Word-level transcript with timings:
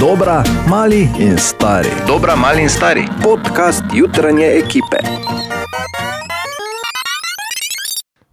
Dobra, 0.00 0.44
mali 0.68 1.08
in 1.18 1.38
stari. 1.38 1.88
Dobra, 2.06 2.36
mali 2.36 2.62
in 2.62 2.68
stari. 2.68 3.02
Podcast 3.22 3.82
jutranje 3.94 4.46
ekipe. 4.46 4.96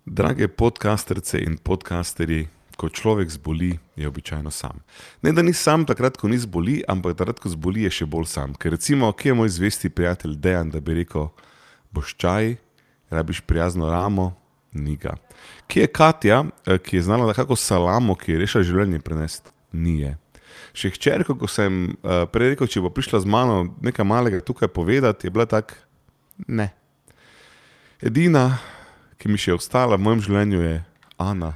Drage 0.05 0.47
podcasterce 0.47 1.39
in 1.39 1.57
podcasterji, 1.57 2.47
ko 2.77 2.89
človek 2.89 3.29
zboli, 3.29 3.79
je 3.95 4.07
običajno 4.07 4.51
sam. 4.51 4.83
Ne, 5.21 5.31
da 5.31 5.41
ni 5.41 5.53
sam 5.53 5.85
takrat, 5.85 6.17
ko 6.17 6.27
ni 6.27 6.37
zboli, 6.37 6.83
ampak 6.87 7.17
takrat, 7.17 7.39
ko 7.39 7.49
zboli, 7.49 7.81
je 7.81 7.89
še 7.89 8.05
bolj 8.05 8.27
sam. 8.29 8.53
Ker 8.53 8.71
recimo, 8.77 9.09
kje 9.11 9.29
je 9.29 9.33
moj 9.33 9.49
zvesti 9.49 9.89
prijatelj 9.89 10.35
Dejan, 10.35 10.69
da 10.69 10.79
bi 10.79 10.93
rekel, 11.01 11.31
boš 11.91 12.13
čaj, 12.15 12.55
rabiš 13.09 13.41
prijazno 13.41 13.89
ramo, 13.89 14.35
niga. 14.71 15.15
Kje 15.67 15.81
je 15.81 15.87
Katja, 15.87 16.43
eh, 16.67 16.77
ki 16.77 16.97
je 16.97 17.01
znala, 17.09 17.25
da 17.25 17.33
kako 17.33 17.55
salamo, 17.55 18.15
ki 18.15 18.31
je 18.31 18.43
rešila 18.43 18.63
življenje, 18.63 18.99
prenesti? 18.99 19.49
Nije. 19.71 20.24
Še 20.75 20.91
hčerko, 20.91 21.33
ko 21.33 21.47
sem 21.47 21.73
uh, 21.97 22.27
prej 22.27 22.51
rekel, 22.51 22.67
če 22.67 22.83
bo 22.83 22.91
prišla 22.91 23.23
z 23.23 23.27
mano 23.27 23.53
nekaj 23.79 24.03
malega 24.03 24.41
tukaj 24.41 24.67
povedati, 24.67 25.23
je 25.23 25.31
bila 25.31 25.47
tak, 25.47 25.71
ne. 26.45 26.67
Edina, 27.97 28.59
ki 29.15 29.27
mi 29.27 29.39
še 29.39 29.49
je 29.49 29.55
ostala 29.55 29.95
v 29.95 30.03
mojem 30.03 30.21
življenju, 30.21 30.59
je 30.61 30.75
Ana. 31.15 31.53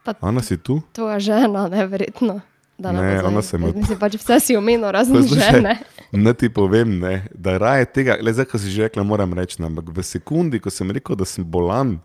Pa 0.00 0.14
Ana 0.22 0.38
si 0.40 0.54
tu? 0.56 0.78
tvoja 0.92 1.18
žena, 1.18 1.66
neverjetno. 1.66 2.38
Ne, 2.78 2.92
nazaj. 2.92 3.24
ona 3.24 3.42
se 3.42 3.58
me- 3.58 3.72
Mislim, 3.72 3.98
pač 3.98 4.14
vse 4.14 4.36
si 4.38 4.54
omenil, 4.54 4.86
razen 4.86 5.24
žene. 5.24 5.78
Ne 6.12 6.30
ti 6.32 6.46
povem, 6.48 7.00
ne, 7.00 7.26
da 7.34 7.58
raje 7.58 7.84
tega, 7.90 8.14
le 8.14 8.30
zdaj, 8.30 8.46
ko 8.46 8.58
si 8.58 8.70
že 8.70 8.86
rekla, 8.86 9.02
moram 9.02 9.32
reči, 9.34 9.58
ne, 9.58 9.66
ampak 9.66 9.90
v 9.90 10.04
sekundi, 10.04 10.60
ko 10.60 10.70
sem 10.70 10.86
rekel, 10.86 11.16
da 11.16 11.26
sem 11.26 11.42
bolan, 11.42 11.96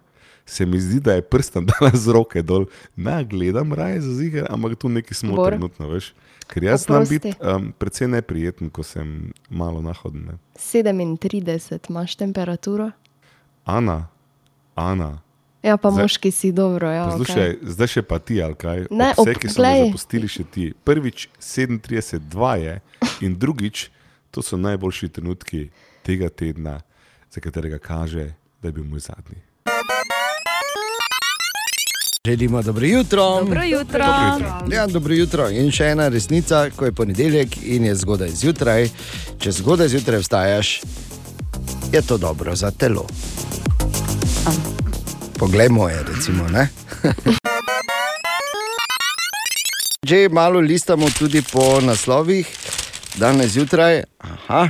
se 0.51 0.65
mi 0.65 0.79
zdi, 0.79 0.99
da 0.99 1.13
je 1.13 1.21
prstan 1.21 1.65
dala 1.71 1.91
z 1.95 2.11
roke 2.11 2.41
dol. 2.41 2.65
Ne, 2.95 3.23
gledam 3.23 3.73
raje 3.73 4.01
za 4.01 4.13
ziger, 4.13 4.45
ampak 4.49 4.75
tu 4.75 4.89
neki 4.89 5.13
smo 5.13 5.35
Bor. 5.35 5.51
trenutno, 5.53 5.87
veš. 5.87 6.11
Ker 6.51 6.63
jaz 6.63 6.83
znam 6.83 7.05
biti 7.07 7.31
um, 7.39 7.71
precej 7.79 8.07
neprijeten, 8.11 8.69
ko 8.69 8.83
sem 8.83 9.31
malo 9.49 9.79
nahoden. 9.81 10.25
Ne. 10.25 10.35
37 10.59 11.89
imaš 11.89 12.15
temperaturo. 12.15 12.91
Ana, 13.65 14.07
Ana. 14.75 15.21
Ja, 15.63 15.77
pa 15.77 15.91
Zdaj- 15.91 16.01
moški 16.03 16.31
si 16.31 16.51
dobro. 16.51 16.91
Ja, 16.91 17.05
Poslušaj, 17.07 17.49
okay. 17.51 17.69
zdaj 17.71 17.87
še 17.87 18.01
pa 18.01 18.19
ti, 18.19 18.41
ali 18.41 18.55
kaj? 18.57 18.87
Ne, 18.91 19.13
vse, 19.15 19.35
ki 19.37 19.49
so 19.53 19.61
me 19.61 19.71
zapustili, 19.85 20.27
še 20.27 20.43
ti. 20.43 20.65
Prvič 20.83 21.29
37-2 21.39 22.51
je 22.57 22.73
in 23.29 23.37
drugič, 23.39 23.87
to 24.33 24.41
so 24.41 24.57
najboljši 24.57 25.09
trenutki 25.09 25.69
tega 26.03 26.27
tedna, 26.29 26.81
za 27.31 27.39
katerega 27.39 27.77
kaže, 27.79 28.33
da 28.59 28.67
je 28.67 28.73
bil 28.73 28.83
moj 28.83 29.05
zadnji. 29.07 29.39
Želimo 32.27 32.61
dobro 32.61 32.85
jutro. 32.85 33.39
Dobro 33.39 33.63
jutro. 33.63 34.05
Ja, 34.71 34.87
dobro 34.87 35.13
jutro. 35.13 35.49
In 35.49 35.71
še 35.71 35.85
ena 35.85 36.07
resnica, 36.07 36.69
ko 36.75 36.85
je 36.85 36.91
ponedeljek 36.91 37.57
in 37.63 37.85
je 37.85 37.95
zgodaj 37.95 38.29
zjutraj. 38.29 38.89
Če 39.41 39.51
zgodaj 39.51 39.87
zjutraj 39.87 40.19
vstajaš, 40.21 40.81
je 41.91 42.01
to 42.01 42.17
dobro 42.17 42.55
za 42.55 42.71
telo. 42.71 43.07
Poglejmo 45.39 45.89
je, 45.89 46.03
recimo. 46.13 46.45
Že 50.09 50.29
malo 50.29 50.59
listamo 50.59 51.09
tudi 51.09 51.41
po 51.41 51.81
naslovih, 51.81 52.47
danes 53.17 53.57
zjutraj. 53.57 54.03
Aha, 54.19 54.69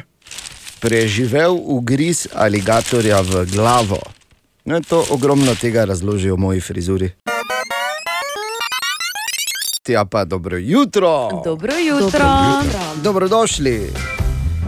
preživel 0.79 1.59
ugriz 1.59 2.27
aligatorja 2.33 3.21
v 3.21 3.45
glavo. 3.51 3.99
No, 4.65 4.81
to 4.81 5.05
ogromno 5.09 5.55
tega 5.55 5.85
razložijo 5.85 6.35
v 6.35 6.39
moji 6.39 6.61
frizuri. 6.61 7.09
Ja, 9.91 10.05
pa 10.05 10.25
dobro 10.25 10.57
jutro. 10.57 11.41
Dobro 11.45 11.73
jutro. 11.77 12.29
Dobrodošli. 13.03 13.89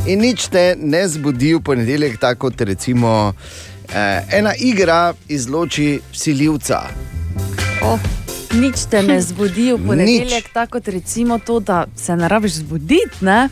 In 0.08 0.20
nič 0.20 0.48
te 0.48 0.76
ne 0.80 1.08
zbudi 1.08 1.54
v 1.56 1.62
ponedeljek, 1.64 2.18
tako 2.20 2.50
kot 2.50 2.62
recimo 2.62 3.34
eh, 3.96 4.22
ena 4.32 4.52
igra 4.60 5.14
izloči 5.28 6.02
vsiljivca. 6.12 6.82
Oh, 7.84 8.00
nič 8.52 8.84
te 8.92 9.04
ne 9.04 9.22
zbudi 9.22 9.72
v 9.72 9.80
ponedeljek, 9.88 10.52
tako 10.54 10.72
kot 10.72 10.88
recimo 10.88 11.40
to, 11.40 11.60
da 11.60 11.86
se 11.96 12.16
ne 12.16 12.28
rabiš 12.28 12.52
zbuditi. 12.52 13.24
Ne? 13.24 13.50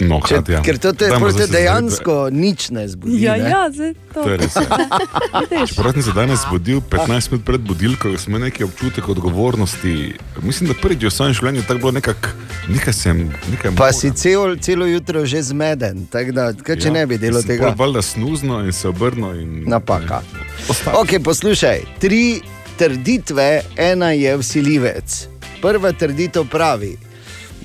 No, 0.00 0.20
Če, 0.20 0.40
Katja, 0.40 0.60
ker 0.66 0.78
to 0.82 0.92
te, 0.92 1.08
dajmo 1.08 1.30
te 1.32 1.46
dejansko 1.48 2.16
nič 2.32 2.68
ne 2.74 2.84
zbudi. 2.88 3.18
Ja, 3.22 3.36
ne? 3.40 3.50
ja, 3.50 3.62
zdaj 3.72 3.94
to. 4.12 4.22
To 4.22 4.30
je 4.30 4.36
res. 4.42 4.56
Ja. 4.56 5.66
Čeprav 5.68 5.92
sem 5.96 6.02
se 6.02 6.14
danes 6.16 6.42
zbudil 6.44 6.80
15 6.80 7.32
minut 7.32 7.44
pred 7.46 7.64
budilko, 7.64 8.12
sem 8.20 8.34
imel 8.34 8.48
neki 8.48 8.66
občutek 8.66 9.08
odgovornosti. 9.08 9.94
Mislim, 10.42 10.72
da 10.72 10.76
prvič 10.80 11.06
v 11.08 11.12
svojem 11.12 11.36
življenju 11.38 11.64
tako 11.68 11.84
bilo 11.86 11.94
nekako, 11.96 12.34
nekaj 12.68 12.96
sem, 12.96 13.22
nekaj 13.50 13.72
Pa 13.72 13.88
moram. 13.88 13.96
si 14.00 14.12
cel, 14.16 14.56
celo 14.60 14.88
jutro 14.90 15.24
že 15.26 15.42
zmeden, 15.52 16.06
tako 16.12 16.36
da 16.36 16.50
kaj, 16.52 16.80
če 16.82 16.90
ja, 16.90 16.96
ne 16.98 17.06
bi 17.06 17.20
sem 17.20 17.40
tega. 17.46 17.72
Valjda 17.78 18.02
snuzno 18.02 18.60
in 18.64 18.72
se 18.72 18.88
obrnil. 18.88 19.40
In, 19.40 19.64
Napaka. 19.70 20.20
Ostalo. 20.68 21.02
Ok, 21.02 21.18
poslušaj, 21.24 21.82
tri 22.02 22.40
trditve, 22.76 23.62
ena 23.76 24.10
je 24.12 24.36
vsiljivec. 24.36 25.28
Prva 25.62 25.92
trditev 25.92 26.44
pravi, 26.52 26.96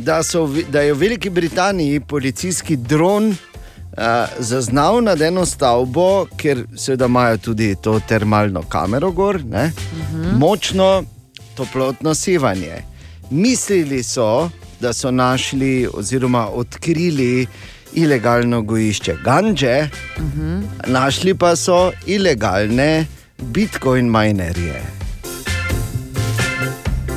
da, 0.01 0.23
so, 0.23 0.50
da 0.69 0.81
je 0.81 0.94
v 0.94 0.97
Veliki 0.97 1.29
Britaniji 1.29 2.00
policijski 2.00 2.75
dron 2.75 3.29
uh, 3.29 3.35
zaznal 4.39 5.03
nad 5.03 5.22
eno 5.22 5.45
stavbo, 5.45 6.25
ker 6.38 6.66
seveda 6.75 7.06
imajo 7.06 7.38
tudi 7.38 7.75
to 7.81 8.00
termalno 8.07 8.63
kamero 8.69 9.11
gor, 9.11 9.44
ne, 9.45 9.72
uh 9.75 10.16
-huh. 10.16 10.38
močno 10.38 11.03
toplotno 11.56 12.16
sevanje. 12.16 12.84
Mislili 13.29 14.03
so, 14.03 14.50
da 14.79 14.94
so 14.94 15.11
našli 15.11 15.88
oziroma 15.94 16.47
odkrili 16.47 17.47
ilegalno 17.94 18.61
gojišče 18.61 19.16
ganže, 19.23 19.90
uh 20.17 20.23
-huh. 20.23 20.61
našli 20.88 21.34
pa 21.35 21.56
so 21.56 21.91
ilegalne 22.06 23.06
bitcoin 23.41 24.06
minerje. 24.06 24.81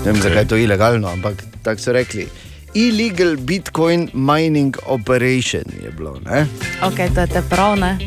Ne 0.04 0.12
vem, 0.12 0.22
zakaj 0.22 0.42
je 0.42 0.48
to 0.48 0.56
ilegalno, 0.56 1.08
ampak 1.08 1.44
tako 1.62 1.80
so 1.80 1.92
rekli. 1.92 2.28
Illegal 2.74 3.36
Bitcoin 3.36 4.10
mining 4.12 4.76
operation 4.86 5.62
je 5.82 5.90
bilo. 5.90 6.18
Ne? 6.24 6.46
Okay, 6.82 7.14
to 7.14 7.20
je 7.20 7.26
te 7.26 7.42
prav, 7.50 7.78
ne? 7.78 7.98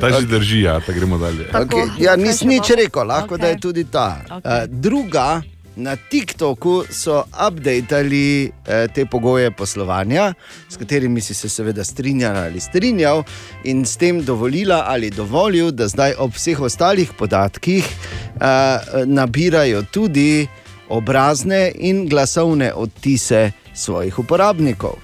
Ta 0.00 0.10
že 0.20 0.26
drži, 0.26 0.62
ja, 0.62 0.80
pa 0.86 0.92
gremo 0.92 1.18
dalje. 1.18 1.50
Tako, 1.52 1.76
Okay. 1.78 2.00
Ja, 2.00 2.14
kaj 2.14 2.22
nisem 2.22 2.48
nič 2.48 2.70
rekel, 2.70 3.04
lahko 3.06 3.34
okay. 3.34 3.40
da 3.40 3.46
je 3.48 3.56
tudi 3.60 3.84
ta. 3.84 4.22
Okay. 4.30 4.46
Uh, 4.46 4.64
druga, 4.70 5.42
na 5.76 5.96
TikToku 5.96 6.84
so 6.90 7.22
updateali 7.46 8.46
uh, 8.46 8.86
te 8.94 9.06
pogoje 9.06 9.50
poslovanja, 9.50 10.34
s 10.68 10.76
katerimi 10.76 11.20
si 11.20 11.34
se 11.34 11.48
seveda 11.48 11.84
strinjal 11.84 12.36
ali 12.36 12.60
strinjal, 12.60 13.22
in 13.64 13.84
s 13.86 13.96
tem 13.96 14.22
dovolila 14.24 14.84
ali 14.86 15.10
dovolil, 15.10 15.70
da 15.70 15.88
zdaj 15.88 16.14
ob 16.18 16.34
vseh 16.34 16.60
ostalih 16.60 17.12
podatkih 17.18 17.84
uh, 17.84 19.04
nabirajo 19.06 19.82
tudi 19.82 20.46
obrazne 20.88 21.72
in 21.74 22.06
glasovne 22.08 22.72
odtise 22.74 23.50
svojih 23.74 24.18
uporabnikov. 24.18 24.98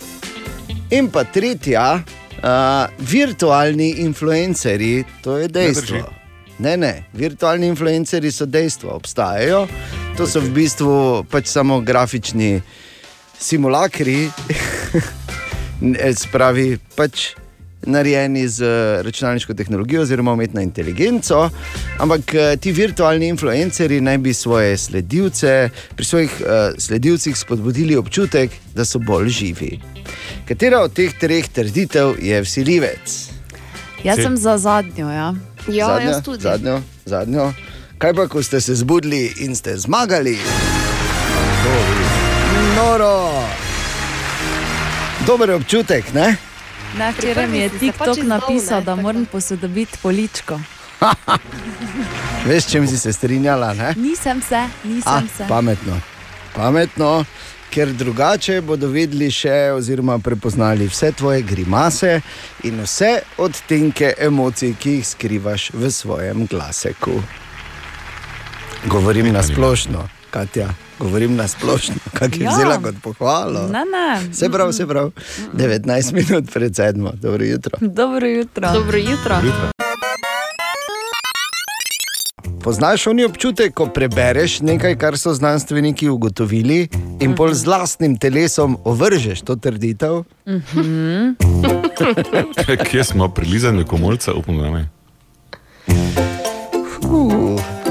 In 0.90 1.08
pa 1.10 1.24
tretja, 1.24 2.02
uh, 2.44 2.90
virtualni 2.98 3.90
influencerji, 4.04 5.04
to 5.22 5.36
je 5.36 5.48
dejstvo. 5.48 5.96
drži. 5.96 6.02
Ne, 6.58 6.76
ne, 6.76 7.04
virtualni 7.12 7.66
influencerji 7.66 8.30
so 8.32 8.46
dejstvo, 8.46 8.94
obstajajo. 8.94 9.66
To 10.16 10.26
so 10.26 10.40
v 10.40 10.50
bistvu 10.54 11.24
pač 11.30 11.50
samo 11.50 11.80
grafični 11.80 12.62
simulakri, 13.38 14.30
spravi 16.22 16.78
pač 16.94 17.34
narejeni 17.86 18.48
z 18.48 18.62
eh, 18.62 19.02
računalniško 19.02 19.54
tehnologijo 19.54 20.02
oziroma 20.02 20.32
umetno 20.32 20.60
inteligenco. 20.60 21.50
Ampak 21.98 22.34
eh, 22.34 22.56
ti 22.56 22.72
virtualni 22.72 23.28
influencerji 23.28 24.00
naj 24.00 24.18
bi 24.18 24.34
svoje 24.34 24.76
sledilce, 24.76 25.70
pri 25.96 26.04
svojih 26.04 26.30
uh, 26.40 26.74
sledilcih 26.78 27.38
spodbudili 27.38 27.96
občutek, 27.96 28.50
da 28.74 28.84
so 28.84 28.98
bolj 28.98 29.28
živi. 29.28 29.80
Katera 30.48 30.80
od 30.80 30.92
teh 30.92 31.12
treh 31.18 31.48
trditev 31.48 32.14
je 32.22 32.40
vsiljivec? 32.42 33.28
Jaz 34.04 34.22
sem 34.22 34.36
za 34.36 34.58
zadnjo. 34.58 35.10
Ja. 35.10 35.34
Ja, 35.68 35.86
zadnjo, 35.86 36.10
jaz 36.10 36.22
tudi. 36.22 36.42
Zadnjo, 36.42 36.80
zadnjo. 37.04 37.52
Kaj 37.98 38.14
pa, 38.14 38.28
ko 38.28 38.42
ste 38.42 38.60
se 38.60 38.74
zbudili 38.74 39.32
in 39.40 39.56
ste 39.56 39.76
zmagali? 39.76 40.38
Noro. 42.76 43.30
Dober 45.26 45.50
občutek, 45.50 46.14
ne? 46.14 46.36
Ne, 46.98 47.12
včeraj 47.12 47.46
mi 47.48 47.58
je 47.58 47.68
pač 47.70 47.78
TikTok 47.80 48.18
izdal, 48.18 48.28
napisal, 48.38 48.82
da 48.82 48.94
moram 48.96 49.26
posodobiti 49.26 49.98
poličko. 50.02 50.60
Veš, 52.48 52.66
čem 52.66 52.86
si 52.88 52.98
se 52.98 53.12
strinjala? 53.12 53.74
Ne? 53.74 53.94
Nisem 53.96 54.42
se, 54.42 54.56
A, 54.56 54.68
nisem 54.84 55.28
se. 55.36 55.44
pametno. 55.48 56.00
pametno, 56.54 57.24
ker 57.70 57.92
drugače 57.92 58.60
bodo 58.60 58.88
vedeli 58.88 59.30
še, 59.30 59.72
oziroma 59.74 60.18
prepoznali 60.18 60.86
vse 60.86 61.12
tvoje 61.12 61.42
grimase 61.42 62.20
in 62.62 62.80
vse 62.80 63.10
odtenke 63.38 64.14
emocij, 64.18 64.74
ki 64.78 64.90
jih 64.90 65.06
skrivaš 65.06 65.70
v 65.74 65.90
svojem 65.90 66.46
glaseku. 66.46 67.22
Govorim 68.86 69.32
na 69.32 69.42
splošno. 69.42 70.08
Katja, 70.30 70.68
govorim 70.98 71.36
na 71.36 71.48
splošno, 71.48 71.94
kak 72.14 72.36
je 72.36 72.44
Ja. 72.44 72.50
vzela 72.50 72.78
kot 72.78 72.94
pohvalo. 73.02 73.68
Ne, 73.68 73.82
ne. 73.84 74.34
Se 74.34 74.48
pravi, 74.50 74.72
se 74.72 74.86
pravi, 74.86 75.10
19 75.52 76.12
minut 76.12 76.52
pred 76.52 76.76
sedmo, 76.76 77.12
dobro 77.22 77.44
jutro. 77.44 77.78
Dobro 77.80 78.26
jutro. 78.26 78.72
Dobro 78.72 78.98
jutro. 78.98 79.36
Jutro. 79.44 79.70
Poznaš 82.62 83.06
oni 83.06 83.24
občutek, 83.24 83.74
ko 83.74 83.86
prebereš 83.86 84.60
nekaj, 84.60 84.96
kar 84.98 85.18
so 85.18 85.34
znanstveniki 85.34 86.08
ugotovili, 86.08 86.88
in 87.20 87.34
pol 87.36 87.52
z 87.54 87.64
vlastnim 87.64 88.16
telesom 88.16 88.78
ovržeš 88.84 89.42
to 89.44 89.56
trditev? 89.56 90.24
Kje 92.90 93.04
smo 93.04 93.28
prilizani 93.28 93.84
komolca, 93.84 94.32
upam, 94.32 94.88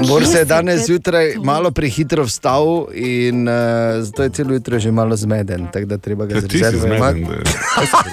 Uh, 0.04 0.08
Bor 0.08 0.26
se 0.26 0.38
je 0.38 0.44
danes 0.46 0.86
zjutraj 0.86 1.34
malo 1.36 1.70
prehitro 1.70 2.24
vstal 2.24 2.66
in 2.94 3.48
uh, 3.48 3.54
zato 4.00 4.22
je 4.22 4.30
celo 4.30 4.52
jutro 4.52 4.78
že 4.78 4.90
malo 4.90 5.16
zmeden, 5.16 5.66
tako 5.72 5.86
da 5.86 5.98
treba 5.98 6.26
ga 6.26 6.34
Ja, 6.34 6.40
ti 6.42 6.48
si 6.50 6.58
zrezervati. 6.60 7.18
zmeden. 7.18 7.42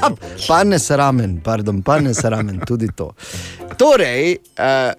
da- 0.01 0.15
Pa 0.47 0.63
ne 0.63 0.79
sramen, 0.79 1.39
pardon, 1.39 1.81
pa 1.81 1.99
ne 1.99 2.13
sramen, 2.13 2.59
tudi 2.59 2.87
to. 2.89 3.11
Torej, 3.77 4.35
uh, 4.57 4.93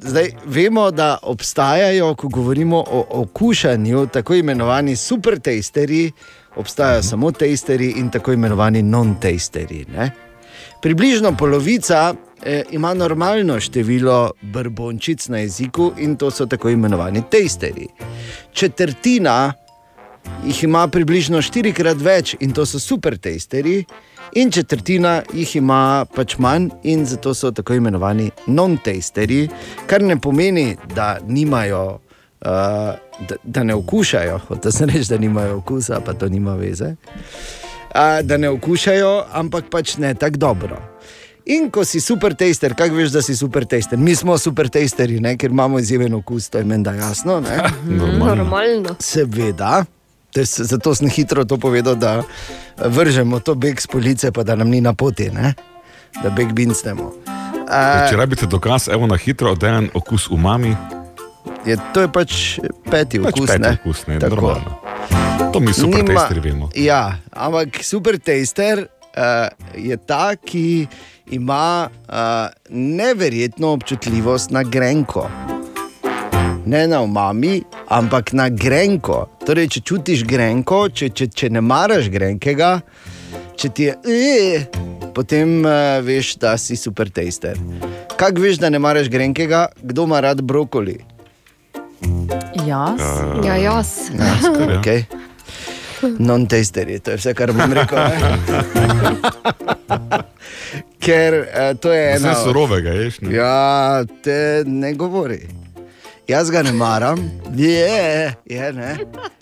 zdaj 0.00 0.30
vemo, 0.46 0.90
da 0.90 1.18
obstajajo, 1.22 2.14
ko 2.14 2.28
govorimo 2.30 2.78
o 2.80 3.06
okušanju, 3.10 4.06
tako 4.06 4.34
imenovani 4.34 4.96
super 4.96 5.38
testeri, 5.38 6.12
obstajajo 6.56 7.02
samo 7.02 7.30
testeri 7.32 7.90
in 7.92 8.10
tako 8.10 8.32
imenovani 8.32 8.82
non-testeri. 8.82 9.84
ne. 9.88 10.10
Približno 10.82 11.32
polovica 11.32 12.14
eh, 12.42 12.62
ima 12.70 12.94
normalno 12.94 13.60
število 13.60 14.30
brbončic 14.42 15.28
na 15.28 15.38
jeziku 15.38 15.92
in 15.98 16.16
to 16.16 16.30
so 16.30 16.46
tako 16.46 16.70
imenovani 16.70 17.22
testeri. 17.30 17.86
Četrtina 18.52 19.52
jih 20.46 20.64
ima 20.64 20.88
približno 20.88 21.42
štirikrat 21.42 22.00
več 22.00 22.36
in 22.40 22.52
to 22.52 22.66
so 22.66 22.78
super 22.78 23.16
testeri, 23.18 23.84
in 24.34 24.50
četrtina 24.50 25.22
jih 25.34 25.56
ima 25.56 26.06
pač 26.14 26.38
manj 26.38 26.70
in 26.82 27.06
zato 27.06 27.34
so 27.34 27.50
tako 27.50 27.74
imenovani 27.74 28.30
non-testeri, 28.46 29.48
kar 29.86 30.02
ne 30.02 30.20
pomeni, 30.20 30.76
da 30.94 31.18
nimajo. 31.26 32.00
Uh, 32.40 32.48
da, 33.28 33.36
da 33.44 33.62
ne 33.64 33.74
okušajo, 33.74 34.38
hoče 34.48 34.70
se 34.72 34.86
reči, 34.86 35.10
da 35.10 35.18
nimajo 35.18 35.58
okusa, 35.58 36.00
pa 36.00 36.14
to 36.16 36.28
nima 36.28 36.54
veze. 36.56 36.94
Uh, 36.94 38.22
da 38.24 38.36
ne 38.36 38.48
okušajo, 38.48 39.10
ampak 39.32 39.68
pač 39.70 39.98
ne 40.00 40.14
tako 40.14 40.36
dobro. 40.36 40.89
In 41.50 41.66
ko 41.68 41.82
si 41.82 41.98
super 41.98 42.30
tester, 42.32 42.74
kako 42.74 42.94
veš, 42.94 43.10
da 43.10 43.20
si 43.20 43.34
super 43.34 43.64
tester? 43.64 43.98
Mi 43.98 44.14
smo 44.14 44.38
super 44.38 44.68
testeri, 44.68 45.18
ne? 45.18 45.34
ker 45.34 45.50
imamo 45.50 45.78
izjemen 45.78 46.14
okus, 46.14 46.46
to 46.46 46.58
je 46.58 46.64
menda 46.64 46.92
jasno. 46.92 47.40
Ne? 47.40 47.56
Normalno. 47.98 48.34
Normalno. 48.36 48.94
Seveda, 49.00 49.84
to 50.30 50.40
je 50.40 50.46
s- 50.46 50.60
zato 50.62 50.94
sem 50.94 51.08
hitro 51.08 51.42
to 51.44 51.56
povedal, 51.56 51.96
da 51.96 52.22
vržemo 52.78 53.40
to 53.40 53.54
beg 53.54 53.80
z 53.80 53.86
police, 53.86 54.30
pa 54.30 54.42
da 54.42 54.54
nam 54.54 54.68
ni 54.68 54.80
na 54.80 54.94
poti, 54.94 55.30
ne? 55.30 55.54
da 56.16 56.30
beg 56.30 56.52
bincnemo. 56.52 57.10
Če 58.04 58.16
rabite 58.16 58.46
dokaz, 58.46 58.88
evo 58.88 59.06
na 59.06 59.16
hitro, 59.16 59.54
da 59.54 59.66
je 59.68 59.76
en 59.76 59.90
okus 59.94 60.28
umami, 60.28 60.76
Je, 61.60 61.76
to 61.92 62.00
je 62.00 62.08
pač 62.08 62.30
peti 62.84 63.18
pač 63.18 63.32
okus. 63.32 63.46
peti 63.46 63.60
ne? 63.60 63.70
okus, 63.74 64.06
ne, 64.06 64.16
normalno. 64.18 64.78
To 65.50 65.58
mi 65.58 65.72
super 65.72 65.98
Nima- 65.98 66.14
testeri 66.20 66.40
vemo. 66.42 66.70
Ja, 66.74 67.18
ampak 67.30 67.82
super 67.82 68.18
tester 68.18 68.86
je 69.76 69.96
ta, 69.96 70.36
ki 70.36 70.86
ima 71.30 71.88
uh, 71.90 72.14
neverjetno 72.70 73.72
občutljivost 73.72 74.50
na 74.50 74.62
grenko. 74.62 75.30
Ne 76.66 76.86
na 76.88 77.00
umami, 77.02 77.62
ampak 77.88 78.32
na 78.32 78.48
grenko. 78.48 79.26
Torej, 79.46 79.68
če 79.68 79.80
čutiš 79.80 80.24
grenko, 80.24 80.88
če, 80.88 81.08
če, 81.08 81.26
če 81.26 81.50
ne 81.50 81.60
maraš 81.60 82.10
grenkega, 82.12 82.80
če 83.56 83.68
ti 83.68 83.88
je, 83.88 83.96
"Eh", 84.04 84.66
potem 85.14 85.64
uh, 85.64 85.98
veš, 86.04 86.36
da 86.36 86.56
si 86.58 86.76
super 86.76 87.10
tester. 87.10 87.58
Kako 88.16 88.40
veš, 88.40 88.58
da 88.58 88.70
ne 88.70 88.78
maraš 88.78 89.08
grenkega, 89.08 89.68
kdo 89.82 90.04
ima 90.04 90.20
rad 90.20 90.42
brokoli? 90.42 91.00
Jaz? 92.66 93.00
Ja, 93.44 93.56
jaz. 93.56 93.88
Skoraj, 94.42 94.74
ja. 94.74 94.80
Okay. 94.80 95.19
Non-testeri, 96.18 96.98
to 97.00 97.10
je 97.10 97.16
vse, 97.20 97.34
kar 97.34 97.52
bom 97.52 97.72
rekel. 97.72 97.98
ne. 97.98 98.20
Ker 101.00 101.34
uh, 101.40 101.72
to 101.80 101.92
je 101.92 102.14
Vse 102.16 102.26
ena. 102.26 102.34
surovega, 102.44 102.90
ješ. 102.90 103.20
Ne? 103.20 103.34
Ja, 103.34 104.04
te 104.24 104.62
ne 104.66 104.92
govori. 104.94 105.40
Jaz 106.28 106.50
ga 106.50 106.62
ne 106.62 106.70
maram, 106.72 107.18
je, 107.56 108.34
je 108.46 108.72
ne. 108.72 108.90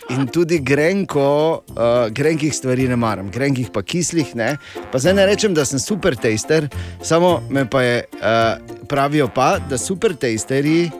In 0.08 0.24
tudi 0.26 0.58
grenko, 0.58 1.24
uh, 1.68 2.08
grenkih 2.10 2.54
stvari 2.54 2.86
ne 2.88 2.96
maram, 2.96 3.28
grenkih 3.30 3.68
pa 3.74 3.82
kislih 3.82 4.30
ne. 4.36 4.54
Pa 4.92 4.98
zdaj 4.98 5.14
ne 5.14 5.26
rečem, 5.28 5.52
da 5.54 5.66
sem 5.68 5.78
super 5.78 6.16
tester, 6.16 6.68
samo 7.02 7.42
me 7.50 7.66
pa 7.68 7.82
je, 7.82 7.98
uh, 8.14 8.56
pravijo 8.88 9.28
pa, 9.28 9.58
da 9.60 9.78
super 9.78 10.16
testerji 10.16 10.90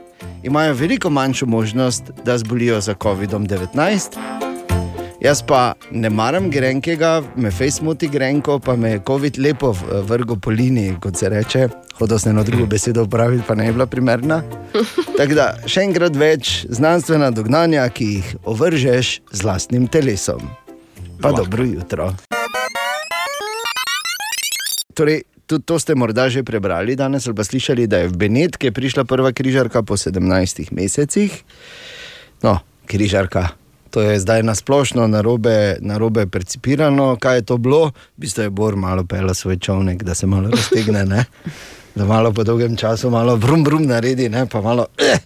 imajo 0.42 0.74
veliko 0.74 1.10
manjšo 1.10 1.46
možnost, 1.46 2.02
da 2.24 2.36
zbolijo 2.38 2.80
za 2.80 2.94
COVID-19. 2.94 4.18
Jaz 5.28 5.42
pa 5.42 5.74
ne 5.92 6.08
maram 6.08 6.46
grenkega, 6.48 7.20
me 7.36 7.50
face 7.50 7.84
moti 7.84 8.08
grenko, 8.08 8.58
pa 8.58 8.76
me 8.76 8.90
je 8.90 9.00
COVID 9.04 9.36
lepo 9.38 9.72
v- 9.72 10.00
vrgel 10.02 10.38
po 10.40 10.48
liniji, 10.50 10.94
kot 11.00 11.16
se 11.16 11.28
reče. 11.28 11.66
Hodil 11.98 12.16
sem 12.18 12.32
eno 12.32 12.44
drugo 12.44 12.64
besedo 12.66 13.04
upraviti, 13.04 13.44
pa 13.44 13.52
ne 13.54 13.66
je 13.66 13.72
bila 13.72 13.84
primerna. 13.86 14.38
Tako 15.18 15.34
da 15.34 15.58
še 15.66 15.84
enkrat 15.84 16.16
več 16.16 16.64
znanstvena 16.64 17.28
dognanja, 17.30 17.84
ki 17.90 18.06
jih 18.06 18.30
ovržeš 18.46 19.20
z 19.28 19.44
vlastnim 19.44 19.84
telesom. 19.86 20.48
Pa 21.20 21.28
Lahko. 21.28 21.42
dobro 21.42 21.64
jutro. 21.66 22.08
Torej, 24.94 25.20
tudi 25.44 25.64
to 25.64 25.76
ste 25.76 25.92
morda 25.94 26.30
že 26.30 26.40
prebrali 26.42 26.96
danes 26.96 27.28
ali 27.28 27.36
pa 27.36 27.44
slišali, 27.44 27.84
da 27.84 27.98
je 27.98 28.08
v 28.08 28.16
Benetke 28.16 28.72
prišla 28.72 29.04
prva 29.04 29.36
križarka 29.36 29.82
po 29.82 29.92
17 29.92 30.72
mesecih. 30.72 31.36
No, 32.40 32.56
križarka. 32.86 33.57
To 33.98 34.02
je 34.02 34.20
zdaj 34.20 34.42
nasplošno 34.42 35.06
narobe, 35.06 35.76
narobe 35.80 36.26
percipirano. 36.26 37.16
Kaj 37.16 37.36
je 37.36 37.42
to 37.42 37.56
bilo? 37.58 37.86
V 37.86 38.20
bistvu 38.22 38.42
je 38.42 38.50
Bor 38.50 38.76
malo 38.76 39.02
pel 39.04 39.34
svoj 39.34 39.58
čovnek, 39.58 40.02
da 40.02 40.14
se 40.14 40.26
malo 40.26 40.50
raztegne, 40.50 41.02
ne? 41.04 41.24
da 41.94 42.04
malo 42.04 42.32
po 42.32 42.44
dolgem 42.44 42.76
času 42.76 43.10
malo 43.10 43.36
brum 43.36 43.64
brum 43.64 43.86
naredi, 43.86 44.28
ne? 44.28 44.46
pa 44.46 44.60
malo. 44.60 44.86
Eh, 44.98 45.18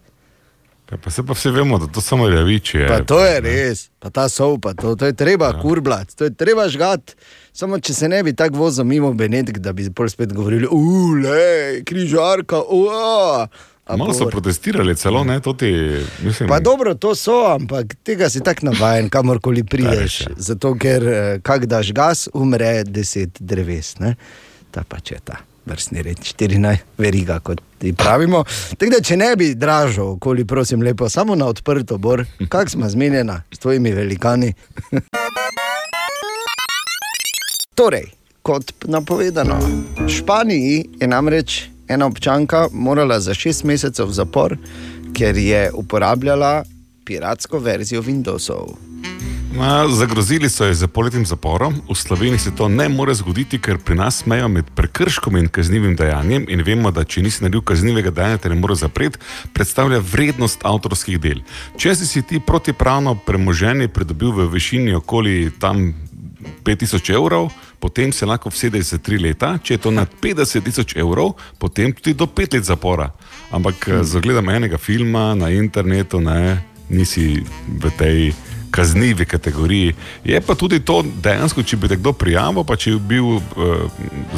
Ja, 0.93 0.99
pa 1.05 1.11
se 1.11 1.23
pa 1.27 1.33
vsi 1.33 1.51
vemo, 1.51 1.79
da 1.79 1.87
to 1.87 2.01
samo 2.01 2.29
reviči 2.29 2.79
je. 2.79 2.89
pa 2.89 3.05
to 3.05 3.25
je 3.25 3.41
res, 3.41 3.89
pa 3.99 4.11
ta 4.11 4.29
sov, 4.29 4.59
pa 4.61 4.75
to, 4.75 4.97
to 4.97 5.07
je 5.07 5.13
treba 5.17 5.47
ja. 5.47 5.61
kurblat, 5.63 6.13
to 6.17 6.25
je 6.25 6.35
treba 6.35 6.69
žgat. 6.69 7.15
Samo 7.53 7.79
če 7.81 7.95
se 7.95 8.09
ne 8.09 8.23
bi 8.23 8.35
tako 8.37 8.57
vozil 8.57 8.85
mimo 8.85 9.13
Benetk, 9.13 9.59
da 9.59 9.73
bi 9.73 9.89
spet 10.09 10.33
govorili, 10.33 10.69
ule, 10.71 11.81
križarka, 11.85 12.61
ua. 12.69 13.49
A 13.87 13.97
Malo 13.97 14.15
so 14.15 14.29
protestirali, 14.31 14.95
celo 14.97 15.25
ne, 15.25 15.41
to 15.41 15.53
ti, 15.53 15.73
mislim, 16.23 16.49
Pa 16.49 16.61
dobro, 16.61 16.95
to 16.95 17.15
so, 17.15 17.47
ampak 17.55 17.95
tega 18.03 18.31
si 18.31 18.41
tako 18.41 18.67
navaden, 18.67 19.09
kamorkoli 19.11 19.65
prideš. 19.65 20.21
je. 20.21 20.27
Zato, 20.37 20.75
ker 20.79 21.09
eh, 21.09 21.39
kak 21.43 21.67
daš 21.67 21.93
gas, 21.93 22.29
umre 22.35 22.85
deset 22.85 23.41
dreves. 23.41 23.99
Ne? 23.99 24.15
Ta 24.71 24.85
pač 24.89 25.11
je 25.11 25.19
ta 25.25 25.41
vrstni 25.67 26.03
red, 26.03 26.19
14 26.19 26.77
veriga, 26.99 27.41
kot 27.41 27.61
ti 27.79 27.93
pravimo. 27.93 28.45
Tako 28.79 28.91
da, 28.91 29.03
če 29.03 29.17
ne 29.17 29.37
bi 29.37 29.55
dražil, 29.55 30.15
okoli, 30.15 30.45
prosim, 30.47 30.83
lepo, 30.83 31.09
samo 31.09 31.35
na 31.35 31.47
odprto, 31.51 31.99
bor, 31.99 32.25
kak 32.49 32.71
smo 32.71 32.89
zmenjena 32.89 33.43
s 33.51 33.59
tvojimi 33.59 33.93
velikani. 33.93 34.53
torej, 37.75 38.11
kot 38.43 38.73
napovedano, 38.85 39.59
v 39.99 40.09
Španiji 40.09 40.85
je 41.01 41.07
namreč 41.09 41.72
ena 41.89 42.07
občanka 42.07 42.69
morala 42.73 43.21
za 43.21 43.35
šest 43.35 43.65
mesecev 43.65 44.09
v 44.09 44.13
zapor, 44.13 44.57
ker 45.15 45.37
je 45.37 45.71
uporabljala 45.75 46.63
piratsko 47.05 47.59
verzijo 47.59 48.03
Windowsov. 48.03 48.93
Ma, 49.53 49.89
zagrozili 49.89 50.49
so 50.49 50.65
jo 50.65 50.75
z 50.75 50.87
poletnim 50.89 51.27
zaporom, 51.27 51.75
v 51.89 51.95
Sloveniji 51.95 52.39
se 52.39 52.51
to 52.57 52.69
ne 52.69 52.89
more 52.89 53.15
zgoditi, 53.15 53.59
ker 53.61 53.77
pri 53.79 53.95
nas 53.95 54.23
mejo 54.27 54.49
med 54.49 54.71
prekrškom 54.75 55.37
in 55.37 55.49
kaznivim 55.49 55.97
dejanjem 55.97 56.47
in 56.49 56.63
vemo, 56.65 56.91
da 56.91 57.05
če 57.05 57.21
nisi 57.23 57.45
naredil 57.45 57.61
kaznivega 57.61 58.11
dejanja, 58.11 58.39
te 58.39 58.49
ne 58.49 58.57
more 58.57 58.75
zapreti, 58.75 59.21
predstavlja 59.53 60.01
vrednost 60.13 60.65
avtorskih 60.65 61.21
del. 61.21 61.43
Če 61.77 61.95
si 62.01 62.23
ti 62.23 62.41
protipravno 62.41 63.19
premoženje 63.27 63.91
pridobil 63.93 64.33
v 64.33 64.49
višini 64.55 64.95
okoli 64.97 65.51
tam 65.61 65.93
5000 66.65 67.15
evrov, 67.15 67.51
potem 67.81 68.13
se 68.13 68.27
lahko 68.27 68.51
vsedeš 68.51 68.95
za 68.95 68.99
tri 68.99 69.19
leta, 69.19 69.59
če 69.63 69.75
je 69.75 69.79
to 69.79 69.91
nad 69.91 70.11
50 70.23 70.65
tisoč 70.65 70.97
evrov, 70.97 71.35
potem 71.59 71.93
tudi 71.93 72.15
do 72.15 72.27
pet 72.27 72.55
let 72.55 72.65
zapora. 72.65 73.11
Ampak 73.51 73.89
hmm. 73.89 74.05
za 74.05 74.21
gledam 74.21 74.49
enega 74.51 74.79
filma 74.79 75.35
na 75.35 75.51
internetu, 75.51 76.21
ne, 76.21 76.63
nisi 76.89 77.43
v 77.69 77.91
tej 77.99 78.33
kaznivi 78.73 79.25
kategoriji. 79.25 79.95
Je 80.25 80.41
pa 80.41 80.55
tudi 80.55 80.81
to 80.81 81.03
dejansko, 81.03 81.63
če 81.63 81.77
bi 81.77 81.89
te 81.89 81.99
kdo 82.01 82.15
prijavil, 82.17 82.65
pa 82.65 82.77
če 82.77 82.97
bi 82.97 83.17
bil 83.17 83.37
uh, 83.37 83.85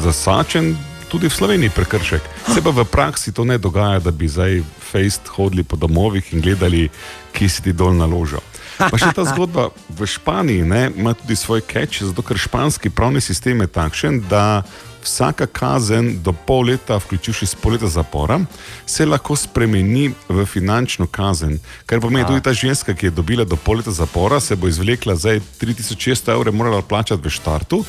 zasačen, 0.03 0.75
tudi 1.07 1.29
v 1.29 1.37
Sloveniji 1.37 1.71
prekršek. 1.71 2.21
Se 2.51 2.59
pa 2.61 2.73
v 2.75 2.83
praksi 2.83 3.31
to 3.31 3.45
ne 3.47 3.55
dogaja, 3.57 4.01
da 4.03 4.11
bi 4.11 4.27
zdaj 4.27 4.59
fejst 4.91 5.31
hodili 5.37 5.63
po 5.63 5.79
domovih 5.79 6.33
in 6.33 6.43
gledali, 6.43 6.89
ki 7.31 7.47
si 7.49 7.63
ti 7.63 7.71
dol 7.71 7.95
naložil. 7.95 8.43
Pa 8.77 8.97
še 8.99 9.11
ta 9.15 9.23
zgodba 9.23 9.69
v 9.89 10.07
Španiji 10.09 10.65
ne, 10.67 10.89
ima 10.95 11.13
tudi 11.15 11.35
svoj 11.39 11.63
catch, 11.63 12.03
zato 12.03 12.25
ker 12.25 12.39
španski 12.39 12.91
pravni 12.91 13.21
sistem 13.23 13.63
je 13.63 13.67
takšen, 13.71 14.23
da 14.29 14.63
vsaka 15.05 15.45
kazen 15.45 16.23
do 16.23 16.33
pol 16.33 16.65
leta, 16.71 16.97
vključujoči 16.97 17.45
s 17.45 17.55
pol 17.55 17.75
leta 17.77 17.87
zapora, 17.87 18.39
se 18.85 19.05
lahko 19.05 19.35
spremeni 19.35 20.11
v 20.29 20.45
finančno 20.45 21.07
kazen. 21.07 21.59
Kar 21.85 22.01
pomeni, 22.01 22.25
tudi 22.27 22.41
ta 22.41 22.53
ženska, 22.53 22.93
ki 22.93 23.05
je 23.05 23.15
dobila 23.15 23.45
do 23.45 23.55
pol 23.55 23.77
leta 23.77 23.91
zapora, 23.91 24.39
se 24.39 24.55
bo 24.55 24.67
izvlekla 24.67 25.15
zdaj 25.15 25.41
3600 25.61 26.33
evrov, 26.33 26.55
morala 26.55 26.81
plačati 26.81 27.21
v 27.21 27.31
štartu, 27.31 27.83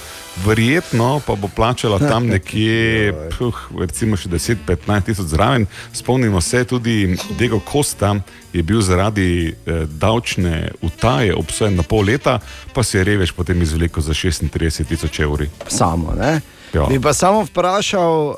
verjetno 0.44 1.20
pa 1.26 1.34
bo 1.34 1.48
plačala 1.48 1.98
tam 1.98 2.28
nekje, 2.34 3.14
puh, 3.38 3.62
recimo 3.80 4.16
še 4.16 4.28
10-15 4.28 5.08
tisoč 5.10 5.32
zraven. 5.32 5.66
Spomnimo 5.92 6.40
se 6.40 6.64
tudi 6.64 7.16
Diego 7.38 7.60
Costa. 7.72 8.16
Je 8.52 8.62
bil 8.62 8.80
zaradi 8.80 9.52
eh, 9.52 9.84
davčne 9.84 10.70
utaje 10.80 11.34
obsojen 11.36 11.76
na 11.76 11.82
pol 11.82 12.06
leta, 12.08 12.38
pa 12.72 12.82
se 12.82 12.98
je 12.98 13.04
revež 13.04 13.34
potem 13.36 13.60
izvlekel 13.62 14.02
za 14.02 14.14
36 14.16 14.88
tisoč 14.88 15.20
evrov. 15.20 15.48
Samo, 15.68 16.14
ne? 16.16 16.40
Ja. 16.74 16.86
Bi 16.88 17.00
pa 17.00 17.12
samo 17.12 17.44
vprašal, 17.44 18.28
uh, 18.28 18.36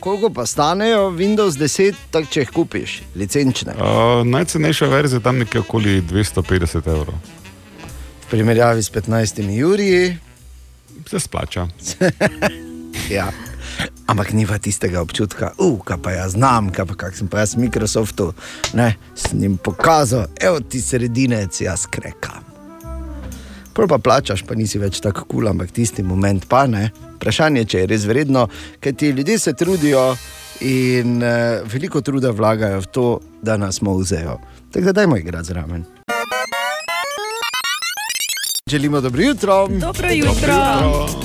koliko 0.00 0.30
pa 0.30 0.46
stanejo 0.46 1.10
Windows 1.10 1.58
10, 1.58 1.94
tak, 2.10 2.28
če 2.30 2.40
jih 2.40 2.50
kupiš, 2.50 3.02
licenčne, 3.14 3.74
Uh, 3.78 4.26
najcenejša 4.26 4.86
verzija 4.86 5.18
je 5.18 5.22
tam 5.22 5.38
nekje 5.38 5.60
okoli 5.60 6.02
250 6.02 6.88
evrov. 6.88 7.14
v 8.22 8.30
primerjavi 8.30 8.82
s 8.82 8.92
15 8.92 9.50
Juriji. 9.50 10.16
Se 11.06 11.20
splača. 11.20 11.68
Ja. 13.10 13.32
Ampak 14.06 14.32
nima 14.32 14.58
tistega 14.58 15.00
občutka, 15.00 15.52
uh, 15.58 15.80
kaj 15.84 15.96
pa 16.02 16.10
jaz 16.10 16.32
znam, 16.32 16.68
kaj 16.72 16.86
pa 16.86 16.94
kak 16.94 17.16
sem 17.16 17.28
pa 17.28 17.38
jaz 17.38 17.56
Microsoftu, 17.56 18.32
ne, 18.76 18.96
s 19.16 19.32
njim 19.32 19.56
pokazal, 19.56 20.26
evo 20.40 20.60
ti 20.60 20.80
sredinec, 20.80 21.60
jaz 21.60 21.86
krekam. 21.90 22.44
Prav 23.72 23.88
pa 23.88 23.98
plačaš, 23.98 24.42
pa 24.44 24.54
nisi 24.54 24.78
več 24.78 25.00
tako 25.00 25.24
kul, 25.24 25.40
cool, 25.40 25.48
ampak 25.48 25.72
tisti 25.72 26.02
moment 26.02 26.44
pa 26.48 26.66
ne. 26.66 26.90
Vprašanje 27.22 27.60
je, 27.60 27.66
če 27.70 27.80
je 27.84 27.86
res 27.86 28.04
vredno, 28.10 28.48
ker 28.82 28.96
ti 28.98 29.12
ljudje 29.14 29.38
se 29.38 29.52
trudijo 29.54 30.16
in 30.66 31.22
uh, 31.22 31.62
veliko 31.70 32.02
truda 32.02 32.32
vlagajo 32.34 32.80
v 32.82 32.90
to, 32.90 33.06
da 33.42 33.54
nas 33.56 33.78
muzejo. 33.82 34.40
Tako 34.72 34.84
da 34.90 34.92
dajmo 34.92 35.16
igrati 35.16 35.46
zraven. 35.46 35.84
Želimo 38.70 39.00
dobro 39.00 39.22
jutro. 39.22 39.68
Dobro 39.68 40.10
jutro. 40.10 40.58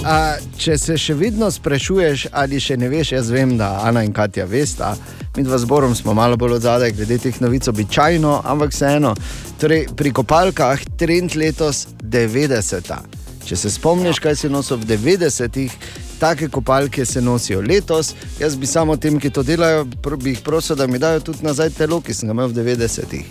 A, 0.05 0.35
če 0.57 0.77
se 0.77 0.97
še 1.01 1.17
vedno 1.17 1.49
sprašuješ, 1.51 2.27
ali 2.31 2.59
še 2.61 2.77
ne 2.77 2.89
veš, 2.93 3.15
jaz 3.17 3.33
vem, 3.33 3.57
da 3.57 3.79
Ana 3.81 4.05
in 4.05 4.13
Katja 4.13 4.45
vesta. 4.45 4.93
Mi 5.37 5.43
dva 5.43 5.57
zborom 5.57 5.95
smo 5.95 6.13
malo 6.13 6.37
bolj 6.37 6.59
odzadaj, 6.59 6.93
glede 6.93 7.17
teh 7.25 7.41
novic, 7.41 7.67
običajno, 7.73 8.41
ampak 8.45 8.75
vseeno. 8.75 9.15
Torej, 9.57 9.87
pri 9.97 10.13
kopalkah 10.13 10.85
trend 10.97 11.39
letos 11.39 11.87
90. 12.03 13.16
Če 13.47 13.55
se 13.55 13.69
spomniš, 13.71 14.19
kaj 14.19 14.35
se 14.35 14.49
nosi 14.49 14.75
v 14.75 14.83
90-ih, 14.85 15.71
take 16.19 16.49
kopalke 16.49 17.05
se 17.05 17.21
nosijo 17.21 17.61
letos. 17.61 18.09
Jaz 18.39 18.55
bi 18.55 18.67
samo 18.67 18.97
tem, 18.97 19.15
ki 19.19 19.29
to 19.29 19.43
delajo, 19.43 19.85
bi 20.17 20.33
jih 20.33 20.41
prosil, 20.43 20.75
da 20.75 20.87
mi 20.87 20.99
dajo 20.99 21.21
tudi 21.21 21.45
nazaj 21.47 21.69
telo, 21.69 22.01
ki 22.01 22.13
sem 22.13 22.27
ga 22.27 22.35
imel 22.35 22.51
v 22.51 22.57
90-ih. 22.57 23.23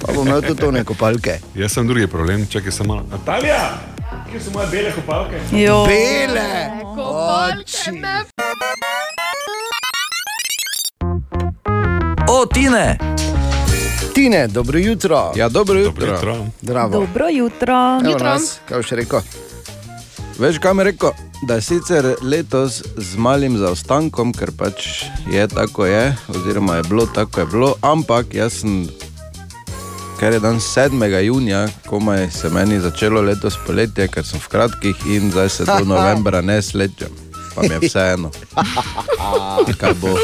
Pa 0.00 0.14
bom 0.14 0.24
imel 0.24 0.40
tudi 0.40 0.60
tone 0.60 0.80
kopalke. 0.84 1.36
Jaz 1.54 1.76
sem 1.76 1.84
drugi 1.84 2.06
problem, 2.06 2.46
čakaj 2.48 2.72
samo. 2.72 3.02
Natalija, 3.10 3.60
kje 4.30 4.40
so 4.40 4.50
moje 4.50 4.72
bele 4.72 4.94
kopalke? 4.96 5.42
Jo. 5.52 5.84
Bele! 5.84 6.48
Kopalke 6.80 7.92
me 7.92 8.16
O, 12.30 12.46
Tine! 12.46 12.96
Tine, 14.14 14.46
dobro 14.48 14.78
jutro. 14.78 15.32
Ja, 15.36 15.48
dobro 15.48 15.82
Dobro 15.82 16.06
jutro. 16.06 16.32
jutro. 16.32 16.46
Zdravo. 16.62 16.90
Dobro 16.90 17.28
jutro. 17.28 18.00
Evo 18.00 18.10
Jutro. 18.10 18.26
nas, 18.26 18.58
kaj 18.68 18.76
boš 18.76 18.90
rekel? 18.90 19.20
Veš, 20.40 20.58
kaj 20.58 20.74
mi 20.74 20.84
rekel? 20.84 21.10
Da 21.42 21.54
je 21.54 21.60
sicer 21.60 22.14
letos 22.22 22.82
z 22.96 23.16
malim 23.16 23.58
zaostankom, 23.58 24.32
ker 24.32 24.50
pač 24.56 25.04
je 25.32 25.48
tako 25.48 25.86
je, 25.86 26.16
oziroma 26.28 26.76
je 26.76 26.82
bilo 26.82 27.06
tako 27.06 27.40
je 27.40 27.46
bilo, 27.46 27.74
ampak 27.80 28.34
jaz 28.34 28.52
sem, 28.60 28.88
ker 30.20 30.32
je 30.32 30.40
dan 30.40 30.56
7. 30.56 31.20
junija, 31.20 31.68
komaj 31.86 32.30
se 32.30 32.48
meni 32.48 32.80
začelo 32.80 33.20
letos 33.20 33.56
poletje, 33.66 34.08
ker 34.08 34.26
sem 34.26 34.40
v 34.40 34.48
kratkih 34.48 34.96
in 35.06 35.30
zdaj 35.30 35.48
se 35.48 35.64
do 35.64 35.84
novembra 35.94 36.40
ne 36.40 36.62
slečem, 36.62 37.12
pa 37.54 37.62
mi 37.62 37.68
je 37.68 37.80
vseeno. 37.80 38.30
Kaj 39.80 39.94
bo? 40.00 40.16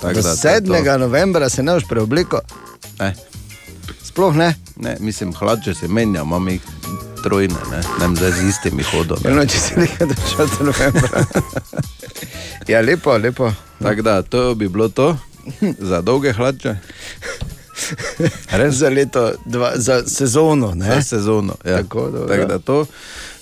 Tako 0.00 0.14
Do 0.14 0.22
da 0.22 0.36
to 0.36 0.48
je 0.48 0.60
to. 0.60 0.72
7. 0.72 0.98
novembra 0.98 1.48
se 1.48 1.62
ne 1.62 1.72
boš 1.72 1.88
preoblekel, 1.88 2.40
Ne, 3.00 3.14
sploh 4.04 4.34
ne. 4.36 4.54
ne, 4.76 4.96
mislim, 5.00 5.32
hlače 5.34 5.74
se 5.74 5.88
menjam, 5.88 6.26
imam 6.26 6.48
jih 6.48 6.60
trojne, 7.26 7.58
ne, 7.70 7.78
ne 7.78 8.00
vem, 8.00 8.16
zdaj 8.16 8.32
z 8.32 8.48
istimi 8.48 8.82
hodom. 8.84 9.18
Eno, 9.24 9.42
če 9.44 9.58
si 9.58 9.72
nekaj 9.76 10.06
držal 10.08 10.46
do 10.48 10.64
novembra. 10.64 11.24
ja, 12.70 12.80
lepo, 12.80 13.16
lepo. 13.18 13.50
Tako 13.78 14.02
da 14.02 14.22
to 14.24 14.54
bi 14.54 14.68
bilo 14.68 14.86
to, 14.90 15.16
za 15.80 16.00
dolge 16.00 16.32
hlače, 16.32 16.76
Res 18.50 18.74
za 18.80 18.88
leto, 18.88 19.20
dva, 19.44 19.72
za 19.76 20.02
sezono. 20.02 20.68
za 20.68 20.74
Ne? 20.76 21.02
sezono. 21.02 21.56
Ja. 21.62 21.76
Tako. 21.76 22.06
Tako 22.24 22.44
da 22.46 22.58
to, 22.60 22.78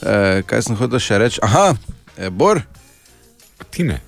eh, 0.03 0.43
kaj 0.43 0.63
sem 0.63 0.77
hotel 0.77 0.99
še 0.99 1.19
reči. 1.19 1.39
Aha, 1.41 1.75
eh, 2.19 2.31
Bor, 2.31 2.61
Tine. 3.71 4.01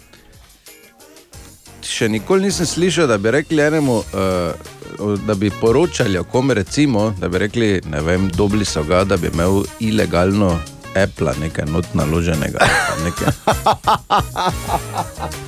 še 1.80 2.08
nikoli 2.08 2.42
nisem 2.42 2.66
slišal, 2.66 3.06
da 3.06 3.18
bi 3.18 3.30
rekli 3.30 3.62
enemu, 3.62 4.00
eh, 4.02 4.52
da 5.26 5.34
bi 5.34 5.50
poročali 5.60 6.18
o 6.18 6.24
kom 6.24 6.50
recimo, 6.50 7.14
da 7.20 7.28
bi 7.28 7.38
rekli, 7.38 7.80
ne 7.90 8.00
vem, 8.00 8.30
dobili 8.36 8.64
so 8.64 8.82
ga, 8.84 9.04
da 9.04 9.16
bi 9.16 9.30
imel 9.34 9.62
ilegalno 9.80 10.58
Apple, 11.02 11.32
nekaj 11.40 11.64
not 11.68 11.94
naloženega. 11.94 12.58
Nekaj. 13.04 13.28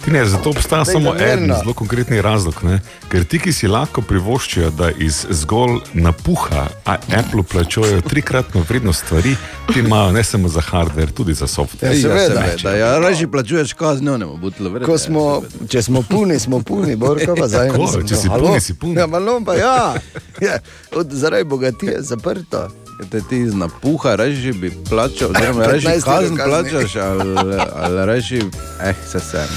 Tine, 0.04 0.26
zato 0.26 0.50
obstaja 0.50 0.84
Daj, 0.84 0.92
samo 0.92 1.14
en 1.14 1.54
zelo 1.60 1.72
konkretni 1.72 2.22
razlog. 2.22 2.54
Ne? 2.62 2.80
Ker 3.08 3.24
ti, 3.24 3.38
ki 3.38 3.52
si 3.52 3.68
lahko 3.68 4.02
privoščijo, 4.02 4.70
da 4.70 4.90
iz 4.90 5.26
zgolj 5.30 5.78
napuha 5.92 6.66
a 6.84 6.96
Apple 7.18 7.42
plačujejo 7.42 8.00
trikratno 8.00 8.64
vrednost 8.68 9.04
stvari, 9.04 9.36
ti 9.72 9.80
imajo 9.80 10.12
ne 10.12 10.24
samo 10.24 10.48
za 10.48 10.60
hardware, 10.60 11.12
tudi 11.12 11.34
za 11.34 11.46
software. 11.46 11.94
Ja, 11.94 12.02
seveda. 12.02 12.44
seveda. 12.58 12.76
Ja, 12.76 12.98
raje 12.98 13.30
plačuješ 13.30 13.72
kazni, 13.72 14.18
ne 14.18 14.26
bo 14.26 14.36
butlo 14.36 14.70
vredno. 14.70 14.86
Ko 14.86 14.98
smo, 14.98 15.42
če 15.68 15.82
smo 15.82 16.02
puni, 16.02 16.38
smo 16.38 16.60
puni, 16.60 16.96
borka 16.96 17.34
pa 17.38 17.48
zdaj. 17.48 17.70
Če 18.08 18.16
si 18.16 18.28
no, 18.28 18.38
puni, 18.38 18.60
si 18.60 18.74
puni. 18.74 19.00
Ja, 19.00 19.06
malo 19.06 19.40
pa 19.46 19.54
ja. 19.54 19.94
ja. 20.40 20.58
Od, 20.96 21.12
zaradi 21.12 21.44
bogatije 21.44 22.02
zaprto. 22.02 22.68
Te 23.10 23.20
ti 23.20 23.38
napuha 23.38 24.14
reži 24.14 24.52
bi 24.52 24.72
plačal, 24.88 25.30
oziroma 25.30 25.66
reži 25.66 25.86
15 25.86 26.04
kazen 26.04 26.36
plačaš, 26.36 26.96
ali, 26.96 27.34
ali 27.74 28.06
reži, 28.06 28.42
eh, 28.82 28.94
se 29.12 29.20
sem. 29.20 29.48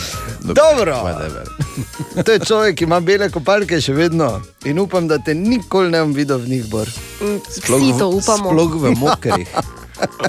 Dobro. 0.42 0.94
Whatever. 0.94 1.46
To 2.26 2.32
je 2.32 2.40
človek, 2.40 2.76
ki 2.76 2.84
ima 2.84 3.00
bele 3.00 3.30
kopalke 3.32 3.82
še 3.82 3.94
vedno 3.94 4.42
in 4.66 4.80
upam, 4.80 5.08
da 5.08 5.18
te 5.18 5.34
nikoli 5.34 5.92
ne 5.92 6.02
bom 6.02 6.14
videl 6.14 6.38
v 6.38 6.50
njih, 6.50 6.66
Bor. 6.70 6.88
Vsi 6.88 7.94
to 8.00 8.10
upamo. 8.10 8.52
Sploh 8.52 8.76
v 8.76 8.96
mokrih. 9.00 9.48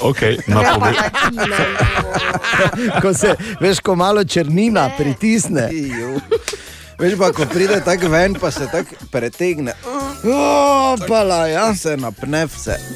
Okay, 0.04 0.36
napovedal. 0.52 1.08
Ko 3.00 3.14
se, 3.16 3.32
veš, 3.60 3.80
ko 3.80 3.94
malo 3.96 4.24
črnina 4.24 4.90
pritisne. 4.98 5.70
Veš 6.98 7.18
pa, 7.18 7.32
ko 7.32 7.46
pride 7.46 7.80
tako 7.84 8.08
ven, 8.08 8.34
pa 8.34 8.50
se 8.50 8.68
tako 8.72 8.94
pretegne. 9.10 9.72
O, 10.24 10.96
pala, 11.08 11.46
ja. 11.48 11.74
Se 11.74 11.96
napne 11.96 12.46
vse. 12.46 12.76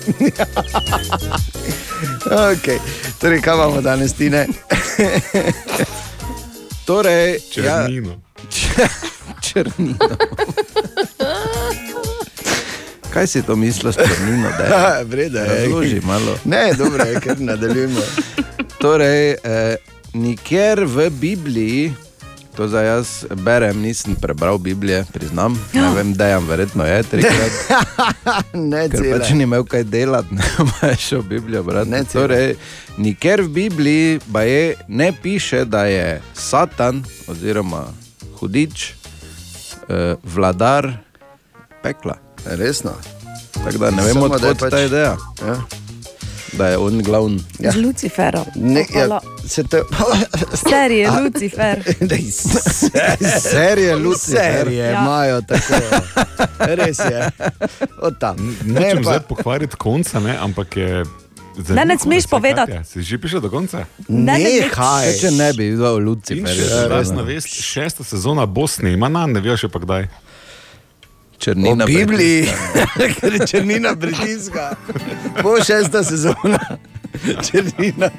Okay. 2.26 2.79
Torej, 3.21 3.41
kaj 3.41 3.55
imamo 3.55 3.81
danes, 3.81 4.12
Tine? 4.12 4.47
Torej, 6.87 7.38
Črnino. 7.53 8.11
Ja, 8.79 8.88
črnino. 9.47 9.97
Kaj 13.12 13.26
si 13.26 13.43
to 13.43 13.57
misliš, 13.57 13.95
črnino? 13.95 14.49
Da 14.59 14.65
je? 14.65 15.05
Vreda 15.05 15.41
je. 15.41 15.62
Razloži 15.62 16.00
malo. 16.05 16.38
Ne, 16.45 16.73
dobro 16.79 17.05
je, 17.05 17.21
ker 17.21 17.41
nadaljujemo. 17.41 18.00
Torej, 18.79 19.31
eh, 19.31 19.76
nikjer 20.12 20.85
v 20.85 21.11
Bibliji, 21.11 21.95
to 22.57 22.69
za 22.69 22.81
jaz 22.83 23.25
berem, 23.35 23.81
nisem 23.81 24.15
prebral 24.15 24.59
Biblije, 24.59 25.05
priznam, 25.13 25.59
ne 25.73 25.91
vem, 25.95 26.15
da 26.15 26.27
jam 26.27 26.49
verjetno 26.49 26.85
je 26.85 27.03
trikrat. 27.03 27.53
Ne, 28.53 28.89
Ker 28.89 29.01
cele. 29.01 29.19
pač 29.19 29.31
ni 29.37 29.45
imel 29.45 29.65
kaj 29.65 29.85
delati, 29.85 30.35
ne 30.83 30.89
je 30.89 30.97
šel 30.97 31.23
Biblijo 31.23 31.63
brati. 31.63 31.91
Ne, 31.91 32.05
torej, 32.05 32.57
nikjer 32.97 33.43
v 33.43 33.49
Bibliji 33.49 34.21
pa 34.33 34.43
je 34.43 34.75
ne 34.89 35.13
piše, 35.23 35.65
da 35.65 35.85
je 35.85 36.23
Satan 36.35 37.05
oziroma 37.29 37.85
hudič, 38.41 38.93
eh, 39.89 40.15
vladar 40.25 40.93
pekla. 41.83 42.17
Resno. 42.45 42.93
Tako 43.53 43.79
da 43.79 43.91
ne 43.91 44.03
vemo, 44.03 44.29
da 44.29 44.47
je 44.47 44.53
odkot 44.53 44.61
pač... 44.61 44.71
ta 44.71 44.81
ideja. 44.81 45.17
Ja. 45.47 45.57
Da 46.59 46.69
je 46.69 46.79
on 46.79 47.03
glavni. 47.03 47.41
Ja. 47.59 47.73
Z 47.73 47.77
Luciferom. 47.77 48.45
Ne, 48.55 48.85
ja, 48.95 49.21
se 49.47 49.65
to, 49.65 49.77
Serije 50.69 51.11
Lucifer. 51.11 51.83
Dej, 52.01 52.25
serije, 53.41 53.97
Ja. 54.77 54.85
ja. 54.85 55.01
imajo 55.01 55.41
tako. 55.43 55.75
Res 56.59 56.99
je. 56.99 57.31
Od 58.03 58.19
tam. 58.19 58.37
Ne 58.65 58.81
Nočem 58.81 58.97
pa, 58.97 59.03
zdaj 59.03 59.21
pokvariti 59.21 59.77
konca, 59.77 60.21
ne, 60.21 60.37
ampak 60.41 60.77
je. 60.77 61.05
Ne, 61.69 61.85
ne 61.85 61.99
smeš 61.99 62.27
povedati. 62.27 62.73
Katja. 62.73 62.85
Si 62.85 63.03
že 63.03 63.19
prišel 63.19 63.41
do 63.41 63.51
konca? 63.51 63.79
Ne, 64.09 64.37
ne, 64.37 64.39
ne. 64.39 64.61
nehaj. 64.61 65.13
Če 65.21 65.31
ne 65.31 65.53
bi 65.57 65.71
videl 65.73 65.99
Lucifer, 66.05 66.53
še 66.53 67.25
vest, 67.25 67.49
šesta 67.49 68.05
sezona 68.05 68.47
bo 68.47 68.67
snemana, 68.69 69.27
ne 69.27 69.41
veš 69.41 69.67
še 69.67 69.69
pa 69.73 69.81
kdaj. 69.81 70.09
O 71.37 71.38
črnina. 71.38 71.87
Bibliji, 71.87 72.49
ker 73.21 73.33
je 73.33 73.47
črnina 73.47 73.97
pritiska. 73.97 74.76
Bo 75.43 75.64
šesta 75.64 76.05
sezona, 76.05 76.59
črnina. 77.43 78.11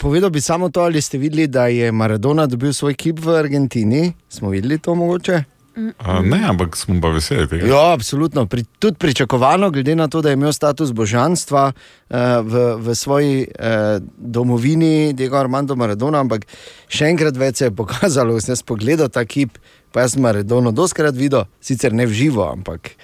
Povedal 0.00 0.30
bi 0.30 0.40
samo 0.40 0.68
to, 0.68 0.80
ali 0.80 1.02
ste 1.02 1.18
videli, 1.18 1.46
da 1.46 1.66
je 1.66 1.92
Maradona 1.92 2.46
dobil 2.46 2.72
svoj 2.72 2.94
kip 2.94 3.18
v 3.18 3.38
Argentini. 3.38 4.12
Smo 4.28 4.50
videli 4.50 4.78
to 4.78 4.94
mogoče? 4.94 5.44
A, 5.76 6.22
ne, 6.24 6.40
ampak 6.48 6.76
smo 6.76 6.96
pa 7.04 7.10
veseli 7.12 7.44
tega. 7.50 7.66
Ja, 7.68 7.92
absolutno. 7.92 8.46
Pri, 8.48 8.64
tudi 8.80 8.96
pričakovano, 8.96 9.68
glede 9.70 9.96
na 9.96 10.08
to, 10.08 10.22
da 10.24 10.32
je 10.32 10.38
imel 10.38 10.52
status 10.52 10.92
božanstva 10.96 11.72
uh, 11.72 12.16
v, 12.40 12.62
v 12.80 12.94
svoji 12.96 13.44
uh, 13.44 14.00
domovini, 14.16 15.12
Diego 15.12 15.36
Armando 15.36 15.76
Maradona, 15.76 16.22
ampak 16.24 16.48
še 16.88 17.10
enkrat 17.12 17.36
več 17.36 17.60
se 17.60 17.68
je 17.68 17.76
pokazalo, 17.76 18.38
sem 18.40 18.54
jaz 18.54 18.64
pogledal 18.64 19.12
ta 19.12 19.26
kip, 19.28 19.60
pa 19.92 20.06
jaz 20.06 20.16
sem 20.16 20.24
Maradono 20.24 20.72
doskrat 20.72 21.12
videl, 21.12 21.44
sicer 21.60 21.92
ne 21.92 22.08
v 22.08 22.16
živo, 22.24 22.48
ampak 22.48 22.96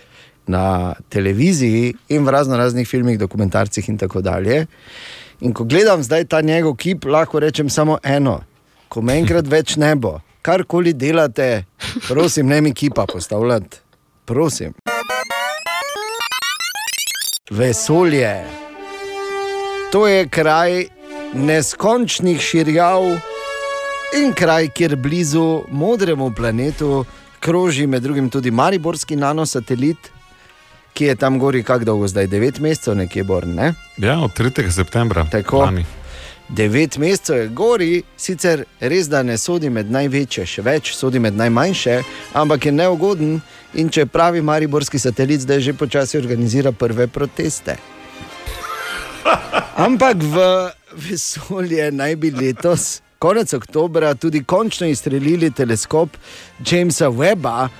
na 0.49 0.97
televiziji 1.13 1.93
in 2.09 2.25
v 2.25 2.33
razno 2.35 2.57
raznih 2.57 2.89
filmih, 2.89 3.21
dokumentarcih 3.21 3.85
in 3.89 4.01
tako 4.01 4.25
dalje. 4.25 4.65
In 5.45 5.53
ko 5.53 5.69
gledam 5.69 6.03
zdaj 6.03 6.25
ta 6.25 6.41
njegov 6.41 6.81
kip, 6.81 7.05
lahko 7.05 7.41
rečem 7.43 7.69
samo 7.71 8.01
eno, 8.03 8.41
ko 8.89 9.05
me 9.05 9.21
enkrat 9.21 9.45
več 9.45 9.77
ne 9.77 9.93
bo. 9.95 10.23
Karkoli 10.43 10.93
delate, 10.93 11.65
prosim, 12.09 12.47
ne 12.47 12.61
mi 12.61 12.75
kipa 12.75 13.07
postavljati, 13.13 13.77
prosim. 14.25 14.73
Vesolje. 17.51 18.45
To 19.93 20.09
je 20.09 20.29
kraj 20.29 20.87
neskončnih 21.35 22.41
širjav 22.41 23.03
in 24.23 24.33
kraj, 24.35 24.69
kjer 24.69 24.97
blizu 24.97 25.63
modremu 25.71 26.33
planetu 26.37 27.05
kroži 27.41 27.87
med 27.87 28.03
drugim 28.03 28.31
tudi 28.31 28.51
Mariborski 28.51 29.17
nanosatelit, 29.17 30.11
ki 30.93 31.05
je 31.05 31.17
tam 31.17 31.39
gori, 31.39 31.63
kako 31.63 31.85
dolgo 31.85 32.09
zdaj, 32.09 32.27
9 32.27 32.61
mesecev, 32.61 32.97
nekje 32.97 33.25
born. 33.25 33.55
Ne? 33.55 33.75
Ja, 33.99 34.21
od 34.21 34.31
3. 34.39 34.71
septembra. 34.71 35.27
Tako. 35.31 35.59
lani. 35.59 35.85
9 36.53 36.99
mesecev 36.99 37.37
je 37.37 37.49
gori, 37.49 38.03
sicer 38.17 38.65
res 38.81 39.09
da 39.09 39.23
ne 39.23 39.39
sodi 39.39 39.71
med 39.73 39.89
največje, 39.91 40.45
še 40.47 40.63
več 40.63 40.91
sodi 40.93 41.21
med 41.23 41.37
najmanjše, 41.37 42.03
ampak 42.37 42.67
je 42.69 42.73
neugoden 42.73 43.39
in 43.75 43.89
če 43.89 44.05
pravi 44.07 44.43
Mariborski 44.45 45.01
satelit 45.01 45.47
zdaj 45.47 45.61
že 45.65 45.73
počasi 45.73 46.19
organizira 46.21 46.73
prve 46.73 47.07
proteste. 47.09 47.79
Ampak 49.81 50.21
v 50.21 50.45
vesolje 51.09 51.89
naj 51.93 52.17
bi 52.21 52.31
letos, 52.37 53.01
konec 53.19 53.55
oktobra, 53.57 54.13
tudi 54.15 54.45
končno 54.45 54.87
izstrelili 54.87 55.51
teleskop 55.51 56.21
Jamesa 56.61 57.09
Webba. 57.09 57.71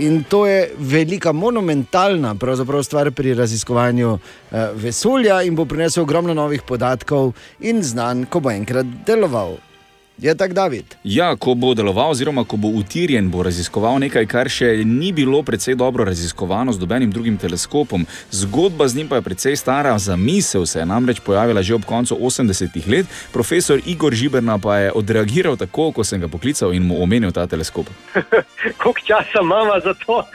In 0.00 0.22
to 0.24 0.46
je 0.46 0.70
velika, 0.78 1.32
monumentalna 1.32 2.34
stvar 2.82 3.10
pri 3.10 3.34
raziskovanju 3.34 4.14
eh, 4.16 4.68
vesolja 4.74 5.42
in 5.42 5.54
bo 5.54 5.64
prinesel 5.64 6.02
ogromno 6.02 6.34
novih 6.34 6.62
podatkov 6.62 7.34
in 7.60 7.82
znanj, 7.82 8.24
ko 8.32 8.40
bo 8.40 8.50
enkrat 8.50 8.86
deloval. 9.06 9.58
Je 10.20 10.34
tako, 10.34 10.54
David? 10.54 10.84
Ja, 11.04 11.36
ko 11.36 11.54
bo 11.54 11.74
deloval, 11.74 12.10
oziroma 12.10 12.44
ko 12.44 12.56
bo 12.56 12.68
utirjen, 12.68 13.30
bo 13.30 13.42
raziskoval 13.42 13.96
nekaj, 14.04 14.26
kar 14.28 14.48
še 14.52 14.84
ni 14.84 15.12
bilo 15.16 15.40
precej 15.42 15.74
dobro 15.80 16.04
raziskovano 16.04 16.72
z 16.72 16.80
nobenim 16.80 17.10
drugim 17.10 17.38
teleskopom. 17.40 18.04
Zgodba 18.30 18.88
z 18.88 18.96
njim 18.96 19.08
pa 19.08 19.16
je 19.16 19.22
precej 19.22 19.56
stara, 19.56 19.98
za 19.98 20.16
misel 20.16 20.66
se 20.66 20.78
je 20.78 20.86
namreč 20.86 21.20
pojavila 21.24 21.62
že 21.62 21.74
ob 21.74 21.84
koncu 21.84 22.18
80-ih 22.20 22.88
let. 22.88 23.06
Profesor 23.32 23.80
Igor 23.86 24.14
Žiberna 24.14 24.58
pa 24.58 24.76
je 24.76 24.92
odreagiral 24.92 25.56
tako, 25.56 25.92
ko 25.92 26.04
sem 26.04 26.20
ga 26.20 26.28
poklical 26.28 26.74
in 26.74 26.84
mu 26.84 27.00
omenil 27.02 27.32
ta 27.32 27.46
teleskop. 27.46 27.88
Koliko 28.82 29.00
časa 29.06 29.40
imamo 29.40 29.80
za 29.84 29.94
to? 29.94 30.20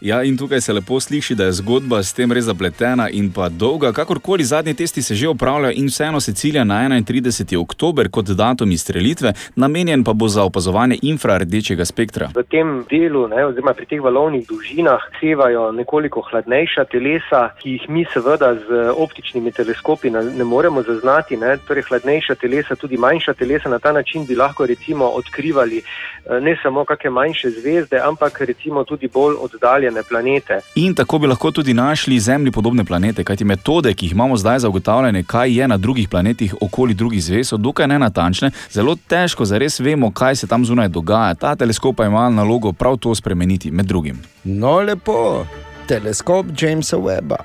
Ja, 0.00 0.22
in 0.22 0.36
tukaj 0.38 0.60
se 0.60 0.72
lepo 0.72 1.00
sliši, 1.00 1.34
da 1.34 1.44
je 1.44 1.52
zgodba 1.52 2.02
s 2.02 2.12
tem 2.12 2.32
res 2.32 2.44
zapletena 2.44 3.08
in 3.10 3.30
pa 3.32 3.48
dolga. 3.48 3.92
Kakorkoli 3.92 4.44
zadnji 4.44 4.74
testi 4.74 5.02
se 5.02 5.14
že 5.14 5.28
opravljajo 5.28 5.74
in 5.76 5.86
vseeno 5.86 6.20
se 6.20 6.32
cilja 6.32 6.64
na 6.64 6.78
31. 6.88 7.56
oktober 7.56 8.08
kot 8.08 8.26
datum 8.48 8.70
izstrelitve, 8.72 9.32
namenjen 9.56 10.04
pa 10.04 10.12
bo 10.12 10.28
za 10.28 10.44
opazovanje 10.44 10.98
infrardečega 11.02 11.84
spektra. 11.84 12.30
V 12.34 12.44
tem 12.50 12.84
delu, 12.90 13.26
ne, 13.28 13.44
oziroma 13.46 13.74
pri 13.76 13.86
teh 13.86 14.02
valovnih 14.02 14.46
dolžinah, 14.48 15.02
sevajo 15.20 15.70
nekoliko 15.72 16.22
hladnejša 16.30 16.84
telesa, 16.92 17.42
ki 17.60 17.76
jih 17.76 17.88
mi 17.88 18.04
seveda 18.12 18.54
z 18.54 18.88
optičnimi 18.96 19.52
teleskopi 19.52 20.10
ne, 20.10 20.22
ne 20.38 20.44
moremo 20.44 20.82
zaznati. 20.82 21.36
Ne. 21.36 21.56
Torej, 21.68 21.88
hladnejša 21.88 22.34
telesa, 22.34 22.76
tudi 22.76 22.96
manjša 22.96 23.34
telesa, 23.34 23.68
na 23.68 23.78
ta 23.78 23.92
način 23.92 24.26
bi 24.26 24.36
lahko 24.36 24.66
recimo 24.66 25.10
odkrivali 25.20 25.78
eh, 25.78 26.40
ne 26.40 26.56
samo 26.62 26.84
kakšne 26.84 27.10
manjše 27.10 27.50
zvezde, 27.50 28.00
ampak 28.04 28.40
recimo 28.40 28.84
tudi 28.84 29.08
bolj 29.08 29.36
oddaljene 29.40 30.02
planete. 30.08 30.60
In 30.74 30.94
tako 30.94 31.18
bi 31.18 31.26
lahko 31.26 31.50
tudi 31.50 31.74
našli 31.74 32.20
Zemlji 32.20 32.52
podobne 32.52 32.84
planete, 32.84 33.24
kajti 33.24 33.44
metode, 33.44 33.94
ki 33.94 34.06
jih 34.06 34.12
imamo 34.12 34.36
zdaj 34.36 34.58
za 34.58 34.68
ugotavljanje, 34.68 35.22
kaj 35.22 35.58
je 35.58 35.68
na 35.68 35.76
drugih 35.76 36.08
planetih 36.08 36.54
okoli 36.60 36.94
drugih 36.94 37.22
zvezd, 37.22 37.48
so 37.50 37.56
dokaj 37.56 37.86
nenatančne. 37.86 38.27
Zelo 38.70 38.96
težko 39.08 39.44
zares 39.44 39.80
vemo, 39.80 40.10
kaj 40.12 40.36
se 40.36 40.46
tam 40.46 40.64
zunaj 40.64 40.88
dogaja. 40.88 41.34
Ta 41.34 41.56
teleskop 41.56 41.96
pa 41.96 42.06
ima 42.06 42.28
nalogo 42.30 42.72
prav 42.72 42.96
to 42.96 43.14
spremeniti, 43.14 43.70
med 43.70 43.86
drugim. 43.86 44.22
No, 44.44 44.80
lepo, 44.80 45.46
teleskop 45.88 46.46
Jamesa 46.60 46.96
Webba. 46.96 47.36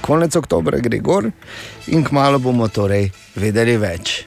Konec 0.00 0.36
oktobra 0.36 0.78
gre 0.82 0.98
gor 0.98 1.30
in 1.86 2.04
kmalo 2.04 2.38
bomo 2.38 2.68
torej 2.68 3.10
vedeli 3.34 3.76
več. 3.76 4.26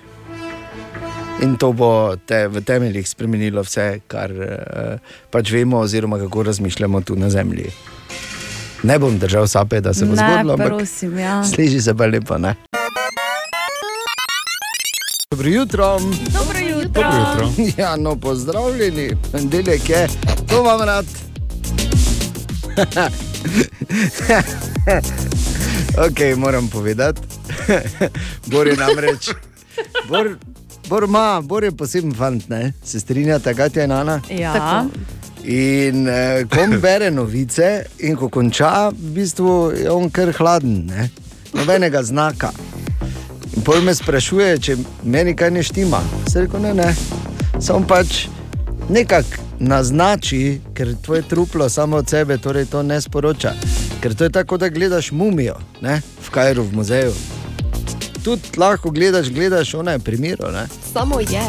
In 1.44 1.58
to 1.60 1.74
bo 1.76 2.16
te, 2.16 2.48
v 2.48 2.62
temeljih 2.64 3.08
spremenilo 3.10 3.62
vse, 3.66 4.00
kar 4.08 4.32
uh, 4.32 5.18
pač 5.32 5.52
vemo, 5.52 5.82
oziroma 5.84 6.18
kako 6.18 6.44
razmišljamo 6.44 7.02
tu 7.02 7.16
na 7.20 7.30
Zemlji. 7.30 7.74
Ne 8.84 9.00
bom 9.00 9.20
držal 9.20 9.48
sape, 9.48 9.82
da 9.82 9.94
se 9.94 10.06
bo 10.06 10.16
Ne, 10.16 10.22
zgodilo, 10.24 10.54
ampak 10.54 10.68
prosim, 10.68 11.18
ja. 11.20 11.44
sliši 11.44 11.82
se 11.82 11.96
pa 11.96 12.06
lepo. 12.06 12.38
Ne? 12.38 12.56
Dobro 15.32 15.50
jutro. 15.50 16.00
Dobro 16.34 16.60
jutro. 16.60 17.02
Dobro 17.04 17.18
jutro. 17.18 17.64
Ja, 17.84 17.96
no, 17.96 18.16
pozdravljeni, 18.16 19.12
delek 19.34 19.90
je, 19.90 20.08
to 20.50 20.64
vam 20.64 20.82
rad. 20.82 21.06
ok, 26.08 26.38
moram 26.38 26.68
povedati. 26.68 27.22
Bor 28.52 28.68
je 28.68 28.76
namreč. 28.76 29.30
Bor, 30.10 30.36
Bor, 30.88 31.08
ma, 31.08 31.42
Bor 31.42 31.64
je 31.64 31.72
poseben 31.72 32.14
fant, 32.14 32.50
ne? 32.50 32.74
se 32.84 33.00
strinjate, 33.00 33.54
kaj 33.54 33.70
je 33.76 33.88
Nana. 33.88 34.22
Ja. 34.30 34.86
In 35.44 36.08
eh, 36.08 36.46
ko 36.50 36.58
bere 36.82 37.12
novice, 37.12 37.86
in 38.00 38.16
ko 38.16 38.30
konča, 38.30 38.90
v 38.90 38.94
bistvu 39.16 39.72
je 39.82 39.92
on 39.92 40.10
kar 40.10 40.34
hladen, 40.38 40.86
ne? 40.86 41.10
nobenega 41.54 42.04
znaka. 42.04 42.52
In 43.56 43.64
pol 43.64 43.82
me 43.82 43.96
sprašuje, 43.96 44.58
če 44.60 44.76
meni 45.04 45.36
kaj 45.36 45.52
ne 45.52 45.64
štima. 45.64 46.02
Se 46.28 46.44
reko, 46.44 46.60
ne, 46.60 46.74
ne. 46.76 46.92
Sam 47.64 47.88
pač 47.88 48.26
nekako 48.90 49.44
naznači, 49.60 50.60
ker 50.76 50.96
tvoje 51.02 51.22
truplo 51.22 51.70
samo 51.70 51.98
od 51.98 52.10
sebe 52.10 52.38
torej 52.38 52.66
to 52.66 52.84
ne 52.84 53.02
sporoča. 53.02 53.54
Ker 54.02 54.16
to 54.16 54.28
je 54.28 54.30
tako, 54.30 54.58
da 54.58 54.70
gledaš 54.70 55.12
mumijo 55.12 55.56
ne? 55.82 56.02
v 56.26 56.30
Kajru, 56.30 56.64
v 56.64 56.76
muzeju. 56.76 57.14
Tudi 58.24 58.58
lahko 58.58 58.92
gledaš, 58.92 59.30
gledaš, 59.30 59.74
ona 59.74 59.92
je 59.92 60.00
primero. 60.00 60.52
Ne? 60.52 60.68
Samo 60.94 61.20
je. 61.20 61.46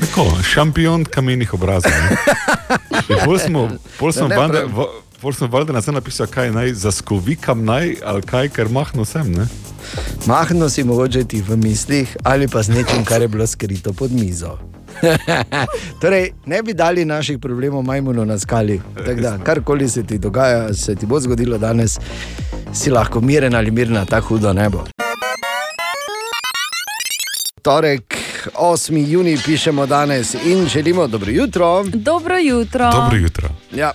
Tako, 0.00 0.26
šampion 0.42 1.04
kamenih 1.04 1.54
obrazov. 1.54 1.92
Pol 3.24 3.38
smo, 3.38 3.68
pol 3.98 4.12
smo, 4.12 4.28
Ne, 4.28 4.36
pol 5.20 5.32
smo 5.32 5.46
valjda 5.46 5.72
na 5.72 5.82
sem 5.82 5.94
napisali, 5.94 6.30
kaj 6.30 6.50
naj 6.50 6.72
zaskovikam 6.72 7.64
naj, 7.64 7.96
ali 8.04 8.22
kaj, 8.22 8.48
ker 8.48 8.68
mahno 8.68 9.04
sem. 9.04 9.32
Ne? 9.32 9.46
Mahno 10.26 10.68
si 10.68 10.84
mogoče 10.84 11.24
ti 11.24 11.42
v 11.48 11.56
mislih 11.56 12.16
ali 12.22 12.48
pa 12.48 12.62
z 12.62 12.68
nečim, 12.68 13.04
kar 13.04 13.22
je 13.22 13.28
bilo 13.28 13.46
skrito 13.46 13.92
pod 13.92 14.12
mizo. 14.12 14.58
torej, 16.00 16.30
ne 16.46 16.62
bi 16.62 16.74
dali 16.74 17.04
naših 17.04 17.38
problemov 17.38 17.82
majmunu 17.82 18.24
na 18.24 18.38
skali. 18.38 18.80
Tako 18.96 19.20
Da, 19.20 19.38
karkoli 19.38 19.88
se 19.88 20.02
ti 20.02 20.18
dogaja, 20.18 20.74
se 20.74 20.94
ti 20.94 21.06
bo 21.06 21.20
zgodilo 21.20 21.58
danes, 21.58 21.98
si 22.72 22.90
lahko 22.90 23.20
miren 23.20 23.54
ali 23.54 23.70
mirna, 23.70 24.04
tako 24.04 24.28
hudo 24.28 24.52
ne 24.52 24.68
bo. 24.70 24.84
Torek, 27.62 28.14
8. 28.54 29.06
juni, 29.08 29.38
pišemo 29.44 29.86
danes 29.86 30.34
in 30.34 30.66
želimo 30.68 31.06
dobro 31.06 31.30
jutro. 31.30 31.84
Dobro 31.84 32.38
jutro. 32.38 32.90
Dobro 32.92 33.16
jutro. 33.16 33.48
Ja. 33.74 33.92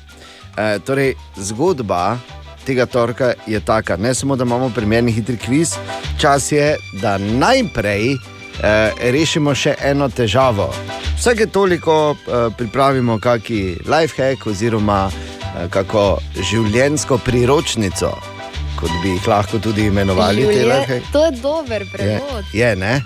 E, 0.60 0.80
torej, 0.80 1.14
zgodba 1.38 2.18
tega 2.66 2.86
torka 2.86 3.34
je 3.48 3.60
taka, 3.60 3.98
ne 3.98 4.14
samo 4.14 4.36
da 4.36 4.44
imamo 4.44 4.70
primerni 4.70 5.12
hitri 5.12 5.38
kviz, 5.38 5.74
čas 6.20 6.52
je, 6.52 6.78
da 6.94 7.18
najprej 7.18 8.12
e, 8.12 8.18
rešimo 9.12 9.56
še 9.56 9.76
eno 9.82 10.10
težavo. 10.10 10.68
Vsake 11.18 11.46
toliko 11.48 11.96
e, 12.12 12.50
pripravimo 12.58 13.20
kaki 13.20 13.62
lifehack 13.88 14.48
oziroma 14.48 15.10
e, 15.10 15.70
kako 15.70 16.20
življenjsko 16.52 17.18
priročnico, 17.18 18.12
kot 18.80 18.92
bi 19.04 19.16
jih 19.16 19.28
lahko 19.28 19.60
tudi 19.60 19.88
imenovali. 19.88 20.44
te 20.46 20.54
Julije, 20.54 20.66
lifehack. 20.74 21.12
to 21.12 21.26
je 21.26 21.32
dober 21.32 21.82
Je, 21.82 21.90
prevod. 21.94 22.46
je 22.54 22.76
ne? 22.76 23.02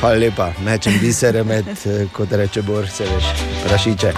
Hvala 0.00 0.16
lepa, 0.20 0.50
mečem 0.64 0.98
bisere 1.00 1.44
med, 1.44 1.64
eh, 1.86 2.04
kot 2.12 2.32
reče 2.32 2.62
Bor, 2.62 2.88
se 2.88 3.04
veš, 3.04 3.24
prašiče. 3.64 4.12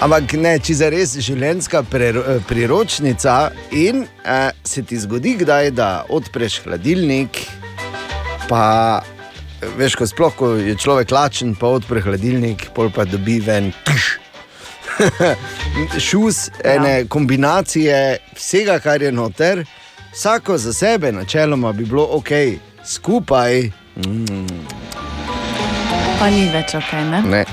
Ampak 0.00 0.32
ne, 0.40 0.54
če 0.58 0.74
za 0.78 0.88
res 0.88 1.12
življenjska 1.20 1.82
prero- 1.84 2.24
eh, 2.24 2.38
priročnica 2.48 3.50
in 3.76 4.06
eh, 4.24 4.50
se 4.64 4.80
ti 4.82 4.96
zgodi 4.96 5.34
kdaj, 5.42 5.70
da 5.76 6.04
odpreš 6.08 6.62
hladilnik, 6.64 7.42
pa 8.48 9.02
eh, 9.60 9.66
veš, 9.76 9.98
ko 10.00 10.08
sploh, 10.08 10.32
ko 10.32 10.50
je 10.56 10.72
človek 10.80 11.12
lačen, 11.12 11.52
pa 11.54 11.68
odpre 11.76 12.00
hladilnik, 12.00 12.70
pol 12.74 12.88
pa 12.88 13.04
dobi 13.04 13.40
ven. 13.44 13.72
Tš, 13.84 14.08
Šus, 16.08 16.48
ene 16.64 17.04
kombinacije 17.08 18.00
vsega, 18.36 18.80
kar 18.80 19.02
je 19.04 19.12
noter, 19.12 19.64
vsako 20.12 20.56
za 20.58 20.72
sebe, 20.72 21.12
načeloma 21.12 21.72
bi 21.72 21.84
bilo 21.84 22.08
ok, 22.16 22.32
skupaj. 22.84 23.68
Mm, 24.00 24.64
Pa 26.20 26.28
ni 26.32 26.48
več 26.52 26.74
ok, 26.76 26.92
ne? 27.12 27.22
ne. 27.22 27.44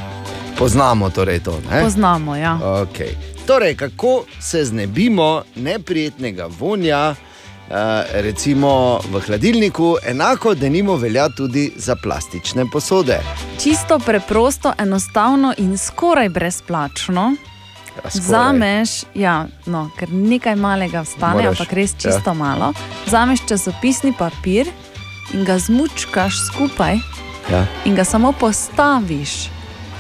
Poznamo 0.58 1.10
torej 1.10 1.40
to. 1.40 1.60
Ne? 1.72 1.84
Poznamo, 1.84 2.36
ja. 2.36 2.60
Okay. 2.62 3.14
Torej, 3.48 3.76
kako 3.76 4.24
se 4.40 4.66
znebimo 4.66 5.44
neprijetnega 5.56 6.50
vonja, 6.60 7.10
uh, 7.12 7.76
recimo 8.14 9.00
v 9.12 9.20
hladilniku, 9.20 9.98
enako 10.08 10.56
da 10.56 10.70
nimo 10.70 10.96
velja 10.96 11.30
tudi 11.30 11.72
za 11.76 11.96
plastične 11.96 12.66
posode. 12.74 13.20
Čisto 13.64 14.00
preprosto, 14.00 14.74
enostavno 14.78 15.54
in 15.58 15.78
skoraj 15.78 16.30
brezplačno. 16.30 17.34
Ja. 18.04 18.10
Zameš, 18.10 18.90
ja, 19.14 19.48
no, 19.66 19.90
ker 20.00 20.10
nekaj 20.12 20.56
malega 20.56 21.02
vstane, 21.02 21.44
Moraš, 21.44 21.60
ampak 21.60 21.74
res 21.74 21.92
ja. 21.92 21.98
čisto 21.98 22.30
ja. 22.30 22.34
malo. 22.34 22.74
Zameš 23.06 23.40
časopisni 23.48 24.14
papir 24.18 24.70
in 25.34 25.46
ga 25.46 25.60
zmučkaš 25.60 26.34
skupaj 26.48 26.98
Ja. 27.52 27.66
in 27.86 27.96
ga 27.96 28.04
samo 28.04 28.32
postaviš 28.32 29.57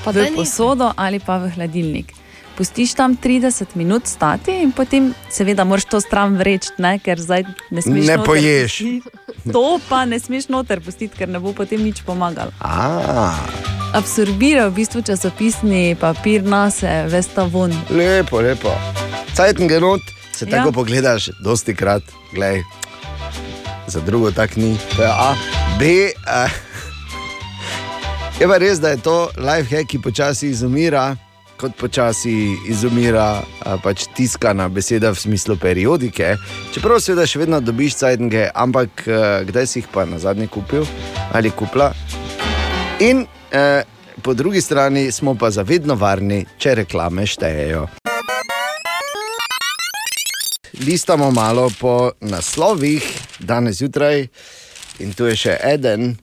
Pa 0.07 0.15
v 0.15 0.35
posodo 0.35 0.93
ali 0.95 1.19
pa 1.19 1.37
v 1.37 1.51
hladilnik. 1.51 2.13
Pustiš 2.57 2.95
tam 2.97 3.13
30 3.13 3.75
minut 3.75 4.07
stati 4.07 4.51
in 4.63 4.71
potem, 4.71 5.11
seveda, 5.29 5.61
moraš 5.61 5.85
to 5.85 6.01
stran 6.01 6.33
vreči, 6.37 6.73
ne? 6.81 6.97
ker 6.97 7.19
zdaj 7.21 7.43
ne 7.69 7.81
smeš. 7.81 8.05
Ne 8.07 8.17
noter 8.17 8.25
poješ. 8.25 8.73
To 9.53 9.77
pa 9.85 10.05
ne 10.05 10.17
smeš 10.17 10.49
noter 10.49 10.81
pustiti, 10.81 11.13
ker 11.13 11.29
ne 11.29 11.37
bo 11.37 11.53
potem 11.53 11.83
nič 11.83 12.01
pomagalo. 12.01 12.49
A, 12.57 13.37
Absorbira 13.93 14.67
v 14.67 14.73
bistvu 14.73 15.01
časopisni 15.01 15.93
papir 15.95 16.41
na 16.43 16.71
se, 16.73 17.05
veš 17.07 17.25
ta 17.37 17.45
von. 17.45 17.69
lepo, 17.89 18.41
lepo. 18.41 18.73
Cajten 19.37 19.67
genot, 19.69 20.01
se 20.33 20.45
Ja. 20.45 20.57
tako 20.57 20.71
pogledaš, 20.71 21.29
dosti 21.39 21.75
krat, 21.75 22.03
gledaj. 22.33 22.65
Za 23.87 23.99
drugo 24.01 24.31
tak 24.31 24.55
ni. 24.57 24.77
To 24.95 25.03
je 25.03 25.09
A, 25.09 25.35
B. 25.79 25.83
Uh, 26.25 26.66
je 28.39 28.47
pa 28.47 28.57
res, 28.57 28.79
da 28.79 28.89
je 28.89 29.01
to 29.01 29.29
lifehack, 29.37 29.89
ki 29.89 29.99
počasi 30.01 30.51
izumira, 30.53 31.15
kot 31.57 31.73
počasi 31.79 32.53
izumira 32.69 33.41
pač 33.81 34.05
tiskana 34.13 34.67
beseda 34.69 35.09
v 35.11 35.17
smislu 35.17 35.55
periodike. 35.57 36.35
Čeprav 36.73 37.01
seveda 37.01 37.25
še 37.25 37.41
vedno 37.41 37.57
dobiš 37.65 37.97
cajtnge, 38.03 38.43
ampak 38.53 39.07
kdaj 39.49 39.65
si 39.65 39.81
jih 39.81 39.89
pa 39.89 40.05
na 40.05 40.19
zadnje 40.21 40.49
kupil 40.53 40.85
ali 41.33 41.49
kupila. 41.49 41.89
In 43.01 43.25
eh, 43.49 43.81
po 44.21 44.33
drugi 44.37 44.61
strani 44.61 45.11
smo 45.11 45.33
pa 45.33 45.49
zavedno 45.49 45.97
varni, 45.97 46.43
če 46.61 46.75
reklame 46.83 47.25
štejejo. 47.25 47.87
Listamo 50.85 51.31
malo 51.33 51.71
po 51.79 52.13
naslovih, 52.21 53.01
danes 53.39 53.81
zjutraj, 53.81 54.27
in 55.01 55.13
tu 55.17 55.25
je 55.25 55.35
še 55.37 55.57
en, 55.73 56.13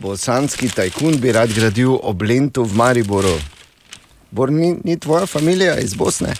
bosanski 0.00 0.68
tajkun 0.68 1.20
bi 1.20 1.32
rad 1.32 1.52
gradil 1.54 1.98
ob 2.02 2.22
Lentu 2.22 2.64
v 2.64 2.76
Mariboru. 2.76 3.36
Bor 4.30 4.50
ni, 4.50 4.74
ni 4.84 4.98
tvoja 4.98 5.26
družina 5.26 5.78
iz 5.78 5.94
Bosne? 5.94 6.34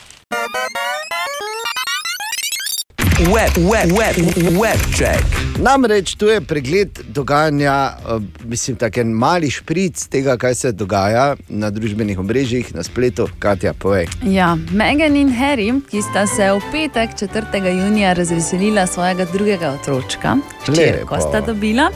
Web, 3.14 3.56
web, 3.70 3.92
web, 3.92 4.16
web 4.58 4.80
check. 4.90 5.22
Namreč 5.58 6.16
tu 6.18 6.26
je 6.26 6.40
pregled 6.40 6.98
dogajanja, 7.08 7.94
eh, 7.98 8.20
mislim, 8.44 8.76
tako 8.76 9.00
en 9.00 9.12
mali 9.12 9.50
špric 9.50 10.06
tega, 10.08 10.36
kaj 10.36 10.54
se 10.54 10.72
dogaja 10.72 11.36
na 11.48 11.70
družbenih 11.70 12.18
omrežjih, 12.18 12.74
na 12.74 12.82
spletu, 12.82 13.28
Katja, 13.38 13.72
povej. 13.72 14.08
Ja, 14.26 14.56
Megan 14.70 15.16
in 15.16 15.30
Harry, 15.30 15.70
ki 15.90 16.02
sta 16.02 16.26
se 16.26 16.50
v 16.52 16.60
petek 16.72 17.14
4. 17.14 17.70
junija 17.70 18.12
razveselila 18.12 18.86
svojega 18.86 19.24
drugega 19.32 19.70
otročka, 19.70 20.36
črko 20.64 20.80
Lepo. 20.80 21.20
sta 21.20 21.40
dobila. 21.40 21.90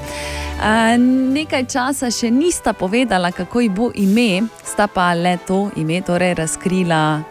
A, 0.63 0.97
nekaj 1.35 1.67
časa 1.67 2.11
še 2.11 2.31
nista 2.31 2.73
povedala, 2.73 3.33
kako 3.33 3.61
ji 3.61 3.69
bo 3.69 3.91
ime, 3.95 4.47
sta 4.65 4.87
pa 4.87 5.15
le 5.15 5.39
to 5.47 5.71
ime 5.77 5.99
torej 6.01 6.35
razkrila 6.35 7.23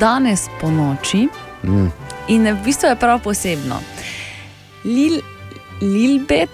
danes 0.00 0.48
po 0.60 0.70
noči. 0.70 1.28
Mm. 1.64 2.09
In 2.30 2.46
v 2.46 2.58
bistvu 2.64 2.88
je 2.88 2.96
prav 2.96 3.20
posebno. 3.20 3.80
Lil, 4.84 5.20
Lilbet 5.80 6.50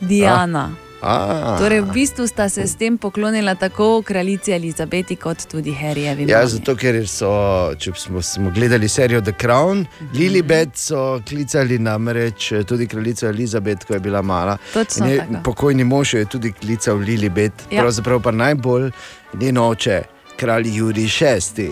Diana. 0.00 0.70
A, 1.02 1.56
Torej, 1.56 1.80
v 1.80 1.92
bistvu 1.94 2.26
sta 2.28 2.48
se 2.48 2.66
s 2.66 2.76
tem 2.76 2.98
poklonila 2.98 3.54
tako 3.54 4.02
kraljici 4.02 4.52
Elizabeti, 4.52 5.16
kot 5.16 5.46
tudi 5.48 5.72
Harryjevi. 5.72 6.26
Ja, 6.28 6.38
mami. 6.38 6.50
zato 6.50 6.74
ker 6.76 6.98
so, 7.08 7.30
če 7.74 7.92
smo, 7.96 8.20
smo 8.22 8.50
gledali 8.50 8.88
serijo 8.88 9.20
The 9.20 9.32
Crown, 9.32 9.86
Mhm. 10.00 10.10
Lilibet 10.12 10.76
so 10.76 11.20
klicali 11.22 11.78
namreč 11.78 12.52
eh, 12.52 12.64
tudi 12.64 12.86
kraljico 12.86 13.26
Elizabet, 13.26 13.84
ko 13.84 13.94
je 13.94 14.00
bila 14.00 14.22
mala. 14.22 14.58
Točno 14.72 15.06
je, 15.06 15.24
pokojni 15.44 15.84
mož 15.84 16.14
je 16.14 16.24
tudi 16.24 16.52
klical 16.52 16.96
Lilibet, 16.96 17.52
ja. 17.70 17.80
pravzaprav 17.80 18.20
pa 18.20 18.30
najbolj 18.30 18.90
njen 19.34 19.58
oče, 19.58 20.02
kralj 20.36 20.68
Juri 20.68 21.08
VI. 21.10 21.70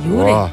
Juri. 0.00 0.32
Wow. 0.32 0.48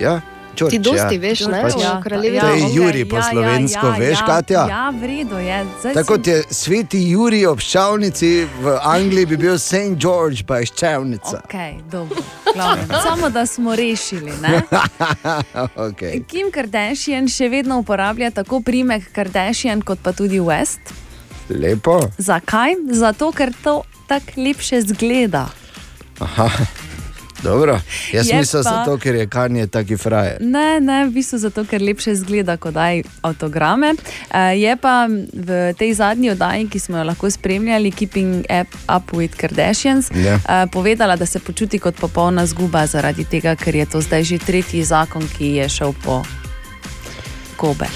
Ja, 0.00 0.20
George, 0.56 0.70
Ti 0.70 0.78
dosti 0.80 1.14
ja. 1.14 1.20
veš, 1.20 1.40
ne? 1.46 1.60
Pač- 1.62 1.74
O 1.76 2.00
kraljevi 2.00 2.40
To 2.40 2.46
je 2.46 2.52
Romuniji. 2.54 2.76
Juri 2.76 3.04
po 3.04 3.22
slovensko, 3.22 3.86
veš, 3.92 4.18
Katja? 4.22 4.62
Ja, 4.66 4.90
v 4.90 5.02
redu 5.04 5.38
je. 5.38 5.58
Zdaj 5.80 5.94
Tako 5.94 6.04
si- 6.04 6.08
kot 6.10 6.26
je 6.26 6.38
sveti 6.50 7.00
Juri 7.04 7.46
ob 7.46 7.58
ščavnici, 7.60 8.30
v 8.56 8.78
Angliji 8.82 9.26
bi 9.26 9.36
bil 9.38 9.58
St. 9.58 9.74
George, 9.96 10.42
pa 10.42 10.58
je 10.58 10.66
ščavnica. 10.66 11.42
Okay, 11.42 11.76
dobro. 11.86 12.16
Samo 13.02 13.30
da 13.30 13.46
smo 13.46 13.74
rešili. 13.74 14.32
Ne? 14.40 14.62
okay. 15.86 16.24
Kim 16.24 16.50
Kardashian 16.50 17.28
še 17.28 17.48
vedno 17.48 17.78
uporablja 17.78 18.30
tako 18.32 18.60
primek 18.60 19.12
Kardashian 19.12 19.82
kot 19.82 19.98
pa 19.98 20.12
tudi 20.12 20.40
West. 20.40 20.80
Lepo. 21.48 22.00
Zakaj? 22.18 22.74
Zato, 22.90 23.30
ker 23.30 23.52
to 23.62 23.76
tako 24.06 24.32
lepše 24.38 24.80
zgleda. 24.82 25.46
Aha. 26.18 26.48
Dobro. 27.46 27.80
Jaz 28.12 28.26
Je 28.26 28.36
mislim, 28.36 28.62
pa- 28.62 28.70
zato, 28.70 28.98
ker 28.98 29.14
je 29.14 29.26
Kanye 29.26 29.66
taki 29.66 29.96
frajer. 29.96 30.36
Ne, 30.40 30.80
ne, 30.80 31.06
v 31.06 31.10
bistvu 31.12 31.38
zato, 31.38 31.64
ker 31.64 31.78
lepše 31.80 32.14
zgleda, 32.14 32.56
ko 32.56 32.70
daj 32.70 33.02
avtograme. 33.22 33.94
Uh, 33.94 34.52
je 34.52 34.76
pa 34.76 35.06
v 35.32 35.48
tej 35.72 35.94
zadnji 35.94 36.30
oddaji, 36.30 36.66
ki 36.66 36.78
smo 36.78 36.98
jo 36.98 37.04
lahko 37.04 37.30
spremljali, 37.30 37.92
Keeping 37.92 38.44
Up, 38.88 39.12
with 39.12 39.36
Kardashians, 39.36 40.10
Ja. 40.16 40.34
uh, 40.36 40.66
povedala, 40.66 41.16
da 41.16 41.26
se 41.26 41.38
počuti 41.38 41.78
kot 41.78 41.94
popolna 41.96 42.46
zguba 42.46 42.86
zaradi 42.86 43.24
tega, 43.24 43.54
ker 43.54 43.74
je 43.74 43.86
to 43.86 44.00
zdaj 44.00 44.22
že 44.24 44.38
tretji 44.38 44.84
zakon, 44.84 45.22
ki 45.28 45.46
je 45.54 45.68
šel 45.68 45.92
po 46.04 46.22
Kobe. 47.56 47.86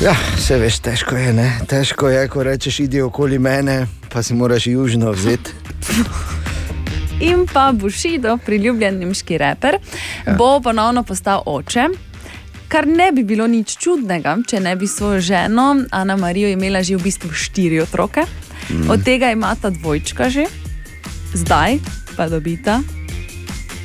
Ja, 0.00 0.14
vse 0.36 0.56
veš, 0.56 0.78
težko 0.80 1.16
je, 1.16 1.32
ne? 1.32 1.48
Težko 1.66 2.08
je, 2.08 2.28
ko 2.28 2.42
rečeš, 2.42 2.80
idi 2.80 3.00
okoli 3.00 3.38
mene, 3.38 3.84
pa 4.08 4.22
si 4.22 4.34
moraš 4.34 4.66
južno 4.66 5.12
vzeti. 5.12 5.50
In 7.20 7.46
pa 7.52 7.72
Bushido, 7.72 8.38
priljubljen 8.46 8.98
nemški 8.98 9.38
reper, 9.38 9.78
ja. 10.26 10.34
bo 10.38 10.60
ponovno 10.60 11.02
postal 11.02 11.42
oče. 11.46 11.88
Kar 12.68 12.86
ne 12.86 13.12
bi 13.12 13.22
bilo 13.22 13.46
nič 13.46 13.76
čudnega, 13.78 14.36
če 14.48 14.60
ne 14.60 14.76
bi 14.76 14.86
svojo 14.86 15.20
ženo 15.20 15.84
Ana 15.90 16.16
Marijo 16.16 16.48
imela 16.48 16.82
že 16.82 16.96
v 16.96 17.02
bistvu 17.02 17.30
štiri 17.30 17.80
otroke, 17.80 18.24
mm. 18.70 18.90
od 18.90 19.04
tega 19.04 19.30
imata 19.30 19.70
dvojčka 19.70 20.28
že, 20.30 20.46
zdaj 21.34 21.78
pa 22.16 22.28
dobita. 22.28 22.80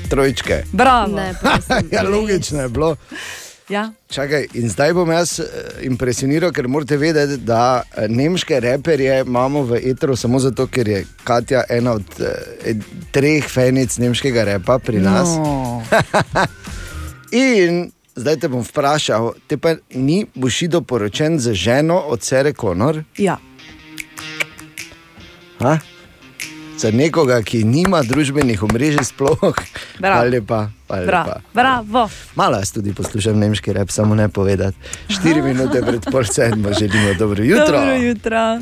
Trojčke. 0.09 0.63
Bravo. 0.73 1.15
Ne, 1.15 1.33
prosim. 1.41 1.89
Ja, 1.93 2.01
logično 2.03 2.61
je 2.61 2.69
bilo. 2.69 2.95
Ja. 3.69 3.91
Čakaj, 4.09 4.47
in 4.53 4.69
zdaj 4.69 4.93
bom 4.93 5.11
jaz 5.11 5.39
eh, 5.39 5.45
impresioniral, 5.85 6.51
ker 6.51 6.67
morate 6.67 6.97
vedeti, 6.97 7.37
da 7.37 7.83
eh, 7.83 8.07
nemške 8.09 8.59
reperje 8.59 9.21
imamo 9.21 9.61
v 9.63 9.81
etru 9.91 10.15
samo 10.15 10.39
zato, 10.39 10.65
ker 10.67 10.87
je 10.87 11.03
Katja 11.23 11.63
ena 11.69 11.93
od 11.99 12.17
eh, 12.19 12.73
treh 13.11 13.45
fenic 13.45 13.97
nemškega 13.97 14.43
repa 14.43 14.79
pri 14.79 15.03
nas. 15.05 15.35
No. 15.37 15.83
In 17.31 17.91
zdaj 18.15 18.39
te 18.41 18.49
bom 18.49 18.65
vprašal, 18.65 19.33
te 19.47 19.57
pa 19.57 19.75
ni 19.93 20.25
Bušido 20.35 20.81
poročen 20.81 21.39
z 21.39 21.53
ženo 21.53 21.99
od 22.09 22.25
Sere 22.25 22.53
Konor? 22.53 23.03
Ja. 23.17 23.37
Ha? 25.59 25.77
Za 26.79 26.91
nekoga, 26.91 27.41
ki 27.43 27.63
nima 27.67 27.99
družbenih 28.07 28.63
omrežij, 28.63 29.03
sploh. 29.03 29.35
Bravo. 29.99 30.15
Hvala 30.15 30.29
lepa. 30.31 30.59
hvala 30.87 31.05
Bra, 31.05 31.23
lepa. 31.27 31.39
bravo. 31.53 32.09
Malo 32.35 32.57
jaz 32.57 32.71
tudi 32.71 32.93
poslušam 32.93 33.39
nemški 33.39 33.73
rep, 33.73 33.91
samo 33.91 34.15
ne 34.15 34.29
povedati. 34.29 34.77
Štiri 35.09 35.41
minute 35.47 35.81
pred 35.81 36.07
pol 36.11 36.23
sedmo 36.23 36.71
želimo 36.73 37.13
dobro 37.19 37.43
jutro. 37.43 37.65
Dobro 37.67 37.93
jutro. 37.95 38.59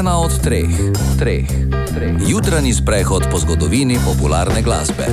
Ena 0.00 0.16
od 0.16 0.32
treh, 0.40 0.70
treh, 1.18 1.48
treh. 1.92 2.14
Jutranji 2.24 2.72
sprehod 2.72 3.26
po 3.30 3.36
zgodovini 3.38 3.98
popularne 4.00 4.62
glasbe. 4.62 5.04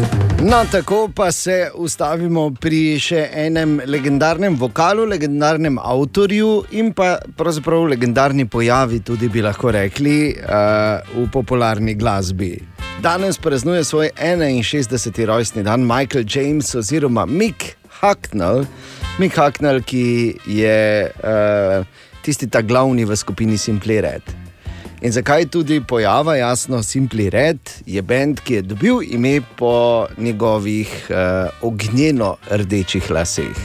No, 0.47 0.61
tako 0.71 1.09
pa 1.15 1.27
se 1.31 1.67
ustavimo 1.75 2.45
pri 2.55 2.95
še 2.95 3.25
enem 3.35 3.81
legendarnem 3.83 4.55
vokalu, 4.55 5.09
legendarnem 5.11 5.75
avtorju 5.75 6.53
in 6.79 6.93
pa 6.95 7.17
pravzaprav 7.35 7.89
legendarni 7.91 8.47
pojavi, 8.47 9.01
tudi 9.03 9.27
bi 9.27 9.43
lahko 9.43 9.75
rekli, 9.75 10.31
uh, 10.39 11.03
v 11.17 11.27
popularni 11.35 11.97
glasbi. 11.99 12.53
Danes 13.03 13.43
praznuje 13.43 13.83
svoj 13.83 14.15
61. 14.15 15.25
rojstni 15.27 15.67
dan 15.67 15.83
Michael 15.83 16.23
James 16.23 16.71
oziroma 16.75 17.27
Mick 17.27 17.75
Hucknall, 17.99 18.63
Mick 19.19 19.35
Hucknall, 19.35 19.83
ki 19.83 20.39
je 20.47 21.11
uh, 21.11 22.03
tisti 22.23 22.47
ta 22.47 22.63
glavni 22.63 23.03
v 23.03 23.19
skupini 23.19 23.59
Simply 23.59 23.99
Red. 23.99 24.46
In 25.01 25.11
zakaj 25.11 25.45
tudi 25.45 25.81
pojava, 25.81 26.35
jasno, 26.35 26.83
Simply 26.83 27.29
Red 27.29 27.59
je 27.85 28.01
bend, 28.01 28.39
ki 28.41 28.53
je 28.53 28.61
dobil 28.61 29.03
ime 29.05 29.41
po 29.55 30.07
njegovih 30.17 30.89
uh, 31.09 31.17
ognjeno 31.61 32.37
rdečih 32.49 33.11
laseh. 33.11 33.57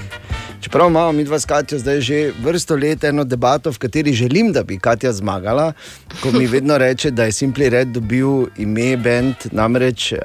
Čeprav 0.60 0.90
imamo 0.90 1.12
mi 1.12 1.24
dva 1.24 1.38
s 1.38 1.46
Katjo 1.46 1.78
zdaj 1.78 2.00
že 2.00 2.32
vrsto 2.42 2.76
let 2.76 3.04
eno 3.04 3.24
debato, 3.24 3.72
v 3.72 3.78
kateri 3.78 4.12
želim, 4.12 4.52
da 4.52 4.62
bi 4.62 4.78
Katja 4.78 5.12
zmagala, 5.12 5.72
ko 6.20 6.30
mi 6.32 6.46
vedno 6.46 6.78
reče, 6.78 7.10
da 7.10 7.24
je 7.24 7.32
Simply 7.32 7.68
Red 7.68 7.88
dobil 7.88 8.46
ime 8.56 8.96
bend 8.96 9.34
namreč 9.52 10.12
uh, 10.12 10.18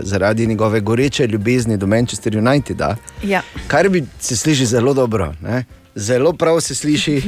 zaradi 0.00 0.46
njegove 0.46 0.80
goreče 0.80 1.26
ljubezni 1.26 1.76
do 1.76 1.86
Manchester 1.86 2.38
Uniteda. 2.38 2.96
Ja. 3.22 3.42
Kar 3.66 3.88
bi 3.88 4.04
se 4.20 4.36
sliši 4.36 4.66
zelo 4.66 4.94
dobro. 4.94 5.34
Ne? 5.42 5.64
Zelo 5.94 6.32
prav 6.32 6.60
se 6.60 6.74
sliši, 6.74 7.22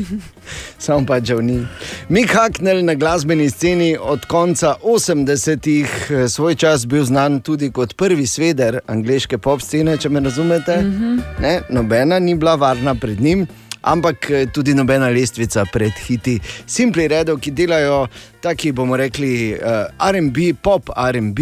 samo 0.78 1.06
pa 1.06 1.20
žal 1.20 1.44
ni. 1.44 1.66
Mik 2.08 2.34
Haknel 2.34 2.84
na 2.84 2.94
glasbeni 2.94 3.50
sceni 3.50 3.96
od 4.00 4.24
konca 4.26 4.74
80-ih, 4.82 6.10
eh, 6.10 6.28
svoj 6.28 6.54
čas 6.54 6.86
bil 6.86 7.04
znan 7.04 7.40
tudi 7.40 7.70
kot 7.70 7.96
prvi 7.96 8.26
sveder 8.26 8.78
angleške 8.86 9.38
pop 9.38 9.60
scene, 9.60 9.96
če 9.96 10.08
me 10.08 10.20
razumete. 10.20 10.76
Mm 10.76 10.92
-hmm. 11.00 11.22
ne, 11.40 11.60
nobena 11.70 12.18
ni 12.18 12.34
bila 12.34 12.54
varna 12.54 12.94
pred 12.94 13.20
njim. 13.20 13.46
Ampak 13.82 14.30
eh, 14.30 14.46
tudi 14.52 14.74
nobena 14.74 15.08
lestvica 15.08 15.64
pred 15.72 15.92
hiti, 16.06 16.40
simpli 16.66 17.08
redov, 17.08 17.40
ki 17.40 17.50
delajo 17.50 18.06
taki, 18.40 18.72
bomo 18.72 18.96
rekli, 18.96 19.54
uh, 19.54 20.10
RB, 20.12 20.36
pop 20.62 20.90
RB, 21.12 21.38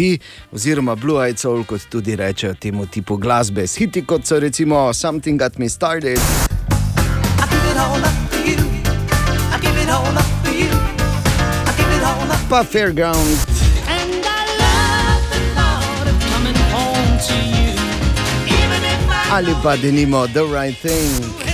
oziroma 0.51 0.95
Blue 0.95 1.23
Eyed 1.23 1.39
Soul, 1.39 1.63
kot 1.63 1.81
tudi 1.89 2.15
rečejo 2.15 2.53
temu 2.53 2.85
tipu 2.85 3.17
glasbe. 3.17 3.67
S 3.67 3.75
hiti 3.75 4.05
kot 4.05 4.25
so 4.25 4.39
recimo 4.39 4.93
Something 4.93 5.39
Got 5.39 5.57
Me 5.57 5.69
Started. 5.69 6.19
Tampa 12.53 12.69
Fairground. 12.69 13.15
And 13.87 14.23
I 14.23 14.45
love 14.61 15.23
the 15.31 15.39
thought 15.55 16.07
of 16.07 16.19
coming 16.29 16.55
home 16.69 17.17
to 17.29 17.35
you. 17.49 17.73
Even 18.45 18.83
if 18.83 19.09
I 19.09 19.31
Ali 19.31 19.55
the 20.33 20.45
right 20.45 20.75
thing. 20.75 21.52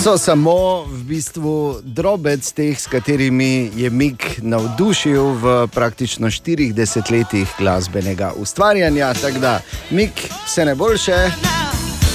So 0.00 0.18
samo 0.18 0.84
v 0.88 1.02
bistvu 1.04 1.84
drobec 1.84 2.40
teh, 2.52 2.72
s 2.72 2.88
katerimi 2.88 3.68
je 3.76 3.90
Mik 3.90 4.40
navdušil 4.42 5.24
v 5.36 5.68
praktično 5.68 6.30
štirih 6.30 6.74
desetletjih 6.74 7.48
glasbenega 7.58 8.32
ustvarjanja. 8.36 9.12
Tako 9.14 9.38
da, 9.38 9.60
Mik, 9.90 10.24
vse 10.46 10.64
najboljše, 10.64 11.18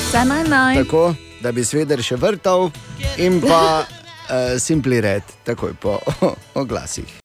Vse 0.10 0.26
naj 0.26 0.44
naj. 0.50 0.76
tako 0.84 1.14
da 1.42 1.52
bi 1.52 1.66
sveder 1.66 2.02
še 2.02 2.16
vrtal 2.16 2.72
in 3.18 3.38
pa 3.42 3.86
uh, 3.86 4.58
simpli 4.60 5.02
red, 5.02 5.24
takoj 5.46 5.74
po 5.78 6.00
oglasih. 6.62 7.25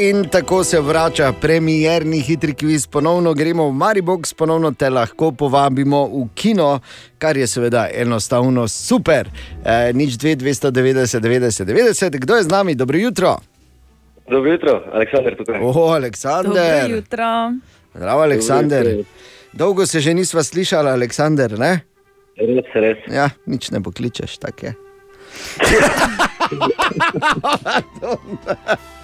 In 0.00 0.28
tako 0.30 0.64
se 0.64 0.80
vrača 0.80 1.32
premierni 1.40 2.20
hitri 2.20 2.54
kviz, 2.54 2.86
ponovno 2.86 3.34
gremo 3.34 3.68
v 3.68 3.72
Maribox, 3.72 4.34
ponovno 4.34 4.72
te 4.72 4.90
lahko 4.90 5.32
povabimo 5.32 6.06
v 6.06 6.28
kino, 6.34 6.80
kar 7.18 7.36
je 7.36 7.46
seveda 7.46 7.88
enostavno 7.94 8.68
super. 8.68 9.28
E, 9.64 9.92
nič 9.92 10.14
2, 10.14 10.36
290, 10.36 11.20
90, 11.20 11.64
90, 11.64 12.18
kdo 12.18 12.36
je 12.36 12.42
z 12.42 12.48
nami, 12.48 12.74
dobro 12.74 12.98
jutro? 12.98 13.36
Dobro 14.30 14.52
jutro, 14.52 14.82
Aleksandr 14.92 15.36
tukaj. 15.36 15.60
Dobro 15.60 15.82
Aleksandr. 15.82 16.90
jutro. 16.90 17.52
Zdravo, 17.94 18.22
Aleksandr. 18.22 18.84
Dobro 18.84 18.98
jutro. 18.98 19.12
Dolgo 19.52 19.86
se 19.86 20.00
že 20.00 20.14
nisva 20.14 20.42
slišala, 20.42 20.92
Aleksandr, 20.92 21.58
ne? 21.58 21.80
Res, 22.36 22.64
res. 22.74 22.98
Ja, 23.10 23.30
nič 23.46 23.70
ne 23.70 23.82
pokličeš, 23.82 24.38
tako 24.38 24.66
je. 24.66 24.74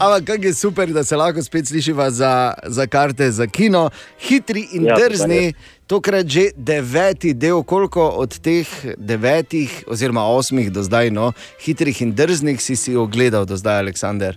Ampak 0.00 0.24
kako 0.26 0.44
je 0.44 0.54
super, 0.54 0.88
da 0.88 1.04
se 1.04 1.16
lahko 1.16 1.42
spet 1.42 1.66
slišiva 1.68 2.10
za, 2.10 2.54
za 2.66 2.86
karte 2.86 3.30
za 3.30 3.46
kino, 3.46 3.90
hitri 4.20 4.66
in 4.72 4.84
Ja, 4.86 4.96
drzni. 4.96 5.52
Tokrat 5.86 6.26
že 6.26 6.50
deveti 6.56 7.34
del, 7.34 7.62
koliko 7.62 8.08
od 8.08 8.38
teh 8.38 8.66
devetih, 8.98 9.84
oziroma 9.86 10.24
osmih 10.26 10.72
do 10.72 10.82
zdaj, 10.82 11.10
no, 11.10 11.32
hitrih 11.62 12.02
in 12.02 12.14
drznih 12.14 12.62
si 12.62 12.76
si 12.76 12.96
ogledal 12.96 13.46
do 13.46 13.56
zdaj, 13.56 13.78
Aleksandr. 13.78 14.34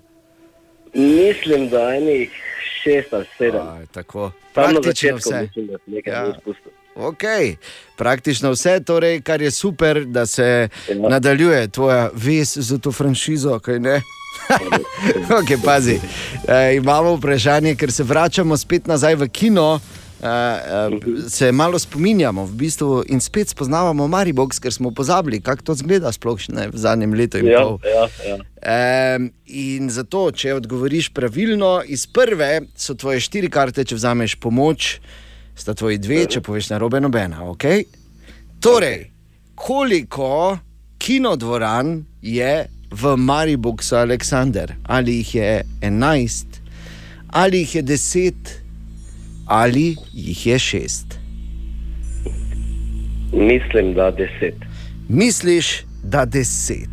Mislim, 0.93 1.69
da 1.69 1.95
enih 1.95 2.29
šest 2.83 3.13
ali 3.13 3.25
sedem. 3.37 3.67
Aj, 3.67 3.85
tako. 3.91 4.31
Praktično 4.53 5.15
vse. 5.17 5.41
mislim, 5.41 5.67
da 5.67 5.77
nekaj 5.87 6.13
Ja. 6.13 6.29
izpustil. 6.37 6.71
Ok, 6.95 7.23
praktično 7.97 8.51
vse, 8.51 8.79
torej, 8.83 9.21
kar 9.21 9.41
je 9.41 9.51
super, 9.51 10.05
da 10.05 10.25
se 10.25 10.69
ja. 10.89 11.09
nadaljuje 11.09 11.67
tvoja 11.67 12.09
vez 12.13 12.53
za 12.57 12.77
to 12.77 12.91
franšizo. 12.91 13.59
kaj 13.59 13.79
ne? 13.79 14.01
okay, 15.39 15.57
pazi. 15.63 15.99
E, 16.47 16.75
imamo 16.75 17.15
vprašanje, 17.15 17.75
ker 17.75 17.91
se 17.91 18.03
vračamo 18.03 18.57
spet 18.57 18.87
nazaj 18.87 19.15
v 19.15 19.27
kino. 19.29 19.79
Uh, 20.19 20.25
uh, 20.27 21.29
se 21.31 21.51
malo 21.51 21.79
spominjamo 21.79 22.43
v 22.45 22.51
bistvu 22.51 23.03
in 23.07 23.21
spet 23.23 23.49
spoznavamo 23.49 24.07
Maribox, 24.07 24.59
ker 24.59 24.73
smo 24.73 24.91
pozabili, 24.91 25.39
kako 25.39 25.63
to 25.63 25.75
zgleda, 25.79 26.11
sploh 26.11 26.35
ne, 26.51 26.65
v 26.67 26.75
zadnjem 26.75 27.13
letu 27.15 27.39
in 27.39 27.47
Ja, 27.47 27.61
pol. 27.63 27.77
ja, 27.87 28.03
ja. 28.27 28.35
Um, 29.15 29.29
in 29.45 29.87
zato, 29.89 30.25
če 30.31 30.57
odgovoriš 30.57 31.13
pravilno, 31.15 31.79
iz 31.87 32.03
prve 32.03 32.67
so 32.75 32.97
tvoje 32.99 33.23
štiri 33.23 33.47
karte, 33.47 33.85
če 33.87 33.95
vzameš 33.95 34.35
pomoč, 34.43 34.97
sta 35.55 35.71
tvoji 35.71 36.01
dve, 36.03 36.25
če 36.27 36.43
poveš 36.43 36.73
na 36.73 36.81
robe 36.83 36.99
nobena. 36.99 37.39
Okay? 37.55 37.85
Torej, 38.59 39.07
koliko 39.55 40.57
kinodvoran 40.99 42.03
je 42.21 42.67
v 42.91 43.15
Mariboku, 43.17 43.95
Aleksandr? 43.95 44.73
Ali 44.83 45.15
jih 45.21 45.35
je 45.35 45.63
11, 45.81 46.45
ali 47.29 47.57
jih 47.57 47.75
je 47.75 47.83
10, 47.83 48.33
ali 49.45 49.95
jih 50.13 50.47
je 50.47 50.55
6? 50.55 51.19
Mislim, 53.33 53.93
da 53.93 54.11
deset. 54.11 54.55
Misliš, 55.09 55.83
da 56.03 56.25
10. 56.25 56.87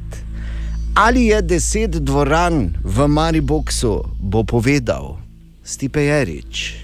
Ali 0.95 1.27
je 1.27 1.43
10 1.43 1.87
dvoran 1.87 2.75
v 2.85 3.09
Mariboku, 3.09 4.05
bo 4.21 4.45
povedal 4.45 5.17
Stipe 5.65 6.01
Jerič. 6.01 6.75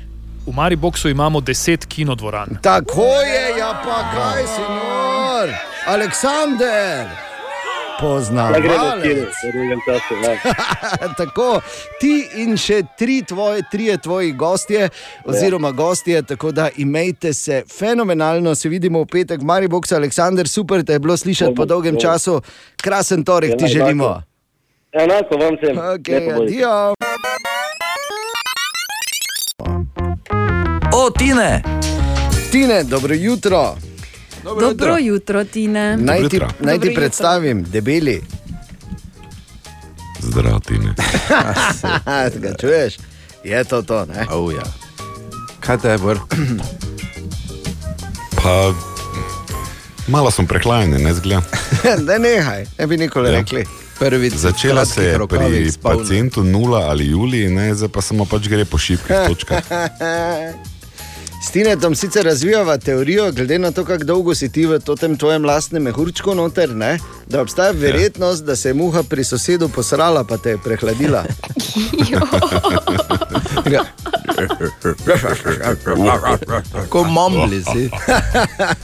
V 0.46 0.52
Mariboku 0.54 1.08
imamo 1.08 1.40
deset 1.40 1.86
kinodvoran. 1.86 2.58
Tako 2.62 3.06
je, 3.06 3.58
ja 3.58 3.82
pa 3.84 3.98
kaj, 4.14 4.42
senor, 4.46 5.54
Aleksandr, 5.86 7.31
poznavalec. 8.00 8.62
v 8.62 9.52
drugem 9.52 9.80
času. 9.86 10.14
Ja. 10.22 10.34
tako, 11.20 11.60
ti 12.00 12.28
in 12.42 12.56
še 12.56 12.82
tri 12.98 13.22
tvoje, 13.22 13.62
trije 13.70 13.96
tvoji 13.98 14.32
gostje, 14.32 14.88
oziroma 15.24 15.70
gostje, 15.70 16.22
tako 16.22 16.52
da 16.52 16.68
imejte 16.76 17.32
se 17.32 17.62
fenomenalno, 17.78 18.54
se 18.54 18.68
vidimo 18.68 19.02
v 19.02 19.06
petek 19.06 19.40
v 19.40 19.44
Mariboku, 19.44 19.94
Aleksandr, 19.94 20.48
super, 20.48 20.84
te 20.84 20.92
je 20.92 20.98
bilo 20.98 21.16
slišati 21.16 21.54
po 21.54 21.64
dolgem 21.64 22.00
času, 22.00 22.40
krasen 22.82 23.24
torek 23.24 23.58
ti 23.58 23.64
Ja, 23.64 23.68
želimo. 23.68 24.22
Enako 24.92 25.36
vam 25.36 25.56
sem. 25.64 25.76
Okay, 25.76 26.42
adijo. 26.42 26.94
O, 30.94 31.10
Tine! 31.10 31.62
Tine, 32.52 32.84
dobro 32.84 33.14
jutro. 33.14 33.74
Dobro 34.44 34.96
jutro, 34.98 35.44
Tine. 35.44 35.96
Naj 35.96 36.18
ti, 36.18 36.22
jutro. 36.24 36.46
naj 36.46 36.74
ti 36.74 36.78
Dobro 36.78 36.86
jutro. 36.86 36.94
predstavim, 36.94 37.64
debeli. 37.64 38.22
Zdrav 40.20 40.60
ti 40.60 40.74
ne. 40.74 40.94
Ga 42.42 42.54
čuješ? 42.60 42.96
Je 43.44 43.64
to 43.64 43.82
to, 43.82 44.04
ne? 44.06 44.26
Oh, 44.30 44.54
ja. 44.54 44.62
Kaj 45.60 45.78
te 45.78 45.88
je, 45.88 45.98
bor? 45.98 46.18
Pa 48.34 48.74
malo 50.08 50.30
sem 50.30 50.46
prehlajen, 50.46 50.90
ne 50.92 51.14
zgleda. 51.14 51.42
ne 52.08 52.18
nehaj, 52.18 52.66
ne 52.78 52.86
bi 52.86 52.96
nikoli 52.96 53.32
Ja. 53.32 53.38
rekli. 53.38 53.64
Prvič 53.98 54.34
Začela 54.34 54.84
se 54.84 55.04
je 55.04 55.18
pri 55.28 55.70
pacijentu 55.82 56.44
nula 56.44 56.78
ali 56.80 57.06
Juliji, 57.06 57.48
ne, 57.48 57.74
zdaj 57.74 57.88
pa 57.88 58.00
samo 58.00 58.24
pač 58.24 58.48
gre 58.48 58.64
po 58.64 58.78
šipkih 58.78 59.16
točkah. 59.28 59.62
S 61.42 61.50
Tinetom 61.50 61.94
sicer 61.94 62.24
razvijava 62.24 62.78
teorijo, 62.78 63.32
glede 63.32 63.58
na 63.58 63.70
to, 63.70 63.84
kako 63.84 64.04
dolgo 64.04 64.34
si 64.34 64.52
ti 64.52 64.66
v 64.66 64.78
tem 65.00 65.16
tvojem 65.16 65.44
lastnem 65.44 65.82
mehurčku 65.82 66.34
noter, 66.34 66.70
ne, 66.74 66.98
da 67.26 67.40
obstaja 67.42 67.70
verjetnost, 67.70 68.44
da 68.44 68.56
se 68.56 68.68
je 68.68 68.74
muha 68.74 69.02
pri 69.02 69.24
sosedu 69.24 69.68
posrala, 69.68 70.24
pa 70.24 70.36
te 70.38 70.50
je 70.50 70.58
prehladila. 70.58 71.24
Ko 76.88 77.04
mumbli 77.04 77.62
si. 77.72 77.90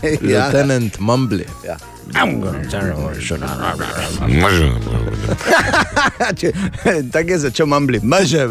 Ja. 0.02 0.18
Lieutenant 0.20 0.98
Mumbli. 0.98 1.46
Ja. 1.66 1.76
Tako 7.12 7.30
je 7.30 7.38
začel 7.38 7.66
mambli, 7.66 8.00
mrže. 8.00 8.48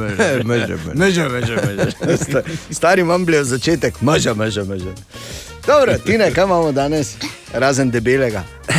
maže, 0.95 1.29
maže, 1.29 1.55
maže. 1.57 1.91
Sta- 2.17 2.43
Stari 2.71 3.03
mambli 3.03 3.35
je 3.35 3.43
začetek, 3.43 4.01
maže, 4.01 4.33
maže, 4.33 4.63
maže. 4.63 4.93
Dobro, 5.67 5.97
Tine, 5.97 6.31
kaj 6.31 6.43
imamo 6.43 6.71
danes, 6.71 7.15
razen 7.53 7.91
debelega? 7.91 8.43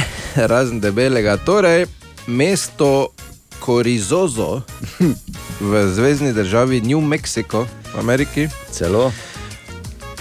Razen 0.51 0.81
debelega. 0.81 1.37
Torej, 1.37 1.87
mesto 2.27 3.09
Korizozo 3.59 4.63
v 5.61 5.89
zvezdni 5.89 6.33
državi 6.33 6.81
New 6.81 7.01
Mexico 7.01 7.67
v 7.95 7.99
Ameriki. 7.99 8.49
Celo. 8.71 9.13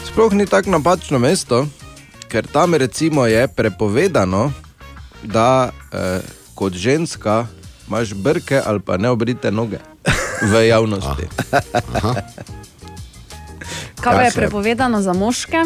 Sploh 0.08 0.34
ni 0.34 0.46
tako 0.46 0.70
napačno 0.70 1.20
mesto, 1.20 1.68
ker 2.30 2.48
tam 2.48 2.76
recimo 2.76 3.26
je 3.26 3.48
prepovedano, 3.48 4.52
da 5.24 5.70
eh, 5.92 6.20
kot 6.56 6.74
ženska 6.74 7.48
imaš 7.88 8.14
brke 8.14 8.62
ali 8.66 8.80
pa 8.80 8.98
neobrite 8.98 9.52
noge 9.52 9.80
v 10.42 10.54
javnosti. 10.72 11.28
Kaj 14.02 14.14
pa 14.14 14.22
Ja, 14.22 14.26
je 14.26 14.32
prepovedano 14.32 15.02
za 15.02 15.14
moške? 15.14 15.64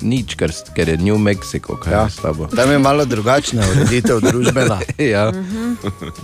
Nič, 0.00 0.34
ker, 0.34 0.52
ker 0.72 0.88
je 0.88 0.96
New 0.96 1.18
Mexico, 1.18 1.76
kaj 1.76 1.92
ja. 1.92 2.04
je 2.04 2.10
s 2.10 2.16
tabo. 2.16 2.46
Tam 2.48 2.70
je 2.70 2.78
malo 2.78 3.04
drugačna 3.04 3.60
ureditev 3.68 4.20
družbena. 4.20 4.80
ja. 5.12 5.28
Mhm. 5.30 5.74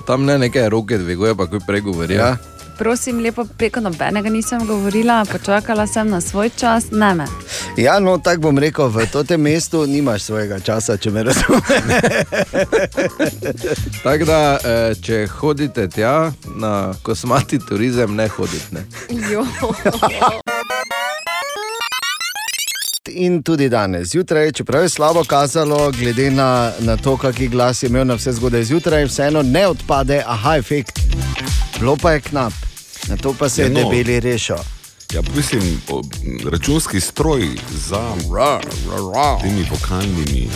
Tam 0.07 0.25
ne 0.25 0.39
nekaj 0.39 0.69
roke 0.69 0.99
dviguje, 0.99 1.35
pa 1.37 1.47
ko 1.47 1.61
pregovorijo. 1.67 2.21
Ja. 2.21 2.37
Prosim, 2.79 3.21
lepo 3.21 3.45
preko 3.59 3.81
nobenega 3.81 4.29
nisem 4.29 4.67
govorila, 4.67 5.25
počakala 5.33 5.87
sem 5.87 6.09
na 6.09 6.21
svoj 6.21 6.51
čas, 6.57 6.85
ne 6.91 7.15
me. 7.15 7.27
Ja, 7.77 8.01
no, 8.01 8.19
tako 8.19 8.41
bom 8.41 8.59
rekel, 8.59 8.89
v 8.89 9.25
tem 9.25 9.41
mestu 9.41 9.87
nimaš 9.87 10.23
svojega 10.23 10.61
časa, 10.61 10.97
če 10.97 11.11
me 11.11 11.23
razumeš. 11.23 11.57
Tako 14.05 14.25
da, 14.25 14.59
eh, 14.65 14.95
če 15.03 15.27
hodite 15.27 15.89
tja 15.89 16.33
na 16.57 16.95
kosmati 17.03 17.59
turizem, 17.59 18.17
ne 18.17 18.29
hodite. 18.29 18.67
Ne. 18.71 18.85
In 23.17 23.43
tudi 23.43 23.69
danes, 23.69 24.09
zjutraj, 24.09 24.53
čeprav 24.53 24.83
je 24.83 24.89
slabo 24.89 25.25
kazalo, 25.25 25.91
glede 25.91 26.31
na, 26.31 26.73
na 26.81 26.97
to, 26.97 27.17
kakšen 27.17 27.51
glas 27.51 27.83
je 27.83 27.89
imel 27.89 28.07
na 28.07 28.15
vse 28.15 28.33
zgodaj 28.33 28.65
zjutraj, 28.65 29.05
vseeno 29.05 29.43
ne 29.43 29.67
odpade, 29.67 30.23
aha, 30.27 30.57
efekt. 30.57 31.01
Bilo 31.79 31.97
pa 31.97 32.13
je 32.13 32.21
knap, 32.21 32.53
na 33.09 33.17
to 33.17 33.35
pa 33.39 33.49
se 33.49 33.63
je 33.63 33.67
Ja, 33.67 33.73
no. 33.73 33.91
debeli 33.91 34.21
rešil. 34.21 34.57
Ja, 35.15 35.21
mislim, 35.37 35.83
računski 36.53 37.01
stroj 37.01 37.49
za 37.71 38.15
temi 39.43 39.67
vokalnimi 39.71 40.49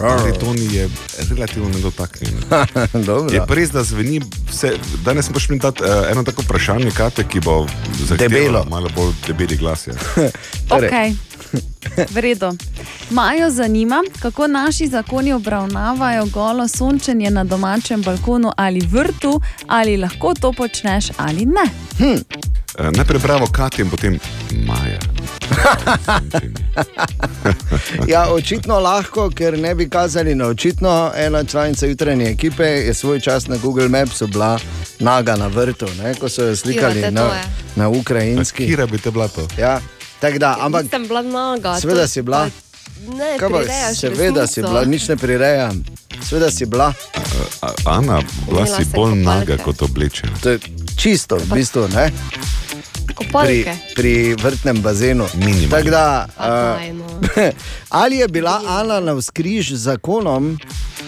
baritoni 0.00 0.74
je 0.74 0.88
relativno 1.30 1.68
nedotaknjen. 1.68 2.34
Dobro. 3.06 3.34
Je 3.34 3.46
pa 3.46 3.54
res, 3.54 3.70
da 3.70 3.84
zveni 3.84 4.20
vse. 4.50 4.72
Danes 5.04 5.30
moš 5.30 5.48
mi 5.48 5.58
dati 5.58 5.82
uh, 5.82 5.88
eno 6.10 6.22
tako 6.22 6.42
vprašanje, 6.42 6.90
kate, 6.90 7.24
ki 7.28 7.40
bo 7.40 7.66
zahtevalo 8.08 8.64
malo 8.70 8.88
bolj 8.96 9.12
debeli 9.26 9.56
glas. 9.56 9.86
Ja. 9.86 9.94
Torej. 10.68 10.90
Okay. 10.90 11.14
V 12.10 12.20
redu. 12.20 12.56
Majo 13.10 13.50
zanima, 13.50 14.02
kako 14.20 14.46
naši 14.46 14.86
zakoni 14.86 15.32
obravnavajo 15.32 16.26
golo 16.26 16.68
sončenje 16.68 17.30
na 17.30 17.44
domačem 17.44 18.02
balkonu 18.02 18.52
ali 18.56 18.80
vrtu, 18.80 19.40
ali 19.68 19.96
lahko 19.96 20.34
to 20.40 20.52
počneš 20.52 21.06
ali 21.16 21.46
ne. 21.46 21.70
Hm. 21.98 22.22
Uh, 22.78 22.96
najprej 22.96 23.20
bravo 23.20 23.46
Katja 23.46 23.84
in 23.84 23.90
potem 23.90 24.18
Maja. 24.66 24.98
Ja, 28.08 28.28
očitno 28.30 28.80
lahko, 28.80 29.30
ker 29.30 29.58
ne 29.58 29.74
bi 29.74 29.88
kazali 29.88 30.34
na 30.34 30.46
očitno. 30.46 31.12
Ena 31.16 31.44
članica 31.44 31.86
jutranje 31.86 32.24
ekipe 32.24 32.64
je 32.64 32.94
svoj 32.94 33.20
čas 33.20 33.46
na 33.46 33.56
Google 33.56 33.88
Maps 33.88 34.22
bila 34.22 34.58
naga 34.98 35.36
na 35.36 35.46
vrtu, 35.46 35.86
ne, 36.02 36.14
ko 36.14 36.28
so 36.28 36.44
jo 36.44 36.56
slikali 36.56 36.94
Kira 36.94 37.06
te 37.06 37.10
na, 37.10 37.30
na 37.76 37.88
ukrajinski. 37.88 38.66
Kira 38.66 38.86
bi 38.86 38.98
te 38.98 39.10
bila 39.10 39.28
to? 39.28 39.48
Ja, 39.58 39.80
tako 40.20 40.38
da, 40.38 40.56
ampak 40.60 40.82
Nisem 40.84 41.02
bila 41.04 41.22
naga. 41.22 41.76
seveda 41.76 42.00
to- 42.00 42.08
si 42.08 42.22
bila. 42.22 42.50
Ne, 43.06 43.36
Kaj 43.36 43.48
pa, 43.48 43.58
prirejaš 43.58 43.96
seveda 43.98 44.16
si 44.42 44.54
resnico. 44.54 44.68
bila, 44.70 44.84
nič 44.84 45.08
ne 45.08 45.16
prirejam. 45.16 45.84
Seveda 46.22 46.50
si 46.50 46.64
bila. 46.64 46.88
Uh, 46.88 47.68
Ana, 47.86 48.16
bila 48.44 48.60
Imela 48.60 48.66
si 48.68 48.82
sem 48.82 48.92
bolj 48.92 49.12
kopalke. 49.12 49.24
naga 49.24 49.54
kot 49.58 49.82
oblečena. 49.82 50.32
To 50.40 50.50
je 50.50 50.58
čisto, 50.96 51.36
v 51.36 51.46
bistvu, 51.50 51.88
ne? 51.90 52.08
Pri, 53.06 53.14
Kopalke. 53.14 53.76
pri 53.94 54.12
vrtnem 54.34 54.76
bazenu. 54.78 55.26
Tako 55.68 55.90
da, 55.90 56.26
uh, 56.30 57.52
ali 58.00 58.16
je 58.16 58.28
bila 58.28 58.62
Ana 58.66 59.00
na 59.00 59.12
vzkriž 59.12 59.70
z 59.70 59.84
zakonom 59.84 60.56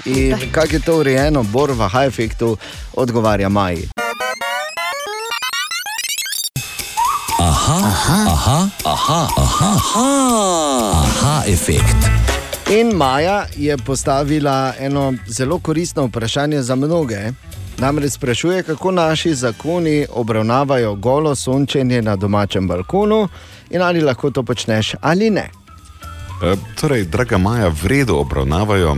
in 0.04 0.36
kako 0.52 0.72
je 0.72 0.80
to 0.80 0.92
urejeno, 0.96 1.42
Bor 1.44 1.70
v 1.70 1.82
high-efektu 1.82 2.56
odgovarja 2.92 3.48
Maji. 3.48 3.88
Aha, 7.38 7.76
aha, 7.84 8.24
aha, 8.32 8.68
aha, 8.84 9.28
aha, 9.36 9.70
aha, 9.76 11.04
aha 11.04 11.42
efekt. 11.46 11.96
In 12.70 12.96
Maja 12.96 13.46
je 13.56 13.76
postavila 13.76 14.72
eno 14.78 15.14
zelo 15.26 15.58
koristno 15.58 16.06
vprašanje 16.06 16.62
za 16.62 16.74
mnoge. 16.74 17.18
Namreč 17.78 18.12
sprašuje, 18.12 18.62
kako 18.62 18.90
naši 18.90 19.34
zakoni 19.34 20.06
obravnavajo 20.10 20.94
golo 20.94 21.34
sončenje 21.34 22.02
na 22.02 22.16
domačem 22.16 22.68
balkonu 22.68 23.28
in 23.70 23.82
ali 23.82 24.00
lahko 24.00 24.30
to 24.30 24.42
počneš 24.42 24.94
ali 25.00 25.30
ne. 25.30 25.50
Uh, 26.42 26.58
torej, 26.80 27.04
draga 27.04 27.38
Maja, 27.38 27.68
v 27.68 27.86
redu 27.86 28.16
obravnavajo. 28.16 28.96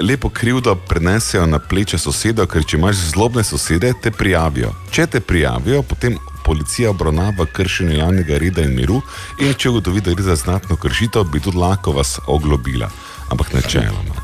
Lepo 0.00 0.28
krivdo 0.28 0.74
prenesejo 0.74 1.46
na 1.46 1.58
pleče 1.58 1.98
soseda, 1.98 2.46
ker 2.46 2.64
če 2.64 2.76
imaš 2.76 2.96
zlobne 2.96 3.44
sosede, 3.44 3.92
te 4.02 4.10
prijavijo. 4.10 4.74
Če 4.90 5.06
te 5.06 5.20
prijavijo, 5.20 5.82
potem 5.82 6.18
policija 6.44 6.90
obravnava 6.90 7.46
kršenje 7.46 7.96
javnega 7.96 8.38
reda 8.38 8.62
in 8.62 8.74
miru, 8.74 9.00
in 9.38 9.54
če 9.54 9.70
ugotovi, 9.70 10.00
da 10.00 10.14
gre 10.14 10.22
za 10.22 10.36
znatno 10.36 10.76
kršitev, 10.76 11.24
bi 11.24 11.40
tudi 11.40 11.58
lahko 11.58 11.92
vas 11.92 12.18
oglobila. 12.26 12.90
Ampak 13.28 13.52
načeloma. 13.52 14.14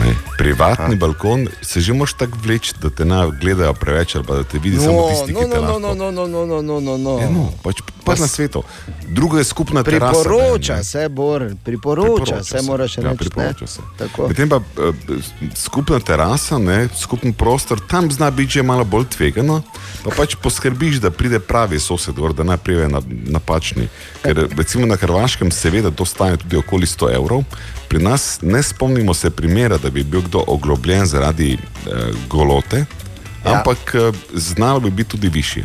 Ne. 0.00 0.14
Privatni 0.38 0.96
balkon 0.96 1.48
se 1.62 1.80
že 1.80 1.92
moš 1.92 2.12
tako 2.12 2.38
vleči, 2.42 2.74
da 2.82 2.90
te 2.90 3.04
ne 3.04 3.30
gledajo 3.40 3.74
preveč 3.74 4.14
ali 4.14 4.24
pa 4.24 4.34
da 4.34 4.44
te 4.44 4.58
vidi 4.58 4.78
samo 4.78 5.08
tisti, 5.10 5.32
no, 5.32 5.40
ki 5.40 5.50
te 5.50 5.56
no, 5.56 5.62
lahko. 5.62 5.78
no, 5.78 5.94
no, 5.94 6.10
no, 6.10 6.26
no, 6.26 6.46
no, 6.46 6.62
no, 6.62 6.80
no, 6.80 6.96
no. 6.98 7.18
Ja, 7.20 7.30
no, 7.30 7.48
pač, 7.62 7.82
pač 8.04 8.18
na 8.20 8.26
svetu. 8.26 8.62
Drugo 9.08 9.38
je 9.38 9.44
skupna 9.44 9.82
terasa. 9.82 10.22
Priporoča 10.22 10.76
ne. 10.76 10.84
se, 10.84 11.08
Bor, 11.08 11.46
priporoča 11.64 12.42
se, 12.44 12.62
moraš 12.62 12.98
ja, 12.98 13.02
reči. 13.02 13.10
ne? 13.10 13.16
priporoča 13.16 13.66
se. 13.66 13.80
Tako. 13.98 14.28
Medtem 14.28 14.48
pa 14.48 14.56
eh, 14.56 15.20
skupna 15.54 16.00
terasa, 16.00 16.58
ne, 16.58 16.88
skupen 16.96 17.32
prostor, 17.32 17.80
tam 17.80 18.10
zna 18.10 18.30
biti 18.30 18.58
že 18.58 18.62
malo 18.62 18.84
bolj 18.84 19.06
tvegano, 19.16 19.62
pa 20.04 20.10
pač 20.16 20.36
poskrbiš, 20.42 21.00
da 21.04 21.10
pride 21.10 21.38
pravi 21.40 21.80
sosed, 21.80 22.14
gor, 22.14 22.34
da 22.34 22.42
ne 22.42 22.56
pride 22.56 22.88
na, 22.88 23.02
napačni. 23.38 23.88
Ker 24.22 24.46
recimo 24.56 24.86
na 24.86 24.96
Hrvaškem 24.96 25.50
seveda 25.50 25.90
to 25.90 26.04
stane 26.04 26.36
tudi 26.36 26.56
okoli 26.56 26.86
100 26.86 27.14
evrov, 27.14 27.44
pri 27.94 28.02
nas 28.02 28.38
ne 28.42 28.62
spomnimo 28.62 29.14
se 29.14 29.30
primera, 29.30 29.78
da 29.78 29.90
bi 29.90 30.02
bil 30.02 30.22
kdo 30.22 30.44
oglobljen 30.46 31.06
zaradi 31.06 31.52
eh, 31.52 31.90
golote, 32.28 32.84
Ja. 33.44 33.52
ampak 33.52 33.94
eh, 33.94 34.12
znalo 34.34 34.80
bi 34.80 34.90
biti 34.90 35.10
tudi 35.10 35.28
višje. 35.28 35.64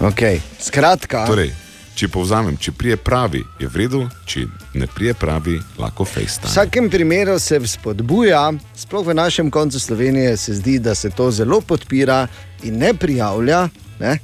Okay. 0.00 0.38
Skratka, 0.60 1.26
Torej, 1.26 1.50
če 1.94 2.08
povzamem, 2.08 2.56
če 2.56 2.72
prije 2.72 2.96
pravi, 2.96 3.42
je 3.58 3.68
v 3.68 3.76
redu, 3.76 4.04
če 4.26 4.46
ne 4.74 4.86
prije 4.86 5.14
pravi, 5.14 5.58
lahko 5.78 6.04
v 6.04 6.08
fejsta. 6.08 6.46
vsakem 6.46 6.90
primeru 6.90 7.38
se 7.38 7.58
spodbuja, 7.66 8.52
sploh 8.76 9.06
v 9.06 9.14
našem 9.14 9.50
koncu 9.50 9.80
Slovenije 9.80 10.36
se 10.36 10.54
zdi, 10.54 10.78
da 10.78 10.94
se 10.94 11.10
to 11.10 11.30
zelo 11.30 11.60
podpira 11.60 12.28
in 12.62 12.78
ne 12.78 12.94
prijavlja. 12.94 13.68
Ne? 14.00 14.18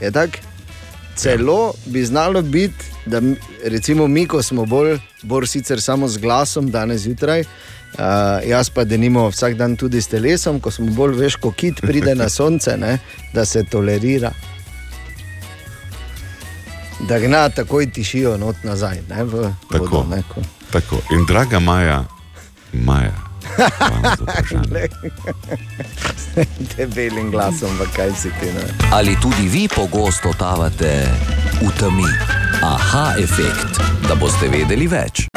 Je 0.00 0.10
tako? 0.10 0.38
Celo 1.16 1.72
bi 1.86 2.04
znalo 2.04 2.42
biti, 2.42 2.95
da 3.06 3.20
recimo 3.64 4.06
mi, 4.06 4.26
ko 4.26 4.42
smo 4.42 4.64
bolj, 4.66 4.98
bolj 5.22 5.46
sicer 5.46 5.82
samo 5.82 6.08
z 6.08 6.18
glasom 6.18 6.70
danes 6.70 7.00
zjutraj, 7.00 7.40
uh, 7.40 7.48
jaz 8.46 8.70
pa 8.70 8.84
denimo 8.84 9.28
vsak 9.28 9.54
dan 9.54 9.76
tudi 9.76 10.02
s 10.02 10.08
telesom, 10.08 10.60
ko 10.60 10.70
smo 10.70 10.86
bolj 10.86 11.14
veš, 11.14 11.36
ko 11.36 11.50
kit 11.50 11.80
pride 11.80 12.14
na 12.14 12.28
sonce, 12.38 12.76
ne, 12.76 12.98
da 13.34 13.44
se 13.44 13.64
tolerira. 13.64 14.32
Da 17.08 17.18
gna 17.18 17.48
takoj 17.48 17.90
tišijo 17.92 18.36
not 18.36 18.56
nazaj, 18.64 19.02
ne, 19.08 19.24
v 19.24 19.52
Tako. 19.70 19.84
vodo. 19.84 20.04
Ne, 20.10 20.22
ko. 20.34 20.42
Tako. 20.70 21.00
In 21.12 21.26
draga 21.26 21.60
Maja, 21.60 22.04
Maja. 22.72 23.35
Debelim 26.76 27.30
glasom, 27.34 27.78
pa 27.78 27.86
kaj 27.96 28.12
si 28.16 28.30
ti. 28.40 28.52
Ne? 28.52 28.66
Ali 28.92 29.16
tudi 29.22 29.48
vi 29.48 29.68
pogosto 29.68 30.32
totavate 30.32 31.08
v 31.60 31.70
temi? 31.78 32.10
Aha, 32.62 33.14
efekt, 33.18 33.80
da 34.08 34.14
boste 34.14 34.48
vedeli 34.48 34.88
več. 34.88 35.35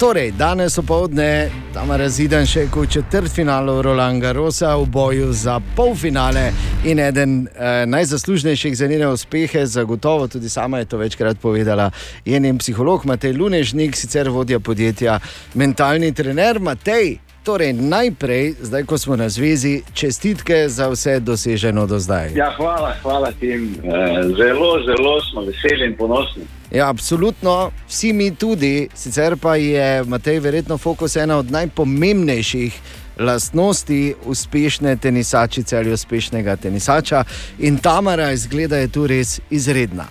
Torej, 0.00 0.30
danes 0.32 0.78
opoldne 0.78 1.50
tam 1.74 1.90
raziden 1.92 2.46
še 2.48 2.62
v 2.72 2.86
četrtfinalu 2.88 3.82
Roland 3.84 4.22
Garrosa 4.22 4.70
v 4.80 4.86
boju 4.88 5.26
za 5.36 5.58
polfinale 5.76 6.46
in 6.88 6.96
eden 6.98 7.34
eh, 7.44 7.84
najzaslužnejših 7.86 8.76
za 8.76 8.86
njene 8.88 9.10
uspehe, 9.12 9.66
zagotovo 9.66 10.28
tudi 10.28 10.48
sama 10.48 10.78
je 10.78 10.84
to 10.84 10.96
večkrat 10.96 11.36
povedala, 11.40 11.90
je 12.24 12.40
njen 12.40 12.58
psiholog 12.58 13.04
Matej 13.04 13.36
Lunežnik, 13.36 13.96
sicer 13.96 14.30
vodja 14.32 14.60
podjetja 14.60 15.18
Mentalni 15.54 16.14
trener 16.14 16.60
Matej. 16.60 17.18
Torej, 17.44 17.72
najprej, 17.72 18.54
zdaj 18.60 18.84
ko 18.88 18.98
smo 18.98 19.16
na 19.16 19.28
zvezi, 19.28 19.82
čestitke 19.92 20.68
za 20.68 20.88
vse 20.88 21.20
doseženo 21.20 21.84
do 21.86 21.98
zdaj. 21.98 22.32
Ja, 22.40 22.48
hvala, 22.56 22.94
hvala 23.02 23.32
tim. 23.40 23.76
Eh, 23.84 24.22
Zelo, 24.32 24.80
zelo 24.88 25.20
smo 25.28 25.44
veseli 25.44 25.92
in 25.92 25.96
ponosni. 25.96 26.48
Ja, 26.70 26.88
absolutno, 26.88 27.70
vsi 27.88 28.12
mi 28.12 28.34
tudi, 28.34 28.88
sicer 28.94 29.36
pa 29.42 29.56
je 29.56 30.04
Matej 30.04 30.38
verjetno 30.40 30.78
fokus 30.78 31.16
ena 31.16 31.38
od 31.38 31.50
najpomembnejših 31.50 32.80
lastnosti 33.18 34.14
uspešne 34.24 34.96
tenisačice 34.96 35.76
ali 35.78 35.92
uspešnega 35.92 36.56
tenisača 36.56 37.24
in 37.58 37.78
Tamara 37.78 38.30
izgleda 38.32 38.76
je 38.76 38.88
tu 38.88 39.06
res 39.06 39.40
izredna. 39.50 40.06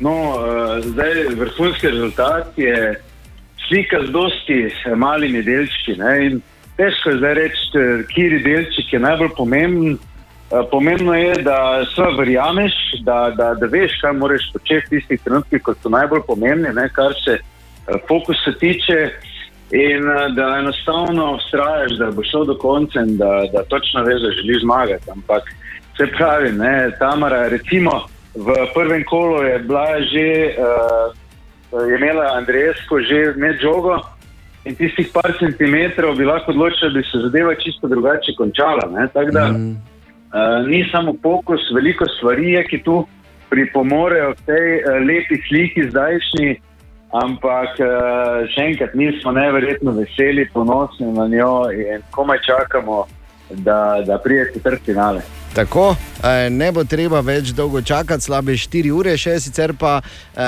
No, 0.00 0.12
eh, 0.12 0.82
zdaj 0.82 1.24
vrhunski 1.36 1.88
rezultat 1.88 2.52
je 2.56 3.00
slika 3.68 3.96
z 4.06 4.10
dosti 4.10 4.60
eh, 4.66 4.94
malimi 4.94 5.42
delčki. 5.42 5.96
Ne? 5.96 6.26
in 6.26 6.40
Težko 6.76 7.10
je 7.10 7.18
zdaj 7.18 7.34
reči, 7.34 7.64
eh, 7.74 8.04
kateri 8.06 8.42
delček 8.42 8.92
je 8.92 9.00
najbolj 9.00 9.28
pomemben. 9.36 9.98
Eh, 10.50 10.62
Pomembno 10.70 11.14
je, 11.14 11.34
da 11.42 11.84
se 11.94 12.02
verjameš, 12.18 12.72
da, 13.00 13.32
da, 13.36 13.54
da 13.54 13.66
veš, 13.66 14.00
kaj 14.00 14.12
moraš 14.12 14.50
početi 14.52 14.86
v 14.86 14.90
tistih 14.90 15.20
trenutkih, 15.24 15.62
ko 15.62 15.74
so 15.74 15.92
najbolj 15.92 16.22
pomembni, 16.26 16.72
ne, 16.74 16.88
kar 16.94 17.12
se 17.24 17.38
eh, 17.38 17.98
fokusa 18.08 18.54
tiče, 18.60 18.98
in 19.70 20.08
eh, 20.08 20.28
da 20.36 20.56
enostavno 20.58 21.36
vztrajaš, 21.36 21.98
da 22.00 22.10
bo 22.10 22.24
šel 22.24 22.44
do 22.48 22.56
konca 22.58 23.00
in 23.00 23.16
da, 23.16 23.44
da 23.52 23.62
točno 23.68 24.04
veš, 24.04 24.22
da 24.22 24.30
želiš 24.40 24.62
zmagati. 24.62 25.10
Ampak 25.10 25.52
se 25.96 26.06
pravi, 26.16 26.52
ne, 26.52 26.90
Tamara, 26.98 27.48
recimo 27.48 28.06
v 28.34 28.54
prvem 28.74 29.04
kolu 29.04 29.42
je 29.42 29.58
bila 29.58 30.00
že, 30.00 30.54
uh, 30.54 31.88
je 31.90 31.96
imela 31.98 32.38
Andrejesko 32.38 33.00
že 33.00 33.34
med 33.36 33.58
žogo. 33.60 33.98
In 34.64 34.76
tistih 34.76 35.08
par 35.12 35.32
centimetrov 35.38 36.16
bi 36.16 36.24
lahko 36.24 36.52
odločila, 36.52 36.90
da 36.90 36.98
bi 36.98 37.04
se 37.04 37.18
zadeva 37.18 37.54
čisto 37.54 37.88
drugače 37.88 38.34
končala. 38.36 38.84
ne. 38.90 39.08
Tako 39.12 39.30
da 39.30 39.48
mm. 39.48 39.76
Uh, 40.32 40.66
ni 40.68 40.84
samo 40.92 41.14
fokus, 41.22 41.60
veliko 41.74 42.04
stvari 42.18 42.52
je, 42.52 42.64
ki 42.68 42.82
tu 42.82 43.06
pripomorejo 43.50 44.34
k 44.34 44.46
tej 44.46 44.66
uh, 44.78 44.98
lepi 45.08 45.40
sliki 45.48 45.88
zdajšnji, 45.90 46.60
ampak 47.22 47.80
uh, 47.80 48.44
še 48.52 48.68
enkrat 48.72 48.94
mi 48.94 49.12
smo 49.20 49.32
neverjetno 49.32 49.96
veseli, 49.96 50.48
ponosni 50.52 51.12
na 51.12 51.28
njo 51.28 51.70
in 51.72 52.04
komaj 52.10 52.38
čakamo, 52.46 53.06
da, 53.50 54.02
da 54.06 54.18
pride 54.18 54.50
četrt 54.54 54.84
finale. 54.84 55.22
Tako, 55.54 55.96
ne 56.50 56.66
bo 56.72 56.84
treba 56.84 57.20
več 57.24 57.54
dolgo 57.56 57.80
čakati, 57.82 58.22
slabe 58.22 58.52
4 58.52 58.90
ure, 58.92 59.16
še 59.16 59.38
sicer 59.40 59.72
pa 59.80 59.96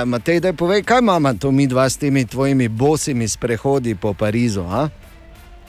Matej, 0.07 0.43
da 0.45 0.53
povej, 0.53 0.83
kaj 0.85 1.01
imamo 1.01 1.33
to 1.41 1.51
mi 1.51 1.67
dva 1.67 1.89
s 1.89 1.97
temi 1.97 2.27
tvojimi 2.29 2.69
bosimi 2.69 3.29
sprehodi 3.29 3.95
po 3.95 4.13
Parizu. 4.15 4.67
A? 4.69 4.89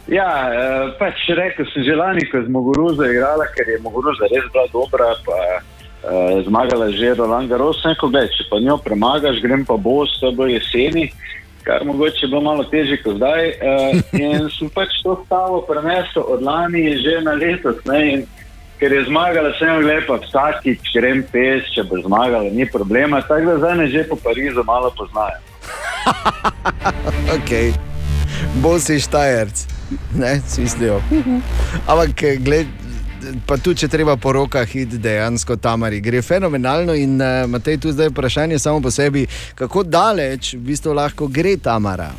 Ja, 0.10 0.50
eh, 0.50 0.88
pač 0.98 1.30
rekel 1.30 1.66
sem 1.74 1.84
že 1.86 1.96
lani, 1.96 2.26
ko 2.26 2.42
je 2.42 2.50
Mogoruza 2.50 3.06
igrala, 3.06 3.46
ker 3.54 3.70
je 3.70 3.78
Mogoruza 3.86 4.26
res 4.32 4.48
bila 4.50 4.66
dobra, 4.74 5.14
pa 5.26 5.38
eh, 5.62 6.42
zmagala 6.48 6.90
že 6.92 7.14
Roland 7.14 7.50
Garros, 7.50 7.84
neko 7.86 8.10
gledaj, 8.10 8.34
če 8.34 8.50
pa 8.50 8.58
njo 8.60 8.78
premagaš, 8.82 9.42
grem 9.46 9.66
pa 9.66 9.78
bos, 9.78 10.10
to 10.20 10.34
bo 10.34 10.50
jeseni, 10.50 11.12
kar 11.62 11.86
mogoče 11.86 12.28
bo 12.34 12.42
malo 12.42 12.66
težje 12.66 12.98
kot 13.06 13.22
zdaj. 13.22 13.54
Eh, 13.62 13.92
in 14.18 14.50
sem 14.50 14.70
pač 14.74 14.98
to 15.06 15.22
stavo 15.26 15.62
prenesel 15.70 16.26
od 16.26 16.42
lani 16.42 16.98
že 16.98 17.22
na 17.22 17.38
letos. 17.38 17.78
Ne, 17.86 18.02
in, 18.14 18.22
Ker 18.82 18.90
je 18.90 19.04
zmagala, 19.06 19.52
sem 19.60 19.70
jo 19.70 19.86
lepa, 19.86 20.16
vsakič 20.24 20.88
grem 20.96 21.20
pes, 21.30 21.68
če 21.70 21.86
bo 21.86 22.00
zmagala, 22.02 22.50
ni 22.50 22.66
problema. 22.66 23.22
Tako 23.22 23.54
da 23.54 23.58
zdaj 23.62 23.76
me 23.78 23.86
že 23.94 24.08
po 24.10 24.18
Parizu 24.18 24.66
malo 24.66 24.90
poznajo. 24.98 25.38
Okay. 27.32 27.91
Bosi 28.56 29.00
štajerc, 29.00 29.68
ne, 30.16 30.42
smislijo. 30.48 31.02
Ampak, 31.88 32.24
eh, 32.24 32.36
gled, 32.36 32.68
pa 33.48 33.58
tu, 33.58 33.74
če 33.74 33.88
treba 33.88 34.18
po 34.18 34.34
rokah 34.36 34.76
iti, 34.76 34.98
dejansko 35.00 35.56
Tamari 35.56 36.02
gre 36.02 36.22
fenomenalno. 36.22 36.94
In 36.94 37.16
uh, 37.22 37.48
Matej, 37.48 37.80
tu 37.80 37.92
zdaj 37.92 38.12
vprašanje 38.12 38.60
samo 38.60 38.82
po 38.82 38.92
sebi, 38.92 39.24
kako 39.56 39.84
daleč 39.84 40.54
v 40.54 40.60
bistvu 40.68 40.94
lahko 40.94 41.28
gre 41.28 41.56
Tamara. 41.58 42.10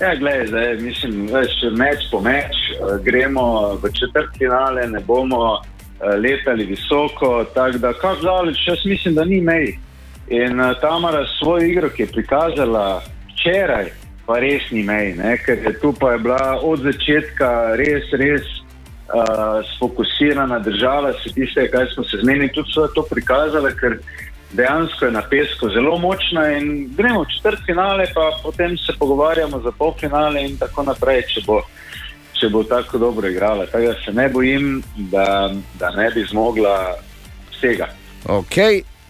Ja, 0.00 0.14
gledaj, 0.14 0.46
zdaj, 0.46 0.76
mislim, 0.82 1.26
veš, 1.32 1.58
meč 1.74 2.06
po 2.10 2.20
meč, 2.22 2.54
eh, 2.54 2.94
gremo 3.02 3.74
v 3.82 3.90
četrt 3.98 4.38
finale, 4.38 4.86
ne 4.86 5.00
bomo 5.00 5.58
letali 6.18 6.66
visoko. 6.70 7.44
Tako 7.54 7.78
da, 7.78 7.92
kar 7.98 8.22
daleč, 8.22 8.62
jaz 8.68 8.86
mislim, 8.86 9.14
da 9.14 9.24
ni 9.24 9.40
mej. 9.40 9.74
In 10.30 10.62
Tamara 10.80 11.26
svojo 11.38 11.66
igro, 11.66 11.90
ki 11.90 12.02
je 12.02 12.12
prikazala 12.14 13.02
včeraj, 13.34 13.90
pa 14.26 14.38
res 14.40 14.70
ni 14.72 14.82
mej, 14.82 15.14
ne? 15.16 15.36
ker 15.38 15.58
je 15.58 15.72
tu 15.80 15.92
pa 15.92 16.12
je 16.12 16.18
bila 16.18 16.58
od 16.62 16.80
začetka 16.80 17.76
res, 17.76 18.08
res 18.12 18.44
uh, 19.12 19.60
sfokusirana, 19.74 20.58
držala 20.58 21.12
se 21.20 21.32
tiste, 21.34 21.68
kaj 21.70 21.92
smo 21.94 22.04
se 22.04 22.20
zmenili, 22.22 22.52
tudi 22.52 22.72
so 22.72 22.88
to 22.94 23.04
prikazala, 23.10 23.72
ker 23.76 23.98
dejansko 24.54 25.04
je 25.04 25.10
na 25.10 25.22
pesku 25.22 25.68
zelo 25.68 25.98
močna 25.98 26.48
in 26.56 26.88
gremo 26.96 27.24
v 27.24 27.30
četrt 27.36 27.64
finale, 27.66 28.06
pa 28.14 28.30
potem 28.42 28.78
se 28.78 28.92
pogovarjamo 28.98 29.60
za 29.60 29.72
polfinale 29.72 30.44
in 30.44 30.56
tako 30.58 30.82
naprej, 30.82 31.24
če 31.34 31.44
bo, 31.46 31.60
če 32.38 32.48
bo 32.48 32.62
tako 32.64 32.98
dobro 32.98 33.28
igrala. 33.28 33.66
Da 33.66 33.94
se 34.04 34.12
ne 34.12 34.28
bojim, 34.28 34.82
da, 34.96 35.50
da 35.78 35.90
ne 35.90 36.10
bi 36.14 36.24
zmogla 36.30 36.94
vsega. 37.50 37.90
Ok, 38.24 38.56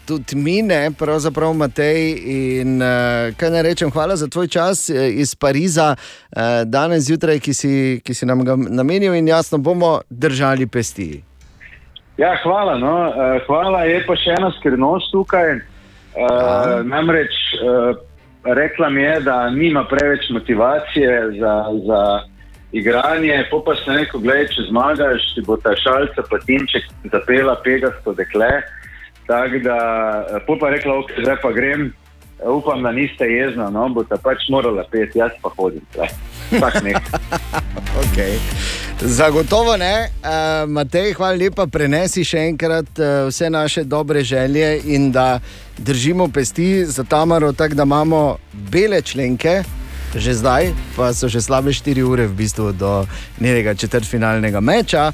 tudi 0.07 0.37
mi 0.37 0.63
ne, 0.63 0.91
pravzaprav 0.99 1.53
Matej. 1.55 2.15
In 2.61 2.83
uh, 2.83 3.35
kaj 3.37 3.51
naj 3.51 3.63
rečem, 3.63 3.91
hvala 3.91 4.17
za 4.17 4.29
tvoj 4.29 4.49
čas 4.49 4.91
eh, 4.91 5.11
iz 5.11 5.35
Pariza, 5.35 5.95
uh, 5.97 6.63
danes 6.65 7.05
zjutraj, 7.09 7.41
ki 7.41 7.55
si, 7.55 8.01
ki 8.05 8.15
si 8.15 8.27
nam 8.27 8.45
ga 8.45 8.57
namenil 8.57 9.15
in 9.15 9.29
jasno 9.29 9.59
bomo 9.59 10.01
držali 10.11 10.67
pesti. 10.67 11.23
Ja, 12.19 12.37
hvala. 12.43 12.79
No. 12.79 12.95
Uh, 13.09 13.41
hvala 13.47 13.85
je 13.91 14.03
pa 14.07 14.17
še 14.17 14.37
ena 14.39 14.53
skrivnost 14.59 15.11
tukaj. 15.13 15.59
Uh, 16.15 16.85
namreč 16.87 17.35
uh, 17.59 17.97
rekla 18.45 18.91
mi 18.91 19.03
je, 19.03 19.21
da 19.21 19.51
nima 19.51 19.85
preveč 19.91 20.31
motivacije 20.31 21.41
za, 21.41 21.55
za 21.87 22.03
igranje. 22.73 23.45
Po 23.51 23.65
pa 23.65 23.75
se 23.75 23.91
neko 23.91 24.19
gledaj, 24.19 24.47
če 24.55 24.69
zmagaš, 24.69 25.27
ti 25.35 25.43
bo 25.47 25.57
ta 25.57 25.75
šalca 25.79 26.23
patinček 26.31 26.87
zapela 27.13 27.57
pegasto 27.65 28.15
dekle. 28.15 28.51
Tako 29.27 29.59
da, 29.65 29.79
eh, 30.31 30.41
po 30.47 30.59
pa 30.61 30.71
rekla, 30.71 30.99
ok, 30.99 31.11
zdaj 31.23 31.37
pa 31.43 31.53
grem. 31.53 31.93
Upam, 32.45 32.83
da 32.83 32.93
niste 32.93 33.25
jezna, 33.25 33.71
no, 33.71 33.89
bo 33.89 34.03
ta 34.05 34.19
pač 34.21 34.49
morala 34.51 34.85
pet, 34.91 35.15
jaz 35.17 35.33
pa 35.43 35.49
hodim. 35.57 35.85
Vsak 36.51 36.83
nekaj. 36.83 37.03
Okay. 37.95 38.39
Zagotovo 39.01 39.77
ne, 39.77 40.11
uh, 40.23 40.71
Matej, 40.71 41.13
hvala 41.15 41.39
lepa, 41.39 41.67
prenesi 41.71 42.25
še 42.27 42.43
enkrat 42.51 42.91
uh, 42.99 43.29
vse 43.29 43.51
naše 43.51 43.85
dobre 43.85 44.23
želje 44.27 44.81
in 44.85 45.13
da 45.13 45.41
držimo 45.79 46.29
pesti 46.29 46.85
za 46.87 47.05
Tamaro, 47.05 47.53
tako 47.53 47.75
da 47.75 47.83
imamo 47.83 48.37
bele 48.53 49.03
členke, 49.03 49.63
že 50.15 50.35
zdaj, 50.35 50.73
pa 50.97 51.13
so 51.15 51.31
še 51.31 51.43
slabe 51.43 51.75
4 51.75 52.03
ure 52.03 52.27
v 52.27 52.35
bistvu 52.39 52.73
do 52.73 53.07
njenega 53.41 53.75
četrtfinalnega 53.75 54.61
meča. 54.61 55.13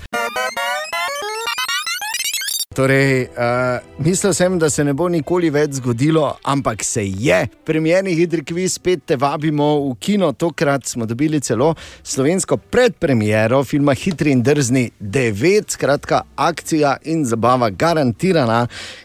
Torej, 2.81 3.29
uh, 3.37 3.85
mislil 3.99 4.33
sem, 4.33 4.55
da 4.59 4.71
se 4.71 4.81
ne 4.85 4.95
bo 4.97 5.05
nikoli 5.13 5.51
več 5.53 5.75
zgodilo, 5.83 6.23
ampak 6.49 6.81
se 6.81 7.03
je. 7.05 7.43
Premjerni 7.69 8.15
hitri 8.17 8.41
kviz 8.41 8.79
spet 8.79 9.03
te 9.05 9.19
vabimo 9.21 9.67
v 9.83 9.91
kino. 10.01 10.31
Tokrat 10.33 10.89
smo 10.89 11.05
dobili 11.05 11.43
celo 11.45 11.75
slovensko 12.01 12.57
predpremiero 12.57 13.61
filma 13.69 13.93
Hitri 13.93 14.33
in 14.33 14.41
drzni 14.41 14.87
9, 14.97 15.77
skratka, 15.77 16.23
akcija 16.41 16.97
in 17.05 17.27
zabava 17.29 17.69
garantirana. 17.69 18.63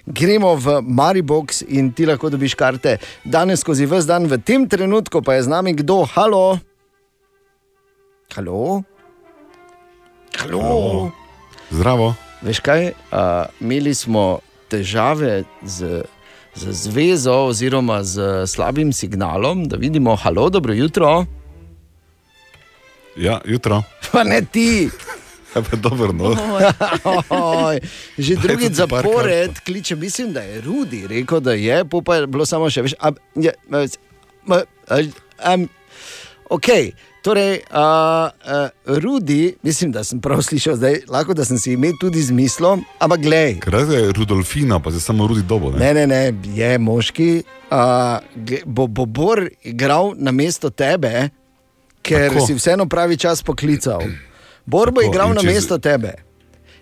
Gremo 0.08 0.56
v 0.56 0.80
Maribox 0.80 1.66
in 1.68 1.92
ti 1.92 2.08
lahko 2.08 2.32
dobiš 2.32 2.56
karte 2.56 2.96
danes 3.26 3.60
skozi 3.60 3.92
vse 3.92 4.08
dan, 4.08 4.32
v 4.32 4.40
tem 4.40 4.70
trenutku 4.72 5.20
pa 5.20 5.36
je 5.36 5.50
z 5.50 5.52
nami 5.52 5.76
kdo? 5.84 6.06
Halo? 6.16 6.62
Halo? 8.38 8.86
Halo? 10.40 11.12
Zdravo. 11.76 12.16
Veš 12.46 12.60
kaj, 12.62 12.92
uh, 12.94 13.50
imeli 13.62 13.90
smo 13.98 14.40
težave 14.70 15.44
z, 15.66 16.04
z 16.54 16.74
zvezo 16.78 17.34
oziroma 17.50 18.04
z 18.04 18.46
slabim 18.48 18.94
signalom, 18.94 19.66
da 19.66 19.80
vidimo, 19.82 20.16
halo, 20.16 20.50
dobro 20.50 20.74
jutro. 20.74 21.26
Ja, 23.18 23.42
jutro. 23.46 23.82
Pa 24.12 24.24
ne 24.24 24.46
ti. 24.46 24.90
Ja, 25.56 25.62
pa 25.62 25.78
dobro, 25.78 26.12
no. 26.14 26.36
Oj, 27.30 27.80
že 28.18 28.36
par 28.36 28.74
zapored 28.74 29.60
kliče, 29.66 29.96
mislim, 29.96 30.34
da 30.34 30.42
je 30.42 30.62
Rudi 30.62 31.08
rekel, 31.08 31.40
da 31.40 31.54
je, 31.54 31.86
pa 32.06 32.16
je 32.16 32.28
bilo 32.28 32.46
samo 32.46 32.70
še 32.70 32.84
več. 32.86 32.94
A, 33.00 33.10
je, 33.36 33.54
a, 33.72 33.86
a, 34.52 34.62
a, 34.88 35.00
a, 35.40 35.58
ok, 36.50 36.70
torej, 37.26 37.60
a, 37.72 37.82
a, 38.30 38.70
Rudi, 38.86 39.56
mislim, 39.64 39.92
da 39.92 40.04
sem 40.04 40.22
prav 40.22 40.42
slišal, 40.46 40.76
zdaj 40.78 41.00
lahko 41.10 41.34
da 41.34 41.46
sem 41.46 41.58
si 41.58 41.74
ime 41.74 41.90
tudi 42.02 42.22
zmislil, 42.22 42.84
ampak 43.02 43.24
glej. 43.26 43.58
Ker 43.64 43.80
je 43.90 44.12
Rudolfina, 44.14 44.80
pa 44.80 44.94
se 44.94 45.02
samo 45.02 45.28
Rudi 45.28 45.42
dobo. 45.42 45.72
Ne? 45.72 45.80
Ne, 45.82 45.94
ne, 45.94 46.06
ne, 46.08 46.54
je 46.54 46.78
moški. 46.78 47.32
Gle- 48.36 48.62
bo, 48.66 48.88
bo 48.88 49.06
Bor 49.06 49.42
igral 49.64 50.14
na 50.18 50.32
mesto 50.32 50.70
tebe, 50.70 51.30
ker 52.06 52.30
Tako. 52.30 52.46
Si 52.46 52.54
vseeno 52.54 52.86
pravi 52.86 53.18
čas 53.18 53.42
poklical. 53.44 54.06
Bor 54.66 54.92
bo 54.92 55.02
Tako, 55.02 55.12
igral 55.14 55.34
na 55.34 55.42
mesto 55.42 55.78
tebe. 55.82 56.25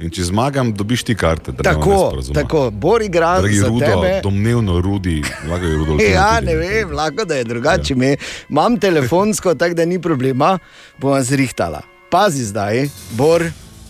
In 0.04 0.12
če 0.12 0.26
zmagam, 0.26 0.74
dobiš 0.76 1.04
ti 1.04 1.16
karte. 1.16 1.54
Tako, 1.56 2.12
tako, 2.34 2.72
Bor 2.72 3.02
igra 3.02 3.38
Dragi 3.40 3.56
za 3.56 3.68
Rudo, 3.68 3.86
tebe. 3.86 4.20
domnevno 4.24 4.82
Rudi, 4.82 5.22
lahko 5.48 5.66
je 5.66 5.76
Rudolfina. 5.76 6.10
Ja, 6.14 6.42
ne 6.42 6.56
vem, 6.56 6.92
lahko 6.92 7.26
da 7.26 7.36
je 7.36 7.44
drugače. 7.44 7.96
Ja. 7.96 8.16
Imam 8.50 8.76
telefonsko, 8.78 9.56
tako 9.60 9.74
da 9.74 9.86
ni 9.86 10.02
problema, 10.02 10.58
bom 11.00 11.16
zrihtala. 11.24 11.82
Pazi 12.12 12.44
zdaj, 12.44 12.84
Bor, 13.12 13.48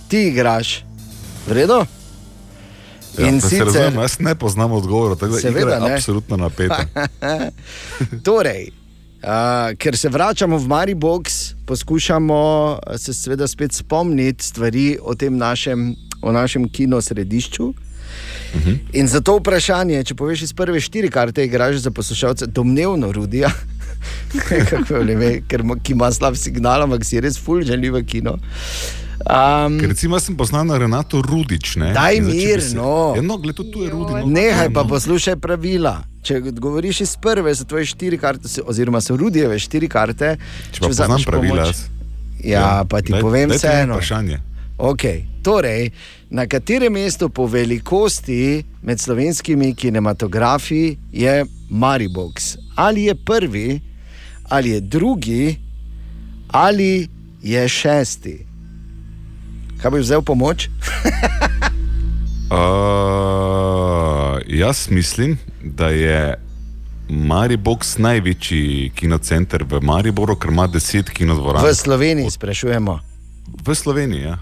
ti 0.08 0.28
igraš. 0.28 0.84
V 1.48 1.54
redu? 1.54 1.82
Ja, 3.18 3.28
In 3.28 3.42
se 3.42 3.48
sicer- 3.50 3.66
razumem, 3.66 3.94
jaz 3.96 4.20
ne 4.20 4.36
poznam 4.36 4.72
odgovora, 4.72 5.16
tako 5.16 5.34
da 5.34 5.50
je 5.50 5.94
absolutno 5.94 6.38
napeta. 6.38 6.86
torej, 8.26 8.70
uh, 9.24 9.74
ker 9.78 9.98
se 9.98 10.10
vračamo 10.10 10.58
v 10.58 10.68
Maribox, 10.68 11.54
poskušamo 11.66 12.40
uh, 12.88 12.98
se 12.98 13.14
seveda 13.14 13.48
spet 13.48 13.74
spomniti 13.74 14.46
stvari 14.46 14.98
o 15.02 15.16
tem 15.16 15.38
našem, 15.38 15.96
o 16.22 16.32
našem 16.32 16.70
kino 16.70 17.02
središču. 17.02 17.74
In 18.94 19.08
za 19.08 19.22
to 19.22 19.40
vprašanje, 19.40 20.04
če 20.04 20.16
poveš 20.16 20.44
iz 20.46 20.52
prve 20.54 20.82
štiri 20.82 21.10
karte, 21.10 21.46
igraš 21.46 21.82
za 21.82 21.92
poslušalce, 21.92 22.46
domnevno 22.46 23.12
rudija, 23.12 23.50
kako 24.70 25.02
ve, 25.18 25.42
ker 25.48 25.64
ima, 25.66 25.80
ki 25.82 25.96
ima 25.98 26.12
slab 26.12 26.38
signal, 26.38 26.86
ampak 26.86 27.06
si 27.06 27.22
res 27.22 27.40
ful 27.40 27.64
želi 27.66 27.90
v 27.90 28.04
kino. 28.06 28.38
Um, 29.26 29.80
Ker 29.80 29.88
recimo 29.88 30.20
sem 30.20 30.36
poznal 30.36 30.66
na 30.66 30.76
Renato 30.76 31.22
Rudič. 31.22 31.76
Ne? 31.76 31.94
Daj 31.94 32.16
če 32.16 32.22
mir, 32.22 32.62
se- 32.62 32.76
no. 32.76 33.14
Ja, 33.16 33.22
no, 33.22 33.38
gled, 33.38 33.56
tudi 33.56 33.72
tu 33.72 33.80
je 33.80 33.90
Rudi. 33.90 34.14
No. 34.14 34.26
Nehaj 34.28 34.68
pa 34.70 34.84
No. 34.84 34.90
poslušaj 34.90 35.36
pravila. 35.36 36.04
Če 36.22 36.40
govoriš 36.42 37.02
iz 37.02 37.16
prve, 37.16 37.56
so 37.56 37.64
tvoje 37.64 37.86
štiri 37.86 38.18
karte, 38.18 38.44
oziroma 38.62 39.00
so 39.00 39.16
Rudijeve 39.16 39.56
štiri 39.56 39.88
karte. 39.88 40.38
Če 40.72 40.80
pa 40.80 40.88
poznam 40.88 41.20
pravila, 41.22 41.64
pomoč- 41.64 41.68
jaz. 41.68 41.88
Ja, 42.42 42.84
pa 42.84 43.02
ti 43.02 43.12
daj- 43.12 43.22
povem 43.22 43.50
vseeno. 43.50 43.96
Vprašanje. 43.96 44.40
Okay. 44.78 45.24
Torej, 45.42 45.92
na 46.30 46.46
katerem 46.46 46.94
mestu 46.94 47.30
po 47.30 47.46
velikosti 47.46 48.64
med 48.82 49.00
slovenskimi 49.00 49.74
kinematografi 49.74 50.98
je 51.12 51.44
Maribox? 51.70 52.58
Ali 52.76 53.04
je 53.04 53.16
prvi, 53.16 53.80
ali 54.46 54.70
je 54.70 54.80
drugi, 54.82 55.56
ali 56.50 57.08
je 57.42 57.70
šesti? 57.70 58.46
Kaj 59.84 59.92
bi 59.92 60.00
vzel 60.00 60.22
pomoč? 60.22 60.68
Uh, 62.54 64.40
jaz 64.48 64.90
mislim, 64.90 65.38
da 65.64 65.88
je 65.90 66.36
Maribox 67.10 67.98
največji 67.98 68.92
kinocenter 68.96 69.64
v 69.64 69.82
Mariboru, 69.82 70.36
ker 70.36 70.52
ima 70.52 70.68
10 70.68 71.10
kinodvoran. 71.10 71.66
V 71.66 71.74
Sloveniji 71.74 72.30
sprašujemo. 72.30 73.00
V 73.66 73.76
Sloveniji, 73.76 74.22
ja. 74.22 74.38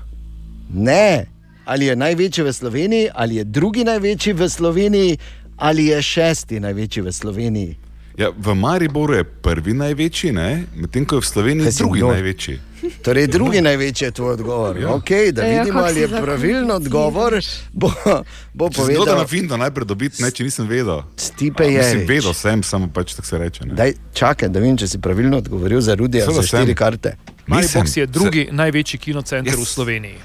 Ne, 0.73 1.25
ali 1.65 1.85
je 1.85 1.95
največji 1.95 2.43
v 2.43 2.53
Sloveniji, 2.53 3.09
ali 3.13 3.35
je 3.35 3.43
drugi 3.43 3.83
največji 3.83 4.33
v 4.33 4.49
Sloveniji, 4.49 5.17
ali 5.57 5.85
je 5.85 6.01
šesti 6.01 6.59
največji 6.59 7.01
v 7.01 7.11
Sloveniji. 7.11 7.77
Ja. 8.21 8.29
V 8.37 8.55
Mariboru 8.55 9.13
je 9.13 9.23
prvi 9.23 9.73
največji, 9.73 10.31
ne? 10.31 10.63
medtem 10.75 11.05
ko 11.05 11.17
je 11.17 11.21
v 11.21 11.25
Sloveniji 11.25 11.65
Kaj 11.65 11.77
drugi 11.77 11.99
kdo? 11.99 12.11
največji. 12.11 12.59
Torej, 13.01 13.27
drugi 13.27 13.61
največji 13.61 14.05
je 14.07 14.11
tvoj 14.11 14.33
odgovor. 14.33 14.77
Ja. 14.77 14.87
Okay, 14.89 15.31
da 15.31 15.43
Ja, 15.43 15.59
vidimo, 15.59 15.79
kako 15.79 15.87
ali 15.87 15.99
je 16.01 16.07
pravilen 16.07 16.71
odgovor. 16.71 17.33
Bo, 17.73 17.91
bo 18.53 18.69
povedal, 18.69 19.17
na 19.17 19.27
finto 19.27 19.57
najprej 19.57 19.85
dobiti, 19.85 20.23
ne, 20.23 20.31
če 20.31 20.43
nisem 20.43 20.67
vedel. 20.67 21.03
Stipe 21.17 21.63
A, 21.63 21.67
Mislim, 21.67 22.01
Jerič. 22.01 22.09
vedel 22.09 22.33
sem, 22.33 22.63
samo 22.63 22.89
pač 22.93 23.13
tako 23.13 23.27
se 23.27 23.37
reče. 23.37 23.65
Ne? 23.65 23.73
Daj, 23.73 23.93
čakaj, 24.13 24.49
da 24.49 24.59
vidim, 24.59 24.77
če 24.77 24.87
si 24.87 24.97
pravilno 24.97 25.37
odgovoril 25.37 25.81
za 25.81 25.95
Rudija 25.95 26.25
Seveda 26.25 26.41
za 26.41 26.47
štiri 26.47 26.73
sem. 26.73 26.75
karte. 26.75 27.15
Maribox 27.47 27.83
Nisem. 27.83 28.01
je 28.01 28.05
drugi 28.07 28.45
se... 28.49 28.55
največji 28.55 28.99
kinocenter 28.99 29.53
yes. 29.53 29.61
v. 29.61 29.65
Sloveniji. 29.65 30.17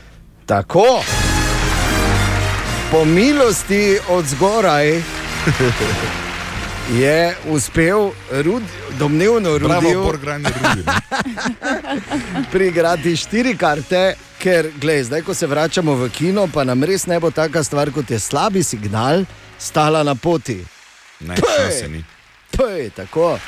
Tako, 0.47 1.03
po 2.91 3.05
milosti 3.05 3.99
od 4.09 4.25
zgoraj 4.27 5.03
je 6.95 7.37
uspel 7.49 8.11
Rud, 8.31 8.63
domnevno 8.99 9.59
Bravo, 9.59 9.81
Rudiju 9.81 10.03
Borgranje 10.03 10.49
Rudi. 10.49 10.83
ne. 10.87 10.93
priigrati 12.53 13.17
štiri 13.17 13.57
karte, 13.57 14.15
ker 14.39 14.71
glej, 14.81 15.05
zdaj, 15.05 15.23
ko 15.23 15.35
se 15.35 15.47
vračamo 15.47 15.95
v 15.95 16.09
kino, 16.11 16.49
pa 16.55 16.65
nam 16.65 16.85
res 16.85 17.07
ne 17.07 17.21
bo 17.21 17.31
taka 17.31 17.65
stvar, 17.65 17.91
kot 17.91 18.11
je 18.11 18.19
slabi 18.19 18.63
signal, 18.63 19.25
stala 19.59 20.03
na 20.03 20.15
poti. 20.15 20.65
Ne, 21.21 21.35
Pej! 21.35 21.57
šanse 21.59 21.89
ni. 21.89 22.05
Je 22.65 22.91
tako. 22.91 23.39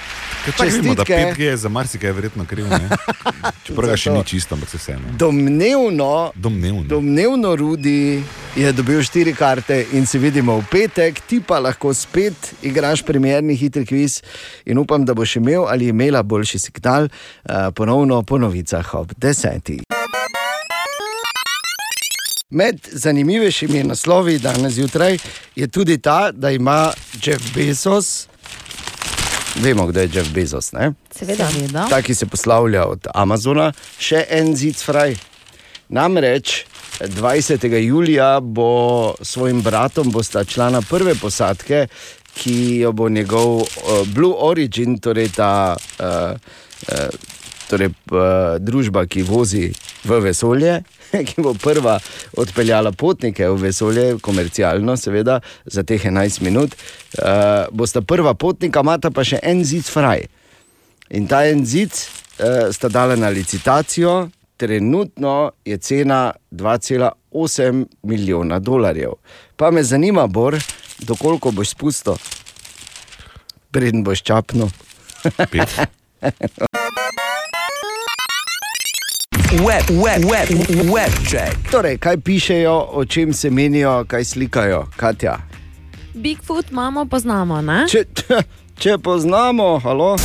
Ker 0.44 0.54
Če 0.54 0.64
vemo, 0.64 0.94
da 0.94 1.04
Čestitke. 1.04 1.34
5G 1.34 1.48
je 1.48 1.56
za 1.56 1.68
marsikaj 1.68 2.12
verjetno 2.12 2.44
kriv, 2.46 2.68
ne? 2.70 2.88
čeprav 3.66 3.90
ga 3.90 3.96
še 3.96 4.12
ni 4.14 4.22
čisto, 4.24 4.54
ampak 4.54 4.70
se 4.70 4.78
vseeno. 4.80 5.14
Domnevno, 5.18 6.30
Domnevno. 6.34 6.84
domnevno 6.88 7.56
Rudi 7.56 8.22
je 8.56 8.72
dobil 8.72 9.02
štiri 9.02 9.34
karte 9.34 9.80
in 9.92 10.06
se 10.06 10.18
vidimo 10.18 10.56
v 10.60 10.64
petek, 10.70 11.20
ti 11.26 11.40
pa 11.40 11.58
lahko 11.58 11.92
spet 11.94 12.54
igraš 12.62 13.02
premjerni 13.02 13.56
hitri 13.56 13.84
kviz 13.86 14.20
in 14.64 14.78
upam, 14.78 15.04
da 15.04 15.14
boš 15.14 15.36
imel 15.40 15.66
ali 15.68 15.90
imela 15.92 16.22
boljši 16.22 16.58
signal, 16.58 17.08
eh, 17.08 17.70
ponovno 17.74 18.22
po 18.22 18.38
novicah 18.38 18.94
ob 18.94 19.12
desetih. 19.16 19.82
Med 22.50 22.80
zanimivejšimi 22.92 23.84
naslovi 23.84 24.38
danes 24.38 24.72
zjutraj 24.72 25.18
je 25.56 25.68
tudi 25.68 25.98
ta, 25.98 26.30
da 26.32 26.50
ima 26.50 26.92
Jeff 27.20 27.54
Bezos, 27.54 28.27
vemo, 29.56 29.86
kdo 29.86 30.00
je 30.00 30.10
Jeff 30.12 30.30
Bezos, 30.30 30.72
ne? 30.72 30.92
Seveda. 31.14 31.50
Seveda. 31.50 31.86
ta, 31.90 32.02
ki 32.02 32.14
se 32.14 32.26
poslavlja 32.26 32.84
od 32.86 33.08
Amazona, 33.14 33.72
še 33.98 34.24
en 34.30 34.54
zid 34.56 34.76
fraj. 34.82 35.16
Namreč 35.88 36.64
20. 37.00 37.64
julija 37.80 38.40
bo 38.40 39.14
s 39.22 39.28
svojim 39.32 39.62
bratom 39.62 40.10
bosta 40.10 40.44
člana 40.44 40.82
prve 40.82 41.14
posadke, 41.14 41.86
ki 42.34 42.78
jo 42.78 42.92
bo 42.92 43.08
njegov 43.08 43.60
uh, 43.60 43.66
Blue 44.06 44.34
Origin, 44.36 44.98
torej 44.98 45.32
ta 45.34 45.76
uh, 45.76 46.36
uh, 46.92 47.08
torej, 47.68 47.90
uh, 48.10 48.58
družba, 48.58 49.06
ki 49.06 49.22
vozi 49.22 49.72
v 50.04 50.20
vesolje. 50.22 50.82
Ki 51.28 51.42
bo 51.42 51.54
prva 51.54 51.98
odpeljala 52.36 52.92
potnike 52.92 53.48
v 53.48 53.56
vesolje, 53.62 54.06
komercialno, 54.22 54.96
seveda, 54.96 55.40
za 55.64 55.82
teh 55.82 56.04
11 56.04 56.42
minut, 56.42 56.74
uh, 56.74 57.68
bosta 57.72 58.02
prva 58.02 58.34
potnika, 58.34 58.80
imata 58.84 59.10
pa 59.10 59.24
še 59.24 59.40
en 59.42 59.64
zid 59.64 59.88
fraj. 59.88 60.26
In 61.16 61.28
ta 61.28 61.44
en 61.48 61.64
zid 61.66 61.92
uh, 61.92 62.68
sta 62.74 62.88
dala 62.92 63.16
na 63.16 63.28
licitacijo, 63.32 64.28
trenutno 64.58 65.52
je 65.64 65.78
cena 65.78 66.32
2,8 66.50 67.86
milijona 68.02 68.58
dolarjev. 68.58 69.14
Pa 69.56 69.70
me 69.70 69.82
zanima, 69.82 70.26
Bor, 70.26 70.58
dokoliko 70.98 71.50
boš 71.54 71.76
spustil, 71.76 72.18
preden 73.70 74.04
boš 74.04 74.22
čapnil. 74.22 74.68
Web, 79.48 79.88
web, 79.88 80.24
web, 80.24 80.48
web 80.92 81.12
check. 81.24 81.70
Torej, 81.70 81.98
kaj 81.98 82.16
pišejo, 82.20 82.88
o 82.92 83.04
čem 83.04 83.32
se 83.32 83.50
menijo, 83.50 84.04
kaj 84.04 84.24
slikajo, 84.24 84.86
Katja? 84.96 85.38
Bigfoot 86.14 86.70
imamo, 86.70 87.06
poznamo, 87.06 87.62
ne? 87.62 87.86
Če, 87.88 88.04
če 88.82 88.98
poznamo, 88.98 89.78
halo. 89.78 90.16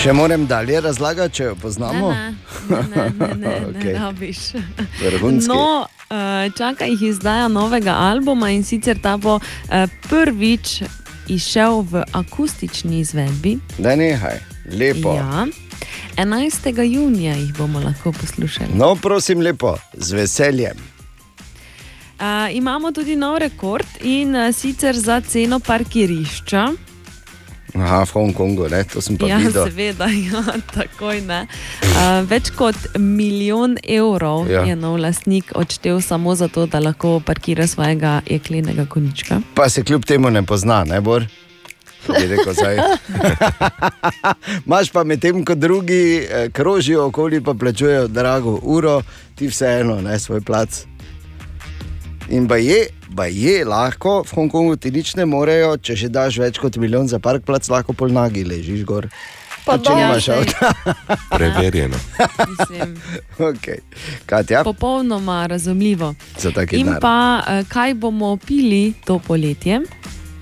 Še 0.00 0.12
moram 0.12 0.46
dalje 0.46 0.80
razlagati, 0.80 1.34
če 1.34 1.44
jo 1.44 1.54
poznamo. 1.60 2.10
Ne, 2.12 2.34
ne, 2.70 2.78
ne, 2.88 3.08
ne, 3.18 3.34
ne, 3.36 3.54
Okej. 3.68 3.92
ne 3.92 3.98
rabiš. 3.98 4.38
Vrhunski. 5.02 5.48
No, 5.48 5.86
eh, 6.08 6.48
čaka 6.56 6.88
jih 6.88 7.02
izdaja 7.10 7.48
novega 7.52 7.98
albuma 8.08 8.48
in 8.50 8.64
sicer 8.64 8.96
ta 9.02 9.18
bo 9.20 9.36
eh, 9.44 9.84
prvič 10.08 10.82
izšel 11.28 11.84
v 11.90 12.04
akustični 12.16 13.02
izvedbi. 13.04 13.58
Da 13.78 13.92
nehaj, 13.96 14.40
lepo. 14.72 15.14
Ja. 15.20 15.44
11. 16.16 16.72
junija 16.80 17.36
jih 17.36 17.52
bomo 17.58 17.80
lahko 17.84 18.12
poslušali. 18.12 18.72
No, 18.74 18.94
prosim, 18.96 19.44
lepo, 19.44 19.76
z 19.92 20.16
veseljem. 20.16 20.80
Uh, 22.20 22.48
imamo 22.52 22.92
tudi 22.92 23.16
nov 23.16 23.38
rekord 23.38 24.00
in 24.00 24.36
uh, 24.36 24.48
sicer 24.54 24.96
za 24.96 25.20
ceno 25.20 25.60
parkirišča. 25.60 26.89
Aha, 27.74 28.04
v 28.04 28.10
Hongkongu, 28.10 28.68
ne, 28.68 28.84
to 28.84 29.00
sem 29.00 29.16
pa 29.16 29.26
Ja, 29.28 29.36
videl. 29.38 29.66
seveda, 29.68 30.06
ja, 30.26 30.42
takoj 30.74 31.20
ne. 31.22 31.46
Uh, 31.82 32.22
več 32.26 32.50
kot 32.50 32.74
milijon 32.98 33.76
evrov 33.84 34.48
Ja. 34.50 34.60
ja. 34.60 34.72
je 34.72 34.76
nov 34.76 34.98
lastnik 34.98 35.52
odštel 35.54 36.00
samo 36.00 36.34
zato, 36.34 36.66
da 36.66 36.80
lahko 36.80 37.20
parkira 37.20 37.66
svojega 37.66 38.20
jeklenega 38.26 38.86
konjička. 38.86 39.40
Pa 39.54 39.68
se 39.68 39.84
kljub 39.84 40.04
temu 40.04 40.30
ne 40.30 40.42
pozna, 40.42 40.84
ne 40.84 41.00
bor. 41.00 41.24
Imaš 44.66 44.90
pa 44.90 45.04
medtem, 45.04 45.44
ko 45.44 45.54
drugi 45.54 46.16
eh, 46.22 46.48
krožijo 46.50 47.06
okoli, 47.06 47.40
pa 47.40 47.54
plačujejo 47.54 48.08
drago 48.08 48.58
uro, 48.62 49.02
ti 49.34 49.48
vseeno, 49.48 50.00
ne 50.00 50.18
svoj 50.18 50.40
plac. 50.40 50.84
In 52.28 52.48
pa 52.48 52.56
je, 52.56 52.86
pa 53.16 53.26
je 53.26 53.64
lahko, 53.64 54.22
v 54.26 54.30
Hongkongu 54.36 54.76
ti 54.76 54.90
nič 54.90 55.14
ne 55.18 55.24
morejo, 55.26 55.76
če 55.76 55.96
že 55.96 56.08
daš 56.08 56.38
več 56.38 56.58
kot 56.58 56.76
milijon 56.76 57.08
za 57.08 57.18
park 57.18 57.44
plac, 57.44 57.66
lahko 57.68 57.92
pol 57.92 58.12
nagi 58.14 58.44
ležiš 58.44 58.84
gor. 58.84 59.08
Pa 59.66 59.76
če 59.76 59.92
saj. 60.24 60.38
avta. 60.40 60.70
Preverjeno. 61.36 61.98
Okay. 63.38 63.78
Katja, 64.26 64.64
popolnoma 64.64 65.46
razumljivo. 65.46 66.14
za 66.38 66.50
taki 66.50 66.76
In 66.80 66.86
denar. 66.86 67.00
pa, 67.00 67.42
eh, 67.46 67.64
kaj 67.68 67.94
bomo 67.94 68.36
pili 68.36 68.94
to 69.04 69.18
poletje? 69.18 69.80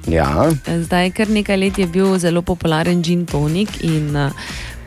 Ja, 0.08 0.48
Zdaj, 0.64 1.10
kar 1.12 1.28
nekaj 1.28 1.56
let 1.56 1.78
je 1.78 1.86
bil 1.86 2.14
zelo 2.18 2.40
popularen 2.42 3.02
gin 3.02 3.26
tonik 3.26 3.68
in 3.84 4.16
eh, 4.16 4.30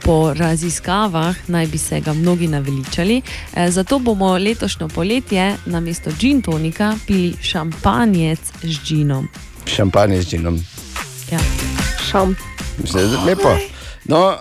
po 0.04 0.34
raziskavah 0.34 1.36
naj 1.48 1.68
bi 1.68 1.78
se 1.78 2.00
ga 2.00 2.14
mnogi 2.14 2.48
naveličali. 2.48 3.22
Eh, 3.54 3.72
Zato 3.72 4.00
bomo 4.00 4.38
letošnjo 4.38 4.88
poletje 4.88 5.56
na 5.66 5.80
mesto 5.80 6.12
gin 6.20 6.42
tonika 6.42 6.96
pili 7.08 7.34
šampanjec 7.42 8.40
z 8.64 8.78
ginom. 8.88 9.28
šampanje 9.66 10.22
z 10.22 10.30
džinom. 10.30 10.60
Ja. 11.32 11.40
Šam. 12.12 12.36
Mislim, 12.78 13.12
da 13.12 13.18
je 13.18 13.26
lepo. 13.26 13.58
No, 14.06 14.28
uh, 14.28 14.36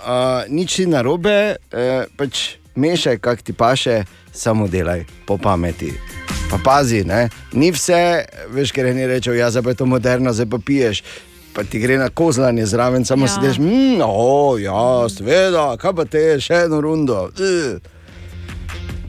nič 0.48 0.78
ni 0.78 0.86
narobe, 0.86 1.56
uh, 1.72 2.04
pač 2.16 2.56
mešaj, 2.74 3.18
kak 3.18 3.42
ti 3.42 3.52
paše, 3.52 4.04
samo 4.32 4.68
delaj 4.68 5.04
po 5.26 5.38
pameti. 5.38 5.92
Pa 6.50 6.58
pazi, 6.64 7.04
ne? 7.04 7.28
ni 7.52 7.70
vse, 7.70 8.24
veš, 8.50 8.72
ker 8.72 8.86
eni 8.86 9.06
rečejo, 9.06 9.36
ja, 9.36 9.50
zdaj 9.50 9.62
pa 9.62 9.70
je 9.70 9.74
to 9.74 9.86
moderno, 9.86 10.32
zdaj 10.32 10.46
pa 10.50 10.58
piješ. 10.66 11.02
Pa 11.52 11.64
ti 11.64 11.78
gre 11.78 11.98
na 11.98 12.08
kozlanje 12.08 12.66
zraven, 12.66 13.04
samo 13.04 13.26
Ja. 13.26 13.32
ja. 13.32 13.34
sediš, 13.40 13.58
mm, 13.58 14.00
oh, 14.04 14.60
ja, 14.62 15.08
seveda, 15.08 15.76
kaj 15.76 15.92
pa 15.94 16.04
te, 16.04 16.40
še 16.40 16.54
eno 16.54 16.80
rundo. 16.80 17.30
Uh. 17.38 17.80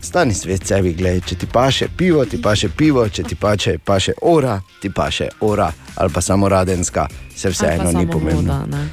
Stani 0.02 0.34
svet 0.34 0.66
sebi, 0.68 0.94
gledaj, 0.94 1.22
če 1.30 1.36
ti 1.36 1.48
paše 1.54 1.88
pivo, 1.98 2.26
ti 2.26 2.42
paše 2.42 2.70
pivo, 2.78 3.10
če 3.10 3.24
ti 3.24 3.36
paše, 3.36 3.78
paše 3.86 4.14
ora, 4.22 4.62
ti 4.82 4.90
paše 4.90 5.28
ora, 5.46 5.72
ali 5.96 6.10
pa 6.14 6.22
samo 6.22 6.50
radenska, 6.50 7.08
se 7.36 7.50
vseeno 7.50 7.92
ni 7.92 8.08
pomembno. 8.10 8.54
voda, 8.54 8.66
ne. 8.66 8.90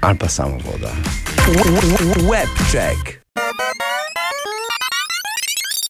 Ali 0.00 0.18
pa 0.18 0.28
samo 0.28 0.58
voda. 0.64 0.90
Web 2.30 2.48
check. 2.72 3.20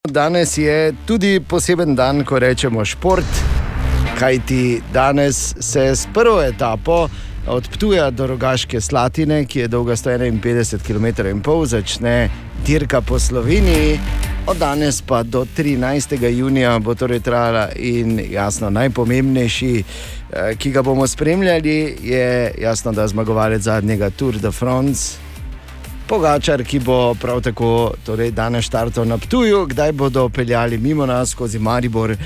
Danes 0.09 0.59
je 0.59 0.95
tudi 1.07 1.41
poseben 1.41 1.95
dan, 1.95 2.25
ko 2.25 2.39
rečemo 2.39 2.85
šport, 2.85 3.25
kajti 4.23 4.81
danes 4.93 5.55
se 5.61 5.81
s 5.81 6.07
prvo 6.15 6.43
etapo 6.43 7.09
od 7.47 7.69
Ptuja 7.69 8.11
do 8.11 8.27
Rogaške 8.27 8.81
Slatine, 8.81 9.45
ki 9.45 9.59
je 9.59 9.69
dolga 9.69 9.97
151 9.97 10.79
km, 10.87 11.27
in 11.27 11.41
pol, 11.43 11.67
začne 11.67 12.31
dirka 12.67 13.01
po 13.01 13.19
Sloveniji. 13.19 13.99
Od 14.47 14.57
danes 14.57 15.03
pa 15.03 15.23
do 15.23 15.45
13. 15.57 16.29
junija 16.31 16.79
bo 16.79 16.95
torej 16.95 17.21
trajala 17.21 17.69
in 17.77 18.21
jasno 18.31 18.71
najpomembnejši, 18.71 19.83
eh, 20.33 20.55
ki 20.59 20.71
ga 20.71 20.83
bomo 20.83 21.07
spremljali, 21.07 21.99
je 22.03 22.55
jasno, 22.59 22.93
da 22.93 23.09
zmagovalec 23.09 23.63
zadnjega 23.63 24.11
Tour 24.11 24.39
de 24.39 24.51
France, 24.51 25.19
Pogačar, 26.07 26.65
ki 26.65 26.79
bo 26.79 27.15
prav 27.15 27.41
tako 27.41 27.93
torej 28.07 28.31
danes 28.31 28.65
štartal 28.65 29.07
na 29.09 29.19
Ptuju, 29.19 29.67
kdaj 29.67 29.93
bodo 29.93 30.29
peljali 30.29 30.79
mimo 30.79 31.07
nas 31.07 31.31
skozi 31.31 31.59
Maribor, 31.59 32.11
eh, 32.11 32.17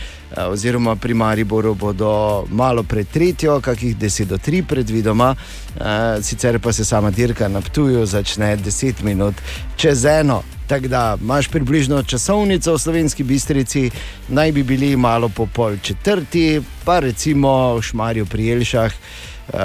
oziroma 0.48 0.96
pri 0.96 1.14
Mariboru 1.14 1.74
bodo 1.74 2.44
malo 2.50 2.82
pred 2.82 3.08
tretjo, 3.08 3.60
kakih 3.60 3.96
10 3.96 4.24
do 4.24 4.38
3 4.38 4.62
predvidoma, 4.62 5.34
eh, 5.34 6.22
sicer 6.22 6.58
pa 6.58 6.72
se 6.72 6.84
sama 6.84 7.10
dirka 7.10 7.48
na 7.48 7.60
Ptuju 7.60 8.06
začne 8.06 8.56
10 8.56 9.02
minut 9.02 9.34
čez 9.76 10.04
eno. 10.04 10.42
Tako 10.66 10.88
da 10.88 11.16
imaš 11.20 11.48
približno 11.48 12.02
časovnico 12.02 12.74
v 12.74 12.78
slovenski 12.78 13.22
bistrici, 13.22 13.90
naj 14.28 14.52
bi 14.52 14.62
bili 14.62 14.96
malo 14.96 15.28
po 15.28 15.46
pol 15.46 15.76
četrti, 15.82 16.62
pa 16.84 16.98
recimo 16.98 17.76
v 17.76 17.82
Šmarju 17.82 18.26
pri 18.26 18.46
Jelšah, 18.46 18.92
uh, 18.92 19.60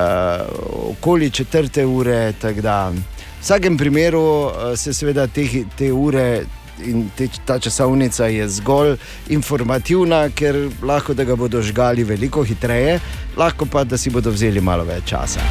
okoli 0.89 1.29
četrte 1.29 1.85
ure. 1.85 2.33
tako 2.33 2.61
da 2.61 2.91
V 3.41 3.43
vsakem 3.43 3.77
primeru 3.77 4.21
eh, 4.21 4.77
se 4.77 4.93
seveda 4.93 5.27
te, 5.27 5.65
te 5.77 5.91
ure 5.91 6.43
in 6.85 7.09
te, 7.17 7.25
ta 7.45 7.59
časovnica 7.59 8.25
je 8.29 8.45
zgolj 8.49 8.95
informativna, 9.33 10.27
ker 10.29 10.69
lahko 10.85 11.13
da 11.17 11.25
ga 11.25 11.35
bodo 11.35 11.61
žgali 11.61 12.03
veliko 12.03 12.43
hitreje, 12.45 12.99
lahko 13.37 13.65
pa 13.65 13.83
da 13.83 13.97
si 13.97 14.13
bodo 14.13 14.29
vzeli 14.29 14.61
malo 14.61 14.85
več 14.85 15.09
časa. 15.09 15.41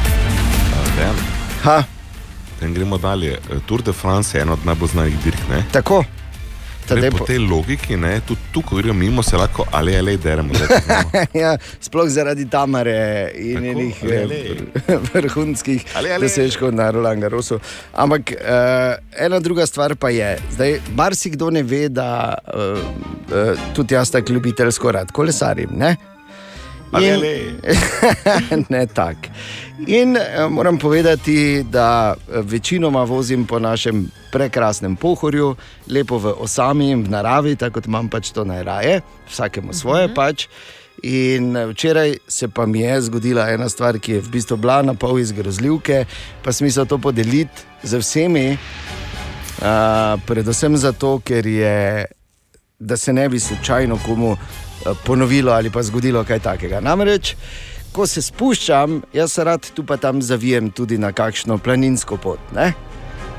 Potem 2.53 2.73
gremo 2.73 2.97
dalje. 2.97 3.39
Tour 3.67 3.83
de 3.83 3.91
France 3.91 4.37
je 4.37 4.41
ena 4.41 4.53
od 4.53 4.65
najbolj 4.65 4.95
znanih 4.95 5.23
dirk. 5.23 5.47
Ne? 5.49 5.63
tako. 5.71 6.03
Tadej 6.91 7.11
po 7.15 7.25
tej 7.25 7.39
logiki, 7.39 7.95
ne, 7.97 8.19
tudi 8.27 8.51
tu, 8.51 8.61
ko 8.61 8.75
gremo 8.75 8.99
mimo, 8.99 9.23
se 9.23 9.37
lahko 9.37 9.65
ali 9.71 9.95
ali 9.95 10.17
deremo. 10.17 10.53
ja, 11.43 11.55
sploh 11.79 12.09
zaradi 12.11 12.45
Tamare 12.49 13.31
in 13.35 13.63
njenih 13.63 14.03
eh, 14.03 14.97
vrhunskih 15.13 15.85
Ale, 15.95 16.11
ale. 16.11 16.27
dosežkov 16.27 16.75
na 16.75 16.91
Roland 16.91 17.23
Garrosu. 17.23 17.59
Ampak 17.93 18.35
uh, 18.35 19.25
ena 19.25 19.39
druga 19.39 19.65
stvar 19.65 19.95
pa 19.95 20.09
je, 20.09 20.35
da 20.57 20.69
marsikdo 20.95 21.49
ne 21.49 21.63
ve, 21.63 21.87
da 21.89 22.35
uh, 22.53 22.79
uh, 23.31 23.59
tudi 23.75 23.95
jaz 23.95 24.11
tako 24.11 24.33
ljubiteljsko 24.33 24.91
rad 24.91 25.11
kolesarim. 25.11 25.69
Ne? 25.77 25.95
In- 26.99 28.65
ne 28.69 28.85
tako. 28.87 29.31
In 29.87 30.17
eh, 30.17 30.47
moram 30.49 30.77
povedati, 30.77 31.63
da 31.63 32.13
eh, 32.15 32.41
večinoma 32.41 33.03
vozim 33.03 33.45
po 33.45 33.59
našem 33.59 34.11
prekrasnem 34.31 34.95
pohorju, 34.95 35.55
lepo 35.87 36.17
v 36.17 36.33
osami 36.37 36.91
in 36.91 37.03
v 37.03 37.09
naravi, 37.09 37.55
tako 37.55 37.79
kot 37.79 37.85
imam 37.85 38.09
pač 38.09 38.31
to 38.31 38.43
najraje, 38.43 39.01
vsakemu 39.29 39.73
svoje 39.73 40.13
pač. 40.13 40.47
In 41.03 41.55
eh, 41.55 41.65
včeraj 41.65 42.17
se 42.27 42.47
pa 42.47 42.65
mi 42.65 42.81
je 42.81 43.01
zgodila 43.01 43.49
ena 43.49 43.69
stvar, 43.69 43.99
ki 43.99 44.11
je 44.11 44.21
v 44.21 44.29
bistvu 44.29 44.57
bila 44.57 44.81
na 44.81 44.93
pol 44.93 45.19
iz 45.19 45.31
grozljivke, 45.31 46.05
pa 46.43 46.51
smisel 46.51 46.85
to 46.85 46.97
podeliti 46.97 47.63
z 47.83 47.97
vsemi. 47.97 48.57
Uh, 49.61 50.17
predvsem 50.25 50.73
zato, 50.77 51.19
ker 51.21 51.45
je, 51.45 52.05
da 52.81 52.97
se 52.97 53.13
ne 53.13 53.29
bi 53.29 53.39
slučajno 53.39 53.99
komu 54.05 54.31
eh, 54.31 54.89
ponovilo 55.05 55.51
ali 55.51 55.69
pa 55.69 55.83
zgodilo 55.83 56.23
kaj 56.23 56.39
takega. 56.39 56.81
Namreč, 56.81 57.35
ko 57.91 58.07
se 58.07 58.21
spuščam, 58.21 59.01
jaz 59.13 59.37
rad 59.37 59.71
tu 59.75 59.85
pa 59.85 59.97
tam 59.97 60.21
zavijem 60.21 60.71
tudi 60.71 60.97
na 60.97 61.11
kakšno 61.11 61.57
planinsko 61.57 62.17
pot. 62.17 62.39
Ne? 62.55 62.73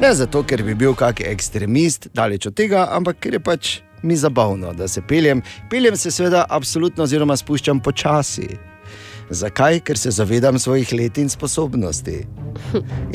Ne 0.01 0.15
zato, 0.15 0.43
ker 0.43 0.63
bi 0.63 0.75
bil 0.75 0.95
kakšen 0.95 1.33
ekstremist, 1.33 2.09
daleč 2.15 2.47
od 2.47 2.55
tega, 2.55 2.87
ampak 2.95 3.19
ker 3.21 3.39
je 3.39 3.41
pač 3.41 3.73
mi 4.03 4.17
zabavno, 4.17 4.73
da 4.73 4.89
se 4.89 5.03
peljem. 5.09 5.43
Peljem 5.71 5.97
se 5.97 6.11
seveda 6.11 6.47
absolutno, 6.51 7.05
oziroma 7.05 7.37
spuščam 7.37 7.81
počasi. 7.81 8.49
Zakaj? 9.31 9.81
Ker 9.81 9.99
se 9.99 10.11
zavedam 10.11 10.59
svojih 10.59 10.93
let 10.93 11.19
in 11.19 11.29
sposobnosti. 11.29 12.27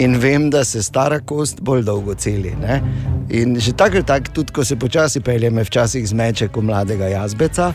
In 0.03 0.17
vem, 0.19 0.49
da 0.49 0.63
se 0.63 0.84
stara 0.84 1.19
kost 1.19 1.61
bolj 1.61 1.84
dolgo 1.84 2.15
celi. 2.15 2.55
Ne? 2.61 2.82
In 3.30 3.59
že 3.59 3.73
tako, 3.75 4.03
tak, 4.07 4.30
tudi 4.32 4.53
ko 4.55 4.63
se 4.63 4.75
počasi 4.80 5.19
pelje, 5.19 5.49
me 5.51 5.63
včasih 5.63 6.07
zmeče 6.07 6.47
kot 6.47 6.63
mladega 6.63 7.09
jazbeca. 7.11 7.73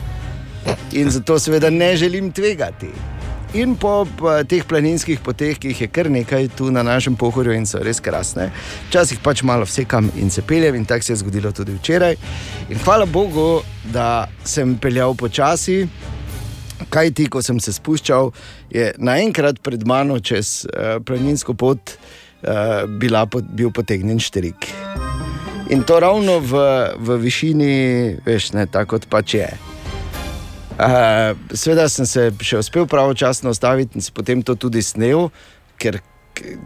In 0.97 1.11
zato 1.11 1.39
seveda 1.39 1.69
ne 1.69 1.95
želim 1.97 2.31
tvegati. 2.31 2.89
In 3.53 3.75
po 3.77 4.01
teh 4.49 4.65
planinskih 4.65 5.19
poteh, 5.21 5.59
ki 5.61 5.69
jih 5.69 5.81
je 5.85 5.87
kar 5.93 6.09
nekaj 6.09 6.47
tu 6.57 6.71
na 6.73 6.81
našem 6.81 7.13
pohorju 7.15 7.53
in 7.53 7.67
so 7.69 7.77
res 7.85 7.99
krasne, 8.01 8.47
včasih 8.89 9.19
pač 9.21 9.43
malo 9.45 9.67
vsekam 9.69 10.09
in 10.17 10.33
se 10.33 10.41
peljem, 10.41 10.79
in 10.79 10.87
tako 10.89 11.05
se 11.05 11.13
je 11.13 11.19
zgodilo 11.21 11.51
tudi 11.53 11.75
včeraj. 11.77 12.17
In 12.73 12.81
hvala 12.81 13.05
Bogu, 13.05 13.61
da 13.93 14.25
sem 14.43 14.73
peljal 14.81 15.13
počasi, 15.13 15.85
kaj 16.89 17.13
ti, 17.13 17.29
ko 17.29 17.45
sem 17.45 17.61
se 17.61 17.75
spuščal, 17.77 18.33
je 18.73 18.89
naenkrat 18.97 19.61
pred 19.61 19.85
mano 19.85 20.17
čez 20.17 20.63
uh, 20.65 20.97
planinsko 21.05 21.53
pot 21.53 21.93
uh, 21.93 22.89
bila, 22.89 23.27
pot, 23.29 23.45
bil 23.45 23.69
potegnjen 23.69 24.17
štrik. 24.17 24.73
In 25.69 25.83
to 25.83 25.99
ravno 25.99 26.39
v, 26.39 26.59
v 26.97 27.17
višini, 27.23 27.75
veš, 28.25 28.51
ne 28.57 28.65
tako 28.67 28.97
kot 28.97 29.07
pač 29.07 29.37
je. 29.39 29.49
Uh, 30.73 31.37
Sveda 31.53 31.85
sem 31.87 32.07
se 32.09 32.31
še 32.41 32.59
uspel 32.59 32.87
pravočasno 32.89 33.53
ustaviti 33.53 33.95
in 33.95 34.03
se 34.03 34.11
potem 34.11 34.41
to 34.41 34.57
tudi 34.59 34.81
snel, 34.81 35.29
ker 35.77 36.01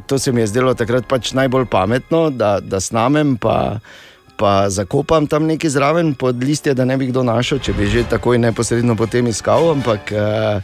to 0.08 0.18
se 0.20 0.32
mi 0.32 0.42
je 0.42 0.48
zdelo 0.48 0.74
takrat 0.74 1.06
pač 1.08 1.34
najbolj 1.36 1.68
pametno, 1.70 2.30
da, 2.32 2.58
da 2.64 2.80
snamem, 2.80 3.36
pa, 3.38 3.84
pa 4.40 4.70
zakopam 4.72 5.28
tam 5.28 5.46
nekaj 5.46 5.76
zraven 5.76 6.16
pod 6.16 6.40
listje, 6.44 6.74
da 6.74 6.88
ne 6.88 6.98
bi 6.98 7.12
kdo 7.12 7.26
našel, 7.28 7.60
če 7.60 7.76
bi 7.76 7.92
že 7.92 8.08
takoj 8.08 8.40
neposredno 8.40 8.96
potem 8.96 9.28
iskal. 9.28 9.74
Ampak 9.76 10.14
uh, 10.16 10.64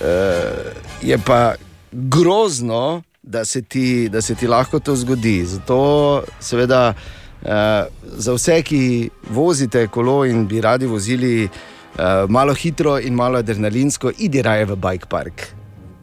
uh, 0.00 0.72
je 1.02 1.18
pa 1.26 1.58
grozno, 1.92 3.02
da 3.22 3.44
se, 3.44 3.62
ti, 3.62 4.08
da 4.08 4.22
se 4.22 4.34
ti 4.34 4.48
lahko 4.48 4.78
to 4.80 4.96
zgodi. 4.96 5.44
Zato, 5.44 6.22
seveda, 6.40 6.94
za 7.42 8.32
vse, 8.36 8.62
ki 8.62 9.10
vozite 9.30 9.86
kolo 9.88 10.24
in 10.24 10.46
bi 10.46 10.60
radi 10.60 10.86
vozili 10.86 11.44
uh, 11.44 12.28
malo 12.28 12.54
hitro 12.54 12.98
in 12.98 13.14
malo 13.14 13.38
adrenalinsko, 13.38 14.12
idi 14.18 14.42
raje 14.42 14.64
v 14.64 14.76
bike 14.76 15.08
park. 15.08 15.46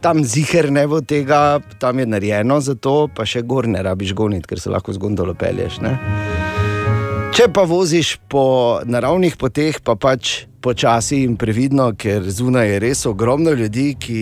Tam 0.01 0.23
ziger 0.23 0.71
ne 0.71 0.87
bo 0.87 1.01
tega, 1.01 1.59
tam 1.79 1.99
je 1.99 2.05
narejeno 2.05 2.59
za 2.61 2.75
to, 2.75 3.07
pa 3.15 3.25
še 3.25 3.41
gor 3.41 3.67
ne 3.67 3.81
rabiš 3.83 4.13
goniti, 4.13 4.47
ker 4.47 4.61
se 4.61 4.69
lahko 4.69 4.93
z 4.93 5.01
gondolo 5.01 5.33
pelješ. 5.33 5.81
Ne? 5.81 5.97
Če 7.37 7.49
pa 7.53 7.65
voziš 7.69 8.17
po 8.29 8.81
naravnih 8.85 9.35
poteh, 9.37 9.81
pa 9.83 9.93
pač 9.93 10.47
počasi 10.67 11.21
in 11.23 11.37
previdno, 11.39 11.93
ker 11.95 12.25
zunaj 12.27 12.67
je 12.67 12.79
res 12.83 13.05
ogromno 13.07 13.53
ljudi, 13.55 13.93
ki 13.95 14.21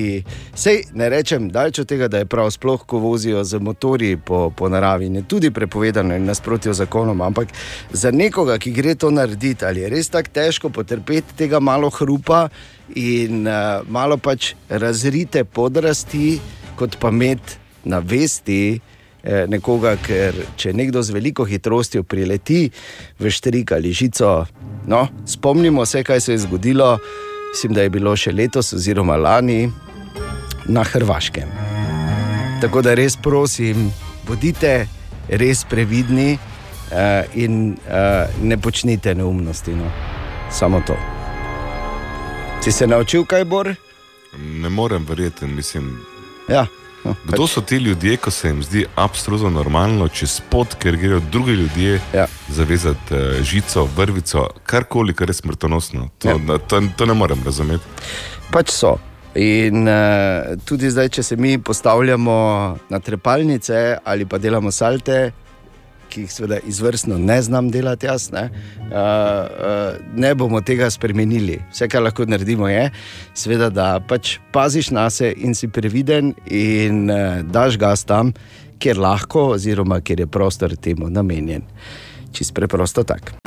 sej 0.53 0.83
ne 0.93 1.07
rečem, 1.09 1.47
daleč 1.49 1.79
od 1.81 1.89
tega, 1.89 2.05
da 2.11 2.21
je 2.21 2.27
prav, 2.29 2.51
sploh 2.53 2.83
ko 2.85 2.99
vozijo 3.01 3.41
z 3.43 3.57
motorji 3.57 4.19
po, 4.21 4.51
po 4.53 4.69
naravi, 4.69 5.09
je 5.15 5.23
tudi 5.25 5.49
prepovedano 5.51 6.13
in 6.15 6.29
nasprotjo 6.29 6.73
zakonom. 6.77 7.23
Ampak 7.25 7.49
za 7.89 8.11
nekoga, 8.13 8.59
ki 8.61 8.75
gre 8.77 8.93
to 8.95 9.09
narediti, 9.09 9.65
ali 9.65 9.81
je 9.81 9.89
res 9.89 10.11
tako 10.13 10.35
težko 10.37 10.69
potrpeti 10.69 11.33
tega 11.37 11.59
malo 11.59 11.89
hrupa 11.89 12.49
in 12.93 13.47
uh, 13.49 13.81
malo 13.89 14.17
pač 14.21 14.53
razrite 14.69 15.47
podrasti, 15.49 16.37
kot 16.77 16.99
pa 17.01 17.09
imeti 17.09 17.57
na 17.89 18.03
vesti 18.05 18.77
nekoga, 19.49 19.95
ker 19.97 20.35
če 20.57 20.73
nekdo 20.77 21.01
z 21.01 21.15
veliko 21.15 21.45
hitrostjo 21.49 22.03
prileti 22.05 22.67
v 23.19 23.31
štrik 23.33 23.71
ali 23.73 23.93
žico, 23.93 24.45
no, 24.85 25.07
spomnimo 25.25 25.85
se, 25.85 26.03
kaj 26.05 26.21
se 26.21 26.35
je 26.35 26.43
zgodilo, 26.45 26.97
mislim, 27.49 27.73
da 27.73 27.81
je 27.81 27.89
bilo 27.89 28.15
še 28.15 28.31
letos 28.31 28.73
oziroma 28.73 29.15
lani 29.17 29.71
na 30.65 30.83
Hrvaškem. 30.83 31.49
Tako 32.61 32.81
da 32.81 32.93
res 32.93 33.17
prosim, 33.17 33.89
bodite 34.27 34.87
res 35.29 35.63
previdni 35.69 36.37
eh, 36.91 37.23
in 37.33 37.75
eh, 37.87 38.27
ne 38.41 38.57
počnite 38.57 39.15
neumnosti. 39.15 39.75
No. 39.75 39.91
Samo 40.51 40.81
to. 40.87 40.95
Si 42.61 42.71
se 42.71 42.87
naučil, 42.87 43.25
kaj 43.25 43.45
bor? 43.45 43.73
Ne 44.37 44.69
morem 44.69 45.05
verjeti, 45.05 45.45
mislim. 45.45 45.99
Ja. 46.49 46.65
Kdo 47.29 47.47
so 47.47 47.61
ti 47.61 47.77
ljudje, 47.77 48.17
ko 48.17 48.31
se 48.31 48.47
jim 48.47 48.63
zdi 48.63 48.85
absolutno 48.95 49.49
normalno 49.49 50.07
čez 50.07 50.41
pot, 50.49 50.75
ker 50.79 50.97
grejo 50.97 51.19
drugi 51.31 51.51
ljudje 51.51 51.99
ja. 52.13 52.27
zavezati 52.49 53.13
uh, 53.13 53.41
žico, 53.41 53.87
vrvico, 53.97 54.49
karkoli, 54.63 55.13
kar 55.13 55.29
je 55.29 55.33
smrtonosno? 55.33 56.09
To, 56.19 56.29
ja. 56.29 56.57
to, 56.57 56.81
to 56.97 57.05
ne 57.05 57.13
morem 57.13 57.43
razumeti. 57.45 57.83
Pač 58.51 58.71
so. 58.71 58.97
In 59.35 59.83
uh, 59.87 60.55
tudi 60.65 60.89
zdaj, 60.89 61.09
če 61.09 61.23
se 61.23 61.35
mi 61.35 61.57
postavljamo 61.59 62.35
na 62.89 62.99
trepalnice 62.99 63.97
ali 64.03 64.25
pa 64.25 64.37
delamo 64.37 64.71
salte, 64.71 65.31
ki 66.09 66.25
jih 66.25 66.33
seveda 66.33 66.59
izvrstno 66.67 67.17
ne 67.17 67.41
znam 67.41 67.69
delati, 67.71 68.09
jaz, 68.09 68.29
ne, 68.33 68.49
uh, 68.49 68.89
uh, 68.89 69.99
ne 70.15 70.33
bomo 70.35 70.61
tega 70.61 70.89
spremenili. 70.89 71.59
Vse, 71.71 71.89
kar 71.91 72.03
lahko 72.05 72.25
naredimo, 72.29 72.69
je, 72.71 72.89
seveda, 73.33 73.69
da 73.69 73.87
pač 74.07 74.37
paziš 74.55 74.91
na 74.95 75.09
sebe 75.09 75.35
in 75.37 75.55
si 75.55 75.67
previden 75.67 76.33
in 76.45 77.09
uh, 77.09 77.41
daš 77.43 77.79
gas 77.81 78.05
tam, 78.05 78.33
kjer 78.79 78.99
lahko, 78.99 79.51
oziroma 79.55 80.01
kjer 80.01 80.25
je 80.25 80.27
prostor 80.27 80.75
temu 80.75 81.09
namenjen. 81.09 81.63
Čist 82.35 82.53
preprosto 82.53 83.03
tako. 83.03 83.39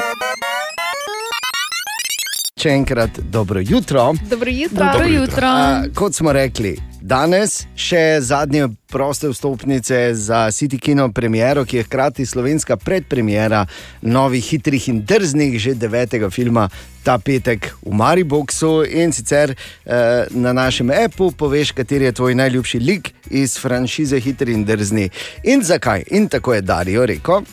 Še 2.59 2.73
enkrat 2.75 3.21
dobro 3.31 3.61
jutro. 3.63 4.15
Dobro 4.31 4.51
jutro. 4.51 4.85
Dobro 4.93 5.07
jutro. 5.07 5.47
A, 5.47 5.83
kot 5.95 6.15
smo 6.15 6.33
rekli, 6.35 6.73
danes 6.99 7.61
še 7.79 8.19
zadnje 8.19 8.65
proste 8.91 9.31
vstopnice 9.31 10.01
za 10.19 10.41
City 10.51 10.81
Kino 10.83 11.07
premiero, 11.15 11.63
ki 11.63 11.77
je 11.77 11.85
hkrati 11.87 12.27
slovenska 12.27 12.75
predpremiera 12.77 13.63
novih 14.03 14.43
hitrih 14.43 14.89
in 14.91 15.05
drznih, 15.07 15.55
že 15.63 15.77
devetega 15.79 16.33
filma 16.35 16.67
ta 17.07 17.15
petek 17.23 17.71
v 17.87 17.95
Mariboku. 17.95 18.83
In 18.91 19.15
sicer 19.15 19.55
eh, 19.55 20.27
na 20.35 20.51
našem 20.51 20.91
appu 20.91 21.31
poveš, 21.31 21.71
kateri 21.79 22.11
je 22.11 22.19
tvoj 22.19 22.35
najljubši 22.43 22.83
lik 22.83 23.15
iz 23.31 23.55
franšize 23.55 24.19
Hitri 24.19 24.59
in 24.59 24.67
drzni. 24.67 25.07
In 25.47 25.63
zakaj? 25.63 26.11
In 26.11 26.27
tako 26.27 26.59
je 26.59 26.67
Darijo 26.67 27.07
rekel. 27.07 27.47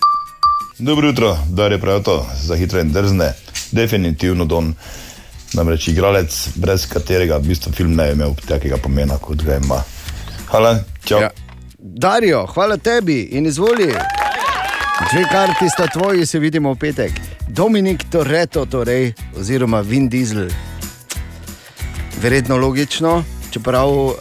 Dobro 0.80 1.08
jutro, 1.08 1.38
da 1.50 1.66
je 1.66 1.80
prav 1.80 2.04
to, 2.04 2.26
za 2.42 2.56
hitre 2.56 2.82
in 2.82 2.92
drzne, 2.92 3.34
definitivno 3.76 4.46
Don. 4.46 4.74
Namreč 5.54 5.88
igralec, 5.88 6.34
brez 6.56 6.88
katerega 6.90 7.38
v 7.38 7.52
bistvu 7.52 7.72
film 7.72 7.96
ne 7.96 8.10
bi 8.10 8.18
imel 8.18 8.36
takega 8.48 8.78
pomena, 8.82 9.18
kot 9.22 9.44
ga 9.46 9.60
ima. 9.62 9.84
Hvala, 10.50 10.78
čau. 11.06 11.22
Ja. 11.22 11.30
Darijo, 11.80 12.46
hvala 12.50 12.78
tebi 12.78 13.22
in 13.38 13.46
izvoli. 13.46 13.92
Dve 15.12 15.24
karti 15.32 15.70
sta 15.70 15.88
tvoji, 15.88 16.26
se 16.26 16.40
vidimo 16.40 16.74
v 16.74 16.80
petek. 16.80 17.12
Dominik 17.48 18.04
Toreto, 18.12 18.66
torej, 18.66 19.14
oziroma 19.40 19.82
Vin 19.82 20.10
Diesel. 20.10 20.50
Verjetno 22.22 22.58
logično, 22.58 23.24
čeprav 23.52 23.90
uh, 23.92 24.16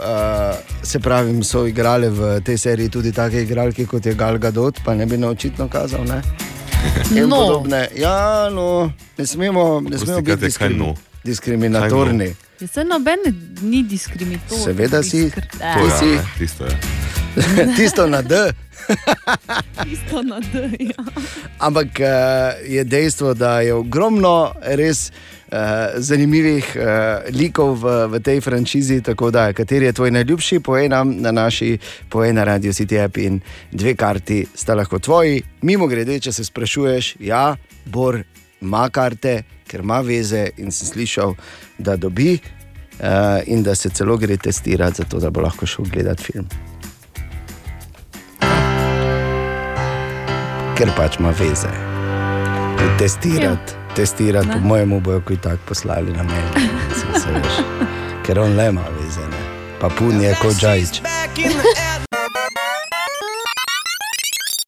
se 0.83 1.01
pravim, 1.01 1.43
so 1.45 1.67
igrali 1.67 2.09
v 2.11 2.41
tej 2.45 2.59
seriji 2.59 2.89
tudi 2.89 3.13
take 3.13 3.43
igralke 3.43 3.87
kot 3.87 4.07
je 4.07 4.15
Gal 4.15 4.39
Gadot, 4.39 4.81
pa 4.85 4.95
ne 4.95 5.07
bi 5.07 5.17
na 5.17 5.29
očitno 5.29 5.69
kazal. 5.69 6.05
Ne? 6.05 6.44
In 7.17 7.25
No. 7.25 7.37
podobne. 7.39 7.89
Ja, 7.97 8.17
no, 8.51 8.93
ne 9.19 9.27
smemo, 9.27 9.81
ne 9.81 9.99
smemo 9.99 10.13
Oprosti, 10.15 10.25
kaj 10.27 10.37
biti 10.39 10.59
kaj 10.59 10.71
no? 10.71 10.95
diskriminatorni. 11.25 12.35
Ja, 12.61 12.67
saj 12.69 12.85
noben 12.85 13.19
ni 13.63 13.83
diskriminatorni. 13.83 14.65
Seveda 14.65 15.03
si. 15.03 15.25
Diskri- 15.25 15.49
To 15.51 15.59
Ti 15.59 15.85
je, 15.85 15.99
si. 15.99 16.07
ne, 16.07 16.25
tisto 16.39 16.65
je. 16.65 16.77
Tisto 17.77 18.07
na 18.07 18.23
D. 18.23 18.35
Tisto 19.85 20.23
na 20.23 20.41
D. 20.43 20.55
Ja. 20.81 21.05
Ampak 21.59 21.87
uh, 21.97 22.07
je 22.65 22.85
dejstvo, 22.85 23.35
da 23.35 23.61
je 23.61 23.75
ogromno 23.75 24.35
res 24.63 25.11
uh, 25.55 25.95
zanimivih 25.97 26.77
uh, 26.77 26.85
likov 27.31 27.79
v, 27.79 27.95
v 28.11 28.21
tej 28.21 28.41
franšizi. 28.41 29.01
Tako 29.03 29.31
da, 29.31 29.53
kateri 29.53 29.87
je 29.87 29.93
tvoj 29.93 30.11
najljubši, 30.11 30.61
povej 30.61 30.89
nam 30.89 31.15
na 31.23 31.31
naši, 31.31 31.79
povej 32.11 32.33
na 32.33 32.45
Radio 32.45 32.73
City 32.73 32.99
App 33.05 33.17
in 33.17 33.41
dve 33.73 33.95
karti 33.95 34.43
sta 34.55 34.75
lahko 34.75 34.99
tvoji. 34.99 35.43
Mimo 35.63 35.87
grede, 35.87 36.19
če 36.21 36.33
se 36.33 36.45
sprašuješ, 36.45 37.17
ja, 37.21 37.55
Bor 37.85 38.17
ima 38.65 38.89
karte, 38.89 39.43
ker 39.69 39.83
ima 39.85 40.01
veze 40.01 40.49
in 40.57 40.73
sem 40.73 40.89
slišal, 40.89 41.35
da 41.79 41.97
dobi. 41.97 42.39
Uh, 42.95 43.43
in 43.51 43.63
da 43.63 43.75
se 43.75 43.91
celo 43.91 44.15
gre 44.17 44.37
testirati, 44.37 45.03
zato 45.03 45.19
da 45.19 45.31
bo 45.31 45.43
lahko 45.43 45.67
šel 45.67 45.85
gledati 45.91 46.23
film. 46.23 46.47
Ker 50.79 50.93
pač 50.95 51.19
ima 51.19 51.35
veze. 51.35 51.73
Testirati, 52.99 53.84
testirati, 53.97 54.49
po 54.53 54.59
mojem, 54.59 55.01
bojo 55.01 55.21
kaj 55.21 55.37
tak 55.37 55.59
poslali 55.69 56.13
na 56.13 56.23
meni. 56.23 56.69
Saj 57.01 57.21
se 57.21 57.29
veš. 57.31 57.61
Ker 58.27 58.39
on 58.39 58.57
le 58.57 58.69
ima 58.69 58.85
veze, 59.01 59.21
ne. 59.21 59.43
pa 59.81 59.89
pun 59.89 60.21
je 60.21 60.37
kot 60.43 60.55
Džajč. 60.55 61.01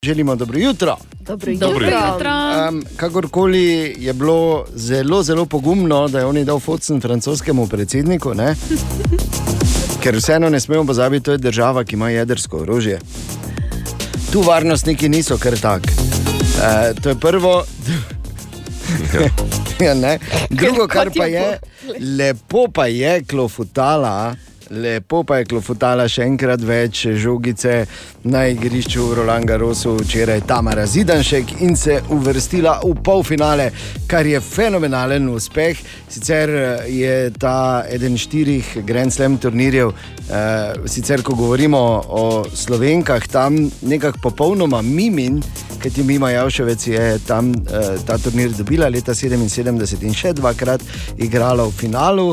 želimo 0.07 0.37
dobro 0.37 0.59
jutro. 0.59 0.97
Dobro 1.21 1.53
Dobro 1.55 1.87
jutro. 1.87 1.99
jutro. 2.15 2.31
Um, 2.69 2.85
kakorkoli 2.97 3.95
je 3.99 4.13
bilo 4.13 4.65
zelo, 4.75 5.23
zelo 5.23 5.47
pogumno, 5.47 6.09
da 6.09 6.19
je 6.19 6.25
on 6.25 6.45
dal 6.45 6.61
focen 6.61 7.01
francoskemu 7.01 7.67
predsedniku, 7.67 8.35
ne? 8.35 8.55
ker 10.03 10.17
vseeno 10.17 10.51
ne 10.51 10.61
smemo 10.61 10.85
pozabiti, 10.87 11.25
to 11.25 11.33
je 11.33 11.39
država, 11.39 11.85
ki 11.85 11.95
ima 11.95 12.11
jedrsko 12.11 12.59
orožje. 12.59 12.99
Tu 14.33 14.43
varnostniki 14.43 15.09
niso 15.09 15.39
kar 15.39 15.59
tak. 15.59 15.83
Uh, 15.83 17.03
to 17.03 17.09
je 17.09 17.15
prvo. 17.15 17.65
Ja, 19.87 19.95
ne. 19.95 20.19
Drugo, 20.51 20.87
kar 20.89 21.11
pa 21.17 21.27
je, 21.31 21.59
lepo 22.01 22.67
pa 22.73 22.87
je 22.87 23.23
klofutala. 23.29 24.35
Lepo 24.71 25.23
pa 25.23 25.37
je 25.39 25.47
klofutala 25.47 26.09
še 26.11 26.25
enkrat 26.27 26.63
več 26.67 27.05
žogice 27.23 27.85
na 28.27 28.47
igrišču 28.51 29.05
v 29.07 29.19
Roland 29.21 29.47
Garrosu, 29.47 29.93
včeraj 30.01 30.41
Tamara 30.49 30.87
Zidanšek 30.91 31.61
in 31.63 31.77
se 31.79 32.01
uvrstila 32.11 32.81
v 32.83 32.97
polfinale, 33.07 33.69
kar 34.11 34.27
je 34.27 34.41
fenomenalen 34.43 35.29
uspeh. 35.31 35.79
Sicer 36.11 36.51
eh, 36.51 36.89
je 36.91 37.15
ta 37.39 37.85
eden 37.87 38.19
štirih 38.19 38.81
Grand 38.87 39.15
Slam 39.15 39.37
turnirjev, 39.39 39.93
uh, 39.93 40.89
sicer 40.91 41.23
ko 41.23 41.37
govorimo 41.39 41.79
o 42.09 42.25
slovenkah, 42.51 43.29
tam 43.31 43.61
nekako 43.87 44.25
popolnoma 44.25 44.83
mimin, 44.83 45.39
ker 45.83 45.95
ti 45.95 46.03
Mima 46.03 46.33
Javševec 46.35 46.87
je 46.91 47.05
tam 47.29 47.53
uh, 47.55 47.95
ta 48.07 48.19
turnir 48.19 48.51
dobila 48.57 48.91
leta 48.91 49.15
77 49.15 50.03
in 50.03 50.17
še 50.17 50.35
dvakrat 50.35 50.83
igrala 51.23 51.69
v 51.69 51.77
finalu, 51.79 52.29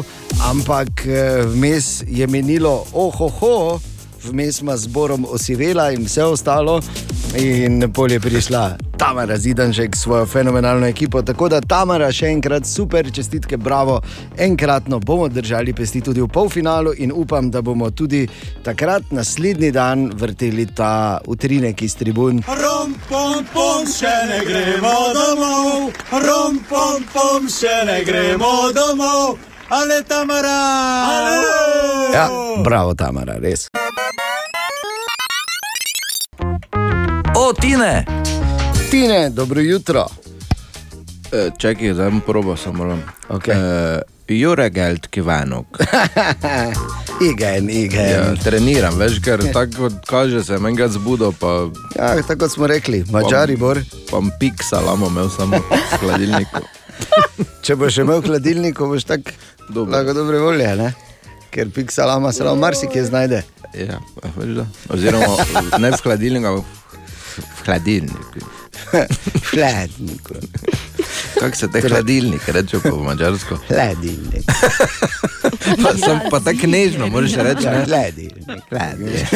ampak 0.50 1.06
uh, 1.06 1.46
vmes 1.54 1.94
je 2.08 2.23
menilo, 2.28 2.86
ohoho, 2.94 3.80
vmes 4.24 4.62
ima 4.62 4.78
zborom 4.78 5.26
osivela 5.30 5.92
in 5.92 6.06
vse 6.06 6.24
ostalo. 6.24 6.82
In 7.34 7.92
pol 7.94 8.12
je 8.12 8.20
prišla 8.20 8.78
Tamara 8.98 9.38
Zidanžek 9.38 9.96
s 9.96 10.02
svojo 10.02 10.26
fenomenalno 10.26 10.88
ekipo. 10.88 11.22
Tako 11.22 11.50
da 11.50 11.62
Tamara 11.62 12.12
še 12.12 12.30
enkrat 12.30 12.66
super, 12.66 13.10
čestitke, 13.12 13.58
bravo. 13.58 14.02
Enkratno 14.38 15.00
bomo 15.00 15.28
držali 15.28 15.74
pesti 15.74 16.02
tudi 16.02 16.22
v 16.22 16.28
polfinalu 16.28 16.94
in 16.98 17.12
upam, 17.12 17.50
da 17.52 17.62
bomo 17.62 17.90
tudi 17.92 18.28
takrat 18.64 19.12
naslednji 19.12 19.72
dan 19.72 20.12
vrteli 20.14 20.66
ta 20.76 21.20
utrinek 21.26 21.82
iz 21.82 21.96
tribun. 21.96 22.44
Rom, 22.48 22.94
pom, 23.10 23.42
pom, 23.54 23.88
še 23.90 24.14
ne 24.30 24.40
gremo 24.46 24.94
domov, 25.18 25.90
rom, 26.28 26.62
pom, 26.70 27.10
pom, 27.14 27.50
še 27.50 27.82
ne 27.90 28.04
gremo 28.06 28.70
domov, 28.78 29.42
ale 29.74 30.04
Tamara! 30.04 30.60
Ja, 32.14 32.30
bravo, 32.64 32.94
Tamara, 32.94 33.38
res. 33.42 33.68
O, 37.36 37.54
Tine! 37.54 38.06
Tine, 38.92 39.30
dobro 39.30 39.62
jutro. 39.62 40.06
E, 41.32 41.50
čakaj, 41.58 41.94
zdaj 41.94 42.10
bom 42.10 42.22
probo 42.22 42.56
samo. 42.58 42.98
Okay. 43.30 43.54
E, 43.54 44.02
Juregeld 44.28 45.08
Kivanok. 45.08 45.66
Igen, 47.32 47.70
igen. 47.70 48.10
Ja, 48.10 48.36
treniram, 48.44 48.98
veš, 48.98 49.20
ker 49.24 49.42
tako 49.56 49.88
kot 49.88 50.06
kaže, 50.10 50.44
se 50.44 50.54
enkrat 50.54 50.92
zbudil, 50.92 51.32
pa 51.40 51.70
Ja, 51.96 52.16
tako 52.22 52.46
kot 52.46 52.52
smo 52.52 52.68
rekli, 52.68 53.04
mačari 53.12 53.56
bor. 53.56 53.80
pa 54.12 54.22
pik 54.40 54.64
salamo 54.64 55.08
imel 55.08 55.30
samo 55.30 55.58
v 55.58 55.98
hladilniku. 56.02 56.62
Če 57.66 57.76
boš 57.76 57.98
imel 58.04 58.22
v 58.22 58.28
hladilniku, 58.28 58.88
boš 58.88 59.06
tako 59.08 59.32
Dobro. 59.70 59.92
lahko 59.98 60.14
dobre 60.14 60.40
volje, 60.40 60.76
ne? 60.76 60.94
ker 61.54 61.70
pik 61.70 61.92
salama 61.92 62.32
se 62.34 62.44
lahko 62.44 62.60
marsikje 62.60 63.06
znajde. 63.06 63.44
Ja, 63.74 64.00
veš 64.36 64.56
da. 64.58 64.66
Oziroma 64.90 65.28
ne 65.80 65.92
v 65.92 65.98
hladilniku, 66.04 66.48
ampak 66.48 66.66
v- 66.66 67.66
hladilniku. 67.66 68.40
hladilniku. 69.52 70.34
Kako 71.40 71.56
se 71.58 71.68
te 71.72 71.82
hladilnik 71.82 72.48
reče 72.48 72.80
po 72.80 72.98
mačarsko? 72.98 73.58
Hladilnik. 73.68 74.46
Pa, 75.84 75.94
sem 75.98 76.20
pa 76.32 76.40
tako 76.40 76.68
nežno, 76.68 77.08
moraš 77.08 77.34
reči. 77.34 77.66
Ne? 77.66 77.86
hladilnik, 77.86 78.64
hladilnik. 78.70 79.28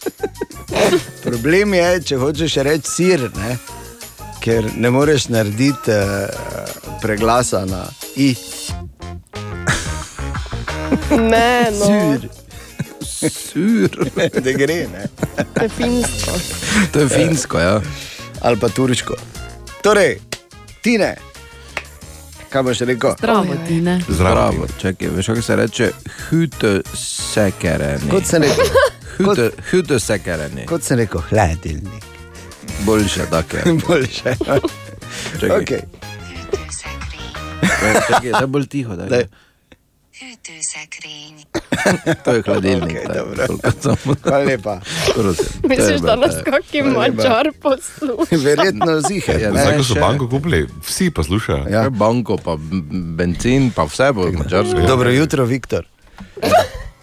Problem 1.24 1.74
je, 1.74 2.02
če 2.02 2.16
hočeš 2.16 2.56
reči 2.66 2.90
sir, 2.90 3.26
ne? 3.36 3.56
ker 4.40 4.70
ne 4.76 4.90
moreš 4.90 5.28
narediti 5.28 5.92
uh, 5.92 6.96
preglasa 7.02 7.64
na 7.68 7.84
i. 8.16 8.34
Ne, 11.10 11.70
no. 11.80 12.18
Sur. 13.02 13.30
Sur. 13.30 13.88
Da 14.34 14.52
gre, 14.52 14.86
ne. 14.86 15.06
To 15.54 15.62
je 15.62 15.68
finsko. 15.68 16.32
To 16.92 17.00
je 17.00 17.08
finsko, 17.08 17.58
ja. 17.58 17.80
Ali 18.40 18.56
pa 18.56 18.68
turško. 18.68 19.14
Torej, 19.82 20.18
Tine, 20.80 21.16
kaj 22.48 22.62
boš 22.62 22.80
rekel? 22.80 23.14
Zdravo, 23.18 23.56
Tine. 23.68 24.00
Zdravo, 24.08 24.66
čakaj, 24.80 25.08
veš, 25.08 25.26
kako 25.26 25.42
se 25.42 25.56
reče? 25.56 25.90
Hute 26.20 26.80
sekereni. 26.94 28.10
Kot 28.10 28.24
sem 28.26 28.42
rekel, 28.42 28.64
Hute, 29.18 29.50
hute 29.70 30.00
sekereni. 30.00 30.66
kot 30.66 30.82
sem 30.82 30.98
rekel, 30.98 31.20
hladilnik. 31.20 32.04
Boljše, 32.80 33.26
tako 33.30 33.56
je. 33.56 33.62
Boljše. 33.86 34.34
Čakaj. 35.40 35.60
Okay. 35.60 35.80
Čakaj, 38.08 38.32
da 38.32 38.46
bolj 38.46 38.66
tiho. 38.66 38.96
Daj. 38.96 39.24
Daj. 40.20 42.14
To 42.24 42.32
je 42.32 42.42
hladilnik. 42.42 42.98
Tak, 43.06 43.16
dobro. 43.16 43.46
Hvala 44.22 44.44
lepa. 44.44 44.80
Misliš, 45.68 46.00
da 46.00 46.16
nas 46.16 46.34
kakšen 46.44 46.92
mačar 46.92 47.52
posluša? 47.62 48.36
Verjetno 48.44 49.00
zihe. 49.08 49.32
Ja, 49.40 49.50
ne, 49.50 49.62
Zdaj, 49.62 49.76
ko 49.76 49.84
so 49.84 49.94
banko 49.94 50.28
kupili, 50.28 50.66
vsi 50.86 51.10
poslušajo. 51.10 51.64
Ja. 51.70 51.82
Ja. 51.82 51.90
Banko, 51.90 52.36
pa 52.36 52.56
benzin, 53.16 53.70
pa 53.70 53.84
vse 53.84 54.12
bo 54.12 54.28
mačarsko. 54.32 54.80
Dobro 54.80 55.10
jutro, 55.10 55.44
Viktor. 55.44 55.86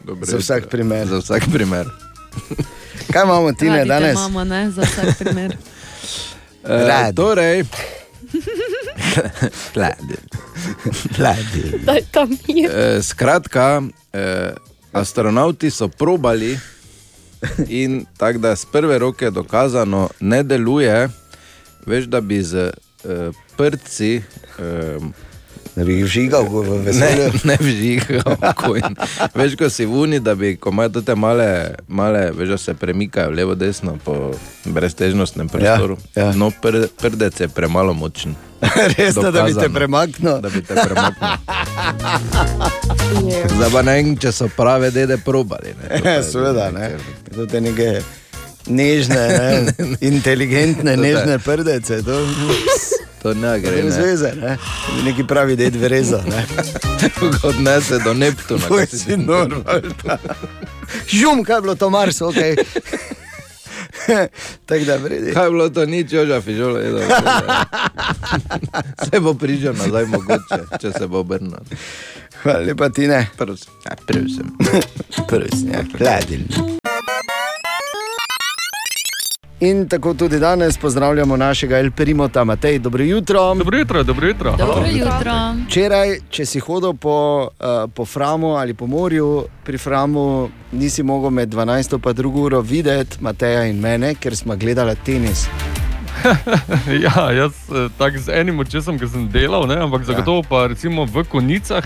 Dobro 0.04 0.26
Za 0.26 0.38
vsak 0.38 0.70
primer. 0.70 1.08
Za 1.08 1.18
vsak 1.18 1.44
primer. 1.54 1.86
Kaj 3.14 3.24
imamo, 3.24 3.54
Tine, 3.54 3.78
Radi 3.78 3.90
te 3.90 3.94
danes? 3.94 4.14
Imamo, 4.14 4.44
ne, 4.44 4.72
za 4.72 4.82
vsak 4.82 5.18
primer. 5.20 5.58
Radi. 6.64 7.16
torej, 7.16 7.64
hladilnik. 9.74 10.36
Hladilnik. 11.18 11.86
Daj 11.86 12.02
tam 12.12 12.30
mir. 12.48 12.72
E, 12.72 13.02
skratka, 13.04 13.82
e, 14.14 14.54
astronauti 14.92 15.70
so 15.70 15.88
probali 15.88 16.60
in 17.68 18.06
tako 18.18 18.40
da 18.40 18.56
z 18.56 18.66
prve 18.72 18.98
roke 19.00 19.30
dokazano 19.32 20.10
ne 20.20 20.44
deluje, 20.44 21.10
veš, 21.86 22.06
da 22.06 22.22
bi 22.22 22.42
z 22.44 22.56
e, 22.56 22.72
prci. 23.58 24.22
E, 24.60 25.00
Da 25.78 25.84
bi 25.84 25.94
jih 25.94 26.06
vžigal 26.06 26.42
v 26.44 26.64
Ne, 26.64 26.78
veselje. 26.82 27.26
ne 27.44 27.58
vžigal. 27.60 28.26
coin. 28.58 28.96
Veš, 29.32 29.54
ko 29.56 29.70
si 29.70 29.86
vuni, 29.86 30.18
da 30.20 30.34
bi, 30.34 30.56
ko 30.56 30.70
imajo 30.70 31.02
te 31.02 31.14
male, 31.14 31.50
male 31.88 32.32
veš, 32.32 32.58
se 32.60 32.74
premikajo 32.74 33.30
levo, 33.30 33.54
desno 33.56 33.94
po 34.00 34.34
breztežnostnem 34.66 35.46
prostoru. 35.48 35.98
ja. 36.16 36.32
No, 36.34 36.50
pr, 36.52 36.90
prdec 36.92 37.38
je 37.38 37.48
premalo 37.48 37.94
močen. 37.94 38.34
Resno, 38.90 39.22
da 39.24 39.44
bi 39.44 39.54
te 39.54 39.54
Dokazano. 39.54 39.74
premaknil. 39.76 40.42
Da 40.42 40.50
bi 40.50 40.62
te 40.62 40.74
premaknil. 40.76 41.30
Zdaj 43.48 43.70
pa 43.70 43.82
ne 43.84 43.94
vem, 43.94 44.18
če 44.18 44.32
so 44.32 44.50
prave 44.50 44.90
dede 44.90 45.18
probali. 45.20 45.76
Ne, 45.80 46.02
Ja, 46.08 46.24
seveda, 46.24 46.72
ne. 46.72 46.90
nekaj- 46.90 47.36
To 47.36 47.46
te 47.46 47.62
neke 47.62 48.02
nežne, 48.68 49.24
ne? 49.30 49.50
inteligentne, 50.10 50.98
nežne 50.98 51.38
prdece. 51.40 52.02
To 52.02 52.18
To 53.18 53.34
ne 53.34 53.60
gre. 53.60 53.72
je 53.74 53.84
Ne. 53.84 53.92
zveze, 53.92 54.32
ne? 54.36 54.58
Neki 55.04 55.24
pravi 55.24 55.56
ded 55.56 55.76
verezo. 55.76 56.22
Ne? 56.24 56.46
Odnese 57.44 58.00
do 58.00 58.14
Neptuna. 58.14 58.68
Kaj 58.68 58.86
si 58.88 59.06
ti- 59.06 59.18
normalno. 59.18 59.64
Žum, 61.10 61.44
kaj 61.44 61.56
je 61.56 61.62
bilo 61.62 61.76
to 61.76 61.90
Mars, 61.90 62.22
ok. 62.22 62.36
Tako 64.66 64.84
da 64.84 64.96
vredi. 64.98 65.34
Kaj 65.34 65.46
je 65.46 65.50
bilo 65.50 65.70
to, 65.70 65.86
nič, 65.86 66.14
Joža 66.14 66.42
Fižola, 66.42 66.80
je 66.80 66.92
dobro. 66.92 67.08
Se 69.06 69.20
bo 69.20 69.34
prižal 69.34 69.74
nazaj, 69.76 70.06
mogoče, 70.06 70.62
če 70.82 70.92
se 70.94 71.08
bo 71.08 71.20
obrnil. 71.20 71.58
Hvala 72.38 72.60
lepa, 72.62 72.90
Tine. 72.90 73.28
Prosim. 73.38 73.74
Ja, 73.84 73.96
prosim. 73.98 74.48
Prosim, 75.28 75.68
ja, 75.70 75.82
hladilnik. 75.94 76.87
In 79.60 79.88
tako 79.90 80.14
tudi 80.14 80.40
danes 80.40 80.78
pozdravljamo 80.78 81.38
našega 81.38 81.78
El 81.78 81.92
Primota, 81.92 82.44
Matej, 82.44 82.80
dobro 82.80 83.04
jutro. 83.04 83.56
Dobro 83.56 83.78
jutro, 83.78 84.04
dobro 84.04 84.28
jutro. 84.28 84.56
Dobro 84.58 84.86
jutro. 84.92 85.32
Včeraj, 85.68 86.20
če 86.30 86.46
si 86.46 86.60
hodil 86.60 86.94
po, 86.94 87.50
uh, 87.60 87.90
po 87.94 88.06
Framu 88.06 88.48
ali 88.48 88.74
po 88.74 88.88
morju, 88.88 89.46
pri 89.66 89.78
Framu 89.78 90.50
nisi 90.72 91.04
mogel 91.04 91.30
med 91.30 91.50
12 91.50 91.94
in 91.94 92.02
2 92.02 92.42
uro 92.42 92.62
videti 92.62 93.18
Mateja 93.20 93.66
in 93.66 93.80
mene, 93.80 94.16
ker 94.16 94.36
smo 94.36 94.56
gledali 94.56 94.96
tenis. 95.06 95.48
Ja, 97.04 97.32
jaz 97.32 97.52
eh, 97.70 97.90
tako 97.98 98.18
z 98.18 98.30
enim 98.34 98.60
očesom, 98.60 99.00
ki 99.00 99.08
sem 99.08 99.28
delal, 99.30 99.68
ne, 99.68 99.76
ampak 99.76 100.04
zagotovo 100.06 100.44
pa 100.50 100.68
recimo 100.68 101.06
v 101.06 101.24
konicah. 101.24 101.86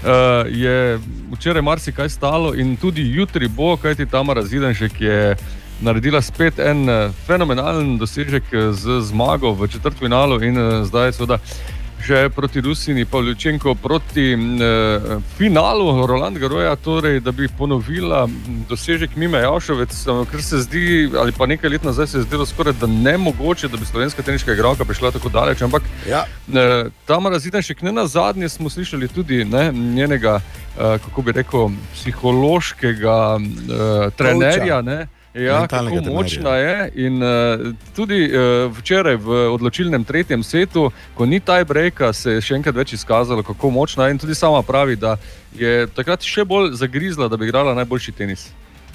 Uh, 0.00 0.46
je 0.48 0.98
včeraj 1.32 1.62
marsikaj 1.62 2.08
stalo 2.08 2.54
in 2.54 2.76
tudi 2.76 3.02
jutri 3.02 3.48
bo, 3.48 3.76
kajti 3.76 4.06
tam 4.06 4.30
razidenšek 4.30 5.00
je 5.00 5.36
naredila 5.82 6.22
spet 6.22 6.58
en 6.58 6.88
eh, 6.88 7.10
fenomenalen 7.26 7.98
dosežek 7.98 8.44
eh, 8.52 8.72
z 8.72 9.00
zmago 9.02 9.52
v 9.52 9.68
četrtfinalu 9.68 10.42
in 10.44 10.58
eh, 10.58 10.84
zdaj 10.84 11.12
seveda. 11.12 11.38
Že 12.00 12.30
proti 12.32 12.60
Rusiji, 12.64 13.04
pa 13.04 13.20
Ljučenko 13.20 13.74
proti 13.74 14.32
eh, 14.32 14.38
finalu 15.36 16.06
Roland 16.06 16.38
Garoja, 16.38 16.76
torej, 16.76 17.20
da 17.20 17.28
bi 17.32 17.48
ponovila 17.48 18.24
dosežek 18.68 19.16
Mime 19.16 19.38
Javšovec, 19.38 19.92
eh, 20.08 20.22
ker 20.30 20.42
se 20.42 20.58
zdi, 20.64 21.10
ali 21.18 21.32
pa 21.32 21.46
nekaj 21.46 21.70
let 21.70 21.84
nazaj 21.84 22.06
se 22.06 22.18
je 22.18 22.22
zdelo 22.22 22.46
skoraj 22.46 22.72
da 22.80 22.86
nemogoče, 22.86 23.68
da 23.68 23.76
bi 23.76 23.84
slovenska 23.84 24.22
teniška 24.22 24.52
igralka 24.52 24.84
prišla 24.84 25.10
tako 25.10 25.28
daleč. 25.28 25.62
Ampak 25.62 25.82
Ja. 26.08 26.24
eh, 26.48 26.88
Tamara 27.06 27.38
Zidanšek, 27.38 27.82
ne 27.82 27.92
na 27.92 28.06
zadnje 28.06 28.48
smo 28.48 28.70
slišali 28.70 29.08
tudi 29.08 29.44
ne, 29.44 29.72
njenega, 29.72 30.40
eh, 30.80 30.98
kako 31.04 31.22
bi 31.22 31.32
rekel, 31.32 31.68
psihološkega 31.94 33.38
eh, 33.38 34.10
trenerja. 34.16 34.82
Ne, 34.82 35.06
Ja, 35.34 35.66
kako 35.66 36.00
močna 36.12 36.56
je. 36.56 36.90
In 37.06 37.22
uh, 37.22 37.74
tudi 37.96 38.24
uh, 38.26 38.66
včeraj 38.78 39.16
v 39.16 39.28
odločilnem 39.54 40.04
tretjem 40.04 40.42
setu, 40.42 40.90
ko 41.14 41.26
ni 41.26 41.40
tiebreaka, 41.40 42.12
se 42.12 42.38
je 42.38 42.40
še 42.42 42.56
enkrat 42.58 42.74
več 42.74 42.96
izkazalo, 42.98 43.44
kako 43.46 43.70
močna 43.70 44.08
je. 44.08 44.16
In 44.16 44.18
tudi 44.18 44.34
sama 44.34 44.62
pravi, 44.66 44.98
da 44.98 45.16
je 45.54 45.86
takrat 45.94 46.26
še 46.26 46.44
bolj 46.44 46.74
zagrizla, 46.74 47.30
da 47.30 47.38
bi 47.38 47.46
igrala 47.46 47.74
najboljši 47.78 48.12
tenis. 48.18 48.50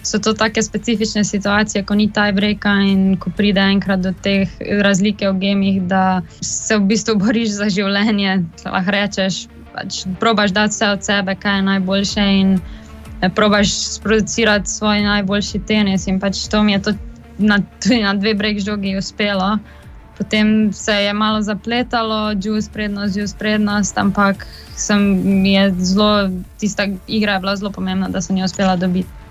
so 0.05 0.19
to 0.19 0.33
take 0.33 0.61
specifične 0.61 1.23
situacije, 1.23 1.83
ko 1.83 1.95
ni 1.95 2.11
tiebreaka 2.13 2.69
in 2.69 3.17
ko 3.17 3.31
pride 3.37 3.61
enkrat 3.61 3.99
do 3.99 4.13
teh 4.13 4.49
razlike 4.81 5.29
v 5.29 5.39
gemih, 5.39 5.81
da 5.81 6.21
se 6.41 6.77
v 6.77 6.85
bistvu 6.85 7.15
boriš 7.23 7.57
za 7.57 7.69
življenje. 7.69 8.43
Lahko 8.65 8.91
rečeš, 8.91 9.47
pač 9.73 10.03
probaš 10.19 10.53
dati 10.53 10.77
vse 10.77 10.89
od 10.93 11.03
sebe, 11.03 11.35
kaj 11.35 11.57
je 11.57 11.67
najboljše 11.71 12.25
in 12.41 12.59
probaš 13.35 13.73
sproducirati 13.73 14.69
svoj 14.69 15.01
najboljši 15.01 15.59
tenis. 15.67 16.07
In 16.07 16.19
pač 16.19 16.47
to 16.47 16.63
mi 16.63 16.71
je 16.71 16.81
to 16.81 16.93
na, 17.37 17.59
tudi 17.83 18.01
na 18.03 18.13
dve 18.13 18.33
breg 18.33 18.59
žogi 18.59 18.97
uspelo. 18.97 19.57
Potem 20.17 20.73
se 20.73 20.93
je 20.93 21.13
malo 21.13 21.41
zapletalo, 21.41 22.31
juice 22.43 22.71
prednost, 22.71 23.17
juice 23.17 23.35
prednost, 23.39 23.97
ampak 23.97 24.47
sem, 24.75 25.19
je 25.45 25.73
zelo, 25.79 26.29
tista 26.57 26.87
igra 27.07 27.33
je 27.33 27.39
bila 27.39 27.55
zelo 27.55 27.71
pomembna, 27.71 28.09
da 28.09 28.21
sem 28.21 28.37
jo 28.37 28.45
uspela 28.45 28.75
dobiti. 28.75 29.24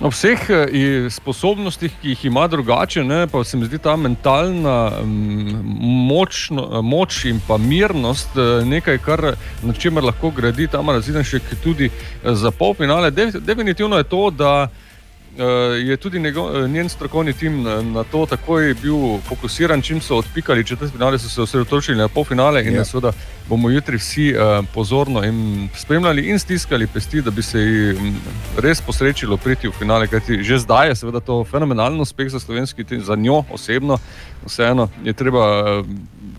O 0.00 0.10
vseh 0.12 0.40
eh, 0.50 1.06
sposobnostih, 1.10 1.92
ki 2.02 2.08
jih 2.12 2.24
ima 2.28 2.46
drugače, 2.46 3.04
ne, 3.04 3.26
pa 3.26 3.44
se 3.44 3.56
mi 3.56 3.64
zdi 3.64 3.78
ta 3.78 3.96
mentalna 3.96 4.90
mm, 5.00 5.60
močno, 6.08 6.82
moč 6.82 7.24
in 7.24 7.40
pa 7.48 7.56
mirnost 7.56 8.36
eh, 8.36 8.64
nekaj, 8.64 8.98
kar, 8.98 9.24
na 9.62 9.72
čemer 9.72 10.04
lahko 10.04 10.30
gradi 10.30 10.68
tam 10.68 10.90
razvidenšek 10.92 11.42
tudi 11.64 11.88
eh, 11.88 12.34
za 12.34 12.50
polfinale. 12.50 13.10
De, 13.10 13.30
definitivno 13.40 13.96
je 13.96 14.04
to, 14.04 14.30
da 14.30 14.68
eh, 14.68 14.85
je 15.88 15.96
tudi 15.96 16.20
njegov, 16.20 16.56
eh, 16.56 16.68
njen 16.68 16.88
strokovni 16.88 17.32
tim 17.32 17.62
na, 17.62 17.82
na 17.82 18.04
to 18.04 18.26
takoj 18.26 18.74
bil 18.82 19.18
fokusiran, 19.28 19.82
čim 19.82 20.00
so 20.00 20.16
odpikali 20.16 20.64
četrtfinale, 20.64 21.18
so 21.18 21.28
se 21.28 21.42
osredotočili 21.42 21.98
na 21.98 22.08
polfinale 22.08 22.64
in 22.64 22.72
Ja. 22.72 22.78
ja. 22.78 22.84
seveda 22.84 23.12
bomo 23.48 23.70
jutri 23.70 23.96
vsi 23.96 24.34
uh, 24.34 24.64
pozorno 24.74 25.24
in 25.24 25.68
spremljali 25.74 26.28
in 26.28 26.38
stiskali 26.38 26.86
pesti, 26.86 27.22
da 27.22 27.30
bi 27.30 27.42
se 27.42 27.60
ji 27.60 27.92
mm, 27.92 28.16
res 28.58 28.80
posrečilo 28.80 29.36
priti 29.36 29.68
v 29.68 29.72
finale. 29.72 30.08
Kajti 30.08 30.42
že 30.42 30.58
zdaj 30.58 30.88
je 30.88 30.96
seveda 30.96 31.20
to 31.20 31.44
fenomenalen 31.44 32.00
uspeh 32.00 32.28
za 32.30 32.40
slovenski 32.40 32.84
tim, 32.84 33.00
za 33.04 33.16
njo 33.16 33.44
osebno. 33.50 33.98
Vseeno 34.46 34.88
je 35.04 35.12
treba 35.12 35.64
eh, 35.68 35.82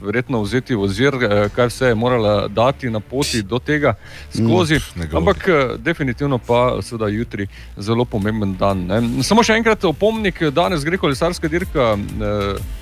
verjetno 0.02 0.42
vzeti 0.42 0.76
v 0.76 0.82
ozir, 0.82 1.14
eh, 1.16 1.50
kaj 1.56 1.68
vse 1.68 1.92
je 1.92 1.96
morala 1.96 2.48
dati 2.48 2.90
na 2.90 3.00
poti 3.00 3.42
do 3.42 3.60
tega 3.60 3.96
skozi. 4.30 4.76
Mm, 4.76 5.02
govori. 5.02 5.18
Ampak 5.18 5.48
eh, 5.48 5.78
definitivno 5.78 6.38
pa 6.38 6.82
seveda 6.82 7.08
jutri 7.08 7.48
zelo 7.78 8.06
pomemben 8.06 8.56
dan. 8.58 8.86
Ne. 8.88 9.24
Samo 9.24 9.44
še 9.44 9.58
enkrat 9.58 9.84
opomnik, 9.84 10.42
danes 10.52 10.86
gre 10.86 10.98
kolesarska 10.98 11.48
dirka. 11.48 11.96
Eh, 11.98 12.77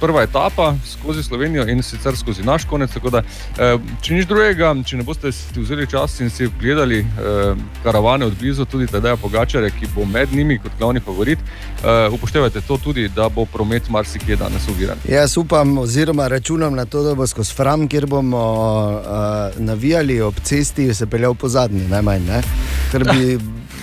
Prva 0.00 0.22
etapa 0.22 0.74
skozi 0.86 1.22
Slovenijo 1.22 1.68
in 1.68 1.82
sicer 1.82 2.16
skozi 2.16 2.42
naš 2.42 2.64
konec. 2.64 2.90
Da, 3.10 3.22
eh, 3.58 3.78
če 4.02 4.14
nič 4.14 4.26
drugega, 4.28 4.74
če 4.86 4.96
ne 4.96 5.04
boste 5.06 5.32
si 5.32 5.60
vzeli 5.60 5.86
čas 5.90 6.20
in 6.20 6.30
si 6.30 6.48
gledali 6.60 6.98
eh, 7.00 7.54
karavane 7.82 8.26
od 8.26 8.36
blizu, 8.38 8.64
tudi 8.64 8.86
Tadeja 8.86 9.16
Pogačare, 9.16 9.70
ki 9.70 9.88
bo 9.94 10.04
med 10.04 10.32
njimi 10.32 10.58
kot 10.58 10.72
glavni 10.78 11.00
favorit, 11.00 11.38
eh, 11.38 12.08
upoštevajte 12.12 12.60
to 12.60 12.76
tudi, 12.76 13.08
da 13.08 13.28
bo 13.28 13.44
promet 13.44 13.88
marsikje 13.88 14.36
danes 14.36 14.68
uviran. 14.68 14.98
Jaz 15.08 15.36
upam, 15.36 15.78
oziroma 15.78 16.28
računam 16.28 16.74
na 16.74 16.84
to, 16.84 17.02
da 17.02 17.14
bo 17.14 17.26
skozi 17.26 17.54
Fram, 17.54 17.88
kjer 17.88 18.06
bomo 18.06 18.40
uh, 18.40 19.60
navijali 19.60 20.20
ob 20.20 20.34
cesti, 20.44 20.94
se 20.94 21.06
peljal 21.06 21.34
po 21.34 21.48
zadnji, 21.48 21.88
najmanj. 21.88 22.26
Ne? 22.26 22.42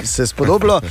Se 0.03 0.27
spodobilo. 0.27 0.81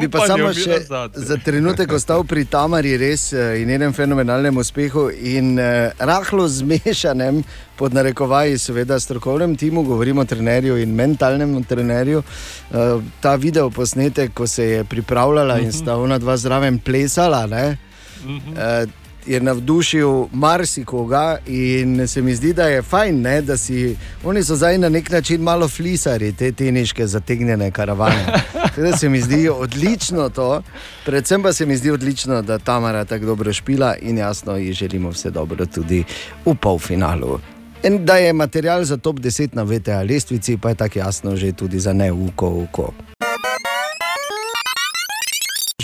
Bi 0.00 0.08
pa 0.08 0.26
samo 0.26 0.52
še 0.54 0.80
za 1.14 1.36
trenutek 1.44 1.92
ostal 1.92 2.24
pri 2.24 2.44
Tamari 2.44 2.96
res 3.00 3.32
eh, 3.32 3.60
in 3.62 3.68
njenem 3.68 3.92
fenomenalnem 3.92 4.56
uspehu 4.56 5.08
in 5.10 5.58
eh, 5.58 5.92
rahlo 5.98 6.48
zmešanem, 6.48 7.42
pod 7.76 7.94
narekovaji, 7.94 8.58
seveda, 8.58 9.00
strokovnem 9.00 9.56
timu, 9.56 9.82
govorimo 9.82 10.22
o 10.22 10.24
trenerju 10.24 10.76
in 10.82 10.94
mentalnem 10.94 11.56
trenerju. 11.64 12.22
Eh, 12.22 12.98
ta 13.20 13.34
video 13.34 13.70
posnetek, 13.70 14.34
ko 14.34 14.46
se 14.46 14.64
je 14.64 14.84
pripravljala 14.84 15.58
in 15.58 15.72
sta 15.72 15.96
ona 15.96 16.18
dva 16.18 16.36
zraven 16.36 16.78
plesala. 16.78 17.46
Ne? 17.46 17.76
Eh, 18.24 18.86
Je 19.26 19.40
navdušil 19.40 20.26
marsikoga, 20.32 21.38
in 21.46 22.08
se 22.08 22.22
mi 22.22 22.34
zdi, 22.34 22.52
da 22.52 22.66
je 22.68 22.82
fajn, 22.82 23.20
ne, 23.20 23.42
da 23.42 23.56
si 23.56 23.96
oni 24.24 24.44
so 24.44 24.56
zdaj 24.56 24.78
na 24.78 24.88
nek 24.88 25.10
način 25.10 25.40
malo 25.40 25.68
flisari, 25.68 26.32
te 26.32 26.52
teniške 26.52 27.06
zategnjene 27.06 27.70
karavane. 27.70 28.26
Tako 28.52 28.80
Da 28.80 28.96
se 28.96 29.08
mi 29.08 29.20
zdi 29.20 29.48
odlično 29.48 30.28
to, 30.28 30.62
predvsem 31.04 31.42
pa 31.42 31.52
se 31.52 31.66
mi 31.66 31.76
zdi 31.76 31.90
odlično, 31.90 32.42
da 32.42 32.58
Tamara 32.58 33.04
tako 33.04 33.24
dobro 33.24 33.52
špila 33.52 33.96
in 33.96 34.18
jasno 34.18 34.56
ji 34.56 34.72
želimo 34.72 35.10
vse 35.10 35.30
dobro 35.30 35.66
tudi 35.66 36.04
v 36.46 36.54
polfinalu. 36.54 37.38
In 37.82 38.04
da 38.04 38.16
je 38.16 38.32
material 38.32 38.84
za 38.84 38.96
top 38.96 39.16
10 39.16 39.48
na 39.52 39.62
VTA 39.62 40.02
lestvici, 40.02 40.56
pa 40.56 40.68
je 40.68 40.74
tako 40.74 40.98
jasno 40.98 41.36
že 41.36 41.52
tudi 41.52 41.80
za 41.80 41.92
ne 41.92 42.12
uko 42.12 42.64
oko. 42.64 42.92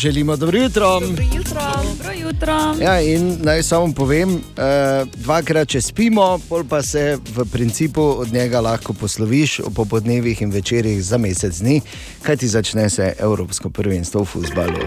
Želimo 0.00 0.36
dobro 0.36 0.58
jutro. 0.58 1.00
Dobro 1.00 1.24
jutro. 1.36 1.60
Dobro 1.84 2.12
jutro. 2.12 2.74
Ja, 2.82 3.00
in 3.00 3.36
naj 3.42 3.62
samo 3.62 3.92
povem, 3.94 4.34
eh, 4.36 5.04
dvakrat 5.14 5.68
če 5.68 5.80
spimo, 5.80 6.38
pol 6.48 6.64
pa 6.68 6.82
se 6.82 7.18
v 7.36 7.44
principu 7.52 8.02
od 8.02 8.32
njega 8.32 8.60
lahko 8.60 8.92
posloviš 8.92 9.60
ob 9.60 9.74
popodnevih 9.74 10.42
in 10.42 10.50
večerjih 10.50 11.04
za 11.04 11.18
mesec 11.18 11.58
dni, 11.58 11.80
kaj 12.22 12.36
ti 12.36 12.48
začne 12.48 12.90
se 12.90 13.12
Evropsko 13.18 13.70
prvenstvo 13.70 14.22
v 14.22 14.24
futbalu. 14.24 14.80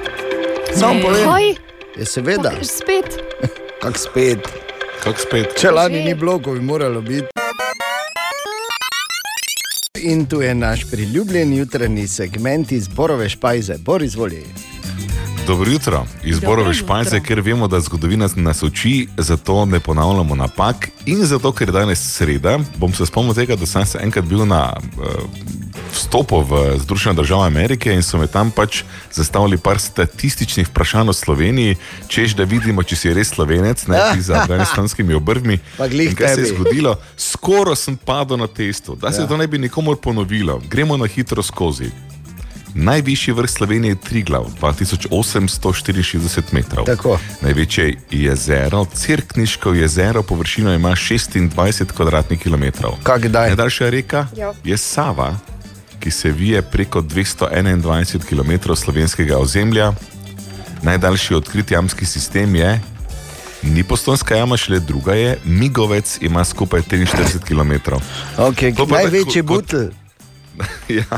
Samo 0.76 1.01
povem, 1.01 1.55
je 1.97 2.05
seveda, 2.05 2.51
Spet. 2.61 3.22
kak 3.84 3.97
spet. 3.97 4.49
Kako 5.03 5.20
spet? 5.20 5.57
Če 5.61 5.72
lani 5.72 6.03
ni 6.03 6.16
bilo, 6.16 6.39
bi 6.39 6.59
moralo 6.61 7.01
biti. 7.01 7.28
In 10.01 10.26
tu 10.26 10.41
je 10.41 10.55
naš 10.55 10.89
priljubljen 10.91 11.53
jutranji 11.53 12.07
segment 12.07 12.72
iz 12.72 12.88
Borove 12.88 13.30
špajze. 13.30 13.78
Bor 13.78 14.03
izvoli. 14.03 14.43
Dobro 15.48 15.72
jutro, 15.72 16.06
izborove 16.24 16.74
špajze, 16.74 17.20
ker 17.20 17.41
vemo, 17.41 17.68
da 17.68 17.80
zgodovina 17.80 18.30
nas 18.36 18.64
uči, 18.64 19.08
zato 19.18 19.66
ne 19.66 19.80
ponavljamo 19.80 20.36
napak. 20.36 20.88
In 21.06 21.26
zato, 21.26 21.52
ker 21.52 21.68
je 21.68 21.72
danes 21.72 22.00
sreda, 22.16 22.60
bom 22.78 22.94
se 22.94 23.06
spomnil 23.06 23.34
tega, 23.34 23.56
da 23.56 23.66
sem 23.66 23.86
se 23.86 24.00
enkrat 24.02 24.26
bil 24.26 24.46
na 24.46 24.74
uh, 24.74 25.04
vstopu 25.91 26.39
v 26.41 26.78
Združene 26.80 27.16
države 27.16 27.48
Amerike 27.48 27.94
in 27.94 28.04
so 28.04 28.18
me 28.18 28.28
tam 28.28 28.52
pač 28.52 28.84
zastavili 29.12 29.58
par 29.58 29.80
statističnih 29.80 30.68
vprašanj 30.68 31.10
o 31.10 31.14
Sloveniji, 31.14 31.76
češ 32.08 32.38
da 32.39 32.44
vidimo, 32.44 32.84
če 32.84 32.96
si 32.96 33.14
res 33.14 33.36
slovenec, 33.36 33.88
ne 33.88 34.00
ti 34.14 34.22
za 34.22 34.38
afganistanskimi 34.44 35.14
obrvmi. 35.14 35.60
In 35.91 36.16
kaj 36.16 36.36
se 36.36 36.41
je 36.41 36.54
zgodilo? 36.56 36.96
Skoraj 37.18 37.76
sem 37.76 37.98
padel 37.98 38.38
na 38.38 38.48
testu, 38.48 38.96
da 38.96 39.12
se 39.12 39.22
ja. 39.22 39.28
to 39.28 39.38
ne 39.38 39.48
bi 39.48 39.60
nikomor 39.60 40.00
ponovilo. 40.00 40.62
Gremo 40.70 40.98
na 40.98 41.08
hitro 41.08 41.44
skozi. 41.44 41.91
Najvišji 42.76 43.34
vrh 43.34 43.50
Slovenije 43.50 43.92
je 43.92 43.96
Triglav, 43.98 44.46
2864 44.62 46.42
metrov. 46.52 46.86
Tako. 46.86 47.20
Največje 47.42 47.98
jezero, 48.12 48.86
Cirkniško 48.86 49.74
jezero, 49.74 50.24
površino 50.24 50.74
ima 50.74 50.90
26 50.90 51.92
kvadratnih 51.92 52.40
kilometrov. 52.40 52.92
Najdaljša 53.24 53.90
reka 53.90 54.28
Ja. 54.38 54.54
je 54.64 54.78
Sava, 54.78 55.38
ki 56.00 56.12
se 56.12 56.32
vije 56.32 56.62
preko 56.62 57.02
221 57.02 58.20
km 58.20 58.74
slovenskega 58.76 59.38
ozemlja. 59.38 59.94
Najdaljši 60.82 61.34
odkrit 61.36 61.72
jamski 61.72 62.06
sistem 62.06 62.56
je. 62.56 62.82
Ni 63.64 63.84
postonska 63.84 64.36
jama, 64.36 64.58
šele 64.58 64.80
druga 64.80 65.14
je, 65.14 65.38
Migovec 65.46 66.18
ima 66.22 66.44
skupaj 66.44 66.82
43 66.82 67.08
km. 67.40 67.72
Okay, 68.38 68.90
največji 68.90 69.42
tako 69.42 69.54
kot- 69.54 69.62
butl. 69.74 70.03
Ja, 70.89 71.18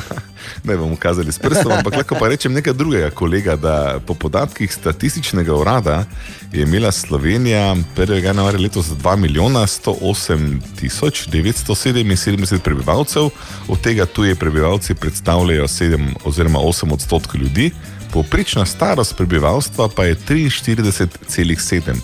ne 0.63 0.77
bomo 0.77 0.95
kazali 0.95 1.31
s 1.31 1.39
prstom, 1.39 1.71
ampak 1.71 1.95
lahko 1.95 2.15
pa 2.19 2.29
rečem 2.31 2.53
nekaj 2.53 2.73
drugega, 2.73 3.09
kolega. 3.09 3.55
Da 3.55 3.99
po 4.05 4.13
podatkih 4.13 4.73
statističnega 4.73 5.53
urada 5.55 6.03
je 6.53 6.63
imela 6.63 6.91
Slovenija 6.91 7.75
1. 7.97 8.23
januarja 8.23 8.59
letos 8.59 8.85
2 8.85 9.15
milijona 9.17 9.67
108 9.67 10.59
tisoč 10.79 11.27
977 11.27 12.59
prebivalcev, 12.59 13.29
od 13.67 13.81
tega 13.81 14.05
tuje 14.05 14.35
prebivalci 14.35 14.95
predstavljajo 14.95 15.67
7 15.67 16.13
oziroma 16.23 16.59
8 16.59 16.93
odstotkov 16.93 17.41
ljudi. 17.41 17.71
Poprečna 18.13 18.65
starost 18.65 19.17
prebivalstva 19.17 19.89
pa 19.95 20.05
je 20.05 20.15
43,7, 20.15 21.95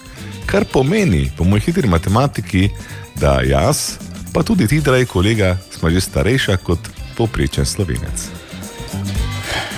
kar 0.46 0.66
pomeni, 0.66 1.32
po 1.38 1.44
moji 1.44 1.62
hitri 1.62 1.88
matematiki, 1.88 2.70
da 3.16 3.42
jaz, 3.42 3.98
pa 4.34 4.44
tudi 4.44 4.68
ti, 4.68 4.82
dragi 4.82 5.06
kolega, 5.06 5.58
smo 5.72 5.90
že 5.90 6.02
starejša 6.02 6.58
kot 6.58 6.80
poprečen 7.22 7.66
slovenec. 7.66 8.30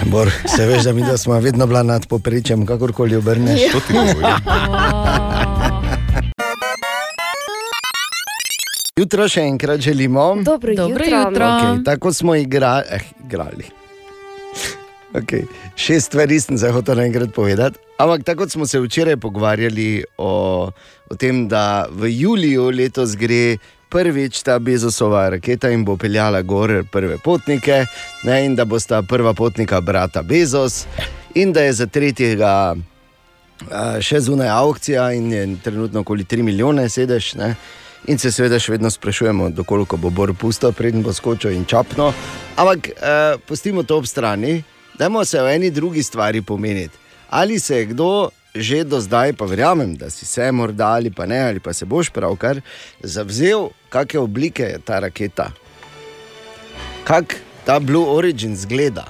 Bor, 0.07 0.31
se 0.47 0.65
veš, 0.65 0.83
da 0.83 0.93
mi 0.93 1.03
da 1.03 1.17
smo 1.17 1.39
vedno 1.39 1.67
bila 1.67 1.83
nad 1.83 2.07
poprečjem, 2.07 2.65
kakorkoli 2.65 3.15
obrneš. 3.19 3.61
To 3.71 3.79
ti 3.79 3.93
govorim. 3.93 4.23
Jutro 8.99 9.27
še 9.27 9.41
enkrat 9.41 9.81
želimo. 9.81 10.35
Dobro 10.45 10.75
Dobro 10.75 11.03
jutro. 11.05 11.19
jutro. 11.19 11.45
Okay, 11.45 11.83
tako 11.83 12.13
smo 12.13 12.35
igra, 12.35 12.81
eh, 12.89 12.99
igrali. 13.25 13.65
Okay. 15.13 15.43
Šest 15.75 16.07
stvari 16.07 16.39
sem 16.41 16.57
se 16.57 16.71
hotel 16.73 16.99
enkrat 16.99 17.29
povedati. 17.35 17.77
Ampak 18.01 18.23
tako 18.25 18.49
smo 18.49 18.65
se 18.65 18.79
včeraj 18.81 19.17
pogovarjali 19.17 20.03
o, 20.17 20.71
o 21.09 21.15
tem, 21.15 21.47
da 21.47 21.85
v 21.91 22.09
juliju 22.09 22.71
letos 22.73 23.13
gre 23.15 23.57
prvič 23.93 24.41
ta 24.41 24.59
Bezosova 24.59 25.27
raketa 25.29 25.69
in 25.69 25.83
bo 25.85 25.93
peljala 25.97 26.41
gor 26.41 26.71
prve 26.91 27.17
potnike, 27.21 27.85
ne, 28.23 28.39
in 28.45 28.55
da 28.55 28.65
bosta 28.65 29.01
prva 29.05 29.33
potnika 29.33 29.81
brata 29.81 30.23
Bezos, 30.23 30.85
in 31.35 31.53
da 31.53 31.61
je 31.61 31.73
za 31.73 31.85
tretjega 31.85 32.75
še 34.01 34.19
zunaj 34.19 34.49
aukcija 34.49 35.11
in 35.13 35.31
je 35.31 35.45
trenutno 35.63 36.01
okoli 36.01 36.25
3 36.25 36.41
milijone 36.41 36.89
sedež. 36.89 37.33
Ne. 37.35 37.55
In 38.07 38.17
se 38.17 38.31
seveda 38.31 38.57
še 38.59 38.73
vedno 38.73 38.89
sprašujemo, 38.91 39.49
dokoliko 39.55 39.97
bo 39.97 40.09
Bor 40.09 40.33
pustil, 40.33 40.73
preden 40.73 41.03
bo 41.03 41.13
skočil 41.13 41.53
in 41.53 41.65
čapno. 41.65 42.09
Ampak 42.57 42.89
eh, 42.89 43.37
pustimo 43.47 43.83
to 43.83 44.01
ob 44.01 44.09
strani, 44.09 44.63
dajmo 44.99 45.23
se 45.25 45.41
o 45.41 45.47
eni 45.47 45.69
drugi 45.71 46.03
stvari 46.03 46.41
pomeniti. 46.41 46.97
Ali 47.29 47.59
se 47.59 47.77
je 47.77 47.85
kdo 47.93 48.29
že 48.55 48.83
do 48.83 49.01
zdaj, 49.01 49.33
pa 49.33 49.45
verjamem, 49.45 49.95
da 49.97 50.09
si 50.09 50.25
se 50.25 50.51
morda 50.51 50.93
ali 50.93 51.11
pa 51.11 51.25
ne, 51.25 51.39
ali 51.41 51.59
pa 51.59 51.73
se 51.73 51.85
boš 51.85 52.09
pravkar 52.09 52.61
zavzel, 53.01 53.69
kakšne 53.89 54.19
oblike 54.19 54.63
je 54.63 54.79
ta 54.79 54.99
raketa, 54.99 55.49
kak 57.03 57.35
ta 57.65 57.79
Blue 57.79 58.05
Origin 58.05 58.55
zgleda. 58.55 59.05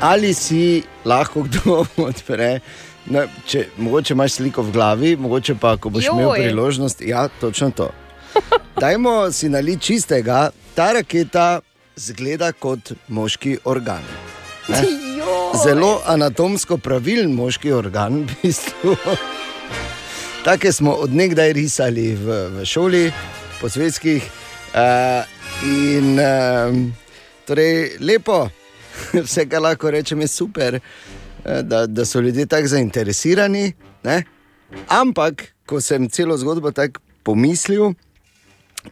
Ali 0.00 0.34
si 0.34 0.82
lahko 1.04 1.42
kdo 1.46 1.86
odpre, 2.08 2.60
ne, 3.06 3.26
če, 3.46 3.68
mogoče 3.78 4.14
imaš 4.14 4.40
sliko 4.40 4.62
v 4.66 4.72
glavi, 4.72 5.16
mogoče 5.16 5.54
pa, 5.54 5.76
ko 5.76 5.90
boš 5.90 6.10
Joj. 6.10 6.18
imel 6.18 6.34
priložnost, 6.34 7.00
ja, 7.06 7.28
točno 7.40 7.70
to. 7.70 7.90
Dajmo 8.82 9.30
si 9.30 9.48
naliti 9.48 9.92
čistega, 9.92 10.50
ta 10.74 10.92
raketa 10.98 11.60
zgleda 11.96 12.52
kot 12.52 12.96
moški 13.08 13.58
organ. 13.64 14.31
Zelo 15.64 16.00
anatomsko 16.06 16.76
pravilen 16.78 17.34
moški 17.34 17.72
organ, 17.72 18.22
v 18.28 18.36
bistvu. 18.42 18.96
Take 20.44 20.72
smo 20.72 20.94
odnegdaj 21.04 21.52
risali 21.52 22.14
v, 22.14 22.38
v 22.56 22.66
šoli, 22.66 23.04
po 23.60 23.70
svetskih. 23.70 24.26
Uh, 24.72 25.22
in 25.66 26.18
uh, 26.18 26.74
torej, 27.46 27.98
lepo, 28.00 28.48
vse, 29.24 29.46
kar 29.48 29.62
lahko 29.62 29.90
rečem, 29.90 30.20
je 30.20 30.28
super, 30.28 30.78
eh, 30.78 31.62
da, 31.62 31.86
da 31.86 32.04
so 32.04 32.20
ljudje 32.20 32.46
tako 32.46 32.68
zainteresirani. 32.68 33.72
Ne? 34.04 34.22
Ampak, 34.88 35.52
ko 35.66 35.80
sem 35.80 36.08
celo 36.08 36.36
zgodbo 36.36 36.70
tako 36.70 37.00
pomislil 37.22 37.92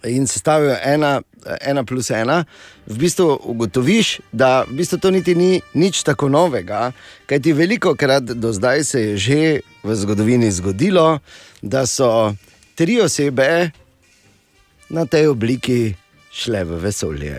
in 0.05 0.27
sestavil 0.27 0.75
ena, 0.85 1.21
ena 1.61 1.85
plus 1.85 2.11
ena, 2.11 2.45
v 2.87 2.99
bistvu 2.99 3.39
ugotoviš, 3.53 4.21
da 4.33 4.63
v 4.69 4.81
bistvu 4.81 4.99
to 4.99 5.11
niti 5.11 5.35
ni 5.35 5.61
nič 5.75 6.03
tako 6.07 6.29
novega, 6.29 6.93
kajti 7.27 7.53
veliko 7.53 7.95
krat 7.95 8.25
do 8.25 8.53
zdaj 8.53 8.85
se 8.85 9.01
je 9.01 9.17
že 9.17 9.41
v 9.83 9.95
zgodovini 9.95 10.51
zgodilo, 10.51 11.19
da 11.63 11.87
so 11.87 12.35
tri 12.75 13.01
osebe 13.01 13.71
na 14.91 15.07
tej 15.07 15.29
obliki 15.29 15.95
šle 16.33 16.65
v 16.65 16.81
vesolje. 16.81 17.39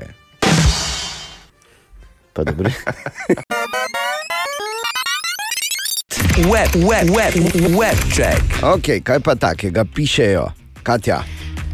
Pa 2.34 2.44
dobro. 2.44 2.72
Web, 6.38 6.76
web, 6.76 7.10
web, 7.10 7.34
web 7.78 7.98
check. 8.16 8.42
Okay, 8.64 9.04
kaj 9.04 9.20
pa 9.20 9.36
takega 9.36 9.84
pišejo, 9.86 10.48
Katja? 10.84 11.22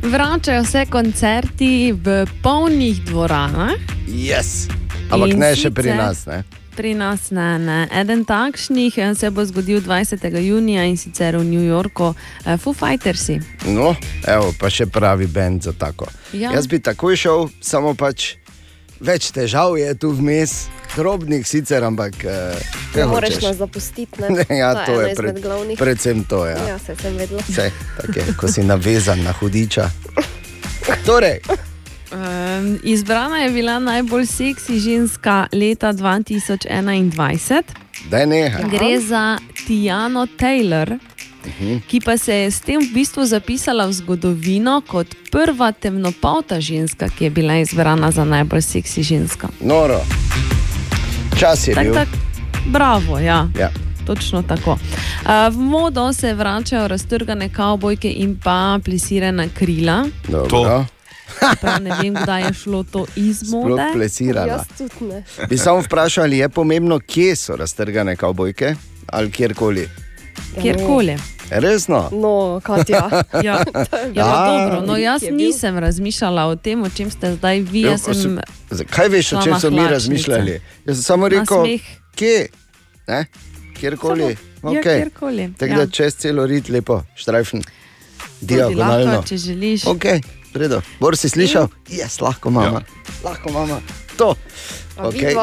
Vračajo 0.07 0.65
se 0.65 0.85
koncerti 0.85 1.91
v 1.91 2.25
polnih 2.43 3.03
dvoranah. 3.05 3.71
Yes. 4.07 4.69
Ampak 5.11 5.29
In 5.29 5.39
ne 5.39 5.49
še 5.55 5.71
pri 5.71 5.91
nas. 5.99 6.23
Ne? 6.25 6.43
Pri 6.79 6.93
nas 6.95 7.27
ne, 7.35 7.59
ne. 7.59 7.79
Eden 7.91 8.23
takšnih 8.23 8.97
eh, 8.97 9.15
se 9.15 9.27
bo 9.31 9.43
zgodil 9.45 9.81
20. 9.83 10.23
junija 10.39 10.85
in 10.87 10.95
sicer 10.97 11.35
v 11.35 11.43
New 11.43 11.65
Yorku, 11.65 12.13
eh, 12.45 12.55
Foo 12.55 12.73
Fightersi. 12.73 13.35
No, 13.67 13.95
evo, 14.23 14.53
pa 14.59 14.71
še 14.71 14.87
pravi 14.87 15.27
bend 15.27 15.67
za 15.67 15.75
tako. 15.75 16.07
Ja. 16.31 16.55
Jaz 16.55 16.71
bi 16.71 16.79
takoj 16.79 17.19
šel, 17.19 17.49
samo 17.59 17.91
pač 17.91 18.37
več 18.99 19.31
težav 19.31 19.77
je 19.77 19.93
tu 19.95 20.11
vmes, 20.11 20.67
drobnih 20.95 21.47
sicer, 21.47 21.83
ampak 21.83 22.15
eh, 22.23 22.55
Ne 22.95 23.05
moreš 23.05 23.35
hočeš? 23.35 23.43
nas 23.43 23.57
zapustiti. 23.57 24.21
Ne? 24.21 24.45
ja, 24.57 24.73
to, 24.75 24.93
to 24.93 25.01
je 25.01 25.09
je 25.09 25.15
pred, 25.15 25.41
glavnih. 25.41 25.77
predvsem 25.77 26.23
to. 26.23 26.45
Ja. 26.45 26.57
Ja, 26.67 26.79
se 26.79 26.95
sem 26.95 27.17
vedela. 27.17 27.41
Vse, 27.41 27.71
tako 27.97 28.19
je, 28.19 28.25
ko 28.33 28.47
si 28.47 28.63
navezan 28.63 29.23
na 29.23 29.31
hudiča. 29.31 29.89
Torej, 31.05 31.39
Um, 32.07 32.79
izbrana 32.83 33.37
je 33.37 33.49
bila 33.49 33.79
najbolj 33.79 34.25
seksi 34.25 34.79
ženska 34.79 35.47
leta 35.51 35.93
2021. 35.93 37.63
da 38.09 38.17
je 38.17 38.25
nekaj. 38.27 38.63
Gre 38.63 38.99
za 38.99 39.37
Tiano 39.67 40.27
Taylor, 40.39 40.99
ki 41.87 41.99
pa 41.99 42.17
se 42.17 42.35
je 42.35 42.51
s 42.51 42.59
tem 42.59 42.81
v 42.81 42.93
bistvu 42.93 43.25
zapisala 43.25 43.85
v 43.85 43.93
zgodovino 43.93 44.81
kot 44.81 45.07
prva 45.31 45.71
temnopolta 45.71 46.59
ženska, 46.59 47.09
ki 47.09 47.23
je 47.23 47.29
bila 47.29 47.57
izbrana 47.57 48.11
za 48.11 48.23
najbolj 48.23 48.61
seksi 48.63 49.03
ženska. 49.03 49.47
Noro. 49.59 50.01
Čas 51.35 51.67
je 51.67 51.75
Tak, 51.75 51.83
bil. 51.83 51.93
tak, 51.93 52.07
bravo, 52.65 53.19
ja. 53.19 53.47
Ja. 53.53 53.69
Točno 54.05 54.41
tako. 54.41 54.77
V 55.51 55.57
modo 55.57 56.13
se 56.13 56.33
vračajo 56.33 56.87
raztrgane 56.87 57.49
kavbojke 57.49 58.09
in 58.09 58.37
pa 58.37 58.79
plisirana 58.79 59.47
krila. 59.49 60.05
Dobro. 60.27 60.85
Prav 61.61 61.81
ne 61.81 61.91
vem, 61.93 62.13
kdaj 62.15 62.41
je 62.41 62.53
šlo 62.53 62.83
to 62.83 63.05
iz 63.15 63.37
Sploh 63.39 63.67
mode. 63.67 63.83
plesirala. 63.93 64.47
Jaz 64.47 64.61
tudi 64.77 65.05
ne. 65.05 65.23
Bi 65.49 65.57
samo 65.57 65.79
vprašal, 65.79 66.23
ali 66.23 66.37
je 66.37 66.49
pomembno, 66.49 66.99
kje 66.99 67.35
so 67.35 67.55
raztrgane 67.55 68.15
kavbojke 68.15 68.75
ali 69.07 69.31
kjerkoli. 69.31 69.89
Kjerkoli. 70.61 71.17
Resno? 71.49 72.09
No, 72.11 72.61
Katja. 72.63 73.09
Ja, 73.33 73.41
ja 74.13 74.25
A, 74.25 74.31
pa 74.35 74.47
dobro, 74.49 74.81
no, 74.83 74.97
jaz 74.97 75.23
je 75.23 75.31
nisem 75.31 75.77
razmišljala 75.77 76.45
o 76.45 76.55
tem, 76.55 76.83
o 76.83 76.89
čem 76.89 77.11
ste 77.11 77.33
zdaj 77.33 77.59
vi. 77.61 77.81
Ja, 77.81 77.91
Jaz 77.91 78.01
sem 78.03 78.39
z- 78.71 78.83
Kaj 78.85 79.07
veš, 79.09 79.33
o 79.33 79.41
čem 79.41 79.59
so 79.59 79.69
mi 79.69 79.81
razmišljali? 79.81 80.61
Jaz 80.85 80.97
sem 80.97 81.03
samo 81.05 81.27
rekel, 81.27 81.63
kje, 82.15 82.47
ne? 83.07 83.25
kjerkoli. 83.73 84.21
Samo- 84.21 84.37
ja, 84.65 84.81
Okay. 84.81 84.97
kjerkoli, 84.97 85.53
Tako 85.53 85.71
ja. 85.71 85.77
da 85.77 85.87
čez 85.87 86.15
celo 86.15 86.45
rit 86.45 86.69
lepo, 86.69 87.03
štrajfen, 87.15 87.61
diagonalno. 88.41 89.05
lahko, 89.05 89.27
če 89.27 89.37
želiš. 89.37 89.83
Okay. 89.83 90.21
Redo. 90.53 90.81
Bor 90.99 91.17
si 91.17 91.29
slišal? 91.29 91.67
Jaz, 91.89 92.19
lahko 92.21 92.49
mama. 92.49 92.81
Ja. 92.81 92.85
Lahko 93.23 93.51
mama. 93.51 93.79
To. 94.17 94.35
Okay. 94.97 95.35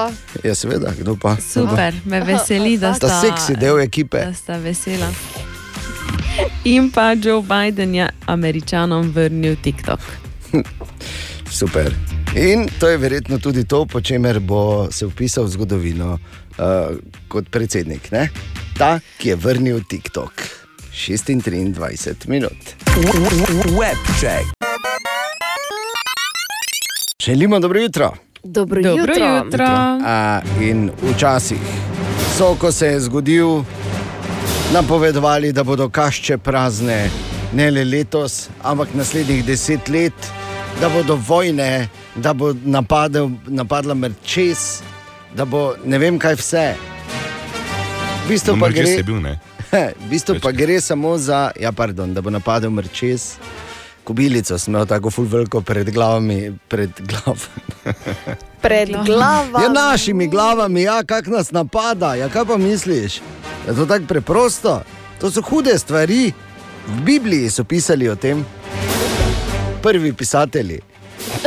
Ja, 0.43 0.55
seveda, 0.55 0.91
kdo 0.93 1.17
pa? 1.17 1.37
Super, 1.39 1.95
me 2.05 2.21
veseli, 2.21 2.77
da 2.77 2.95
Sta 2.95 3.09
sta, 3.09 3.21
seksi 3.21 3.57
del 3.57 3.79
ekipe. 3.81 4.19
da 4.19 4.33
sta 4.35 4.57
vesela. 4.57 5.07
In 6.65 6.91
pa 6.91 7.13
Joe 7.13 7.43
Biden 7.43 7.95
je 7.95 8.09
američanom 8.27 9.11
vrnil 9.11 9.57
TikTok. 9.63 10.01
Super. 11.51 11.95
In 12.37 12.69
to 12.81 12.89
je 12.89 12.99
verjetno 12.99 13.39
tudi 13.39 13.65
to, 13.65 13.87
po 13.87 14.01
čemer 14.01 14.41
bo 14.41 14.89
se 14.91 15.07
vpisal 15.07 15.45
v 15.45 15.49
zgodovino 15.49 16.13
uh, 16.13 16.97
kot 17.29 17.51
predsednik. 17.51 18.11
Ne? 18.11 18.29
Ta, 18.79 19.01
ki 19.19 19.29
je 19.29 19.37
vrnil 19.37 19.81
TikTok. 19.89 20.33
26 20.95 22.29
minut. 22.29 22.57
Web 23.79 23.99
check. 24.21 24.47
Želimo 27.25 27.61
dobro 27.61 27.81
jutro. 27.81 28.13
Dobro, 28.45 28.83
Dobro 28.83 29.15
jutro. 29.15 29.45
jutro. 29.45 29.67
A, 30.05 30.41
in 30.61 30.91
včasih 31.03 31.59
so, 32.39 32.55
ko 32.55 32.73
se 32.73 32.87
je 32.87 33.01
zgodil, 33.01 33.63
napovedovali, 34.75 35.53
da 35.53 35.63
bodo 35.65 35.89
kašče 35.89 36.39
prazne, 36.39 37.11
ne 37.53 37.71
le 37.71 37.85
letos, 37.85 38.49
ampak 38.63 38.89
naslednjih 38.95 39.45
deset 39.45 39.89
let, 39.89 40.13
da 40.81 40.89
bodo 40.89 41.15
vojne, 41.29 41.89
da 42.15 42.33
bo 42.33 42.53
napadel, 42.65 43.31
napadla 43.47 43.95
mrčes, 43.95 44.83
da 45.37 45.45
bo 45.45 45.75
ne 45.85 45.99
vem 45.99 46.19
kaj 46.19 46.35
vse. 46.35 46.65
V 48.25 48.29
bistvu 48.29 48.57
No, 48.57 48.61
pa 48.61 48.73
gre, 48.75 49.03
bil, 49.03 49.21
ne? 49.23 49.39
v 50.03 50.11
bistvu 50.11 50.41
pa 50.43 50.51
gre 50.51 50.81
samo 50.81 51.15
za, 51.19 51.53
ja, 51.61 51.73
pardon, 51.73 52.15
da 52.15 52.23
bo 52.23 52.35
napadel 52.35 52.71
mrčes. 52.71 53.37
Kobilico 54.05 54.59
sem 54.59 54.75
imel 54.75 54.87
tako 54.91 55.11
ful 55.11 55.31
veliko 55.31 55.61
pred 55.61 55.91
glavami, 55.91 56.51
pred 56.69 56.91
glavami. 56.99 57.95
Pred 58.61 58.91
glavami. 59.07 59.65
Ja, 59.65 59.71
našimi 59.73 60.27
glavami, 60.29 60.83
ja, 60.83 61.03
kak 61.07 61.27
nas 61.27 61.53
napada, 61.53 62.15
ja, 62.15 62.29
kaj 62.29 62.45
pa 62.45 62.57
misliš? 62.59 63.21
Je 63.69 63.75
to 63.75 63.87
tako 63.87 64.05
preprosto? 64.07 64.81
To 65.21 65.31
so 65.31 65.43
hude 65.43 65.79
stvari. 65.79 66.33
V 66.87 67.01
Bibliji 67.01 67.51
so 67.51 67.65
pisali 67.65 68.09
o 68.09 68.17
tem, 68.17 68.45
prvi 69.83 70.13
pisatelji. 70.13 70.81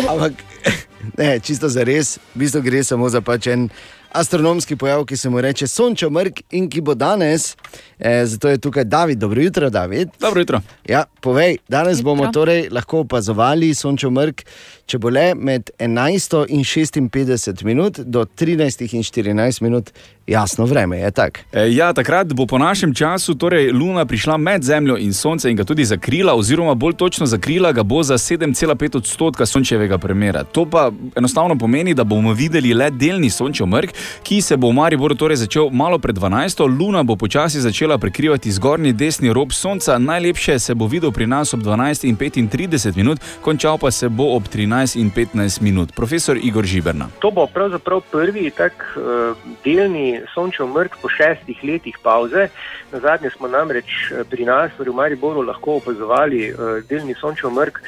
Ampak, 0.10 0.34
ne, 1.18 1.40
čisto 1.40 1.70
za 1.70 1.84
res, 1.84 2.18
v 2.36 2.40
bistvu 2.42 2.62
gre 2.62 2.82
samo 2.84 3.10
za 3.10 3.22
pač 3.22 3.48
en 3.54 3.70
astronomski 4.18 4.76
pojav, 4.76 5.06
ki 5.06 5.18
se 5.18 5.30
mu 5.30 5.42
reče 5.42 5.68
Sončo 5.68 6.10
mrk 6.10 6.42
in 6.52 6.70
ki 6.70 6.82
bo 6.82 6.96
danes. 6.96 7.56
E, 8.00 8.26
zato 8.26 8.50
je 8.50 8.58
tukaj 8.58 8.84
David, 8.84 9.20
dobro 9.20 9.42
jutro, 9.42 9.70
David. 9.70 10.10
Dobro 10.20 10.42
jutro. 10.42 10.62
Ja, 10.90 11.04
povej, 11.22 11.58
danes 11.70 12.02
bomo 12.02 12.32
torej 12.34 12.70
lahko 12.72 13.00
opazovali 13.06 13.74
Sončo 13.76 14.10
mrk, 14.10 14.42
če 14.88 15.00
bo 15.04 15.12
le 15.12 15.34
med 15.36 15.72
11 15.84 16.46
in 16.48 16.64
56 16.64 17.64
minut 17.68 18.00
do 18.00 18.24
13 18.26 18.88
in 18.96 19.04
14 19.04 19.62
minut 19.62 19.92
jasno 20.28 20.66
vreme. 20.66 20.98
Je 21.00 21.12
tako? 21.12 21.40
E, 21.52 21.66
ja, 21.76 21.94
takrat 21.94 22.34
bo 22.34 22.46
po 22.46 22.58
našem 22.58 22.94
času 22.96 23.36
torej 23.36 23.72
Luna 23.72 24.06
prišla 24.06 24.38
med 24.38 24.64
Zemljo 24.64 24.98
in 24.98 25.14
Sonce 25.14 25.52
in 25.52 25.58
ga 25.58 25.64
tudi 25.64 25.86
zakrila, 25.86 26.36
oziroma 26.36 26.74
bolj 26.74 26.94
točno 26.94 27.26
zakrila 27.26 27.72
ga 27.72 27.84
bo 27.84 28.04
za 28.04 28.18
7,5 28.18 28.98
odstotka 28.98 29.46
sončevega 29.46 29.98
premjera. 29.98 30.44
To 30.44 30.66
pa 30.66 30.92
enostavno 31.16 31.58
pomeni, 31.58 31.94
da 31.94 32.04
bomo 32.04 32.34
videli 32.34 32.74
le 32.74 32.90
delni 32.92 33.30
sončev 33.30 33.68
mrk, 33.68 33.94
ki 34.24 34.42
se 34.42 34.58
bo 34.58 34.70
v 34.70 34.80
Mariboru 34.80 35.16
torej 35.16 35.44
začel 35.44 35.70
malo 35.72 36.00
pred 36.00 36.16
12. 36.16 36.80
Luna 36.80 37.04
bo 37.04 37.16
počasi 37.16 37.62
začela 37.62 37.98
prekrivati 37.98 38.52
zgornji 38.52 38.94
desni 38.94 39.34
rob 39.34 39.52
Sonca, 39.52 39.98
najlepše 39.98 40.60
se 40.60 40.76
bo 40.76 40.88
videl 40.88 41.12
pri 41.12 41.28
nas 41.28 41.54
ob 41.54 41.64
12 41.64 42.08
in 42.08 42.18
35 42.18 42.96
minut, 42.96 43.20
končal 43.42 43.78
pa 43.78 43.92
se 43.92 44.10
bo 44.10 44.36
ob 44.36 44.44
13 44.48 44.77
in 44.96 45.10
15 45.10 45.62
minut. 45.62 45.94
Profesor 45.96 46.38
Igor 46.38 46.66
Žiberna. 46.66 47.10
To 47.20 47.32
bo 47.32 47.48
pravzaprav 47.48 48.02
prvi 48.12 48.52
tak 48.52 48.74
uh, 48.96 49.38
delni 49.66 50.22
sončev 50.34 50.68
mrk 50.68 50.98
po 51.02 51.10
šestih 51.10 51.64
letih 51.64 51.98
pauze. 52.04 52.50
Na 52.92 53.00
zadnje 53.00 53.30
smo 53.30 53.48
namreč 53.48 53.86
eh, 54.12 54.24
pri 54.24 54.46
nas 54.46 54.72
torej 54.78 54.94
v 54.94 54.96
Mariboru 54.96 55.42
lahko 55.42 55.80
opazovali 55.82 56.52
uh, 56.52 56.80
delni 56.90 57.16
sončev 57.20 57.52
mrk 57.52 57.82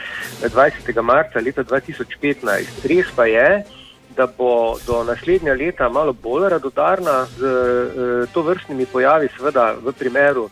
20. 0.44 1.02
marca 1.02 1.40
leta 1.40 1.64
2015. 1.64 2.88
Res 2.90 3.07
pa 3.16 3.26
je, 3.26 3.64
da 4.18 4.28
bo 4.28 4.76
do 4.88 5.03
naslednja 5.03 5.53
leta 5.53 5.90
malo 5.90 6.14
bolj 6.14 6.49
radodarna 6.49 7.26
z 7.38 8.28
to 8.34 8.41
vrstnimi 8.41 8.86
pojavi, 8.86 9.30
seveda 9.38 9.76
v 9.80 9.94
primeru. 9.94 10.49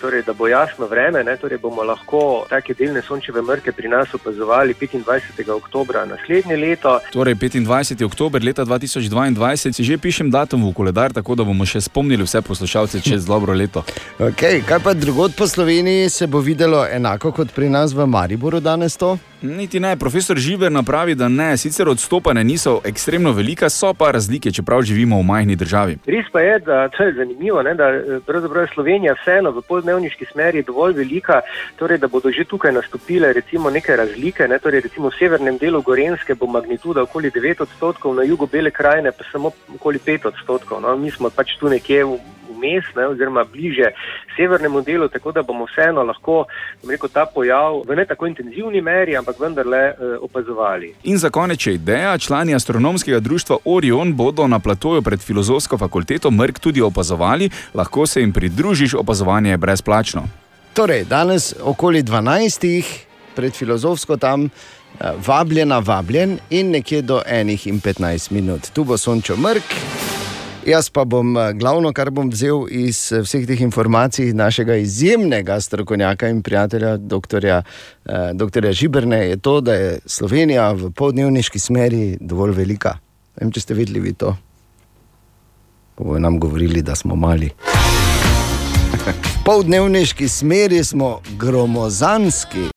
Torej, 0.00 0.22
da 0.22 0.32
bo 0.32 0.48
jasno 0.48 0.86
vreme, 0.86 1.24
ne, 1.24 1.36
torej 1.36 1.58
bomo 1.58 1.82
lahko 1.84 2.46
take 2.48 2.74
delne 2.74 3.02
sončeve 3.02 3.42
mrke 3.42 3.72
pri 3.72 3.88
nas 3.88 4.14
opazovali 4.14 4.74
25. 4.74 5.50
oktober 5.50 5.96
naslednje 6.08 6.56
leto. 6.56 7.00
Torej, 7.12 7.34
25. 7.34 8.04
oktober 8.04 8.44
leta 8.44 8.64
2022, 8.64 9.72
si 9.72 9.84
že 9.84 9.98
pišem 9.98 10.30
datum 10.30 10.64
v 10.64 10.72
koledar, 10.72 11.12
tako 11.12 11.34
da 11.34 11.44
bomo 11.44 11.66
še 11.68 11.80
spomnili 11.84 12.24
vse 12.24 12.40
poslušalce 12.40 13.00
čez 13.00 13.26
dobro 13.26 13.52
leto. 13.52 13.84
Okay, 14.24 14.62
kaj 14.62 14.80
pa 14.80 14.94
drugod 14.94 15.34
po 15.36 15.46
Sloveniji 15.46 16.08
se 16.10 16.26
bo 16.26 16.40
videlo 16.40 16.86
enako 16.86 17.32
kot 17.32 17.52
pri 17.52 17.68
nas 17.68 17.92
v 17.92 18.06
Mariboru 18.06 18.60
danes 18.60 18.96
to? 18.96 19.18
Niti 19.44 19.80
ne, 19.80 19.96
profesor 19.96 20.38
Živer 20.38 20.72
napravi, 20.72 21.14
da 21.14 21.28
ne. 21.28 21.56
Sicer 21.56 21.88
odstopanja 21.88 22.42
niso 22.42 22.80
ekstremno 22.84 23.32
velika, 23.32 23.68
so 23.70 23.92
pa 23.94 24.10
razlike, 24.10 24.50
čeprav 24.50 24.82
živimo 24.82 25.18
v 25.18 25.22
majhni 25.22 25.56
državi. 25.56 25.98
Res 26.06 26.30
pa 26.32 26.40
je, 26.40 26.58
da 26.58 26.88
to 26.88 27.02
je 27.02 27.12
zanimivo, 27.12 27.62
ne, 27.62 27.74
da 27.74 27.90
pravzaprav 28.26 28.62
je 28.62 28.70
Slovenija 28.74 29.14
vseeno 29.20 29.50
v 29.50 29.62
poldnevniški 29.74 30.30
smeri 30.30 30.62
dovolj 30.62 30.94
velika, 31.02 31.40
torej 31.76 31.98
da 31.98 32.08
bodo 32.08 32.30
že 32.30 32.46
tukaj 32.48 32.72
nastopile 32.72 33.32
recimo 33.32 33.70
neke 33.70 33.96
razlike. 33.96 34.48
Ne, 34.48 34.58
torej 34.58 34.86
recimo 34.86 35.10
v 35.10 35.18
severnem 35.18 35.58
delu 35.58 35.82
Gorenske 35.82 36.34
bo 36.38 36.46
magnituda 36.46 37.02
okoli 37.02 37.30
9 37.34 37.62
odstotkov, 37.66 38.14
na 38.14 38.22
jugu 38.22 38.46
Bele 38.46 38.70
krajine 38.70 39.12
pa 39.12 39.24
samo 39.32 39.50
okoli 39.74 39.98
5 39.98 40.30
odstotkov. 40.32 40.80
No, 40.80 40.96
mi 40.96 41.10
smo 41.10 41.30
pač 41.30 41.56
tu 41.58 41.68
nekje 41.68 42.04
v 42.04 42.18
vmes, 42.54 42.84
ne, 42.96 43.06
oziroma 43.06 43.44
bliže 43.44 43.90
severnemu 44.36 44.82
delu, 44.82 45.08
tako 45.08 45.32
da 45.32 45.42
bomo 45.42 45.66
vseeno 45.66 46.02
lahko 46.02 46.44
rekel, 46.88 47.08
ta 47.08 47.26
pojav 47.26 47.82
v 47.88 47.96
ne 47.96 48.06
tako 48.06 48.26
intenzivni 48.26 48.80
meri, 48.80 49.16
ampak 49.16 49.40
vendarle 49.40 49.78
eh, 49.78 49.94
opazovali. 50.20 50.94
In 51.04 51.18
za 51.18 51.30
konec 51.30 51.66
je 51.66 51.74
ideja, 51.74 52.18
člani 52.18 52.54
astronomskega 52.54 53.20
društva 53.20 53.56
Orion 53.64 54.14
bodo 54.16 54.46
na 54.46 54.58
platoju 54.58 55.02
pred 55.02 55.20
filozofsko 55.20 55.78
fakulteto 55.78 56.30
Mrk 56.30 56.58
tudi 56.58 56.80
opazovali, 56.80 57.50
lahko 57.74 58.06
se 58.06 58.20
jim 58.20 58.32
pridružiš, 58.32 58.94
opazovanje 58.94 59.50
je 59.50 59.56
brezplačno. 59.56 60.22
Torej, 60.74 61.04
danes 61.04 61.54
okoli 61.62 62.02
12. 62.02 62.84
pred 63.34 63.52
filozofsko 63.52 64.16
tam. 64.16 64.48
Vabljena, 65.26 65.78
vabljen 65.78 66.38
in 66.50 66.70
nekje 66.70 67.02
do 67.02 67.22
1 67.26 67.68
in 67.68 67.80
15 67.80 68.30
minut. 68.30 68.70
Tu 68.72 68.84
bo 68.84 68.96
sončo 68.96 69.36
mrk, 69.36 69.74
Jaz 70.66 70.88
pa 70.88 71.04
bom 71.04 71.36
eh, 71.36 71.52
glavno, 71.52 71.92
kar 71.92 72.08
bom 72.10 72.30
vzel 72.32 72.62
iz 72.72 73.12
eh, 73.12 73.20
vseh 73.20 73.42
teh 73.44 73.60
informacij 73.60 74.32
našega 74.32 74.78
izjemnega 74.80 75.58
strokovnjaka 75.60 76.28
in 76.32 76.40
prijatelja, 76.42 76.96
dr. 76.96 77.46
Eh, 77.46 78.72
Žibrne, 78.72 79.16
je 79.16 79.36
to, 79.36 79.60
da 79.60 79.74
je 79.74 79.98
Slovenija 80.06 80.72
v 80.72 80.90
poldnevniški 80.90 81.58
smeri 81.58 82.16
dovolj 82.20 82.56
velika. 82.56 82.96
Vem, 83.36 83.52
če 83.52 83.60
ste 83.60 83.76
videli 83.76 84.00
vi 84.00 84.12
to. 84.16 84.36
Bomo 85.98 86.18
nam 86.18 86.40
govorili, 86.40 86.82
da 86.82 86.94
smo 86.94 87.16
mali. 87.16 87.50
V 89.04 89.44
poldnevniški 89.44 90.28
smeri 90.28 90.84
smo 90.84 91.20
gromozanski. 91.36 92.73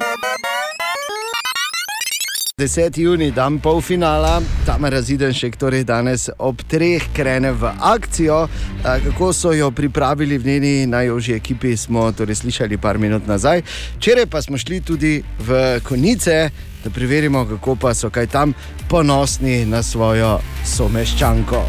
10. 2.57 2.97
juni, 2.97 3.31
dan 3.31 3.59
polfinala, 3.59 4.39
tam 4.65 4.85
raziden 4.89 5.29
še, 5.29 5.51
torej 5.61 5.83
danes 5.85 6.23
ob 6.41 6.63
treh 6.65 7.03
krene 7.13 7.51
v 7.53 7.69
akcijo. 7.69 8.39
Kako 8.81 9.27
so 9.29 9.51
jo 9.53 9.67
pripravili 9.69 10.39
v 10.41 10.47
njeni 10.49 10.71
najožji 10.89 11.35
ekipi, 11.35 11.75
smo 11.77 12.07
torej 12.11 12.39
slišali 12.41 12.79
par 12.81 12.97
minut 12.97 13.27
nazaj. 13.29 13.61
Včeraj 13.99 14.25
pa 14.25 14.41
smo 14.41 14.57
šli 14.57 14.81
tudi 14.81 15.21
v 15.37 15.59
konice, 15.85 16.49
da 16.81 16.89
preverimo, 16.89 17.45
kako 17.45 17.75
pa 17.75 17.93
so 17.93 18.09
kaj 18.09 18.25
tam 18.33 18.55
ponosni 18.89 19.61
na 19.69 19.83
svojo 19.85 20.39
someščanko. 20.65 21.61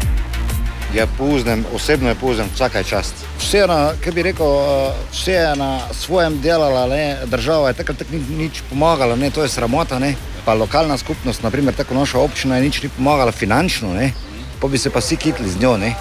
Je 0.93 1.05
poznem, 1.17 1.67
osebno 1.69 2.09
je 2.09 2.15
poznem, 2.17 2.49
vsakaj 2.55 2.83
čast. 2.83 3.13
Vse, 3.37 3.61
na, 3.69 3.93
bi 4.09 4.25
rekel, 4.25 4.57
vse 5.13 5.37
je 5.37 5.55
na 5.55 5.85
svojem 5.93 6.41
delala, 6.41 6.87
ne? 6.89 7.17
država 7.29 7.69
je 7.69 7.77
takrat 7.77 8.01
tak 8.01 8.09
ni 8.09 8.25
nič 8.37 8.63
pomagala, 8.69 9.15
ne? 9.15 9.29
to 9.29 9.45
je 9.45 9.53
sramota. 9.53 9.99
Ne? 9.99 10.15
Pa 10.49 10.53
lokalna 10.53 10.97
skupnost, 10.97 11.43
naprimer 11.43 11.73
tako 11.73 11.93
naša 11.93 12.19
občina, 12.19 12.55
je 12.55 12.61
nič 12.61 12.81
ni 12.83 12.89
pomagala 12.89 13.31
finančno, 13.31 13.93
ne? 13.93 14.11
pa 14.61 14.67
bi 14.67 14.77
se 14.77 14.89
pa 14.89 14.99
vsi 14.99 15.15
kitli 15.15 15.49
z 15.49 15.61
njo. 15.61 15.77
Ne? 15.77 15.93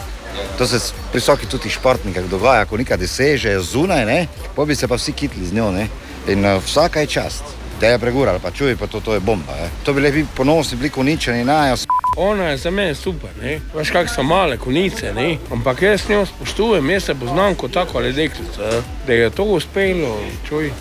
To 0.58 0.66
se 0.66 0.78
pri 1.12 1.20
vsaki 1.20 1.46
tudi 1.46 1.68
športnikih 1.70 2.30
dogaja, 2.30 2.64
ko 2.64 2.80
nekaj 2.80 2.96
dosežejo 2.96 3.60
zunaj, 3.62 4.06
ne? 4.06 4.26
pa 4.56 4.64
bi 4.64 4.74
se 4.74 4.88
pa 4.88 4.96
vsi 4.96 5.12
kitli 5.12 5.44
z 5.46 5.52
njo. 5.52 5.68
Ne? 5.70 5.84
In 6.32 6.46
uh, 6.46 6.64
vsakaj 6.64 7.06
čast. 7.06 7.44
Da 7.80 7.92
je 7.92 7.98
pregural, 7.98 8.40
pa 8.40 8.50
čuj, 8.50 8.76
pa 8.80 8.86
to, 8.86 9.00
to 9.04 9.14
je 9.14 9.20
bomba. 9.20 9.52
Je. 9.52 9.68
To 9.84 9.92
bi 9.92 10.00
bili 10.00 10.24
ponosni, 10.36 10.78
bili 10.78 10.92
uničeni, 10.96 11.44
najo. 11.44 11.76
Ona 12.16 12.48
je 12.48 12.56
za 12.56 12.70
me 12.70 12.94
super, 12.94 13.30
ne? 13.42 13.60
veš, 13.74 13.90
kako 13.90 14.14
so 14.14 14.22
male 14.22 14.56
konice, 14.56 15.12
ne? 15.12 15.36
ampak 15.52 15.82
jaz 15.82 16.08
njo 16.08 16.24
spoštujem, 16.26 16.90
jaz 16.90 17.04
se 17.04 17.14
poznam 17.14 17.54
kot 17.54 17.76
tako 17.76 17.98
ali 17.98 18.12
deklica, 18.12 18.82
da 19.06 19.12
je 19.12 19.30
to 19.30 19.44
uspelo, 19.44 20.20
čuj. 20.48 20.72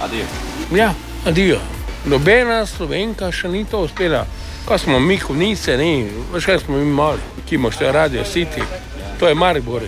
Adijo. 0.00 0.26
Ja, 0.70 0.94
adijo. 1.26 1.58
Nobena 2.04 2.64
slovenka 2.66 3.30
še 3.30 3.48
ni 3.48 3.64
to 3.64 3.84
uspela. 3.86 4.24
Ko 4.66 4.78
smo 4.78 4.98
mi 5.00 5.18
konice, 5.18 5.76
ne? 5.78 6.08
veš, 6.32 6.46
kaj 6.46 6.58
smo 6.64 6.78
mi 6.78 6.86
mali, 6.86 7.22
ki 7.46 7.54
imaš 7.54 7.78
te 7.78 7.92
radio 7.92 8.24
city, 8.26 8.62
to 9.18 9.28
je 9.28 9.34
Maribor. 9.34 9.86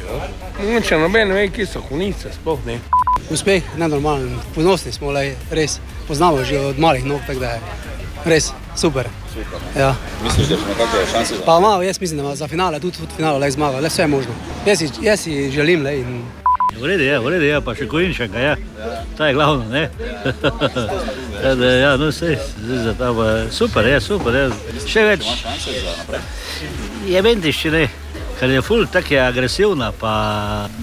Če 0.86 0.98
noben 0.98 1.30
ne 1.30 1.34
ve, 1.34 1.48
kje 1.50 1.66
so 1.66 1.82
konice, 1.88 2.30
sploh 2.34 2.62
ne. 2.66 2.78
Uspeh, 3.34 3.66
ne 3.80 3.88
normalen, 3.88 4.36
ponosni 4.54 4.92
smo, 4.94 5.10
le, 5.14 5.32
res 5.50 5.80
poznamo 6.06 6.44
že 6.44 6.60
od 6.60 6.78
malih 6.78 7.06
nog, 7.06 7.22
tako 7.26 7.40
da 7.40 7.56
je 7.56 7.60
res 8.30 8.52
super. 8.76 9.10
super 9.32 9.58
ja. 9.76 9.94
Misliš, 10.22 10.48
da 10.48 10.54
ima 10.54 10.78
kakšne 10.78 11.04
šanse? 11.12 11.42
Pa 11.46 11.58
malo, 11.60 11.82
jaz 11.82 12.00
mislim, 12.00 12.18
da 12.18 12.24
ima 12.24 12.36
za 12.36 12.48
finale, 12.48 12.80
tudi 12.80 12.98
v 13.00 13.10
finalu, 13.16 13.38
le 13.38 13.50
zmaga, 13.50 13.80
le 13.80 13.88
vse 13.88 14.02
je 14.02 14.08
možno. 14.08 14.34
Jaz 14.66 14.78
si, 14.78 14.90
jaz 15.02 15.20
si 15.20 15.50
želim, 15.50 15.82
le 15.82 15.98
in 15.98 16.22
V 16.74 16.84
redu 16.84 17.02
je, 17.02 17.18
v 17.20 17.28
redu 17.28 17.44
je, 17.44 17.60
pa 17.60 17.74
še 17.78 17.86
kojenčaka, 17.86 18.40
ja. 18.40 18.54
To 19.16 19.26
je 19.28 19.34
glavno, 19.34 19.64
ne? 19.70 19.90
da, 21.60 21.70
ja, 21.70 21.96
no, 21.96 22.08
vse, 22.10 22.34
za 22.84 22.94
ta 22.98 23.12
pa 23.14 23.28
super, 23.50 23.86
je, 23.86 24.00
super, 24.00 24.34
je. 24.34 24.48
Še 24.88 25.04
več. 25.06 25.28
Je 27.06 27.22
ventiš, 27.22 27.64
ne? 27.74 27.84
Ker 28.40 28.50
je 28.50 28.62
ful, 28.66 28.86
tako 28.90 29.14
je 29.14 29.20
agresivna, 29.22 29.92
pa 29.92 30.14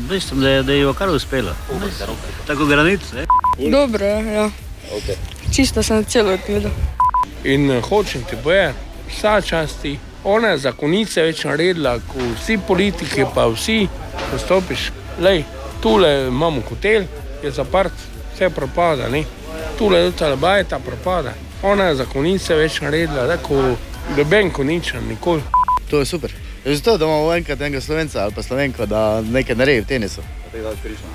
mislim, 0.10 0.42
da 0.42 0.50
je, 0.50 0.64
da 0.64 0.74
je 0.74 0.86
jo 0.86 0.94
kar 0.94 1.10
uspelo. 1.12 1.56
Tako 2.48 2.66
granit, 2.66 3.04
ne? 3.14 3.28
Dobro, 3.60 4.06
ja. 4.06 4.48
Okay. 4.96 5.20
Čisto 5.52 5.84
sem 5.84 6.06
celo 6.06 6.34
odgledal. 6.34 6.72
In 7.44 7.70
uh, 7.70 7.84
hočem 7.84 8.24
ti 8.24 8.36
povedati, 8.40 8.78
vsa 9.10 9.42
časti, 9.42 9.98
ona 10.24 10.54
je 10.54 10.64
zakonice 10.68 11.24
več 11.26 11.44
naredila, 11.44 11.98
kot 12.08 12.38
vsi 12.40 12.60
politiki, 12.68 13.26
pa 13.36 13.48
vsi, 13.52 13.80
ko 14.30 14.40
stopiš, 14.40 14.92
lej, 15.20 15.44
tule 15.82 16.28
imamo 16.28 16.62
hotel, 16.70 17.04
je 17.44 17.52
zaprt, 17.52 17.94
vse 18.34 18.50
propada, 18.50 19.10
ne. 19.10 19.24
tule 19.78 20.04
do 20.04 20.12
Talabaj 20.12 20.64
ta 20.64 20.80
propada. 20.80 21.34
Ona 21.64 21.84
je 21.84 21.96
za 21.96 22.06
konice 22.06 22.56
več 22.56 22.82
naredila, 22.82 23.26
da 23.28 23.38
ko 23.38 23.76
doben 24.16 24.52
koničen, 24.52 25.08
nikoli. 25.10 25.42
To 25.90 26.00
je 26.00 26.06
super. 26.06 26.34
Je 26.66 26.76
zato, 26.76 26.98
da 26.98 27.06
imamo 27.06 27.34
enkrat 27.34 27.62
enega 27.62 27.82
slovenca 27.82 28.24
ali 28.24 28.34
pa 28.36 28.44
slovenko, 28.44 28.86
da 28.86 29.22
nekaj 29.22 29.56
naredi 29.56 29.82
v 29.82 29.86
tenisu. 29.86 30.22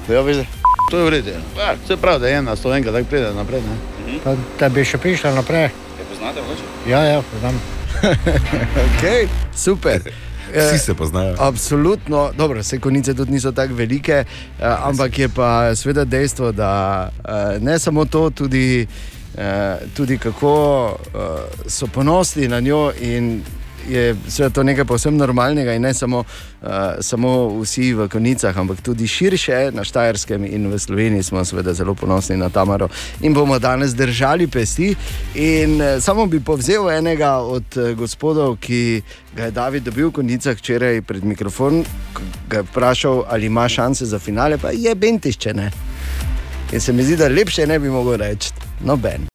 Ja, 0.09 0.21
veš, 0.21 0.37
da. 0.37 0.45
To 0.91 0.99
je 0.99 1.05
v 1.05 1.09
redu. 1.11 1.31
Ja, 1.59 1.75
se 1.87 1.97
pravi, 1.97 2.21
da 2.21 2.29
je 2.29 2.35
ena 2.39 2.57
slovenka, 2.57 2.91
da 2.91 3.05
pride 3.05 3.35
naprej. 3.35 3.61
Ne? 3.61 4.19
Pa, 4.25 4.35
da 4.59 4.69
bi 4.69 4.85
še 4.85 4.99
prišla 4.99 5.35
naprej. 5.35 5.71
Poznate 6.11 6.41
mogoče? 6.41 6.63
Ja, 6.91 7.03
ja, 7.05 7.23
poznam. 7.33 7.61
okay, 8.87 9.29
super. 9.55 10.01
Vsi 10.57 10.79
se 10.79 10.95
poznajo. 10.95 11.37
Absolutno, 11.39 12.31
dobro, 12.39 12.63
se 12.63 12.81
konice 12.81 13.15
tudi 13.15 13.33
niso 13.33 13.53
tako 13.53 13.75
velike, 13.75 14.13
eh, 14.13 14.25
ampak 14.61 15.19
je 15.19 15.29
pa 15.29 15.75
seveda 15.75 16.05
dejstvo, 16.05 16.53
da 16.53 17.11
eh, 17.25 17.59
ne 17.61 17.79
samo 17.79 18.05
to, 18.05 18.31
tudi, 18.31 18.87
eh, 19.39 19.77
tudi 19.97 20.19
kako 20.19 20.97
eh, 21.15 21.19
so 21.71 21.87
ponosni 21.87 22.49
na 22.49 22.61
njo 22.61 22.93
in 23.01 23.43
je 23.89 24.51
to 24.53 24.63
nekaj 24.63 24.85
povsem 24.85 25.17
normalnega 25.17 25.75
in 25.75 25.83
ne 25.83 25.95
samo, 25.95 26.25
uh, 26.63 26.69
samo 27.01 27.61
vsi 27.61 27.93
v 27.95 28.09
konicah, 28.09 28.57
ampak 28.59 28.81
tudi 28.81 29.07
širše 29.07 29.71
na 29.73 29.85
Štajerskem 29.85 30.45
in 30.45 30.71
v 30.71 30.79
Sloveniji 30.79 31.23
smo 31.23 31.45
seveda 31.45 31.75
zelo 31.75 31.95
ponosni 31.95 32.37
na 32.37 32.49
Tamaro 32.51 32.89
in 33.21 33.35
bomo 33.35 33.59
danes 33.59 33.95
držali 33.95 34.47
pesti. 34.47 34.95
In 35.35 35.81
uh, 35.81 36.03
samo 36.03 36.27
bi 36.27 36.41
povzel 36.41 36.91
enega 36.91 37.37
od 37.37 37.77
uh, 37.77 37.91
gospodov, 37.99 38.57
ki 38.61 39.03
ga 39.37 39.45
je 39.45 39.51
David 39.51 39.83
dobil 39.83 40.09
v 40.09 40.13
konicah 40.13 40.57
včeraj 40.57 41.03
pred 41.03 41.25
mikrofon, 41.25 41.85
ga 42.49 42.63
je 42.63 42.69
vprašal, 42.71 43.25
ali 43.29 43.47
ima 43.47 43.69
šanse 43.69 44.07
za 44.07 44.19
finale, 44.19 44.59
pa 44.59 44.71
je 44.71 44.95
bentišče 44.95 45.55
ne. 45.55 45.71
In 46.73 46.81
se 46.81 46.93
mi 46.93 47.05
zdi, 47.05 47.17
da 47.17 47.29
lepše 47.29 47.67
ne 47.67 47.79
bi 47.79 47.89
mogel 47.89 48.17
reči, 48.17 48.51
noben. 48.81 49.29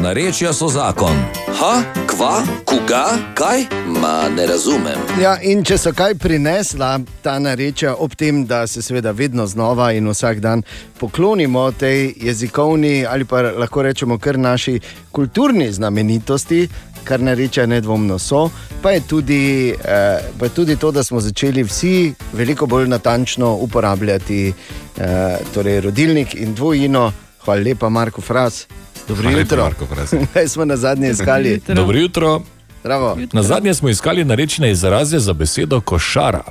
Narečja 0.00 0.52
so 0.52 0.68
zakon. 0.68 1.39
Ha, 1.60 1.82
kva, 2.06 2.42
koga, 2.64 3.04
kaj? 3.34 3.64
Ma 4.00 4.28
ne 4.36 4.46
razumem. 4.46 5.00
Ja, 5.20 5.34
in 5.44 5.60
če 5.60 5.76
so 5.76 5.90
kaj 5.92 6.14
prinesla 6.16 6.94
ta 7.20 7.34
narečja, 7.36 7.92
ob 8.00 8.14
tem, 8.16 8.46
da 8.48 8.62
se 8.66 8.80
seveda 8.80 9.12
vedno 9.12 9.44
znova 9.46 9.90
in 9.92 10.08
vsak 10.08 10.40
dan 10.40 10.62
poklonimo 10.96 11.66
tej 11.76 12.14
jezikovni 12.16 13.04
ali 13.04 13.28
pa 13.28 13.42
lahko 13.60 13.84
rečemo 13.84 14.18
kar 14.18 14.38
naši 14.38 14.78
kulturni 15.12 15.68
znamenitosti, 15.72 16.62
kar 17.04 17.20
narečja 17.20 17.68
nedvomno 17.68 18.16
so, 18.18 18.46
pa 18.80 18.96
je, 18.96 19.04
tudi, 19.04 19.44
eh, 19.84 20.32
pa 20.38 20.48
je 20.48 20.56
tudi 20.56 20.80
to, 20.80 20.90
da 20.96 21.04
smo 21.04 21.20
začeli 21.20 21.62
vsi 21.62 22.14
veliko 22.32 22.66
bolj 22.66 22.88
natančno 22.88 23.54
uporabljati 23.68 24.46
eh, 24.48 25.38
torej 25.54 25.80
rodilnik 25.80 26.34
in 26.34 26.54
dvojino. 26.54 27.10
Hvala 27.44 27.60
lepa, 27.60 27.88
Marko 27.88 28.20
Fras. 28.20 28.66
Dobro 29.10 29.30
jutro. 29.30 29.62
Marko. 29.62 29.86
Kaj 30.32 30.48
smo 30.52 30.64
na 30.64 30.76
zadnje 30.76 31.10
iskali? 31.10 31.60
Dobro 31.68 31.98
jutro. 31.98 32.40
Zdravo. 32.80 33.18
Na 33.32 33.42
zadnje 33.42 33.74
smo 33.74 33.88
iskali 33.88 34.24
narečne 34.24 34.70
izraze 34.70 35.18
za 35.18 35.32
besedo 35.32 35.80
košara. 35.80 36.42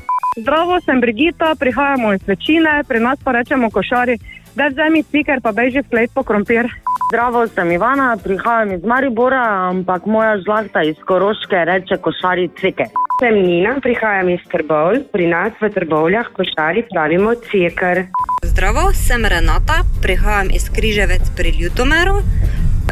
Zdravo, 0.42 0.82
sem 0.82 1.02
Brigita, 1.02 1.56
prihajamo 1.60 2.14
iz 2.14 2.22
večine, 2.28 2.84
pri 2.88 3.00
nas 3.00 3.20
pa 3.24 3.32
rečemo 3.32 3.70
košari, 3.70 4.18
da 4.56 4.68
vzemi 4.68 5.04
stiker, 5.04 5.42
pa 5.42 5.52
beži 5.52 5.84
klet 5.90 6.12
po 6.14 6.24
krompir. 6.24 6.68
Zdravo, 7.12 7.48
sem 7.48 7.72
Ivana, 7.72 8.18
prihajam 8.24 8.74
iz 8.74 8.84
Maribora, 8.84 9.70
ampak 9.70 10.06
moja 10.06 10.38
žlahta 10.38 10.84
iz 10.84 10.96
Koroške 11.08 11.66
reče 11.66 11.98
košari 11.98 12.50
cvike. 12.60 12.84
Sem 13.20 13.36
Nina, 13.44 13.74
prihajam 13.84 14.30
iz 14.30 14.40
Trbovl. 14.52 15.02
Pri 15.12 15.26
nas 15.28 15.52
v 15.62 15.68
Trbovljah 15.76 16.28
košari 16.32 16.86
pravimo 16.88 17.34
cekar. 17.36 18.06
Zdravo, 18.44 18.94
sem 18.96 19.26
Renata, 19.26 19.84
prihajam 20.02 20.48
iz 20.56 20.70
Križevec 20.76 21.28
pri 21.36 21.52
Ljutomeru. 21.60 22.22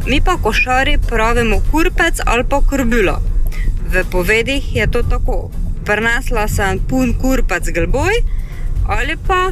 Mi 0.07 0.19
pa 0.25 0.35
košari 0.43 0.97
pravimo 1.09 1.61
kurpec 1.71 2.19
ali 2.25 2.43
pa 2.49 2.59
krbulo. 2.69 3.15
V 3.87 4.03
povedih 4.11 4.75
je 4.75 4.91
to 4.91 5.03
tako. 5.03 5.37
Prinesla 5.87 6.47
sem 6.47 6.83
pun 6.89 7.15
kurpec 7.21 7.71
glboj 7.71 8.19
ali 8.99 9.15
pa 9.27 9.51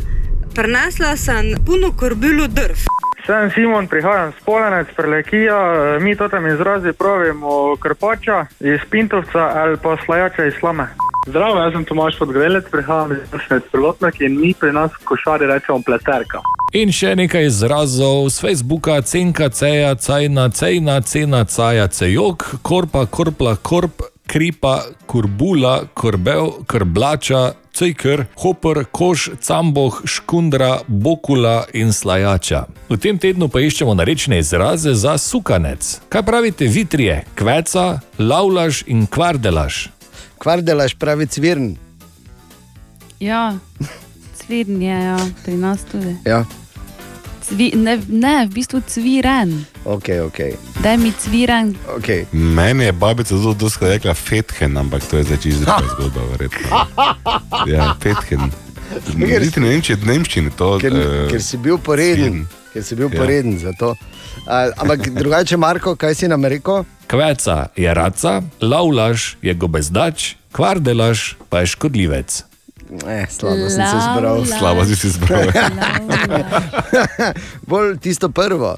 prinesla 0.56 1.16
sem 1.16 1.56
puno 1.66 1.96
krbulo 1.96 2.48
drv. 2.48 2.95
Sem 3.26 3.50
Simon, 3.52 3.88
prihajam 3.88 4.32
z 4.32 4.44
Polenec, 4.46 4.88
prelekija, 4.96 5.58
mi 6.00 6.16
to 6.16 6.30
tam 6.30 6.48
izrazi 6.48 6.94
pravimo 6.94 7.76
krpača 7.80 8.46
iz 8.60 8.80
Pintovca 8.90 9.52
ali 9.56 9.78
pa 9.84 9.98
slajača 10.06 10.46
iz 10.46 10.54
Slame. 10.60 10.88
Zdravo, 11.28 11.60
jaz 11.60 11.74
sem 11.74 11.86
Tomaš 11.86 12.20
Podgrelec, 12.20 12.66
prihajam 12.72 13.12
iz 13.12 13.18
Vršnec 13.34 13.64
Prvotnak 13.72 14.22
in 14.22 14.40
mi 14.42 14.54
pri 14.60 14.72
nas 14.72 14.92
košari 15.04 15.46
rečemo 15.46 15.82
pleterka. 15.86 16.40
In 16.74 16.92
še 16.92 17.16
nekaj 17.16 17.48
izrazov 17.50 18.30
z 18.30 18.46
Facebooka: 18.46 19.02
cenka, 19.02 19.50
ceja, 19.50 19.96
cajna, 19.96 20.50
cejna, 20.50 21.02
cena, 21.02 21.46
caja, 21.46 21.88
cejok, 21.88 22.46
korpa, 22.62 23.06
korpla, 23.06 23.56
korp, 23.56 24.06
kripa, 24.28 24.84
kurbula, 25.10 25.88
korbev, 25.94 26.62
krblača, 26.68 27.56
cejker, 27.76 28.26
hopr, 28.40 28.84
koš, 28.92 29.30
camboh, 29.44 30.02
škundra, 30.08 30.80
bokula 30.88 31.66
in 31.74 31.94
slajača. 31.94 32.66
V 32.90 32.98
tem 32.98 33.20
tednu 33.20 33.50
pa 33.52 33.60
iščemo 33.60 33.94
narečne 33.94 34.40
izraze 34.40 34.96
za 34.96 35.18
sukanec. 35.20 36.00
Kaj 36.10 36.24
pravite 36.24 36.68
vitrije, 36.72 37.24
kveca, 37.36 38.00
lavlaž 38.20 38.84
in 38.88 39.06
kvardelaž? 39.08 39.88
Kvardelaž 40.40 40.96
pravi 41.00 41.28
cvirn. 41.28 41.74
Ja, 43.20 43.58
cvirn 44.40 44.82
je, 44.82 45.00
ja, 45.10 45.20
pri 45.44 45.58
nas 45.60 45.84
tudi. 45.92 46.16
Ja. 46.26 46.46
Cvi, 47.46 47.72
ne, 47.78 48.00
ne, 48.10 48.48
v 48.50 48.54
bistvu 48.54 48.82
cviren. 48.90 49.66
Okay, 49.86 50.18
okay. 50.20 50.56
Daj 50.82 50.98
mi 50.98 51.12
cviren. 51.14 51.76
Okay. 51.98 52.26
Meni 52.34 52.84
je 52.90 52.92
babica 52.92 53.38
zelo 53.38 53.54
dosta 53.54 53.90
rekla 53.90 54.14
fethen, 54.14 54.78
ampak 54.78 55.06
to 55.06 55.18
je 55.18 55.24
zdaj 55.24 55.38
čisto 55.38 55.62
druga 55.66 55.86
zgodba, 55.94 56.22
verjetno. 56.32 56.68
Ja, 57.70 57.94
fethen. 58.02 58.50
Niti 59.14 59.60
ne 59.62 59.70
vem, 59.70 59.82
če 59.82 59.94
je 59.94 60.00
nemščini 60.06 60.52
to. 60.58 60.78
Ker, 60.82 60.94
eh, 60.94 61.30
ker 61.30 61.42
si 61.42 61.58
bil 61.62 61.78
poreden, 61.78 62.48
ker 62.74 62.84
si 62.84 62.96
bil 62.98 63.10
Ja. 63.14 63.20
poreden 63.22 63.60
za 63.60 63.74
to. 63.78 63.94
Uh, 64.46 64.70
ampak 64.78 65.10
drugače, 65.10 65.58
Marko, 65.58 65.96
kaj 65.96 66.16
si 66.16 66.28
nam 66.28 66.46
rekel? 66.46 66.84
Kveca 67.08 67.70
je 67.78 67.94
raca, 67.94 68.42
lavlaž 68.62 69.36
je 69.42 69.54
gobezdač, 69.54 70.36
kvardelaž 70.52 71.36
pa 71.50 71.62
je 71.62 71.74
škodljivec. 71.78 72.44
Eh, 73.08 73.26
slabo 73.30 73.70
sem 73.70 73.86
se 73.86 74.00
zbral. 74.00 74.24
Lavlaž. 74.24 74.60
Slabo 74.60 74.86
si 74.86 74.96
se 74.96 75.10
zbral. 75.10 75.48
Bolj 77.70 77.98
tisto 77.98 78.30
prvo. 78.30 78.78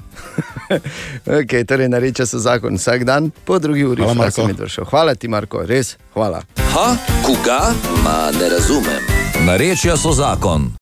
okay, 1.40 1.64
torej, 1.64 1.88
nareče 1.88 2.26
se 2.26 2.38
zakon 2.38 2.76
vsak 2.76 3.04
dan, 3.04 3.30
po 3.44 3.58
drugi 3.58 3.84
uri 3.84 4.02
Hvala, 4.02 4.30
sem 4.30 4.54
došel. 4.56 4.84
Hvala 4.84 5.14
ti, 5.14 5.28
Marko, 5.28 5.62
res, 5.66 5.96
hvala. 6.14 6.42
Ha, 6.74 6.96
koga? 7.22 7.72
Ma 8.04 8.30
ne 8.40 8.48
razumem. 8.48 9.02
Narečja 9.46 9.96
so 9.96 10.12
zakon. 10.12 10.72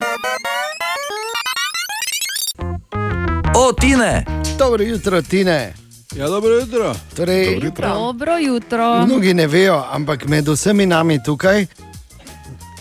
O, 3.57 3.73
Tine! 3.73 4.25
Dobro 4.59 4.85
jutro, 4.85 5.23
Tine. 5.23 5.75
Ja, 6.17 6.29
dobro 6.29 6.51
jutro. 6.51 6.95
Torej, 7.17 7.45
Dobro 7.45 7.67
jutro. 7.67 7.89
Dobro 7.89 8.39
jutro. 8.39 9.07
Mnogi 9.07 9.35
ne 9.35 9.47
vejo, 9.47 9.85
ampak 9.91 10.29
med 10.29 10.49
vsemi 10.49 10.87
nami 10.87 11.23
tukaj, 11.23 11.67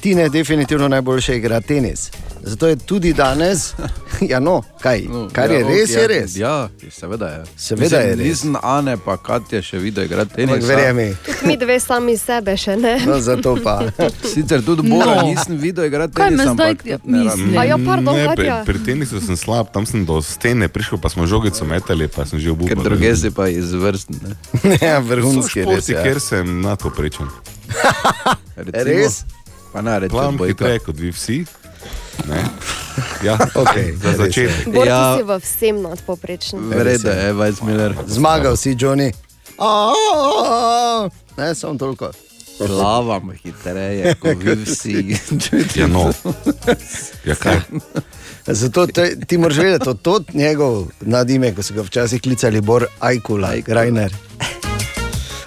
Tine 0.06 0.30
definitivno 0.30 0.88
najboljše 0.88 1.36
igra 1.36 1.61
tenis. 1.61 2.11
Zato 2.41 2.68
je 2.68 2.76
tudi 2.77 3.14
danes, 3.14 3.73
ja, 4.32 4.40
no, 4.40 4.61
kaj, 4.82 5.02
kar 5.34 5.52
je 5.52 5.60
ja, 5.60 5.68
res, 5.68 5.90
ok, 5.90 5.95
je 5.95 6.07
res. 6.07 6.36
Ja, 6.36 6.69
seveda 6.91 7.27
je. 7.27 7.40
Seveda 7.57 7.98
je 7.98 8.11
res. 8.11 8.22
Nisem 8.22 8.56
Ane, 8.61 8.98
pa 8.98 9.18
Katja 9.18 9.61
še 9.61 9.80
videl 9.80 10.06
igrati 10.06 10.36
tenis. 10.36 10.53
Ampak 10.53 10.68
verjemi. 10.68 11.07
Mi 11.41 11.57
dve 11.57 11.80
sami 11.80 12.14
sebe 12.15 12.53
še 12.56 12.76
ne. 12.77 12.99
No, 13.02 13.18
zato 13.19 13.56
pa. 13.57 13.80
Sicer 14.34 14.61
tudi 14.61 14.86
Bora 14.86 15.15
No. 15.15 15.23
nisem 15.23 15.57
videl 15.57 15.86
igrati 15.86 16.14
Kaj 16.14 16.30
tenis, 16.30 16.45
me 16.45 16.53
zdaj 16.53 16.76
misli? 17.03 17.56
ja, 17.64 17.77
pardon, 17.80 18.14
Ne, 18.15 18.27
pri, 18.36 18.49
pri 18.65 18.80
tenisu 18.86 19.22
sem 19.22 19.34
slab, 19.36 19.73
tam 19.73 19.86
sem 19.86 20.06
do 20.06 20.22
stene 20.22 20.68
prišel, 20.68 20.98
pa 20.98 21.10
smo 21.10 21.26
žogico 21.26 21.65
metali, 21.65 22.06
pa 22.07 22.26
sem 22.26 22.38
že 22.38 22.52
obupal. 22.52 22.76
Ker 22.76 22.84
druge 22.84 23.15
si 23.15 23.32
pa 23.32 23.49
izvrsten. 23.49 24.22
Ne? 24.22 24.38
ja, 24.84 24.99
vrhunski 25.02 25.65
res. 25.65 25.82
športi, 25.82 25.91
Ja. 25.91 26.03
kjer 26.03 26.22
sem 26.22 26.61
nadpoprečen. 26.61 27.26
Recimo, 28.56 28.86
Res? 28.86 29.26
Pa 29.76 29.81
ne 29.81 29.99
rečem, 29.99 30.10
Plavam 30.10 30.38
bojka. 30.38 30.52
hitreje 30.56 30.80
kot 30.80 30.95
vi 30.95 31.11
vsi. 31.11 31.43
Ne? 32.26 32.39
Ja, 33.22 33.35
Okej, 33.61 33.91
za 34.02 34.10
je. 34.10 34.15
začetek. 34.18 34.68
Bor 34.69 34.88
Ja. 34.88 35.18
si 35.18 35.23
v 35.23 35.31
vsem 35.38 35.81
nadpoprečen. 35.81 36.60
Vrede, 36.69 37.11
je 37.11 37.34
Weissmiller. 37.34 37.91
Zmagal 38.07 38.56
si, 38.56 38.72
Johnny. 38.72 39.11
Ne, 41.35 41.52
samo 41.52 41.76
toliko. 41.76 42.11
Plavam 42.57 43.35
hitreje, 43.35 44.15
kot 44.15 44.38
vi 44.38 44.56
vsi. 44.56 44.95
Ja, 45.76 45.88
no. 45.88 46.07
Ja, 47.26 47.35
kaj? 47.35 47.60
Zato 48.47 48.88
te, 48.88 49.19
ti 49.19 49.35
moraš 49.35 49.57
vedeti, 49.57 49.91
to 49.97 50.15
je 50.15 50.39
njegov 50.39 50.88
nadime, 51.02 51.52
ko 51.52 51.60
so 51.60 51.73
ga 51.73 51.81
včasih 51.81 52.22
klicali 52.22 52.61
Bor 52.61 52.85
Ajkula, 52.99 53.56
Grajner. 53.57 54.14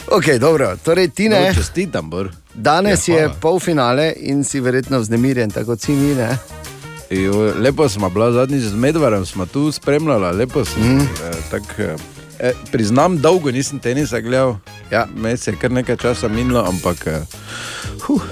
Ok, 0.09 0.37
dobro, 0.37 0.77
torej 0.77 1.09
ti 1.09 1.29
ne. 1.29 1.41
No, 1.41 1.55
čestitam, 1.55 2.11
Bor. 2.11 2.29
Danes 2.59 3.09
Ja, 3.09 3.15
je 3.15 3.21
hvala. 3.23 3.39
polfinale 3.41 4.13
in 4.17 4.45
si 4.45 4.61
verjetno 4.61 4.99
vznemirjen, 4.99 5.51
tako 5.51 5.67
kot 5.67 5.81
si 5.81 5.93
mi. 5.93 6.15
Ne? 6.15 6.39
Jo, 7.11 7.53
lepo 7.57 7.89
smo 7.89 8.11
bila 8.11 8.33
zadnjič 8.33 8.63
z 8.63 8.75
Medvarjem, 8.75 9.27
smo 9.27 9.47
tu 9.47 9.73
spremljali, 9.73 10.37
lepo 10.37 10.65
smo. 10.65 10.85
Mm. 10.85 11.01
Eh, 11.01 11.07
tak, 11.51 11.63
eh, 12.39 12.53
priznam, 12.73 13.19
dolgo 13.19 13.51
nisem 13.51 13.79
tenisa 13.79 14.21
gledal. 14.21 14.57
Ja. 14.91 15.07
Mes 15.15 15.47
je 15.47 15.55
kar 15.57 15.71
nekaj 15.71 15.97
časa 15.97 16.29
minilo, 16.29 16.65
ampak. 16.69 17.07
Eh, 17.07 17.21
huh. 18.03 18.23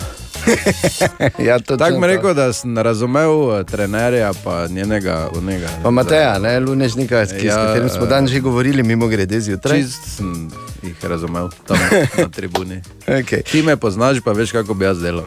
Ja, 1.38 1.58
Tako 1.58 2.00
mi 2.00 2.06
je 2.06 2.16
rekel, 2.16 2.34
da 2.34 2.52
sem 2.52 2.78
razumel 2.78 3.58
eh, 3.58 3.64
trenerja, 3.64 4.32
pa 4.44 4.66
njenega 4.66 5.28
unega. 5.36 5.68
Pa 5.82 5.90
Mateja, 5.90 6.38
ne, 6.38 6.60
Lunežnika, 6.60 7.26
s, 7.26 7.32
ja, 7.42 7.52
s 7.52 7.56
katerim 7.56 7.88
smo 7.88 8.06
danes 8.06 8.30
že 8.30 8.40
govorili, 8.40 8.82
mimo 8.82 9.06
grede 9.06 9.40
zjutraj. 9.40 9.82
Čist 9.82 10.16
sem 10.16 10.50
jih 10.82 11.04
razumel 11.04 11.50
tam 11.66 11.78
na 12.18 12.28
tribuni. 12.28 12.82
Okay. 13.06 13.42
Ti 13.50 13.62
me 13.62 13.76
poznaš, 13.76 14.18
pa 14.24 14.32
veš, 14.32 14.52
kako 14.52 14.74
bi 14.74 14.84
jaz 14.84 15.00
delal. 15.00 15.24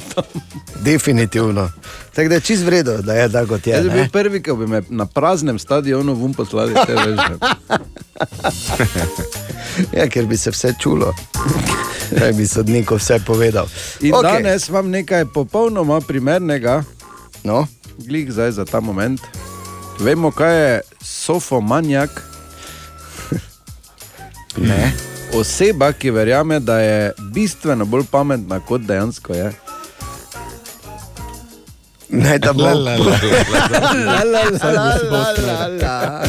Definitivno. 0.80 1.70
Tako 2.14 2.28
da 2.28 2.34
je 2.34 2.40
čist 2.40 2.64
vredno, 2.64 2.96
da 2.98 3.14
je 3.14 3.28
tako 3.28 3.48
kot 3.48 3.66
je. 3.66 3.72
Jaz 3.72 3.84
bi 3.84 3.90
bil 3.90 4.08
prvi, 4.08 4.42
ki 4.42 4.52
bi 4.52 4.66
me 4.66 4.82
na 4.88 5.06
praznem 5.06 5.58
stadionu 5.58 6.14
vum 6.14 6.34
poslali, 6.34 6.74
te 6.86 6.94
veš. 6.94 7.16
da- 7.16 7.56
Ja, 9.96 10.08
ker 10.08 10.26
bi 10.26 10.36
se 10.36 10.50
vse 10.50 10.74
čulo. 10.78 11.14
Da 12.10 12.32
bi 12.32 12.46
sodniku 12.46 12.96
vse 12.96 13.20
povedal. 13.26 13.66
In 14.00 14.12
okay. 14.12 14.22
danes 14.34 14.68
imam 14.68 14.90
nekaj 14.90 15.24
popolnoma 15.24 16.00
primernega, 16.00 16.82
no? 17.44 17.66
glih 17.98 18.32
zdaj 18.32 18.50
za 18.50 18.64
ta 18.64 18.80
moment. 18.80 19.20
Vemo, 20.00 20.30
kaj 20.30 20.60
je 20.64 20.80
sofomanjak. 21.00 22.22
Ne. 24.56 24.92
Oseba, 25.34 25.92
ki 25.92 26.10
verjame, 26.10 26.60
da 26.60 26.78
je 26.78 27.12
bistveno 27.32 27.84
bolj 27.84 28.04
pametna, 28.10 28.60
kot 28.60 28.80
dejansko 28.80 29.34
je. 29.34 29.52
Ne, 32.12 32.38
da 32.38 32.52
bo. 32.52 32.62
La, 32.62 32.72
la, 32.74 32.96
la, 32.96 32.96
la, 32.96 34.24
la, 34.24 34.24
la, 34.24 34.42
La, 34.62 34.94
la, 35.02 35.32
la, 35.38 35.68
la. 35.68 36.22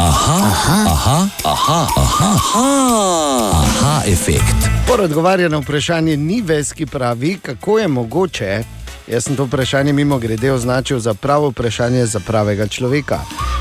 Aha, 0.00 0.38
aha, 0.40 0.78
aha, 0.88 1.28
aha, 1.44 1.88
aha, 1.96 2.30
aha, 2.36 3.50
aha 3.52 4.02
efekt. 4.06 4.68
Por 4.86 5.00
odgovarja 5.00 5.48
na 5.48 5.58
vprašanje 5.58 6.16
Nives, 6.16 6.72
ki 6.72 6.86
pravi, 6.86 7.38
kako 7.42 7.78
je 7.78 7.88
mogoče. 7.88 8.62
Jaz 9.12 9.24
sem 9.24 9.36
to 9.36 9.44
vprašanje 9.44 9.92
mimo 9.92 10.18
grede 10.18 10.52
označil 10.52 10.98
za 10.98 11.14
pravo 11.14 11.48
vprašanje 11.48 12.06
za 12.06 12.20
pravega 12.20 12.66
človeka. 12.66 13.18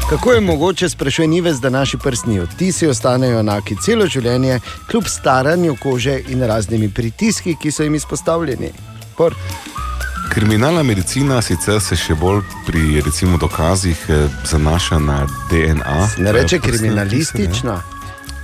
Kako 0.09 0.31
je 0.33 0.41
mogoče, 0.41 0.89
sprašuje 0.89 1.27
Nives, 1.27 1.57
da 1.57 1.69
naši 1.69 1.97
prstni 1.97 2.39
odtisi 2.39 2.87
ostanejo 2.87 3.39
enaki 3.39 3.75
celo 3.85 4.07
življenje, 4.07 4.59
kljub 4.91 5.07
staranju 5.07 5.75
kože 5.81 6.19
in 6.27 6.43
raznimi 6.43 6.89
pritiski, 6.89 7.55
ki 7.61 7.71
so 7.71 7.83
jim 7.83 7.95
izpostavljeni? 7.95 8.71
Por. 9.17 9.35
Kriminalna 10.29 10.83
medicina 10.83 11.41
sicer 11.41 11.81
se 11.81 11.95
še 11.95 12.15
bolj 12.15 12.43
pri 12.67 13.01
recimo, 13.05 13.37
dokazih 13.37 14.05
eh, 14.09 14.27
zanaša 14.45 14.99
na 14.99 15.23
DNA. 15.49 16.09
Ne 16.17 16.31
reče 16.31 16.55
eh, 16.55 16.59
kriminalistična. 16.59 17.73
odtise, 17.73 17.93
ne. 17.93 17.98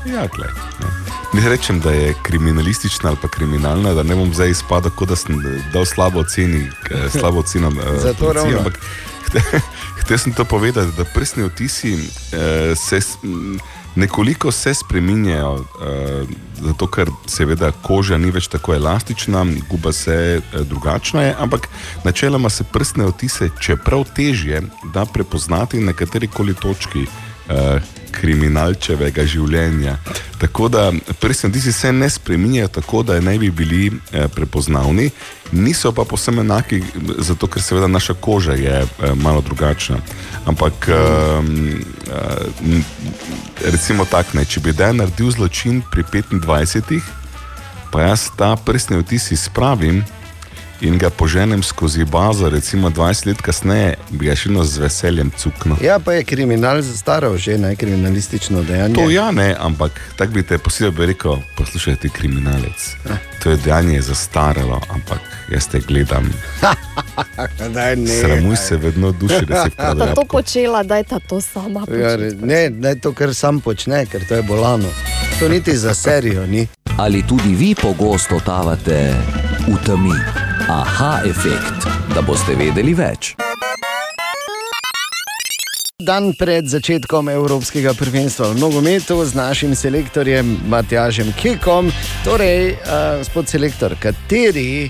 Ja, 0.05 0.27
glej, 0.27 0.49
ne. 0.79 0.87
ne 1.41 1.49
rečem, 1.49 1.79
da 1.79 1.91
je 1.91 2.13
kriminalistična 2.23 3.09
ali 3.09 3.17
pa 3.21 3.27
kriminalna, 3.27 3.93
da 3.93 4.03
ne 4.03 4.15
bom 4.15 4.33
zdaj 4.33 4.49
izpadel, 4.49 4.91
kot 4.91 5.09
da 5.09 5.15
sem 5.15 5.35
eh, 5.39 5.61
dal 5.73 5.85
slabo 5.85 6.19
oceni, 6.19 6.69
eh, 6.91 7.09
slabo 7.09 7.39
oceno. 7.39 7.67
eh, 7.71 7.99
Zato 7.99 8.33
ravno. 8.33 8.57
ampak 8.57 8.79
Hotel 9.99 10.17
sem 10.17 10.33
to 10.33 10.45
povedati, 10.45 10.91
da 10.97 11.03
prstni 11.05 11.43
odtisi 11.43 11.93
eh, 11.93 12.75
se 12.75 12.99
nekoliko 13.95 14.51
se 14.51 14.73
spreminjajo, 14.73 15.55
eh, 15.81 16.25
zato 16.61 16.87
ker 16.87 17.09
seveda 17.27 17.71
koža 17.71 18.17
ni 18.17 18.31
več 18.31 18.47
tako 18.47 18.73
elastična, 18.75 19.45
guba 19.69 19.91
se 19.91 20.13
eh, 20.53 20.63
drugačna 20.63 21.21
je, 21.23 21.35
ampak 21.39 21.67
načeloma 22.03 22.49
se 22.49 22.63
prstne 22.63 23.05
odtise, 23.05 23.49
čeprav 23.59 24.05
težje, 24.15 24.61
da 24.93 25.05
prepoznati 25.05 25.79
na 25.79 25.93
kateri 25.93 26.27
koli 26.27 26.53
točki. 26.53 27.05
Eh, 27.49 27.79
kriminalčevega 28.15 29.25
življenja. 29.27 29.97
Tako 30.39 30.69
da 30.71 30.85
prstni 31.19 31.49
odtisi 31.49 31.73
se 31.75 31.91
ne 31.93 32.09
spreminjajo 32.09 32.67
tako, 32.79 33.03
da 33.03 33.19
ne 33.19 33.37
bi 33.37 33.51
bili 33.51 33.91
eh, 33.91 34.27
prepoznavni, 34.35 35.09
niso 35.51 35.91
pa 35.91 36.05
posebno 36.09 36.41
enaki, 36.41 36.81
zato 37.17 37.47
ker 37.47 37.61
seveda 37.61 37.87
naša 37.91 38.13
koža 38.13 38.55
je 38.57 38.81
eh, 38.81 39.13
malo 39.15 39.41
drugačna. 39.45 39.99
Ampak 40.45 40.89
eh, 40.89 40.95
eh, 42.09 42.81
recimo 43.71 44.05
tako, 44.09 44.39
ne, 44.39 44.45
če 44.45 44.63
bi 44.63 44.73
dan 44.73 45.03
naredil 45.03 45.31
zločin 45.35 45.83
pri 45.91 46.03
25, 46.31 46.99
pa 47.91 48.07
jaz 48.09 48.29
ta 48.37 48.55
prstni 48.55 48.97
odtis 49.03 49.31
izpravim. 49.31 50.03
In 50.81 50.97
ga 50.97 51.09
poženem 51.09 51.63
skozi 51.63 52.05
bazo, 52.05 52.49
recimo 52.49 52.89
20 52.89 53.27
let 53.27 53.41
kasneje, 53.41 53.95
bi 54.09 54.25
ga 54.25 54.35
še 54.35 54.49
vedno 54.49 54.63
z 54.63 54.77
veseljem 54.77 55.31
cuknil. 55.31 55.77
Ja, 55.81 55.99
pa 55.99 56.13
je 56.13 56.23
kriminal 56.23 56.81
zastaral, 56.81 57.37
že 57.37 57.57
ne 57.57 57.75
kriminalistično 57.75 58.63
dejanje. 58.63 58.93
To 58.93 59.09
ja, 59.09 59.31
ne, 59.31 59.55
ampak 59.59 59.91
tako 60.17 60.33
bi 60.33 60.43
te 60.43 60.57
posebej 60.57 60.91
bi 60.91 61.05
rekel, 61.05 61.39
poslušaj 61.57 61.95
ti 61.95 62.09
kriminalec. 62.09 62.95
To 63.39 63.49
je 63.49 63.57
dejanje 63.57 64.01
zastaralo, 64.01 64.81
ampak 64.89 65.19
jaz 65.49 65.67
te 65.67 65.79
gledam. 65.79 66.27
Daj, 67.69 67.95
ne, 67.95 68.07
Sramuj 68.21 68.55
se 68.57 68.77
vedno 68.77 69.11
duši, 69.11 69.45
da 69.45 69.63
si 69.63 69.69
Da 69.69 69.91
vkladal. 69.91 70.15
to 70.15 70.23
počela, 70.27 70.83
da 70.83 70.97
je 70.97 71.03
ta 71.03 71.19
to 71.19 71.41
sama. 71.41 71.79
Ja, 71.79 71.85
početi. 72.17 72.45
ne, 72.45 72.69
ne 72.69 72.95
to, 72.95 73.13
kar 73.13 73.33
sam 73.33 73.59
počne, 73.59 74.05
ker 74.05 74.27
to 74.27 74.35
je 74.35 74.43
bolano. 74.43 74.87
To 75.39 75.49
niti 75.49 75.77
za 75.77 75.93
serijo 75.93 76.45
ni. 76.45 76.67
Ali 76.97 77.23
tudi 77.23 77.55
vi 77.55 77.75
pogosto 77.75 78.35
totavate 78.35 79.13
v 79.67 79.75
temi? 79.85 80.54
Aha 80.69 81.19
efekt, 81.25 81.85
da 82.15 82.23
boste 82.25 82.55
vedeli 82.57 82.95
več. 82.97 83.35
Dan 86.01 86.31
pred 86.39 86.65
začetkom 86.65 87.29
Evropskega 87.29 87.93
prvenstva 87.93 88.49
v 88.49 88.57
nogometu 88.57 89.19
z 89.21 89.37
našim 89.37 89.75
selektorjem 89.77 90.55
Matjažem 90.65 91.29
Kekom. 91.37 91.91
Torej, 92.25 92.73
uh, 92.81 93.21
gospod 93.21 93.45
selektor, 93.45 93.93
kateri 94.01 94.89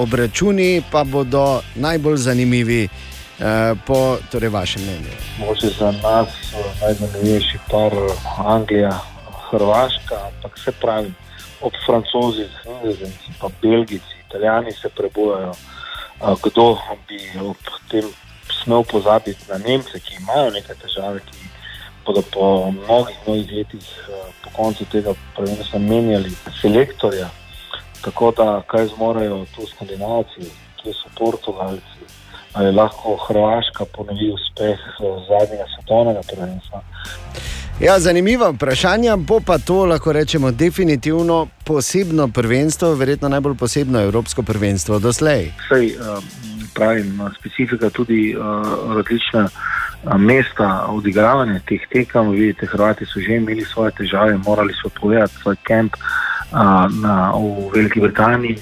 obračuni 0.00 0.80
pa 0.88 1.04
bodo 1.04 1.60
najbolj 1.76 2.16
zanimivi 2.16 2.86
uh, 2.88 3.76
po 3.84 4.16
torej, 4.32 4.48
vašem 4.48 4.80
mnenju? 4.80 5.12
Mogoče 5.44 5.74
za 5.76 5.92
nas 6.00 6.32
eh, 6.56 6.72
najzanimivejši 6.80 7.60
par 7.68 7.92
eh, 7.92 8.16
Anglija, 8.48 8.96
Hrvaška, 9.50 10.24
ampak 10.32 10.56
se 10.56 10.72
pravi, 10.72 11.12
ob 11.60 11.76
Francozih, 11.84 12.48
Nizozemci, 12.64 13.36
pa 13.36 13.52
Belgijci, 13.60 14.21
Italijani 14.32 14.72
se 14.72 14.88
prebojajo. 14.88 15.52
Kdo 16.42 16.78
bi 17.08 17.20
ob 17.40 17.56
tem 17.90 18.08
smel 18.62 18.84
pozabiti 18.88 19.44
na 19.48 19.58
Nemce, 19.58 20.00
ki 20.00 20.16
imajo 20.20 20.50
nekaj 20.50 20.76
težave, 20.80 21.20
ki 21.20 21.50
bodo 22.06 22.22
po 22.32 22.70
mnogih, 22.70 23.16
mnogih 23.26 23.52
letih 23.52 24.08
po 24.44 24.50
koncu 24.56 24.84
tega 24.88 25.12
prvenstva 25.36 25.78
menjali 25.78 26.32
selektorja. 26.62 27.28
Tako 28.00 28.32
da, 28.36 28.62
kaj 28.66 28.86
zmorejo 28.94 29.44
tu 29.54 29.66
skandinavci, 29.66 30.48
kje 30.80 30.94
so 30.96 31.12
Portugalci, 31.18 31.91
ali 32.52 32.72
lahko 32.72 33.16
Hrvaška 33.16 33.84
ponovi 33.96 34.30
uspeh 34.30 34.78
eh, 34.78 35.02
zadnjega 35.28 35.64
svetovnega 35.74 36.20
prvenstva. 36.34 36.82
Ja, 37.80 37.98
zanimiva 37.98 38.50
vprašanja, 38.50 39.16
bo 39.16 39.40
pa 39.40 39.58
to 39.58 39.84
lahko 39.84 40.12
rečemo 40.12 40.50
definitivno 40.50 41.46
posebno 41.64 42.28
prvenstvo, 42.28 42.94
verjetno 42.94 43.28
najbolj 43.28 43.56
posebno 43.56 44.00
evropsko 44.00 44.42
prvenstvo 44.42 44.98
doslej. 44.98 45.52
Sej, 45.68 45.96
um, 45.96 46.22
pravim, 46.74 47.20
specifika 47.38 47.90
tudi 47.90 48.36
uh, 48.36 48.44
različna 48.96 49.48
mesta 50.18 50.86
odigravanja 50.88 51.60
teh 51.68 51.80
tekem. 51.92 52.30
Vidite, 52.30 52.66
Hrvati 52.66 53.06
so 53.06 53.20
že 53.20 53.36
imeli 53.36 53.64
svoje 53.64 53.90
težave, 53.90 54.36
morali 54.36 54.74
so 54.82 54.90
povedati 55.00 55.34
svoj 55.42 55.56
kamp 55.62 55.96
na, 56.52 57.32
v 57.32 57.70
Veliki 57.74 58.00
Britaniji, 58.00 58.58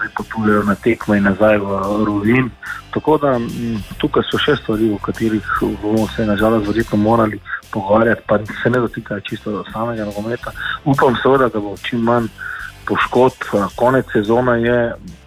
zdaj 0.00 0.08
potujejo 0.16 0.62
na 0.62 0.74
tekme 0.74 1.18
in 1.18 1.24
nazaj 1.24 1.58
v 1.58 2.04
Rovin. 2.04 2.50
Tako 2.90 3.18
da 3.18 3.36
tukaj 3.98 4.24
so 4.30 4.38
še 4.40 4.56
stvari, 4.56 4.90
o 4.92 4.98
katerih 4.98 5.46
bomo 5.82 6.06
se 6.16 6.26
nažalost 6.26 6.66
verjetno 6.66 6.98
morali 6.98 7.40
pogovarjati, 7.70 8.22
pa 8.26 8.38
se 8.62 8.70
ne 8.70 8.80
dotikajo 8.80 9.20
čisto 9.20 9.64
samega 9.72 10.04
nogometa. 10.04 10.52
Upam 10.84 11.16
seveda, 11.22 11.48
da 11.48 11.60
bo 11.60 11.76
čim 11.82 12.00
manj 12.00 12.28
poškodb, 12.88 13.44
konec 13.76 14.06
sezone 14.12 14.62
je, 14.62 14.78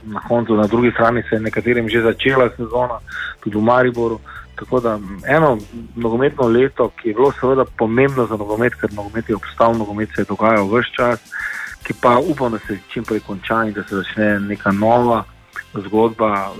na 0.03 0.19
koncu 0.27 0.55
na 0.55 0.67
drugi 0.67 0.91
strani 0.91 1.23
se 1.29 1.35
je 1.35 1.39
nekaterim 1.39 1.89
že 1.89 2.01
začela 2.01 2.49
sezona, 2.57 2.99
tudi 3.39 3.57
v 3.57 3.61
Mariboru. 3.61 4.19
Tako 4.55 4.79
da 4.79 4.99
eno 5.27 5.57
nogometno 5.95 6.47
leto, 6.47 6.91
ki 7.01 7.09
je 7.09 7.13
bilo 7.13 7.31
seveda 7.39 7.65
pomembno 7.77 8.25
za 8.25 8.37
nogomet, 8.37 8.75
ker 8.75 8.93
nogomet 8.93 9.29
je 9.29 9.35
obstal, 9.35 9.73
nogomet 9.77 10.09
se 10.15 10.21
je 10.21 10.25
dogajal 10.29 10.67
vse 10.67 10.91
čas, 10.95 11.19
ki 11.83 11.93
pa 12.01 12.17
upam, 12.19 12.51
da 12.51 12.59
se 12.67 12.79
čim 12.93 13.03
prej 13.03 13.19
konča 13.27 13.63
in 13.67 13.73
da 13.73 13.83
se 13.83 13.95
začne 13.95 14.39
neka 14.39 14.71
nova 14.71 15.23
zgodba. 15.73 16.53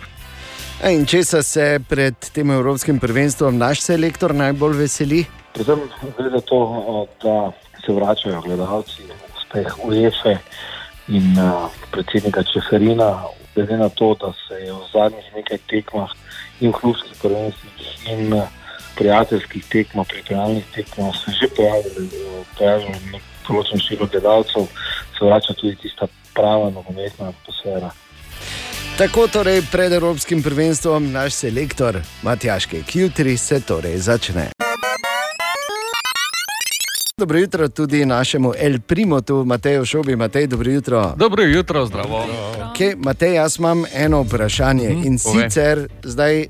E, 0.84 0.94
In 0.94 1.06
če 1.06 1.24
se 1.24 1.80
pred 1.90 2.16
tem 2.34 2.52
evropskim 2.52 3.00
prvenstvom 3.00 3.58
naš 3.58 3.82
selektor 3.86 4.36
najbolj 4.36 4.78
veseli? 4.84 5.24
Predvsem 5.54 6.12
gre 6.18 6.30
za 6.34 6.42
to, 6.50 6.58
o, 6.58 7.06
da 7.24 7.52
se 7.86 7.94
vračajo 7.94 8.42
gledalci, 8.42 9.08
uspeh 9.38 9.78
UEFA, 9.86 10.38
in 11.08 11.36
uh, 11.38 11.70
predsednika 11.92 12.44
Čeferina, 12.44 13.24
glede 13.56 13.78
na 13.78 13.90
to, 13.90 14.16
da 14.16 14.34
se 14.34 14.60
je 14.66 14.74
v 14.74 14.84
zadnjih 14.94 15.32
nekaj 15.36 15.60
tekmah 15.70 16.12
in 16.60 16.72
v 16.72 16.80
klubskih 16.80 17.18
prvenstvih 17.22 18.12
in 18.12 18.34
uh, 18.34 18.48
prijateljskih 18.96 19.66
tekmah, 19.70 20.08
pripravljalnih 20.08 20.64
tekmah 20.76 21.16
se 21.16 21.32
že 21.42 21.48
pojavili, 21.56 22.10
pojavili 22.58 22.98
nek 23.12 23.22
določen 23.48 23.80
število 23.80 24.08
gledalcev, 24.08 24.68
se 25.18 25.26
vrača 25.26 25.54
tudi 25.54 25.76
tista 25.82 26.08
prava 26.34 26.70
nogometna 26.70 27.30
atmosfera. 27.34 27.92
Tako 28.98 29.28
torej 29.28 29.62
pred 29.72 29.94
Evropskim 29.94 30.44
prvenstvom 30.44 31.12
naš 31.12 31.34
selektor 31.34 31.98
Matjaške 32.22 32.84
Kjutri 32.84 33.38
se 33.38 33.62
torej 33.62 33.98
začne. 33.98 34.50
Dobro 37.18 37.40
jutro 37.40 37.68
tudi 37.68 38.06
našemu 38.06 38.54
El 38.58 38.80
Primotu, 38.80 39.44
Mateju 39.46 39.86
Šobi. 39.86 40.16
Matej, 40.16 40.48
dobro 40.48 40.72
jutro. 40.72 41.14
Dobro 41.16 41.44
jutro, 41.44 41.86
zdravo. 41.86 42.26
Okay, 42.74 42.96
Matej, 42.98 43.34
jaz 43.34 43.60
imam 43.60 43.84
eno 43.94 44.22
vprašanje. 44.22 44.90
Mhm, 44.90 45.08
In 45.08 45.18
povej. 45.24 45.50
sicer 45.50 45.88
zdaj. 46.04 46.48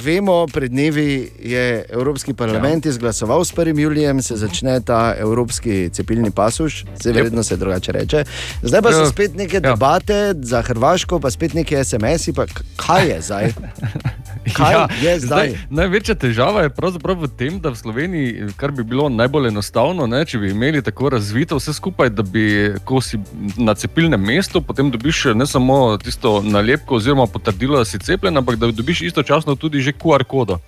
Vemo, 0.00 0.46
pred 0.46 0.70
dnevi 0.70 1.30
je 1.38 1.84
Evropski 1.88 2.34
parlament 2.34 2.86
ja. 2.86 2.90
izglasoval 2.90 3.44
s 3.44 3.52
1. 3.52 3.78
julijem, 3.78 4.22
se 4.22 4.36
začne 4.36 4.80
ta 4.80 5.14
evropski 5.18 5.90
cepilni 5.92 6.30
pasuš, 6.30 6.84
se 7.02 7.12
verjetno 7.12 7.42
se 7.42 7.56
drugače 7.56 7.92
reče. 7.92 8.24
Zdaj 8.62 8.82
pa 8.82 8.92
so 8.92 9.00
Ja. 9.00 9.06
spet 9.06 9.34
neke 9.34 9.60
debate 9.60 10.34
za 10.42 10.62
Hrvaško, 10.62 11.20
pa 11.20 11.30
spet 11.30 11.54
neki 11.54 11.84
SMS-i. 11.84 12.32
Kaj 12.76 13.08
je 13.08 13.20
zdaj? 13.20 13.52
Kaj 14.56 14.72
Ja, 14.72 14.88
je 15.02 15.20
zdaj? 15.20 15.54
Največja 15.70 16.14
težava 16.14 16.62
je 16.62 16.70
pravzaprav 16.70 17.16
v 17.16 17.28
tem, 17.28 17.60
da 17.60 17.70
v 17.70 17.76
Sloveniji, 17.76 18.48
kar 18.56 18.72
bi 18.72 18.82
bilo 18.82 19.08
najbolj 19.08 19.48
enostavno, 19.48 20.06
ne, 20.06 20.24
če 20.24 20.38
bi 20.38 20.50
imeli 20.50 20.82
tako 20.82 21.08
razvito 21.10 21.56
vse 21.56 21.72
skupaj, 21.72 22.10
da 22.10 22.22
bi, 22.22 22.72
ko 22.84 23.00
si 23.00 23.18
na 23.56 23.74
cepilnem 23.74 24.20
mestu, 24.20 24.62
potem 24.62 24.90
dobiš 24.90 25.24
ne 25.34 25.46
samo 25.46 25.96
tisto 25.98 26.40
nalepko 26.42 26.96
oziroma 26.96 27.26
potrdilo, 27.26 27.78
da 27.78 27.84
si 27.84 27.98
cepljen, 27.98 28.36
ampak 28.36 28.56
da 28.56 28.70
dobiš 28.72 29.02
istočasno 29.02 29.54
tudi 29.56 29.80
že 29.80 29.89
QR 29.92 30.24
kodo. 30.24 30.60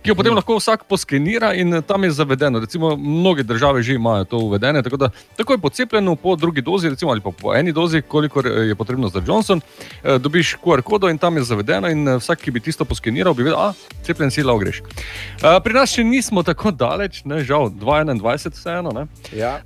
Ki 0.00 0.08
jo 0.08 0.14
potem 0.16 0.32
lahko 0.32 0.56
vsak 0.56 0.86
poskenira 0.88 1.50
in 1.52 1.82
tam 1.84 2.04
je 2.04 2.10
zavedeno. 2.16 2.60
Recimo, 2.60 2.96
mnoge 2.96 3.42
države 3.42 3.82
že 3.82 3.94
imajo 3.94 4.24
to 4.24 4.38
uvedene, 4.38 4.82
tako 4.82 4.96
da 4.96 5.10
takoj 5.36 5.58
po 5.58 5.68
cepljenju, 5.68 6.16
po 6.16 6.36
drugi 6.36 6.62
dozi, 6.62 6.88
recimo, 6.88 7.10
ali 7.10 7.20
pa 7.20 7.30
po 7.30 7.52
eni 7.54 7.72
dozi, 7.72 8.00
kolikor 8.02 8.46
eh, 8.46 8.50
je 8.50 8.74
potrebno 8.74 9.08
za 9.08 9.20
Johnson, 9.26 9.60
eh, 9.60 10.18
dobiš 10.18 10.56
QR 10.64 10.82
kodo 10.82 11.08
in 11.08 11.18
tam 11.18 11.36
je 11.36 11.42
zavedeno, 11.42 11.88
in 11.88 12.08
eh, 12.08 12.16
vsak, 12.16 12.40
ki 12.40 12.50
bi 12.50 12.60
tisto 12.60 12.84
poskeniral, 12.84 13.34
bi 13.34 13.42
vedel, 13.42 13.58
da 13.58 13.74
cepljen 14.02 14.30
si 14.30 14.42
lahko 14.42 14.58
greš. 14.58 14.80
Eh, 14.80 15.60
Pri 15.64 15.74
nas 15.74 15.92
še 15.92 16.04
nismo 16.04 16.42
tako 16.42 16.70
daleč, 16.72 17.20
ne, 17.24 17.44
žal, 17.44 17.68
2021 17.68 18.56
vseeno. 18.56 18.90
Ne. 18.96 19.06
Ja. 19.36 19.60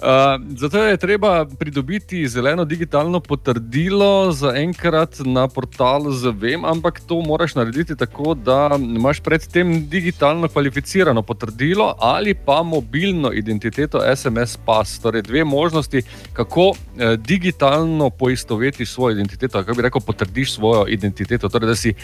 Zato 0.57 0.83
je 0.83 0.97
treba 0.97 1.47
pridobiti 1.47 2.29
zeleno 2.29 2.65
digitalno 2.65 3.21
potrdilo 3.21 4.33
za 4.33 4.51
enkrat 4.59 5.23
na 5.25 5.47
portalu 5.49 6.13
z 6.13 6.35
VEM, 6.35 6.65
ampak 6.65 7.01
to 7.07 7.23
moraš 7.23 7.55
narediti 7.55 7.97
tako, 7.97 8.35
da 8.35 8.75
imaš 8.79 9.21
predtem 9.21 9.87
digitalno 9.89 10.24
kvalificirano 10.53 11.23
potrdilo 11.23 11.95
ali 11.99 12.35
pa 12.35 12.63
mobilno 12.63 13.33
identiteto 13.33 14.01
SMS 14.17 14.57
pas. 14.67 14.99
Torej, 14.99 15.23
dve 15.23 15.45
možnosti, 15.45 16.03
kako 16.33 16.73
eh, 16.73 17.17
digitalno 17.17 18.11
poistovetiš 18.11 18.93
svojo 18.93 19.13
identiteto, 19.13 19.59
kako 19.59 19.75
bi 19.75 19.83
rekel, 19.83 20.01
potrdiš 20.01 20.55
svojo 20.55 20.85
identiteto. 20.89 21.49
Torej, 21.49 21.67
da 21.67 21.77
si 21.77 21.95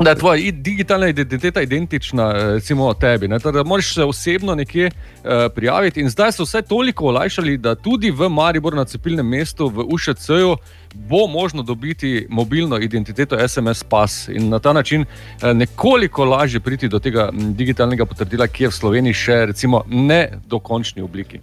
Da 0.00 0.10
je 0.10 0.16
tvoja 0.16 0.52
digitalna 0.52 1.08
identiteta 1.08 1.62
identična 1.62 2.32
eh, 2.36 2.52
recimo, 2.52 2.94
tebi. 2.94 3.28
Ne? 3.28 3.38
Torej, 3.38 3.64
moraš 3.64 3.94
se 3.94 4.04
osebno 4.04 4.54
nekje 4.54 4.86
uh, 4.86 5.30
prijaviti. 5.54 6.00
In 6.00 6.08
zdaj 6.10 6.32
so 6.32 6.42
vse 6.42 6.62
toliko 6.62 7.04
olajšali, 7.04 7.58
da 7.58 7.74
tudi 7.74 8.10
v 8.10 8.28
Mariboru 8.28 8.76
na 8.76 8.84
cepilnem 8.84 9.28
mestu, 9.28 9.68
v 9.68 9.84
UŠC-ju, 9.84 10.56
bo 10.94 11.26
možno 11.28 11.62
dobiti 11.62 12.26
mobilno 12.30 12.78
identiteto 12.78 13.36
SMS 13.40 13.82
pas 13.84 14.28
in 14.28 14.48
na 14.48 14.58
ta 14.58 14.72
način 14.72 15.00
uh, 15.02 15.06
nekoliko 15.52 16.24
lažje 16.24 16.60
priti 16.60 16.88
do 16.88 16.98
tega 16.98 17.28
digitalnega 17.32 18.04
potrdila, 18.04 18.46
ki 18.46 18.64
je 18.64 18.68
v 18.68 18.72
Sloveniji 18.72 19.14
še 19.14 19.46
recimo, 19.46 19.84
ne 19.86 20.20
dokončni 20.46 21.02
obliki. 21.02 21.40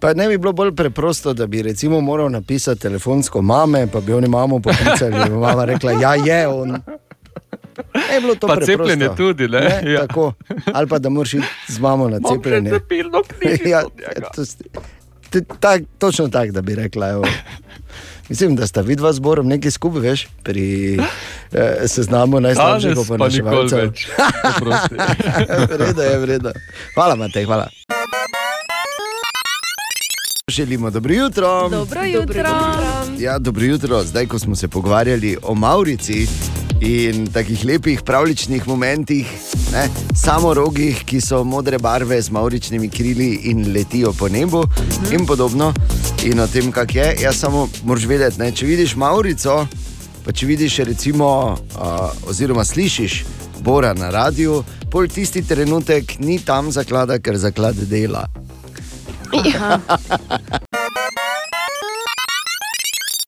Pa 0.00 0.14
ne 0.14 0.28
bi 0.28 0.38
bilo 0.38 0.52
bolj 0.54 0.72
preprosto, 0.72 1.32
da 1.32 1.46
bi 1.46 1.62
recimo 1.62 2.00
moral 2.00 2.30
napisati 2.30 2.80
telefonsko 2.80 3.42
mame, 3.42 3.86
pa 3.86 4.00
bi 4.00 4.12
oni 4.12 4.28
mamo 4.28 4.60
poklicali 4.60 5.16
in 5.22 5.32
mama 5.34 5.64
rekla, 5.66 5.92
ja 5.94 6.14
je 6.16 6.46
on. 6.48 6.76
Je 8.12 8.20
bilo 8.20 8.34
to 8.34 8.46
Pa 8.46 8.54
preprosto. 8.54 8.66
cepljenje 8.86 9.08
tudi, 9.16 9.48
ne? 9.48 9.60
ne 9.82 9.92
Ja. 9.92 10.00
tako. 10.00 10.32
Ali 10.72 10.88
pa 10.88 10.98
da 10.98 11.08
moraš 11.10 11.34
iti 11.34 11.44
z 11.68 11.78
mamo 11.78 12.08
na 12.08 12.18
cepljenje. 12.22 12.70
ja, 13.66 13.82
to, 14.30 14.44
s- 14.44 14.56
t- 15.30 15.44
tak, 15.60 15.82
točno 15.98 16.28
tako, 16.28 16.52
da 16.52 16.62
bi 16.62 16.74
rekla. 16.74 17.08
Evo. 17.10 17.24
Mislim, 18.28 18.56
da 18.56 18.66
sta 18.66 18.80
vidva 18.80 19.12
zborom 19.12 19.48
nekaj 19.48 19.70
skupaj, 19.70 20.00
veš, 20.00 20.28
pri 20.42 20.98
eh, 21.52 21.88
seznamu 21.88 22.40
najslabših 22.40 22.98
oponaševalcev. 22.98 23.92
Vreda 25.78 26.02
je, 26.02 26.18
vreda. 26.18 26.52
Hvala, 26.94 27.16
Matej, 27.16 27.44
hvala. 27.44 27.68
Želimo 30.50 30.90
dobro 30.90 31.14
jutro. 31.14 31.68
Dobro 31.68 32.02
jutro. 32.04 32.50
Ja, 33.18 33.38
dobro 33.38 33.64
jutro. 33.64 34.02
Zdaj, 34.02 34.26
ko 34.26 34.38
smo 34.38 34.56
se 34.56 34.68
pogovarjali 34.68 35.36
o 35.42 35.54
Maurici 35.54 36.26
in 36.80 37.26
takih 37.32 37.64
lepih 37.64 38.02
pravličnih 38.02 38.68
momentih, 38.68 39.26
ne, 39.72 39.88
samorogih, 40.14 41.04
ki 41.04 41.20
so 41.20 41.44
modre 41.44 41.78
barve 41.78 42.22
z 42.22 42.30
mauričnimi 42.30 42.88
krili 42.88 43.34
in 43.50 43.72
letijo 43.72 44.12
po 44.12 44.28
nebu 44.28 44.62
Mhm. 44.62 45.14
in 45.14 45.26
podobno, 45.26 45.72
in 46.24 46.40
o 46.40 46.46
tem, 46.46 46.72
kak 46.72 46.94
je. 46.94 47.16
Jaz 47.22 47.36
samo 47.36 47.68
moraš 47.84 48.04
vedeti, 48.04 48.40
ne, 48.40 48.52
če 48.52 48.66
vidiš 48.66 48.96
Maurico, 48.96 49.66
pa 50.24 50.32
če 50.32 50.46
vidiš 50.46 50.76
recimo, 50.76 51.56
uh, 51.74 52.28
oziroma 52.28 52.64
slišiš 52.64 53.24
Bora 53.60 53.94
na 53.94 54.10
radiju, 54.10 54.64
pol 54.90 55.08
tisti 55.08 55.42
trenutek 55.42 56.18
ni 56.18 56.38
tam 56.38 56.70
zaklada, 56.72 57.18
ker 57.18 57.36
zaklad 57.36 57.74
dela. 57.74 58.26
Ja. 59.32 59.80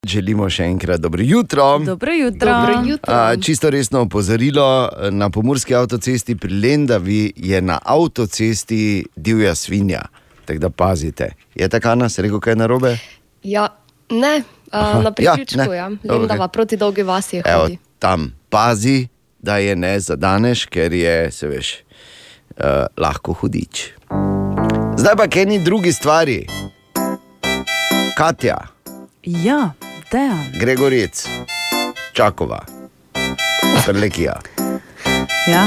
Želimo 0.09 0.49
še 0.49 0.65
enkrat 0.65 1.01
dobro 1.01 1.23
jutro. 1.23 1.79
Dobro 1.81 2.13
jutro. 2.15 2.49
Dobro 2.51 2.83
jutro. 2.87 3.15
A, 3.15 3.37
čisto 3.37 3.71
resno 3.71 4.01
opozorilo 4.01 4.67
na 5.11 5.31
pomorski 5.31 5.75
avtocesti 5.75 6.35
pri 6.35 6.55
Lendavi 6.55 7.33
je 7.37 7.61
na 7.61 7.79
avtocesti 7.85 8.81
divja 9.17 9.55
svinja. 9.55 10.03
Tako 10.45 10.59
da 10.59 10.71
pazite. 10.71 11.27
Je 11.55 11.69
tako, 11.69 11.95
nas 11.97 12.19
rekel, 12.19 12.41
kaj 12.41 12.53
je 12.53 12.57
narobe? 12.57 12.99
Ja, 13.43 13.69
ne, 14.11 14.43
Aha. 14.71 14.91
uh, 14.91 15.05
na 15.05 15.13
Ja, 15.19 15.35
priključku 15.35 15.73
ja, 15.73 15.91
Dobro, 15.93 16.19
Lendava 16.19 16.45
okej. 16.45 16.53
proti 16.53 16.77
dolgi 16.77 17.03
vasi 17.03 17.37
Evo, 17.39 17.63
hodi. 17.63 17.79
tam 17.99 18.35
pazi, 18.49 19.09
da 19.39 19.57
je 19.57 19.77
ne 19.77 20.01
zadaneš, 20.01 20.65
ker 20.67 20.93
je, 20.93 21.31
se 21.31 21.49
veš, 21.49 21.75
uh, 21.77 22.65
lahko 22.97 23.33
hudič. 23.35 23.93
Zdaj 24.97 25.17
pa 25.17 25.27
k 25.27 25.37
eni 25.37 25.61
drugi 25.61 25.93
stvari. 25.93 26.47
Katja, 28.17 28.57
Ja, 29.23 29.71
dejan. 30.13 30.45
Gregoric, 30.61 31.27
Čakova, 32.13 32.65
Prlekija. 33.87 34.41
Ja. 35.49 35.67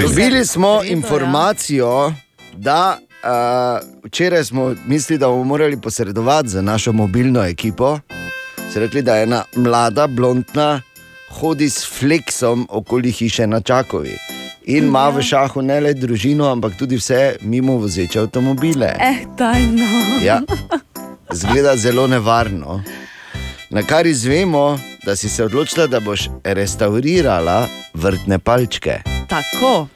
Dobili 0.00 0.46
smo 0.46 0.68
ja. 0.68 0.84
informacijo, 0.84 2.12
da 2.56 2.98
uh, 2.98 3.88
včeraj 4.04 4.44
smo 4.44 4.74
mislili, 4.86 5.18
da 5.18 5.26
bomo 5.26 5.44
morali 5.44 5.80
posredovati 5.80 6.48
za 6.48 6.62
našo 6.62 6.92
mobilno 6.92 7.44
ekipo. 7.44 7.98
So 8.72 8.80
rekli, 8.80 9.02
da 9.02 9.16
je 9.16 9.22
ena 9.22 9.44
mlada, 9.56 10.06
blondna, 10.06 10.82
hodi 11.30 11.70
s 11.70 11.98
fleksom 11.98 12.66
okoli 12.70 13.10
hiše 13.12 13.46
na 13.46 13.60
Čakovi. 13.60 14.16
In 14.64 14.84
ima 14.84 15.08
v 15.08 15.22
šahu 15.22 15.62
ne 15.62 15.80
le 15.80 15.94
družino, 15.94 16.46
ampak 16.52 16.76
tudi 16.78 16.96
vse 16.96 17.36
mimo 17.40 17.72
vozeče 17.72 18.20
avtomobile. 18.20 18.94
Eh, 19.00 19.24
tajno. 19.38 19.86
Ja, 20.24 20.40
zgleda 21.32 21.76
zelo 21.76 22.06
nevarno. 22.06 22.82
Na 23.70 23.82
kar 23.82 24.06
izvemo, 24.06 24.78
da 25.06 25.16
si 25.16 25.28
se 25.28 25.44
odločila, 25.44 25.86
da 25.86 26.00
boš 26.00 26.20
restaurirala 26.44 27.68
vrtne 27.94 28.38
palčke. 28.38 29.00
Tako, 29.28 29.86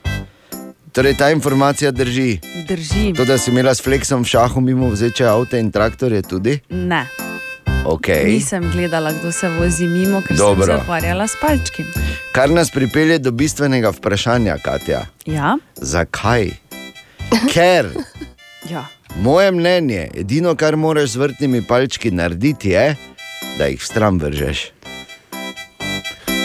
Torej, 0.93 1.17
ta 1.17 1.31
informacija 1.31 1.91
drži. 1.91 2.39
drži. 2.69 3.13
To, 3.17 3.25
da 3.25 3.39
si 3.39 3.51
imela 3.51 3.75
s 3.75 3.83
fleksom 3.83 4.23
v 4.23 4.25
šahu 4.25 4.61
mimo 4.61 4.89
vzeče 4.89 5.27
avto 5.27 5.57
in 5.57 5.71
traktorje 5.71 6.23
tudi. 6.23 6.61
Ne. 6.71 7.07
Okay. 7.85 8.25
Nisem 8.27 8.71
gledala, 8.73 9.13
kdo 9.13 9.33
se 9.33 9.49
vozi 9.49 9.87
mimo, 9.87 10.23
ker 10.23 10.37
Dobro. 10.37 10.67
sem 10.67 10.77
se 10.77 10.83
ukvarjala 10.83 11.27
s 11.27 11.37
palčkim. 11.41 11.87
Kar 12.33 12.51
nas 12.51 12.71
pripelje 12.71 13.19
do 13.19 13.31
bistvenega 13.31 13.91
vprašanja, 13.91 14.57
Katja. 14.65 15.07
Ja, 15.27 15.57
Zakaj? 15.75 16.51
Ker, 17.53 17.89
ja. 18.71 18.87
moje 19.17 19.51
mnenje, 19.51 20.09
edino, 20.15 20.55
kar 20.55 20.77
moraš 20.77 21.11
z 21.11 21.17
vrtnimi 21.17 21.63
palčki 21.63 22.11
narediti, 22.11 22.69
je, 22.69 22.97
da 23.59 23.67
jih 23.67 23.85
stran 23.85 24.19
vržeš. 24.19 24.67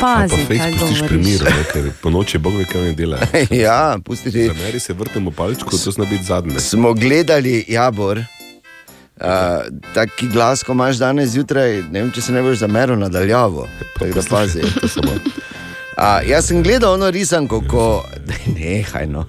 Pazi, 0.02 0.36
Pa 0.48 0.56
kaj 0.56 0.72
govoriš. 0.80 1.02
miru, 1.12 1.46
ne, 1.46 1.64
ker 1.74 1.92
po 2.02 2.10
noči 2.10 2.38
Bog 2.38 2.56
ve, 2.56 2.66
kaj 2.66 2.82
ne 2.82 2.94
dela. 2.94 3.18
ja, 3.66 3.98
pustiti. 4.06 4.48
Zameri 4.48 4.80
se 4.80 4.94
vrtemo 4.94 5.32
palčko, 5.32 5.78
to 5.78 5.92
zna 5.92 6.06
biti 6.06 6.24
zadnje. 6.24 6.60
Smo 6.60 6.94
gledali 6.94 7.66
Jabor, 7.68 8.24
Uh, 9.20 9.26
taki 9.94 10.28
glas, 10.28 10.64
ko 10.64 10.72
imaš 10.72 10.96
danes 10.96 11.30
zjutraj, 11.30 11.82
ne 11.92 12.02
vem, 12.02 12.12
če 12.12 12.22
se 12.22 12.32
ne 12.32 12.40
boš 12.42 12.58
zameril 12.58 12.96
nadaljavo. 12.96 13.66
Tako 14.00 14.14
da 14.16 14.22
pazi, 14.30 14.62
to 14.80 14.88
samo. 14.88 15.12
Uh, 15.12 16.24
jaz 16.24 16.48
sem 16.48 16.64
gledal 16.64 16.94
ono 16.94 17.10
risanko, 17.12 17.60
ko 17.68 18.06
ne, 18.56 18.78
hajno, 18.94 19.26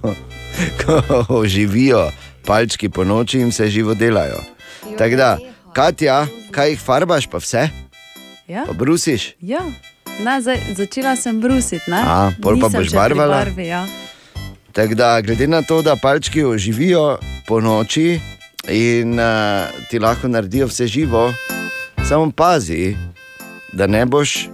ko 0.85 1.43
živijo 1.47 2.05
palčki 2.47 2.89
po 2.89 3.05
noči 3.05 3.41
in 3.41 3.51
se 3.53 3.67
živo 3.69 3.95
delajo. 3.95 4.39
Tako 4.99 5.17
da, 5.17 5.39
Katja, 5.75 6.27
kaj 6.51 6.71
jih 6.71 6.81
farbaš, 6.81 7.27
pa 7.31 7.39
vse? 7.39 7.69
Ja. 8.49 8.65
Pa 8.67 8.73
brusiš? 8.73 9.35
Ja. 9.41 9.63
Ne, 10.21 10.41
zdaj, 10.43 10.59
začela 10.77 11.17
sem 11.17 11.41
brusiti. 11.41 11.91
ne. 11.91 12.03
A, 12.07 12.31
pol 12.43 12.59
pa 12.61 12.67
Nisem 12.67 12.81
boš 12.81 12.87
še 12.87 12.91
pri 12.91 12.99
barvala? 12.99 13.37
Barvi, 13.45 13.67
ja. 13.71 13.87
Tako 14.73 14.95
da, 14.95 15.21
glede 15.21 15.47
na 15.47 15.63
to, 15.63 15.83
da 15.83 15.97
palčki 15.97 16.45
oživijo 16.45 17.19
po 17.47 17.61
noči 17.61 18.21
in 18.69 19.19
uh, 19.19 19.71
ti 19.91 19.99
lahko 19.99 20.29
naredijo 20.29 20.67
vse 20.67 20.87
živo, 20.87 21.33
samo 22.09 22.31
pazi, 22.31 22.97
da 23.73 23.87
ne 23.87 24.05
boš 24.07 24.49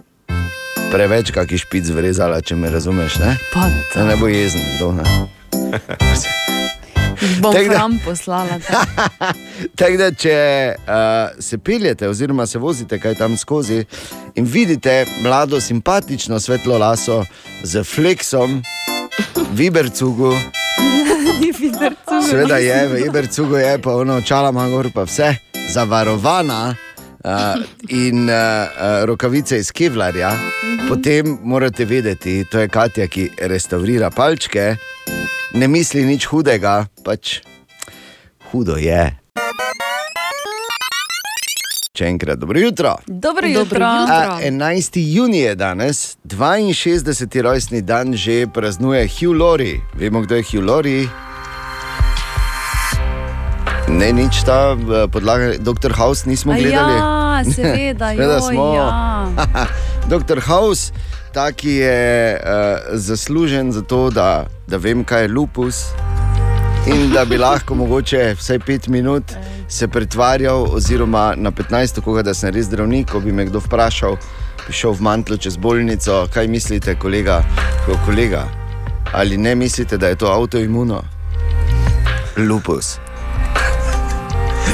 preveč 0.93 1.32
kakšnih 1.34 1.60
špic 1.60 1.90
vrezala, 1.90 2.40
če 2.40 2.56
me 2.56 2.70
razumeš. 2.70 3.18
Ne? 3.18 3.36
Pa 3.52 3.68
Da 3.94 4.05
ne 4.05 4.16
bo 4.16 4.28
jezen, 4.28 4.62
kdo 4.76 4.93
ne. 4.93 5.05
Bom 7.40 7.55
Tako 7.55 7.68
da- 7.68 7.90
poslala. 8.05 8.59
tak. 8.66 8.88
Tako 9.78 9.97
da, 9.97 10.12
če 10.12 10.74
uh, 10.78 11.43
se 11.43 11.59
peljete, 11.59 12.09
oziroma 12.09 12.47
se 12.47 12.59
vozite 12.59 12.98
kaj 13.01 13.14
tam 13.14 13.36
skozi 13.36 13.84
in 14.34 14.44
vidite 14.44 15.05
mlado, 15.22 15.60
simpatično, 15.60 16.40
svetlo 16.40 16.78
laso 16.78 17.24
z 17.62 17.84
fleksom, 17.84 18.62
vibercugu, 19.52 20.34
seveda 22.30 22.56
je, 22.56 22.88
v 22.88 22.93
vibercugu 22.93 23.56
je 23.56 23.78
pa 23.82 23.94
ono 23.97 24.20
čala 24.20 24.51
magor, 24.52 24.90
pa 24.94 25.02
vse 25.02 25.34
zavarovana. 25.68 26.74
Uh, 27.26 27.59
in 27.88 28.28
uh, 28.28 28.34
uh, 28.36 29.05
rokavice 29.05 29.59
iz 29.59 29.72
Kevlarja, 29.72 30.30
mm 30.30 30.36
-hmm. 30.36 30.88
potem 30.88 31.38
morate 31.43 31.84
vedeti, 31.84 32.44
to 32.44 32.59
je 32.59 32.68
Katja, 32.68 33.06
ki 33.06 33.30
restaurira 33.38 34.10
palčke, 34.10 34.76
ne 35.55 35.68
misli 35.68 36.05
nič 36.06 36.27
hudega, 36.27 36.86
pač 37.05 37.40
hudo 38.51 38.77
je. 38.81 39.12
Še 41.97 42.10
enkrat 42.12 42.36
dobro 42.36 42.60
jutro. 42.60 42.97
Dobro 43.09 43.48
jutro. 43.48 43.81
A, 43.81 44.36
11. 44.44 45.01
juni 45.01 45.39
je 45.47 45.55
danes, 45.56 46.16
62. 46.28 47.40
rojstni 47.40 47.81
dan 47.81 48.12
že 48.12 48.44
praznuje 48.47 49.09
Hugh 49.09 49.32
Lori. 49.32 49.81
Vemo, 49.97 50.20
kdo 50.20 50.36
je 50.36 50.44
Hugh 50.44 50.64
Lori? 50.64 51.09
Ne, 53.89 54.12
nič 54.12 54.44
ta 54.44 54.77
eh, 54.77 55.09
podlaga, 55.09 55.56
doktor 55.56 55.94
House 55.97 56.28
nismo 56.28 56.52
gledali. 56.52 57.01
Ja, 57.01 57.40
seveda, 57.48 58.12
Seveda 58.18 58.39
joj, 58.44 58.52
smo. 58.52 58.66
ja. 58.77 58.89
Doktor 60.12 60.43
House, 60.44 60.93
ta, 61.36 61.52
ki 61.52 61.70
je 61.70 62.40
uh, 62.40 62.96
zaslužen 62.96 63.72
za 63.72 63.82
to, 63.82 64.10
da, 64.10 64.46
da 64.66 64.76
vem, 64.76 65.04
kaj 65.04 65.22
je 65.22 65.28
lupus. 65.28 65.82
In 66.88 67.10
da 67.12 67.24
bi 67.24 67.36
lahko 67.36 67.74
mogoče 67.82 68.34
vsaj 68.38 68.58
pet 68.58 68.88
minut 68.88 69.36
se 69.68 69.88
pretvarjal, 69.88 70.64
oziroma 70.72 71.34
na 71.36 71.50
15, 71.50 72.00
koga 72.00 72.22
da 72.22 72.34
sem 72.34 72.54
res 72.54 72.70
zdravnik, 72.70 73.10
ko 73.12 73.20
bi 73.20 73.36
me 73.36 73.44
kdo 73.44 73.60
vprašal, 73.60 74.16
bi 74.64 74.72
šel 74.72 74.96
v 74.96 75.04
mantlo 75.04 75.36
čez 75.36 75.60
bolnico, 75.60 76.24
kaj 76.32 76.48
mislite, 76.48 76.96
kolega, 76.96 77.42
ko 77.84 77.98
kolega, 78.06 78.46
ali 79.12 79.36
ne 79.36 79.54
mislite, 79.54 79.98
da 80.00 80.08
je 80.08 80.22
to 80.24 80.32
avtoimuno? 80.32 81.02
Lupus. 82.36 82.96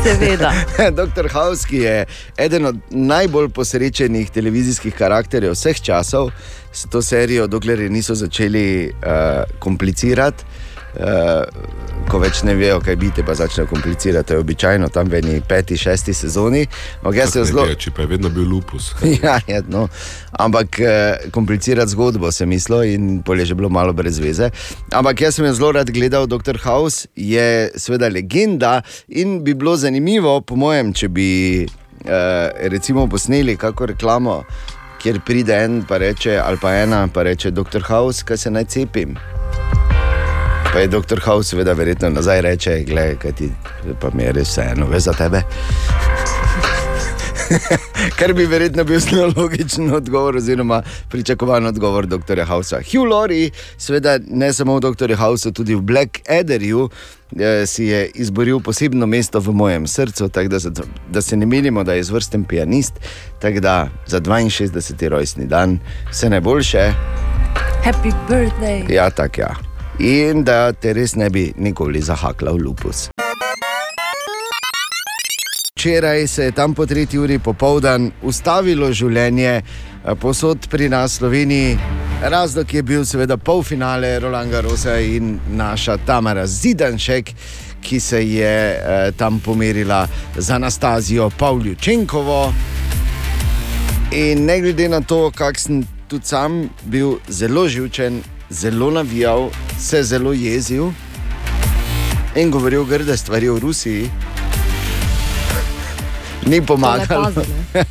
Seveda. 0.03 0.53
Doktor 1.01 1.29
House, 1.31 1.67
ki 1.69 1.77
je 1.77 2.07
eden 2.37 2.67
od 2.67 2.77
najbolj 2.91 3.49
posrečenih 3.55 4.31
televizijskih 4.31 4.95
karakterjev 4.95 5.55
vseh 5.55 5.79
časov, 5.81 6.33
s 6.73 6.89
to 6.91 7.03
serijo, 7.03 7.47
dokler 7.47 7.81
je 7.81 7.91
niso 7.91 8.15
začeli 8.15 8.91
uh, 8.91 9.45
komplicirati. 9.63 10.45
Uh, 10.93 11.83
ko 12.13 12.19
več 12.21 12.43
ne 12.45 12.55
vejo, 12.59 12.81
kaj 12.85 12.97
biti, 13.01 13.23
pa 13.25 13.35
začnejo 13.37 13.69
komplicirati. 13.71 14.29
To 14.29 14.35
je 14.35 14.43
običajno 14.43 14.89
tam 14.93 15.09
v 15.09 15.21
eni 15.23 15.39
peti, 15.49 15.79
šesti 15.81 16.15
sezoni. 16.15 16.67
Se 17.33 17.45
zelo. 17.45 17.65
vejo, 17.65 17.79
Če 17.81 17.93
pa 17.97 18.05
je 18.05 18.11
vedno 18.15 18.31
bil 18.33 18.45
lupus. 18.49 18.93
Ja, 19.23 19.39
je, 19.47 19.63
no. 19.71 19.87
Ampak 20.33 20.81
eh, 20.81 21.29
komplicirati 21.33 21.93
zgodbo 21.93 22.33
sem 22.33 22.49
mislil 22.51 22.85
in 22.91 23.23
pol 23.25 23.41
je 23.41 23.53
že 23.53 23.57
bilo 23.57 23.71
malo 23.73 23.93
brez 23.97 24.19
veze. 24.21 24.51
Ampak 24.93 25.21
jaz 25.21 25.39
sem 25.39 25.47
jo 25.47 25.55
zelo 25.57 25.73
rad 25.79 25.91
gledal, 25.95 26.27
Dr. 26.27 26.59
House 26.65 27.07
je 27.17 27.71
seveda 27.77 28.11
legenda 28.13 28.81
in 29.09 29.41
bi 29.45 29.55
bilo 29.55 29.77
zanimivo, 29.77 30.41
po 30.41 30.57
mojem, 30.57 30.93
če 30.93 31.09
bi 31.09 31.31
eh, 31.63 32.69
recimo 32.73 33.07
posneli 33.07 33.57
kako 33.57 33.93
reklamo, 33.95 34.43
kjer 35.03 35.21
pride 35.27 35.57
en 35.65 35.83
pa 35.89 36.03
reče, 36.03 36.39
ali 36.41 36.61
pa 36.61 36.75
ena 36.83 37.07
pa 37.09 37.23
reče, 37.29 37.51
Dr. 37.51 37.85
House, 37.89 38.25
kaj 38.25 38.45
se 38.45 38.51
naj 38.51 38.69
cepim. 38.75 39.17
Pa 40.73 40.79
je 40.79 40.87
doktor 40.89 41.21
House, 41.21 41.49
seveda, 41.49 41.73
verjetno 41.73 42.09
nazaj 42.11 42.41
reče, 42.41 42.85
gledaj, 42.87 43.17
kaj 43.17 43.33
ti 43.33 43.51
pa 44.01 44.09
mi 44.15 44.23
je 44.23 44.33
res 44.33 44.49
vseeno, 44.49 44.87
veš 44.87 45.03
za 45.03 45.13
tebe. 45.13 45.43
Kar 48.19 48.33
bi 48.33 48.47
verjetno 48.47 48.85
bil 48.85 49.01
zelo 49.01 49.33
logičen 49.37 49.93
odgovor, 49.95 50.37
oziroma 50.37 50.83
pričakovan 51.09 51.67
odgovor 51.67 52.07
dr. 52.07 52.45
Hausa. 52.47 52.77
Hugh 52.77 53.11
Laurie, 53.11 53.51
seveda 53.79 54.19
ne 54.29 54.53
samo 54.53 54.77
v 54.77 54.81
dr. 54.81 55.15
Hausu, 55.15 55.53
tudi 55.53 55.75
v 55.75 55.81
Black 55.81 56.21
Adderju. 56.29 56.89
eh, 57.41 57.67
Si 57.67 57.85
je 57.85 58.11
izboril 58.15 58.61
posebno 58.61 59.07
mesto 59.07 59.41
v 59.41 59.53
mojem 59.53 59.87
srcu, 59.87 60.29
tako 60.29 60.49
da, 60.49 60.59
da 61.11 61.23
se 61.23 61.37
ne 61.37 61.47
menimo, 61.47 61.85
da 61.85 61.93
je 61.93 62.01
izvrsten 62.01 62.45
pianist. 62.45 62.93
Tako 63.41 63.61
da 63.61 63.89
za 64.07 64.21
62. 64.21 65.09
rojstni 65.09 65.47
dan 65.47 65.79
vse 66.11 66.31
najboljše, 66.31 66.93
Happy 67.85 68.13
birthday. 68.29 68.93
ja, 68.93 69.11
tako 69.11 69.41
ja. 69.41 69.72
In 69.99 70.45
da 70.45 70.73
te 70.73 70.95
res 70.97 71.13
ne 71.17 71.29
bi 71.31 71.51
nikoli 71.57 72.01
zahakla 72.01 72.53
v 72.53 72.65
lupus. 72.65 73.09
Včeraj 75.77 76.27
se 76.27 76.45
je 76.45 76.53
tam 76.53 76.75
po 76.75 76.87
tretji 76.87 77.19
uri 77.19 77.39
popoldan 77.39 78.11
ustavilo 78.23 78.93
življenje, 78.93 79.63
eh, 79.63 80.15
posod 80.15 80.69
pri 80.71 80.89
nas 80.89 81.13
v 81.13 81.19
Sloveniji. 81.19 81.79
Razlog 82.23 82.75
je 82.75 82.83
bil 82.83 83.05
seveda 83.05 83.37
polfinale 83.37 84.19
Rolanda 84.19 84.61
Rosa 84.61 84.99
in 85.01 85.41
naša 85.51 85.97
Tamara 86.07 86.47
Zidanšek, 86.47 87.35
ki 87.83 88.01
se 88.01 88.23
je 88.23 88.79
eh, 88.79 89.13
tam 89.17 89.41
pomerila 89.41 90.07
z 90.39 90.51
Anastazijo 90.51 91.31
Pavljučenkovo. 91.31 92.55
In 94.13 94.45
ne 94.45 94.61
glede 94.61 94.89
na 94.89 95.01
to, 95.01 95.31
kak 95.31 95.59
sem 95.59 95.83
tudi 96.09 96.27
sam 96.27 96.69
bil 96.85 97.19
zelo 97.29 97.69
živčen, 97.69 98.23
zelo 98.53 98.91
navijal, 98.91 99.51
se 99.79 100.03
zelo 100.03 100.33
jezil 100.33 100.91
in 102.37 102.51
govoril 102.51 102.85
grde 102.85 103.17
stvari 103.17 103.49
o 103.49 103.59
Rusiji. 103.59 104.11
Ni 106.47 106.63
pomagalo. 106.63 107.33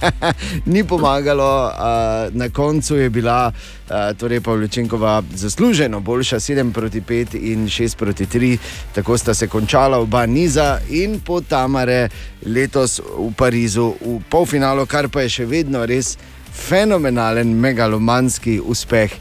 Ni 0.65 0.83
pomagalo, 0.83 1.65
uh, 1.65 2.35
na 2.35 2.49
koncu 2.49 2.95
je 2.95 3.09
bila 3.09 3.51
uh, 3.51 4.17
torej 4.17 4.41
Pavličenkova 4.41 5.23
zasluženo 5.33 5.99
boljša 5.99 6.35
7 6.35 6.73
proti 6.73 7.01
5 7.01 7.51
in 7.53 7.65
6 7.65 7.95
proti 7.95 8.25
3, 8.25 8.57
tako 8.95 9.17
sta 9.17 9.33
se 9.33 9.47
končala 9.47 9.97
oba 9.97 10.25
niza 10.25 10.79
in 10.89 11.19
po 11.19 11.41
Tamare 11.41 12.09
letos 12.45 12.99
v 12.99 13.33
Parizu 13.37 13.93
v 14.01 14.19
polfinalu, 14.29 14.85
kar 14.85 15.09
pa 15.09 15.21
je 15.21 15.29
še 15.29 15.45
vedno 15.45 15.85
res 15.85 16.17
fenomenalen, 16.53 17.55
megalomanski 17.59 18.59
uspeh. 18.59 19.11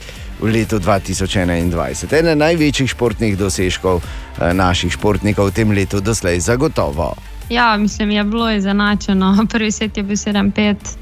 V 0.41 0.49
letu 0.49 0.79
2021. 0.81 2.17
Eden 2.17 2.39
največjih 2.39 2.91
športnih 2.91 3.37
dosežkov 3.37 4.01
eh, 4.01 4.55
naših 4.57 4.93
športnikov 4.93 5.53
v 5.53 5.53
tem 5.53 5.69
letu 5.71 6.01
doslej, 6.01 6.41
zagotovo. 6.41 7.13
Ja, 7.51 7.77
mislim, 7.77 8.11
je 8.11 8.25
bilo 8.25 8.51
izenačeno. 8.51 9.37
Prvi 9.53 9.71
set 9.71 9.97
je 9.97 10.03
bil 10.03 10.17
7-5 10.17 10.97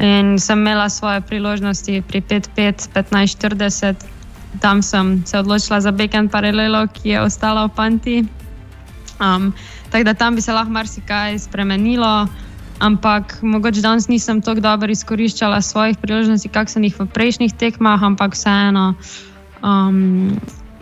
in 0.00 0.38
sem 0.38 0.58
imela 0.58 0.88
svoje 0.88 1.20
priložnosti 1.20 2.02
pri 2.08 2.20
5-5, 2.20 2.88
15-40. 2.94 3.94
Tam 4.60 4.82
sem 4.82 5.22
se 5.26 5.38
odločila 5.38 5.80
za 5.80 5.92
backend 5.92 6.30
paralelo, 6.30 6.86
ki 6.86 7.08
je 7.08 7.20
ostala 7.20 7.66
v 7.66 7.74
panti. 7.76 8.24
Um, 9.20 9.52
tako 9.90 10.04
da 10.04 10.14
tam 10.14 10.34
bi 10.34 10.42
se 10.42 10.52
lahko 10.52 10.70
marsikaj 10.70 11.38
spremenilo, 11.38 12.26
ampak 12.80 13.38
mogoče 13.42 13.80
danes 13.80 14.08
nisem 14.08 14.40
tako 14.42 14.60
dobro 14.60 14.92
izkoriščala 14.92 15.60
svojih 15.62 15.98
priložnosti, 15.98 16.48
kak 16.48 16.70
sem 16.70 16.84
jih 16.84 16.96
v 17.00 17.06
prejšnjih 17.06 17.52
tekmah, 17.52 18.02
ampak 18.02 18.34
vseeno. 18.34 18.94
Um, 19.62 20.40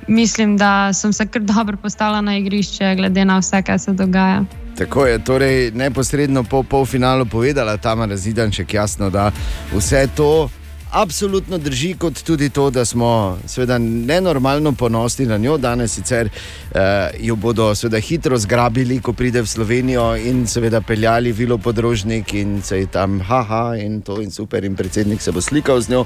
mislim, 0.09 0.57
da 0.57 0.93
sem 0.93 1.13
se 1.13 1.27
kar 1.27 1.43
dobro 1.43 1.77
postavila 1.77 2.21
na 2.21 2.39
igrišče, 2.39 2.95
glede 2.97 3.25
na 3.25 3.39
vse, 3.39 3.63
kar 3.63 3.79
se 3.79 3.93
dogaja. 3.93 4.45
Tako 4.79 5.07
je 5.07 5.19
torej 5.25 5.71
neposredno 5.75 6.45
po 6.45 6.63
polfinalu 6.63 7.27
povedala 7.27 7.77
Tamara 7.77 8.17
Zidanček, 8.17 8.75
jasno, 8.75 9.11
da 9.11 9.31
vse 9.75 10.07
to 10.17 10.49
absolutno 10.93 11.59
drži 11.59 11.95
kot 11.95 12.23
tudi 12.23 12.51
to, 12.51 12.71
da 12.71 12.85
smo 12.85 13.39
seveda 13.47 13.79
nenormalno 13.79 14.73
ponosni 14.73 15.27
na 15.27 15.37
njo. 15.37 15.59
Danes 15.59 15.95
sicer 15.95 16.29
uh, 16.29 16.79
jo 17.21 17.37
bodo 17.37 17.75
seveda 17.75 18.01
hitro 18.01 18.39
zgrabili, 18.39 19.01
ko 19.01 19.13
pride 19.13 19.43
v 19.43 19.47
Slovenijo 19.47 20.17
in 20.17 20.47
seveda 20.47 20.81
peljali 20.81 21.33
vilo 21.33 21.59
podrožnik 21.59 22.35
in 22.35 22.63
se 22.63 22.79
je 22.79 22.87
tam 22.87 23.21
haha 23.21 23.77
in 23.77 24.01
to 24.01 24.21
in 24.23 24.31
super 24.31 24.65
in 24.65 24.77
predsednik 24.77 25.23
se 25.23 25.33
bo 25.33 25.41
slikal 25.41 25.81
z 25.81 25.91
njo. 25.91 26.05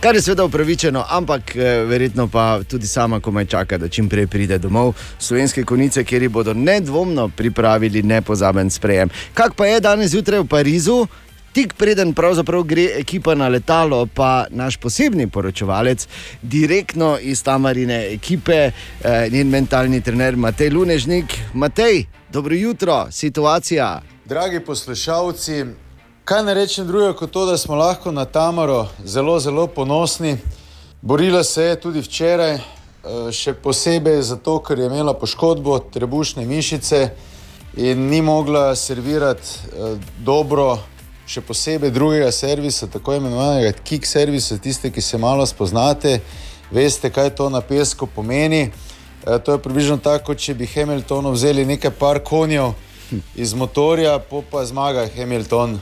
Kar 0.00 0.14
je 0.14 0.22
seveda 0.22 0.44
upravičeno, 0.44 1.04
ampak 1.08 1.56
eh, 1.56 1.84
verjetno 1.84 2.28
pa 2.28 2.60
tudi 2.68 2.86
sama 2.86 3.20
komaj 3.20 3.44
čaka, 3.46 3.78
da 3.78 3.88
čim 3.88 4.08
prej 4.08 4.26
pride 4.26 4.58
domov 4.58 4.92
slovenske 5.18 5.64
konice, 5.64 6.04
kjer 6.04 6.22
ji 6.22 6.28
bodo 6.28 6.54
nedvomno 6.54 7.28
pripravili 7.28 8.02
nepozaben 8.02 8.70
sprejem. 8.70 9.08
Kak 9.34 9.54
pa 9.54 9.66
je 9.66 9.80
danes 9.80 10.10
zjutraj 10.10 10.40
v 10.40 10.46
Parizu? 10.46 11.06
Tik 11.56 11.72
preden 11.72 12.12
gre 12.64 12.84
ekipa 13.00 13.34
na 13.34 13.48
letalo, 13.48 14.06
pa 14.14 14.44
naš 14.50 14.76
posebni 14.76 15.26
poročevalec, 15.26 16.06
direktno 16.42 17.18
iz 17.18 17.42
Tamarine 17.42 18.12
ekipe, 18.12 18.52
eh, 18.52 19.28
njen 19.32 19.48
mentalni 19.48 20.00
trener 20.00 20.36
Matej 20.36 20.70
Lunežnik. 20.70 21.24
Matej, 21.54 22.04
dobro 22.32 22.54
jutro, 22.54 23.06
situacija. 23.10 24.02
Dragi 24.24 24.60
poslušalci, 24.60 25.64
kaj 26.24 26.44
ne 26.44 26.54
rečem 26.54 26.86
drugega 26.86 27.16
kot 27.16 27.30
to, 27.30 27.46
da 27.46 27.56
smo 27.56 27.74
lahko 27.74 28.12
na 28.12 28.24
Tamaro 28.24 28.88
zelo, 29.04 29.40
zelo 29.40 29.66
ponosni. 29.66 30.36
Borila 31.02 31.44
se 31.44 31.62
je 31.62 31.80
tudi 31.80 32.00
včeraj, 32.00 32.54
eh, 32.54 32.60
še 33.32 33.54
posebej 33.54 34.22
zato, 34.22 34.58
ker 34.58 34.78
je 34.78 34.86
imela 34.86 35.14
poškodbo 35.14 35.78
trebušne 35.78 36.44
mišice 36.44 37.10
in 37.76 38.08
ni 38.10 38.20
mogla 38.22 38.76
servirati 38.76 39.48
eh, 39.48 39.96
dobro, 40.18 40.78
še 41.26 41.42
posebej 41.42 41.90
drugega 41.90 42.30
servisa, 42.32 42.86
tako 42.86 43.16
imenovanega 43.16 43.72
kick 43.84 44.06
servisa. 44.06 44.58
Tiste, 44.62 44.90
ki 44.90 45.02
se 45.02 45.18
malo 45.18 45.46
spoznate, 45.46 46.20
veste, 46.70 47.10
kaj 47.10 47.34
to 47.34 47.48
na 47.50 47.60
pesku 47.60 48.06
pomeni. 48.06 48.70
Eh, 49.26 49.38
To 49.38 49.52
je 49.52 49.58
približno 49.58 49.98
tako, 49.98 50.34
če 50.34 50.54
bi 50.54 50.66
Hamiltonu 50.70 51.32
vzeli 51.34 51.66
nekaj 51.66 51.90
par 51.98 52.22
konjev 52.22 52.72
iz 53.34 53.54
motorja, 53.54 54.18
po 54.18 54.42
pa 54.50 54.64
zmaga 54.64 55.08
Hamilton. 55.16 55.80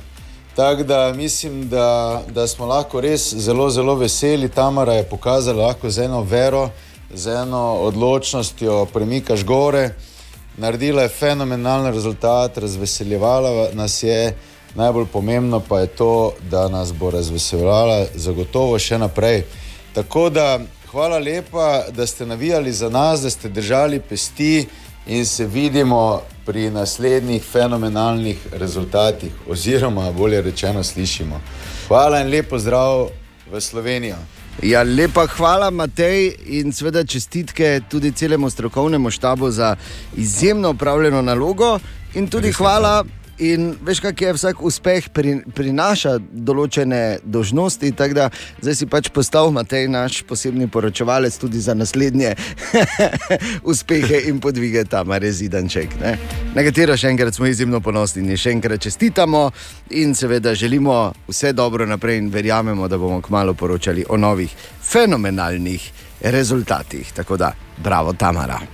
Tako 0.57 0.83
da 0.83 1.13
mislim, 1.13 1.69
da, 1.69 2.23
da 2.31 2.47
smo 2.47 2.67
lahko 2.67 3.01
res 3.01 3.35
zelo, 3.35 3.71
zelo 3.71 3.95
veseli. 3.95 4.49
Tamara 4.49 4.95
je 4.95 5.09
pokazala 5.09 5.67
lahko 5.67 5.91
z 5.91 6.07
eno 6.07 6.23
vero, 6.23 6.71
z 7.15 7.43
eno 7.43 7.85
odločnostjo, 7.85 8.87
premikaš 8.93 9.45
gore. 9.45 9.91
Naredila 10.57 11.03
je 11.03 11.09
fenomenalen 11.09 11.93
rezultat, 11.95 12.59
razveseljevala 12.59 13.69
nas 13.73 14.03
je. 14.03 14.37
Najbolj 14.75 15.07
pomembno 15.13 15.61
pa 15.61 15.81
je 15.81 15.87
to, 15.87 16.33
da 16.51 16.69
nas 16.69 16.93
bo 16.93 17.11
razveseljevala 17.11 18.07
zagotovo 18.15 18.79
še 18.79 18.99
naprej. 18.99 19.45
Tako 19.95 20.31
da 20.31 20.61
hvala 20.91 21.19
lepa, 21.19 21.85
da 21.91 22.07
ste 22.07 22.27
navijali 22.27 22.73
za 22.73 22.89
nas, 22.89 23.23
da 23.23 23.31
ste 23.31 23.49
držali 23.49 24.01
pesti 24.01 24.67
in 25.07 25.27
se 25.27 25.47
vidimo 25.47 26.23
pri 26.47 26.71
naslednjih 26.71 27.43
fenomenalnih 27.43 28.47
rezultatih, 28.53 29.33
oziroma 29.49 30.13
bolje 30.13 30.43
rečeno, 30.43 30.83
slišimo. 30.83 31.41
Hvala 31.89 32.21
in 32.21 32.31
lepo 32.31 32.59
zdrav 32.59 33.09
v 33.53 33.61
Slovenijo. 33.61 34.17
Ja, 34.63 34.83
lepa 34.83 35.27
hvala, 35.27 35.71
Matej, 35.71 36.35
in 36.47 36.73
seveda 36.73 37.05
čestitke 37.05 37.81
tudi 37.91 38.13
celemu 38.13 38.51
strokovnemu 38.51 39.11
štabu 39.11 39.51
za 39.51 39.77
izjemno 40.17 40.71
upravljeno 40.71 41.23
nalogo. 41.23 41.79
In 42.15 42.29
tudi 42.29 42.53
hvala. 42.53 43.05
In 43.39 43.75
veš, 43.83 44.01
kak 44.01 44.21
je 44.21 44.33
vsak 44.37 44.63
uspeh 44.63 45.09
pri, 45.11 45.41
prinaša 45.55 46.19
določene 46.23 47.19
dožnosti, 47.25 47.91
tako 47.97 48.15
da 48.15 48.27
zdaj 48.63 48.77
si 48.79 48.87
pač 48.91 49.11
postal 49.15 49.51
Matej, 49.55 49.89
naš 49.91 50.21
posebni 50.29 50.69
poročevalec 50.71 51.35
tudi 51.41 51.61
za 51.61 51.75
naslednje 51.75 52.35
uspehe 53.71 54.25
in 54.31 54.39
podvige 54.43 54.85
tam, 54.87 55.11
rezidanček. 55.11 55.99
Ne? 56.03 56.15
Na 56.55 56.63
katero 56.67 56.95
še 56.99 57.11
enkrat 57.11 57.35
smo 57.35 57.51
izjemno 57.51 57.83
ponosni 57.83 58.23
in 58.23 58.39
še 58.39 58.55
enkrat 58.55 58.87
čestitamo 58.87 59.49
in 59.99 60.15
seveda 60.15 60.55
želimo 60.55 61.13
vse 61.27 61.53
dobro 61.53 61.87
naprej 61.87 62.23
in 62.23 62.31
verjamemo, 62.31 62.89
da 62.89 62.99
bomo 62.99 63.21
kmalo 63.25 63.55
poročali 63.59 64.07
o 64.09 64.17
novih 64.17 64.55
fenomenalnih 64.83 65.91
rezultatih. 66.31 67.13
Tako 67.13 67.37
da, 67.37 67.53
bravo, 67.83 68.13
Tamara. 68.13 68.74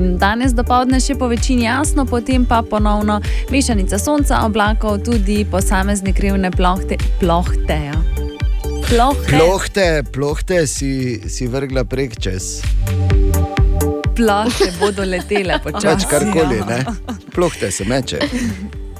In 0.00 0.14
danes 0.16 0.54
dopoledne 0.56 0.96
še 1.04 1.18
po 1.20 1.26
večini 1.28 1.66
jasno, 1.66 2.06
potem 2.08 2.46
pa 2.48 2.62
ponovno 2.64 3.18
mešanica 3.52 3.98
sonca, 4.00 4.38
oblakov, 4.46 5.02
tudi 5.04 5.42
posamezne 5.44 6.14
krivne 6.16 6.48
plohte. 6.48 6.96
Plohteja. 7.20 7.98
Plohte. 8.88 9.28
Plohte, 9.36 9.86
plohte 10.08 10.64
si, 10.64 11.20
si 11.28 11.44
vrgla 11.44 11.84
prek 11.84 12.16
čez. 12.16 12.62
Plohte 14.16 14.72
bodo 14.80 15.04
letele 15.04 15.60
Pač 15.60 15.76
počasi. 15.76 16.08
karkoli, 16.08 16.62
ja. 16.64 16.70
ne? 16.72 16.80
Plohte 17.36 17.68
se 17.68 17.84
meče. 17.84 18.24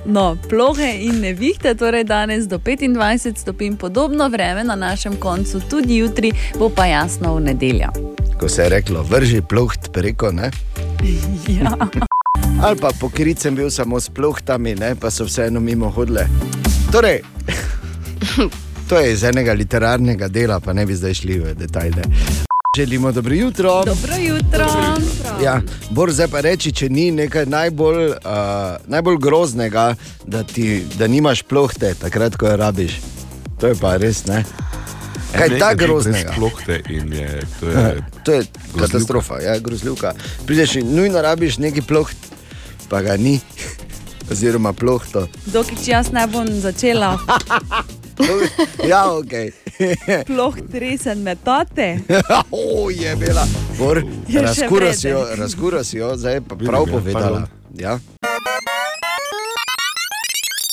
No, 0.05 0.37
plohe 0.49 0.99
in 1.07 1.21
nevihte, 1.21 1.75
torej 1.75 2.05
danes 2.05 2.49
do 2.51 2.59
25 2.59 3.39
stopinj, 3.39 3.77
podobno 3.77 4.29
vreme 4.29 4.65
na 4.65 4.75
našem 4.75 5.17
koncu, 5.17 5.61
tudi 5.71 5.97
jutri 5.97 6.33
bo 6.59 6.69
pa 6.69 6.87
jasno 6.87 7.35
v 7.35 7.41
nedeljo. 7.41 7.89
Ko 8.41 8.49
se 8.49 8.63
je 8.63 8.69
reklo, 8.69 9.03
vrži 9.03 9.43
ploht 9.43 9.93
preko, 9.93 10.33
ne? 10.33 10.51
Ja. 11.61 11.77
Ali 12.63 12.79
pa 12.81 12.91
pokrit 13.01 13.39
sem 13.39 13.55
bil 13.55 13.71
samo 13.71 14.01
s 14.01 14.09
plohtami, 14.09 14.75
ne? 14.75 14.95
pa 14.95 15.11
so 15.11 15.25
vseeno 15.25 15.61
mimo 15.61 15.91
hodile. 15.91 16.27
Torej, 16.93 17.21
to 18.89 18.99
je 18.99 19.13
iz 19.13 19.25
enega 19.25 19.53
literarnega 19.53 20.29
dela, 20.29 20.61
pa 20.61 20.73
ne 20.73 20.87
bi 20.87 20.95
zdaj 20.95 21.15
šli 21.15 21.39
v 21.39 21.55
detajle. 21.55 22.03
Želimo 22.77 23.13
dobro 23.13 23.35
jutro. 23.35 23.85
Dobro 23.85 24.15
jutro. 24.19 24.67
Ja, 25.43 25.61
Bor 25.91 26.13
zdaj 26.13 26.29
pa 26.29 26.41
reči, 26.41 26.73
če 26.73 26.89
ni 26.89 27.11
nekaj 27.11 27.47
najbolj, 27.47 28.07
uh, 28.09 28.15
najbolj 28.87 29.19
groznega, 29.21 29.95
da, 30.25 30.43
ti, 30.43 30.85
da 30.99 31.07
nimaš 31.07 31.43
plohte, 31.43 31.95
takrat, 31.95 32.37
ko 32.37 32.49
jo 32.49 32.57
rabiš. 32.57 32.93
To 33.61 33.67
je 33.67 33.75
pa 33.77 33.97
res 33.97 34.25
ne. 34.25 34.45
Kaj 35.37 35.49
je 35.49 35.59
tako 35.59 35.85
groznega? 35.85 36.33
Plohte 36.33 36.81
in 36.89 37.13
je, 37.13 37.43
to 37.61 37.69
je, 37.69 38.05
To 38.25 38.33
je 38.33 38.47
katastrofa, 38.79 39.43
ja, 39.45 39.59
grozljivka. 39.59 40.15
Prideš 40.47 40.77
in 40.81 40.95
nujno 40.97 41.21
rabiš 41.23 41.59
neki 41.59 41.83
ploht, 41.83 42.17
pa 42.89 43.03
ga 43.03 43.17
ni, 43.17 43.41
oziroma 44.33 44.73
plohto. 44.73 45.29
Dokaj 45.47 45.77
jaz 45.87 46.13
ne 46.13 46.25
bom 46.27 46.49
začela 46.49 47.19
ja, 48.91 49.13
ok. 49.13 49.62
ploh 50.29 50.57
resen 50.73 51.23
metode. 51.23 51.99
o, 52.51 52.91
je 52.91 53.17
bila. 53.17 53.47
Razkura 54.43 54.93
si 54.93 55.09
jo, 55.09 55.27
razkura 55.37 55.85
si 55.85 55.99
jo, 55.99 56.17
zdaj 56.17 56.35
je 56.35 56.41
pa 56.41 56.57
prav 56.57 56.85
ja, 56.87 56.93
povedala. 56.93 57.47
Ja. 57.75 57.99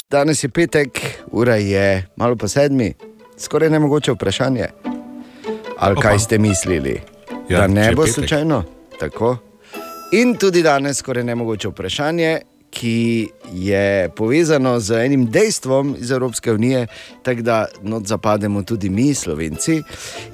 Danes 0.09 0.43
je 0.43 0.49
petek, 0.49 0.99
ura 1.31 1.55
je 1.55 2.07
malo 2.15 2.35
po 2.35 2.47
sedmi, 2.47 2.93
skoraj 3.37 3.69
ne 3.69 3.79
mogoče 3.79 4.11
vprašanje. 4.11 4.67
Ali 5.77 5.93
Opa. 5.93 6.01
kaj 6.01 6.19
ste 6.19 6.37
mislili? 6.37 7.01
Ja, 7.49 7.59
da 7.59 7.67
ne 7.67 7.91
bo 7.95 8.01
petek. 8.01 8.13
slučajno? 8.13 8.63
Tako. 8.99 9.37
In 10.11 10.35
tudi 10.35 10.63
danes 10.63 10.97
skoraj 10.97 11.23
ne 11.23 11.35
mogoče 11.35 11.67
vprašanje, 11.67 12.39
ki 12.69 13.29
je 13.53 14.09
povezano 14.15 14.79
z 14.79 15.05
enim 15.05 15.25
dejstvom 15.31 15.95
iz 15.99 16.11
Evropske 16.11 16.53
unije, 16.53 16.87
tako 17.23 17.41
da 17.41 17.65
not 17.81 18.07
zapademo 18.07 18.63
tudi 18.63 18.89
mi, 18.89 19.13
Slovenci. 19.13 19.81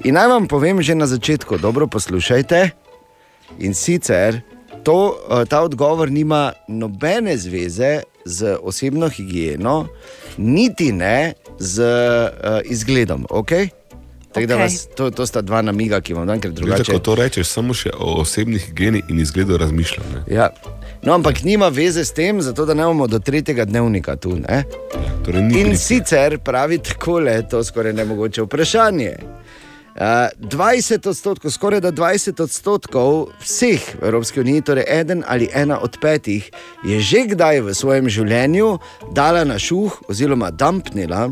In 0.04 0.16
naj 0.16 0.28
vam 0.28 0.48
povem 0.48 0.82
že 0.82 0.96
na 0.96 1.08
začetku, 1.08 1.58
dobro 1.58 1.88
poslušajte. 1.88 2.70
In 3.60 3.74
sicer 3.74 4.42
to, 4.84 5.18
eh, 5.30 5.46
ta 5.46 5.62
odgovor 5.62 6.12
nima 6.12 6.54
nobene 6.68 7.38
zveze 7.38 8.02
z 8.26 8.58
osebno 8.64 9.10
higieno, 9.10 9.88
niti 10.38 10.92
ne 10.92 11.34
z 11.60 11.84
uh, 11.84 12.60
izgledom. 12.64 13.26
Okay? 13.30 13.70
Okay. 14.34 14.48
Da 14.48 14.56
vas, 14.56 14.88
to, 14.96 15.12
to 15.12 15.26
sta 15.26 15.42
dva 15.42 15.62
namiga, 15.62 16.02
ki 16.02 16.14
vam 16.14 16.28
dam, 16.28 16.42
ker 16.42 16.52
Drugače, 16.52 16.84
drugače. 16.84 16.92
ko 16.92 17.00
to 17.00 17.16
rečeš, 17.16 17.48
samo 17.48 17.74
še 17.74 17.94
o 17.96 18.18
osebni 18.22 18.60
higieni 18.60 19.04
in 19.10 19.20
izgledu 19.20 19.58
razmišljam. 19.58 20.06
Ne? 20.14 20.36
Ja. 20.36 20.50
No, 21.06 21.14
ampak 21.14 21.44
nima 21.44 21.68
veze 21.70 22.02
s 22.06 22.12
tem, 22.12 22.42
zato 22.42 22.66
da 22.66 22.74
ne 22.74 22.84
bomo 22.84 23.06
do 23.08 23.20
tretjega 23.20 23.66
dnevnika 23.66 24.16
tu. 24.16 24.36
Ne? 24.42 24.64
Torej 25.26 25.42
In 25.42 25.52
pri- 25.52 25.78
sicer 25.78 26.40
pravi 26.42 26.80
takole, 26.82 27.44
to 27.50 27.62
je 27.62 27.64
skoraj 27.64 27.94
nemogoče 27.94 28.42
vprašanje. 28.42 29.14
Uh, 29.96 30.02
20 30.42 31.08
odstotkov, 31.08 31.52
skoraj 31.52 31.80
da 31.80 31.92
20 31.92 32.42
odstotkov 32.44 33.30
vseh 33.40 33.80
v 34.02 34.04
Evropski 34.10 34.42
uniji, 34.42 34.62
torej 34.62 34.84
eden 34.88 35.24
ali 35.28 35.48
ena 35.54 35.78
od 35.80 35.98
petih, 36.02 36.50
je 36.84 37.00
že 37.00 37.24
kdaj 37.32 37.62
v 37.62 37.74
svojem 37.74 38.10
življenju 38.10 38.78
dala 39.14 39.46
na 39.46 39.60
šuh 39.60 40.10
oziroma 40.10 40.52
dumpnila 40.52 41.30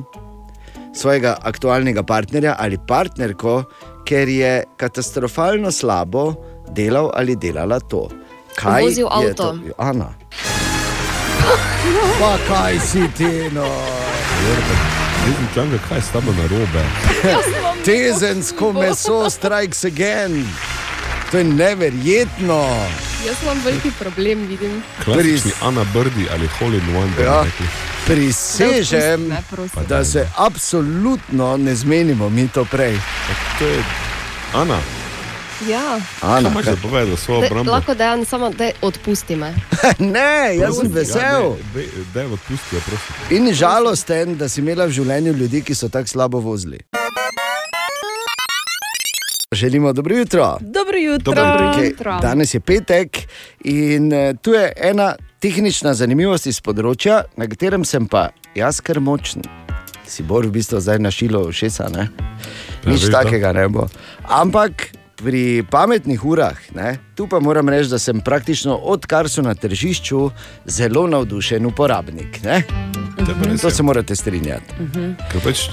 svojega 0.95 1.35
aktualnega 1.41 2.03
partnerja 2.03 2.55
ali 2.59 2.77
partnerko, 2.87 3.63
ker 4.05 4.29
je 4.29 4.63
katastrofalno 4.77 5.71
slabo 5.71 6.35
delal 6.71 7.09
ali 7.13 7.35
delala 7.35 7.79
to. 7.79 8.07
Kaj 8.55 8.81
Vozil 8.81 9.05
je 9.05 9.11
avto. 9.11 9.43
To? 9.43 9.59
Ana. 9.77 10.09
Pa 12.19 12.37
kaj 12.47 12.79
si 12.79 13.03
ti, 13.17 13.49
no? 13.51 13.67
Sem 15.23 15.47
čakal, 15.55 15.79
kaj 15.89 15.97
je 15.97 16.01
s 16.01 16.09
tabo 16.09 16.31
narobe. 16.31 16.83
Tezensko 17.85 18.73
meso 18.81 19.29
strikes 19.29 19.83
again. 19.83 20.47
To 21.31 21.37
je 21.37 21.43
neverjetno. 21.43 22.61
Jaz 23.25 23.35
imam 23.43 23.61
veliki 23.65 23.91
problem, 23.99 24.47
vidim. 24.47 24.83
Klasični 25.03 25.51
Ana 25.61 25.85
Brdi 25.93 26.27
ali 26.33 26.49
in 26.61 26.95
One. 26.95 27.11
Ja. 27.23 27.43
Prisežem, 28.05 29.27
Ne, 29.27 29.37
prosim. 29.49 29.83
da 29.89 30.05
se 30.05 30.27
absolutno 30.37 31.57
ne 31.57 31.75
zmenimo, 31.75 32.29
mi 32.29 32.47
to 32.47 32.65
prej. 32.65 32.97
To 33.59 33.65
je 33.65 33.83
Ana. 34.53 34.77
Ja. 35.69 35.99
Ana, 36.21 36.41
Kaj 36.41 36.51
imaš 36.51 36.65
za 36.65 36.77
povedati 36.81 37.21
svojo 37.21 37.45
obrambo? 37.45 37.71
lahko 37.71 37.93
da 37.95 38.25
samo, 38.25 38.49
da 38.49 38.71
odpusti 38.81 39.35
me. 39.35 39.53
ne, 40.15 40.57
jaz 40.57 40.75
sem 40.75 40.91
vesel. 40.91 41.53
Da 42.13 42.21
je 42.21 42.27
odpustijo, 42.27 42.81
prosim. 42.85 43.37
In 43.37 43.53
žalosten, 43.53 44.37
da 44.37 44.49
si 44.49 44.61
imela 44.61 44.85
v 44.85 44.91
življenju 44.91 45.33
ljudi, 45.33 45.61
ki 45.61 45.75
so 45.75 45.89
tako 45.89 46.07
slabo 46.07 46.39
vozili. 46.39 46.79
Želimo 49.51 49.93
dobro 49.93 50.15
jutro. 50.15 50.57
Dobro 50.61 50.97
jutro. 50.97 51.33
Okej, 51.71 51.93
Danes 52.21 52.53
je 52.53 52.59
petek 52.59 53.17
in 53.63 54.13
eh, 54.13 54.33
tu 54.41 54.51
je 54.51 54.73
ena 54.77 55.15
tehnična 55.39 55.93
zanimivost 55.93 56.47
iz 56.47 56.61
področja, 56.61 57.23
na 57.37 57.47
katerem 57.47 57.85
sem 57.85 58.07
pa 58.07 58.29
jaz 58.55 58.81
kar 58.81 58.99
močen. 58.99 59.43
Si 60.07 60.23
bor 60.23 60.45
v 60.47 60.51
bistvu 60.51 60.79
zdaj 60.79 60.99
našilo 60.99 61.45
všesa, 61.51 61.89
ne? 61.93 62.09
Nič 62.85 63.05
veš, 63.05 63.11
da. 63.11 63.21
takega 63.21 63.53
ne 63.53 63.67
bo. 63.69 63.87
Ampak 64.23 64.89
pri 65.23 65.63
pametnih 65.71 66.25
urah, 66.25 66.59
ne, 66.75 66.97
tu 67.15 67.27
pa 67.27 67.39
moram 67.39 67.69
reči, 67.69 67.89
da 67.89 67.99
sem 67.99 68.21
praktično 68.21 68.75
odkar 68.75 69.29
so 69.29 69.41
na 69.41 69.55
tržišču 69.55 70.29
zelo 70.65 71.07
navdušen 71.07 71.65
uporabnik. 71.65 72.43
Ne? 72.43 72.63
To 73.61 73.71
se 73.71 73.83
morate 73.83 74.15
strinjati. 74.15 74.73
Ker 75.31 75.43
pač 75.43 75.67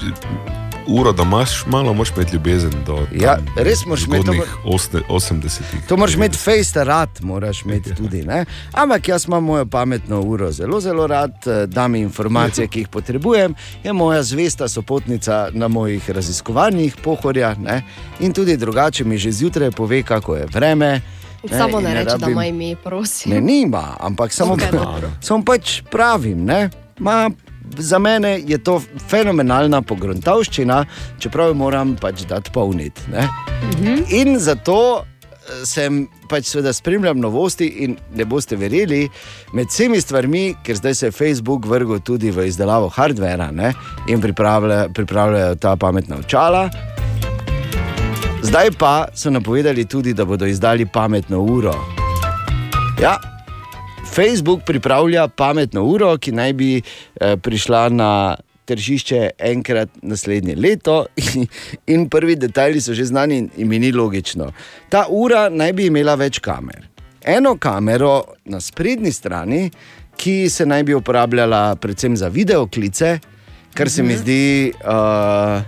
uro, 0.91 1.11
da 1.11 1.23
imaš 1.23 1.65
malo, 1.65 1.93
moraš 1.93 2.11
imeti 2.11 2.33
ljubezen 2.33 2.71
do 2.85 3.07
Ja, 3.13 3.37
res 3.57 3.85
moraš 3.85 4.03
imeti 4.03 4.25
to- 4.27 4.33
osne- 4.65 5.01
80-ih. 5.09 5.87
To 5.87 5.97
moraš 5.97 6.15
imeti 6.15 6.37
face 6.37 6.83
rad, 6.83 7.09
moraš 7.21 7.61
imeti 7.61 7.95
tudi. 7.95 8.23
Ne? 8.23 8.45
Ampak 8.73 9.07
jaz 9.07 9.25
imam 9.25 9.43
mojo 9.43 9.65
pametno 9.65 10.21
uro 10.21 10.51
zelo, 10.51 10.79
zelo 10.79 11.07
rad, 11.07 11.31
eh, 11.45 11.67
da 11.67 11.87
mi 11.87 11.99
informacije, 11.99 12.67
ki 12.67 12.79
jih 12.79 12.87
potrebujem, 12.87 13.53
je 13.83 13.93
moja 13.93 14.23
zvesta 14.23 14.67
sopotnica 14.67 15.21
na 15.51 15.67
mojih 15.67 16.09
raziskovanjih, 16.09 16.95
pohorja. 16.95 17.55
Ne? 17.55 17.83
In 18.19 18.33
tudi 18.33 18.57
drugače 18.57 19.03
mi 19.03 19.17
že 19.17 19.31
zjutraj 19.31 19.71
pove, 19.71 20.03
kako 20.03 20.35
je 20.35 20.45
vreme. 20.45 21.01
Samo 21.49 21.79
in 21.79 21.83
ne 21.83 21.93
reče, 21.93 22.05
da 22.07 22.17
rabim- 22.17 22.31
ima 22.31 22.45
ime, 22.45 22.75
prosim. 22.75 23.31
Ne, 23.31 23.41
nima, 23.41 23.95
ampak 23.99 24.31
samo, 24.31 24.55
dobro. 24.71 25.11
samo 25.21 25.43
pač 25.43 25.81
pravim. 25.83 26.45
Ne? 26.45 26.69
Ma, 26.99 27.29
za 27.77 27.99
mene 27.99 28.39
je 28.47 28.57
to 28.57 28.81
fenomenalna 29.09 29.81
pogruntavščina, 29.81 30.85
čeprav 31.19 31.51
jo 31.51 31.53
moram 31.53 31.95
pač 31.95 32.25
dati 32.29 32.51
polniti. 32.53 33.01
ne. 33.11 33.27
In 34.09 34.39
zato 34.39 34.77
eh, 35.01 35.65
sem 35.65 36.07
pač 36.29 36.51
seveda 36.51 36.73
spremljam 36.73 37.19
novosti 37.19 37.67
in 37.85 37.97
ne 38.15 38.25
boste 38.25 38.55
verjeli, 38.55 39.09
med 39.53 39.67
vsemi 39.67 40.01
stvarmi, 40.01 40.55
ker 40.63 40.75
zdaj 40.75 40.95
se 40.95 41.05
je 41.09 41.11
Facebook 41.11 41.65
vrgel 41.65 41.99
tudi 41.99 42.31
v 42.31 42.47
izdelavo 42.47 42.89
hardvera 42.89 43.51
ne, 43.51 43.73
in 44.07 44.21
pripravlja, 44.21 44.87
pripravljajo 44.93 45.55
ta 45.55 45.75
pametna 45.75 46.21
očala. 46.23 46.69
Zdaj 48.41 48.71
pa 48.79 49.07
so 49.13 49.29
napovedali 49.29 49.85
tudi, 49.85 50.13
da 50.13 50.25
bodo 50.25 50.45
izdali 50.45 50.85
pametno 50.85 51.41
uro. 51.41 51.75
Ja, 53.01 53.17
Facebook 54.11 54.63
pripravlja 54.63 55.27
pametno 55.29 55.83
uro, 55.83 56.17
ki 56.17 56.31
naj 56.31 56.53
bi 56.53 56.71
eh, 56.75 57.37
prišla 57.37 57.89
na 57.89 58.35
tržišče 58.65 59.29
enkrat 59.39 59.89
naslednje 60.01 60.55
leto, 60.55 61.05
in 61.87 62.07
prvi 62.07 62.35
detajli 62.35 62.81
so 62.81 62.93
že 62.93 63.05
znani, 63.05 63.37
in- 63.37 63.49
in 63.57 63.67
mi 63.67 63.79
ni 63.79 63.91
logično. 63.91 64.51
Ta 64.89 65.05
ura 65.09 65.49
naj 65.49 65.73
bi 65.73 65.85
imela 65.85 66.15
več 66.15 66.39
kamer. 66.39 66.87
Eno 67.23 67.55
kamero 67.55 68.13
na 68.45 68.59
sprednji 68.59 69.11
strani, 69.11 69.69
ki 70.17 70.49
se 70.49 70.65
naj 70.65 70.83
bi 70.83 70.93
uporabljala 70.93 71.75
predvsem 71.75 72.17
za 72.17 72.27
videoklice, 72.27 73.19
kar 73.73 73.89
se 73.89 74.03
mi 74.03 74.15
zdi. 74.15 74.41
Uh, 74.81 75.61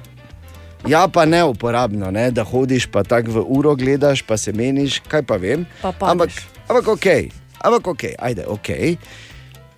Ja, 0.84 1.08
pa 1.08 1.24
ne 1.24 1.44
uporabno, 1.44 2.12
ne? 2.12 2.26
da 2.32 2.44
hodiš 2.44 2.90
pa 2.92 3.04
tako 3.04 3.32
v 3.32 3.44
uro, 3.48 3.72
gledaš, 3.74 4.20
pa 4.22 4.36
se 4.38 4.52
meniš, 4.52 5.00
kaj 5.08 5.24
pa 5.24 5.38
vem. 5.38 5.64
Pa 5.82 5.94
ampak, 6.02 6.28
padeš. 6.28 6.42
ampak 6.68 6.88
ok, 6.90 7.08
ampak 7.64 7.88
ok, 7.88 8.04
ajde, 8.20 8.46
ok. 8.48 8.70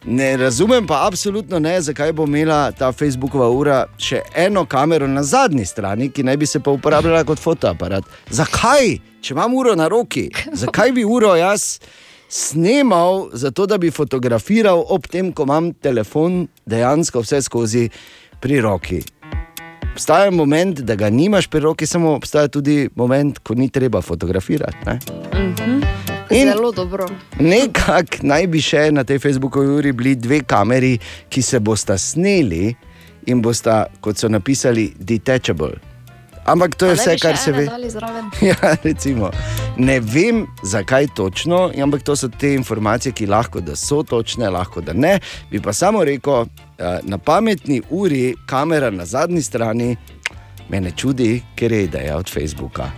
Ne 0.05 0.37
razumem 0.37 0.87
pa 0.87 1.07
absolutno 1.07 1.59
ne, 1.59 1.81
zakaj 1.81 2.11
bo 2.13 2.23
imela 2.23 2.71
ta 2.71 2.91
Facebookova 2.91 3.47
ura 3.49 3.77
še 3.97 4.21
eno 4.37 4.65
kamero 4.69 5.07
na 5.07 5.23
zadnji 5.23 5.65
strani, 5.65 6.11
ki 6.13 6.23
naj 6.23 6.37
bi 6.37 6.45
se 6.45 6.61
pa 6.61 6.71
uporabljala 6.71 7.23
kot 7.25 7.41
fotoaparat. 7.41 8.05
Zakaj, 8.29 8.99
če 9.21 9.33
imam 9.33 9.57
uro 9.57 9.73
na 9.75 9.87
roki, 9.89 10.27
zakaj 10.53 10.93
bi 10.93 11.05
uro 11.05 11.33
jaz 11.35 11.79
snemal, 12.29 13.31
zato 13.33 13.65
da 13.65 13.81
bi 13.81 13.89
fotografiral 13.91 14.85
ob 14.93 15.09
tem, 15.09 15.33
ko 15.33 15.49
imam 15.49 15.73
telefon 15.73 16.45
dejansko 16.69 17.25
vse 17.25 17.41
skozi 17.41 17.89
pri 18.41 18.61
roki. 18.61 19.01
Obstaja 19.95 20.29
moment, 20.31 20.85
da 20.85 20.95
ga 20.99 21.09
nimaš 21.09 21.47
pri 21.49 21.65
roki, 21.65 21.87
samo 21.89 22.13
obstaja 22.13 22.51
tudi 22.51 22.89
moment, 22.95 23.39
ko 23.39 23.55
ni 23.57 23.69
treba 23.73 24.01
fotografirati. 24.05 24.85
Ne? 24.85 26.04
In- 26.29 26.47
Zelo 26.51 26.71
dobro. 26.71 27.07
Nekako 27.39 28.17
naj 28.21 28.47
bi 28.47 28.61
še 28.61 28.91
na 28.91 29.03
tej 29.03 29.19
Facebookovi 29.19 29.67
uri 29.67 29.91
bili 29.91 30.15
dve 30.15 30.39
kameri, 30.41 30.97
ki 31.29 31.41
se 31.41 31.59
bosta 31.59 31.97
sneli 31.97 32.75
in 33.25 33.41
bosta, 33.41 33.85
kot 34.01 34.17
so 34.17 34.29
napisali, 34.29 34.93
detachable. 34.99 35.73
Ampak 36.45 36.75
to 36.75 36.85
je 36.85 36.93
vse, 36.95 37.15
kar 37.17 37.37
se 37.37 37.51
ve. 37.51 37.65
Ja, 38.41 38.75
recimo. 38.83 39.31
Ne 39.77 39.99
vem, 39.99 40.45
zakaj 40.63 41.07
točno, 41.15 41.71
ampak 41.83 42.03
to 42.03 42.15
so 42.15 42.29
te 42.29 42.53
informacije, 42.53 43.11
ki 43.11 43.25
lahko 43.25 43.61
da 43.61 43.75
so 43.75 44.03
točne, 44.03 44.49
lahko 44.49 44.81
da 44.81 44.93
ne. 44.93 45.19
Bi 45.51 45.61
pa 45.61 45.73
samo 45.73 46.03
rekel, 46.03 46.45
eh, 46.77 46.99
na 47.03 47.17
pametni 47.17 47.81
uri, 47.89 48.35
kamera 48.45 48.91
na 48.91 49.05
zadnji 49.05 49.41
strani, 49.41 49.95
me 50.69 50.81
ne 50.81 50.91
čudi, 50.91 51.41
ker 51.55 51.71
je 51.71 51.83
ideja 51.83 52.17
od 52.17 52.29
Facebooka. 52.29 52.91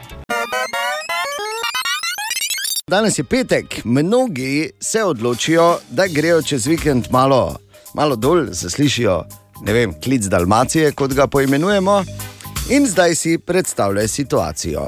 Danes 2.89 3.19
je 3.19 3.23
petek, 3.23 3.81
mnogi 3.83 4.69
se 4.79 5.03
odločijo, 5.03 5.79
da 5.89 6.07
grejo 6.07 6.41
čez 6.41 6.67
vikend 6.67 7.07
malo, 7.11 7.57
malo 7.93 8.15
dol, 8.15 8.45
zaslišijo 8.51 9.23
ne 9.61 9.73
vem, 9.73 9.93
klic 10.03 10.23
Dalmacije, 10.23 10.91
kot 10.91 11.13
ga 11.13 11.27
poimenujemo, 11.27 12.03
in 12.69 12.87
zdaj 12.87 13.15
si 13.15 13.37
predstavljajo 13.37 14.07
situacijo. 14.07 14.87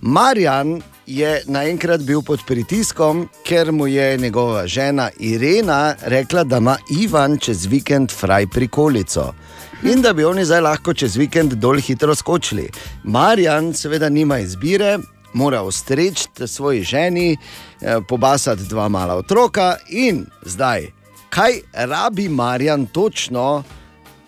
Marjan 0.00 0.82
je 1.06 1.42
naenkrat 1.46 2.00
bil 2.00 2.22
pod 2.22 2.40
pritiskom, 2.46 3.28
ker 3.44 3.72
mu 3.72 3.86
je 3.86 4.18
njegova 4.18 4.66
žena 4.66 5.10
Irena 5.18 5.94
rekla, 6.02 6.44
da 6.44 6.56
ima 6.56 6.76
Ivan 7.00 7.38
čez 7.38 7.66
vikend 7.66 8.12
fraj 8.12 8.46
prikolico. 8.46 9.32
In 9.82 10.02
da 10.02 10.12
bi 10.12 10.24
oni 10.24 10.44
zdaj 10.44 10.60
lahko 10.60 10.94
čez 10.94 11.16
vikend 11.16 11.52
dol 11.52 11.80
hitro 11.80 12.14
skočili. 12.14 12.70
Marjan 13.04 13.74
seveda 13.74 14.08
nima 14.08 14.38
izbire, 14.38 14.98
mora 15.36 15.62
ostreči 15.62 16.28
svoji 16.46 16.82
ženi, 16.82 17.36
eh, 17.36 18.00
pobasati 18.08 18.62
dva 18.62 18.88
mala 18.88 19.14
otroka 19.14 19.76
in 19.88 20.26
zdaj, 20.42 20.86
kaj 21.28 21.60
rabi 21.72 22.28
Marjan 22.28 22.86
točno, 22.86 23.62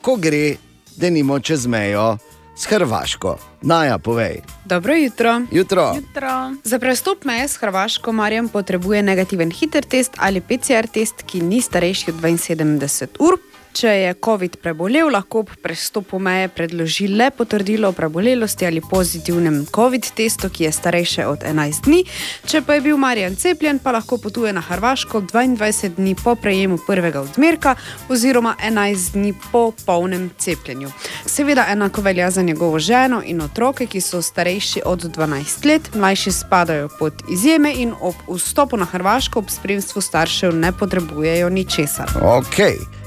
ko 0.02 0.16
gre, 0.16 0.56
da 0.96 1.10
nimo 1.10 1.40
čez 1.40 1.66
mejo 1.66 2.18
s 2.56 2.66
Hrvaško. 2.66 3.38
Naja, 3.62 3.98
povej. 3.98 4.40
Dobro 4.64 4.94
jutro. 4.94 5.40
Jutro. 5.50 5.92
Jutro. 5.96 6.52
Za 6.64 6.78
prestop 6.78 7.24
meje 7.24 7.48
s 7.48 7.56
Hrvaško 7.56 8.12
Marjan 8.12 8.48
potrebuje 8.48 9.02
negativen 9.02 9.50
hiter 9.50 9.84
test 9.84 10.12
ali 10.16 10.40
PCR 10.40 10.86
test, 10.92 11.22
ki 11.26 11.40
ni 11.40 11.62
starejši 11.62 12.10
od 12.10 12.16
72 12.16 13.06
ur. 13.18 13.38
Če 13.78 13.92
je 13.94 14.14
COVID 14.18 14.56
prebolel, 14.58 15.06
lahko 15.14 15.44
ob 15.44 15.50
prestopu 15.62 16.18
meje 16.18 16.48
predloži 16.50 17.04
le 17.14 17.28
potrdilo 17.30 17.92
o 17.92 17.94
prebolelosti 17.94 18.66
ali 18.66 18.80
pozitivnem 18.82 19.60
COVID 19.70 20.08
testu, 20.18 20.50
ki 20.50 20.64
je 20.64 20.72
starejše 20.74 21.26
od 21.30 21.44
11 21.46 21.86
dni. 21.86 22.00
Če 22.42 22.64
pa 22.66 22.74
je 22.74 22.82
bil 22.88 22.98
Marjan 22.98 23.36
cepljen, 23.38 23.78
pa 23.78 23.94
lahko 23.94 24.18
potuje 24.18 24.50
na 24.52 24.64
Hrvaško 24.66 25.20
22 25.30 25.94
dni 25.94 26.16
po 26.18 26.34
prejemu 26.34 26.80
prvega 26.86 27.22
odmerka 27.22 27.76
oziroma 28.10 28.56
11 28.58 29.14
dni 29.14 29.32
po 29.52 29.70
polnem 29.86 30.26
cepljenju. 30.38 30.90
Seveda 31.26 31.70
enako 31.70 32.02
velja 32.02 32.32
za 32.34 32.42
njegovo 32.42 32.82
ženo 32.82 33.22
in 33.22 33.46
otroke, 33.46 33.86
ki 33.86 34.02
so 34.02 34.22
starejši 34.22 34.82
od 34.90 35.06
12 35.06 35.66
let, 35.70 35.94
mlajši 35.94 36.32
spadajo 36.32 36.90
pod 36.98 37.22
izjeme 37.30 37.76
in 37.76 37.94
ob 38.00 38.14
vstopu 38.26 38.76
na 38.76 38.90
Hrvaško 38.90 39.38
ob 39.38 39.54
spremstvu 39.54 40.02
staršev 40.02 40.54
ne 40.54 40.72
potrebujejo 40.72 41.48
ničesar. 41.48 42.10
Ok. 42.22 42.58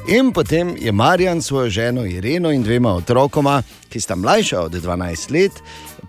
In 0.07 0.32
potem 0.32 0.76
je 0.80 0.91
Marjan 0.91 1.41
svojo 1.41 1.69
ženo 1.69 2.06
Ireno 2.06 2.52
in 2.52 2.64
dvema 2.64 2.94
otrokoma, 2.95 3.61
ki 3.90 3.99
sta 4.02 4.15
mlajša 4.15 4.61
od 4.61 4.72
12 4.72 5.32
let, 5.32 5.52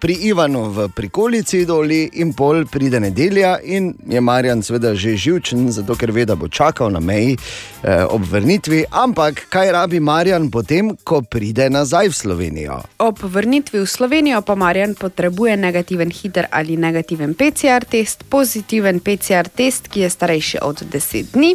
pri 0.01 0.15
Ivanu 0.15 0.71
v 0.71 0.89
prikolici 0.89 1.67
doli 1.67 2.11
in 2.13 2.33
pol 2.33 2.65
pride 2.67 3.01
nedelja 3.01 3.59
in 3.63 3.93
je 4.09 4.21
Marjan 4.21 4.63
seveda 4.63 4.95
že 4.95 5.17
živčen, 5.17 5.71
zato 5.71 5.95
ker 5.95 6.11
ve, 6.11 6.25
da 6.25 6.35
bo 6.35 6.49
čakal 6.49 6.91
na 6.91 7.01
meji 7.01 7.37
eh, 7.37 8.05
ob 8.05 8.25
vrnitvi. 8.31 8.85
Ampak 8.91 9.47
kaj 9.49 9.73
rabi 9.73 10.01
Marjan 10.01 10.51
potem, 10.51 10.97
ko 11.05 11.23
pride 11.23 11.71
nazaj 11.71 12.09
v 12.09 12.15
Slovenijo? 12.15 12.81
Ob 12.99 13.23
vrnitvi 13.23 13.85
v 13.85 13.87
Slovenijo 13.87 14.43
pa 14.43 14.55
Marjan 14.55 14.95
potrebuje 14.95 15.57
negativen 15.57 16.11
hiter 16.11 16.49
ali 16.51 16.77
negativen 16.77 17.35
PCR 17.35 17.85
test, 17.85 18.25
pozitiven 18.25 19.01
PCR 19.01 19.49
test, 19.49 19.89
ki 19.89 20.01
je 20.01 20.11
starejši 20.11 20.59
od 20.63 20.83
10 20.83 21.37
dni. 21.37 21.55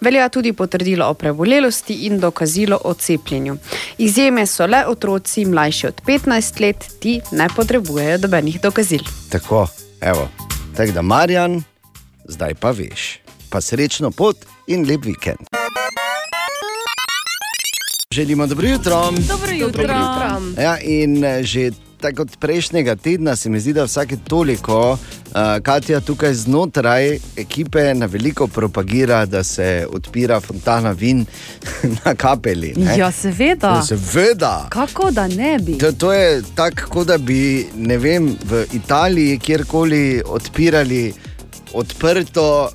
Velja 0.00 0.28
tudi 0.28 0.52
potrdilo 0.52 1.06
o 1.06 1.14
prebolelosti 1.14 1.94
in 2.06 2.20
dokazilo 2.20 2.80
o 2.84 2.94
cepljenju. 2.94 3.56
Izjeme 3.98 4.46
so 4.46 4.66
le 4.66 4.86
otroci 4.86 5.44
mlajši 5.44 5.86
od 5.86 6.02
15 6.06 6.60
let, 6.60 6.84
ti 7.00 7.20
ne 7.32 7.48
potrebujejo 7.56 8.18
dobenih 8.18 8.60
dokazil. 8.60 9.00
Tako, 9.28 9.68
evo, 10.00 10.28
tako 10.76 10.92
da 10.92 11.02
Marjan, 11.02 11.62
zdaj 12.24 12.54
pa 12.54 12.70
veš. 12.70 13.18
Pa 13.50 13.60
srečno 13.60 14.10
pot 14.10 14.36
in 14.66 14.86
lep 14.88 15.04
vikend. 15.04 15.46
Želimo 18.14 18.46
dobro 18.46 18.68
jutro. 18.68 19.10
Dobro 19.28 19.52
jutro. 19.52 19.82
Dobro 19.82 19.96
jutro. 19.96 20.62
Ja, 20.62 20.78
in 20.82 21.24
eh, 21.24 21.42
že 21.42 21.70
tako 22.00 22.16
kot 22.16 22.36
prejšnjega 22.40 22.96
tedna 22.96 23.36
se 23.36 23.50
mi 23.50 23.60
zdi, 23.60 23.72
da 23.72 23.84
vsake 23.84 24.16
toliko 24.28 24.92
uh, 24.92 24.98
Katja 25.62 26.00
tukaj 26.00 26.34
znotraj 26.34 27.18
ekipe 27.36 27.94
na 27.94 28.06
veliko 28.06 28.46
propagira, 28.46 29.26
da 29.26 29.44
se 29.44 29.86
odpira 29.92 30.40
fontana 30.40 30.90
vin 30.90 31.24
na 32.04 32.14
kapeli. 32.14 32.72
ne. 32.76 32.98
Ja, 32.98 33.12
seveda. 33.12 33.68
Ja, 33.68 33.82
Seveda. 33.82 34.66
Kako 34.70 35.10
da 35.10 35.28
ne 35.28 35.58
bi? 35.58 35.78
To, 35.78 35.92
to 35.92 36.12
je 36.12 36.42
tako, 36.54 37.04
da 37.04 37.18
bi 37.18 37.66
vem, 37.98 38.36
v 38.44 38.64
Italiji 38.72 39.38
kjerkoli 39.38 40.22
odpirali 40.26 41.12
odprto 41.72 42.70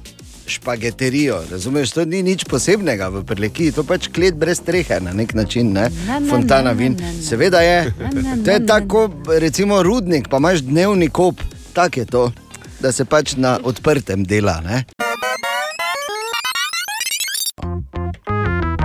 špageterijo. 0.47 1.41
Razumeš, 1.51 1.91
to 1.91 2.05
ni 2.05 2.23
nič 2.23 2.43
posebnega 2.43 3.07
v 3.07 3.23
Prleki, 3.25 3.71
to 3.71 3.81
je 3.81 3.87
pač 3.87 4.07
klet 4.07 4.35
brez 4.35 4.57
strehe 4.57 4.99
na 5.01 5.13
nek 5.13 5.33
način. 5.33 5.73
Ne? 5.73 5.89
Ne, 6.07 6.19
ne, 6.19 6.29
Fontana 6.29 6.71
vin. 6.71 6.95
ne, 6.99 7.13
ne. 7.13 7.21
Seveda 7.21 7.61
je. 7.61 7.93
Ne, 7.99 8.21
ne, 8.21 8.43
To 8.45 8.51
je 8.51 8.65
tako, 8.65 9.09
recimo, 9.39 9.83
rudnik, 9.83 10.27
pa 10.29 10.37
imaš 10.37 10.59
dnevni 10.59 11.09
kop, 11.09 11.41
tako 11.73 11.99
je 11.99 12.05
to, 12.05 12.31
da 12.79 12.91
se 12.91 13.05
pač 13.05 13.35
na 13.35 13.59
odprtem 13.63 14.23
dela. 14.23 14.61
Ne? 14.61 14.83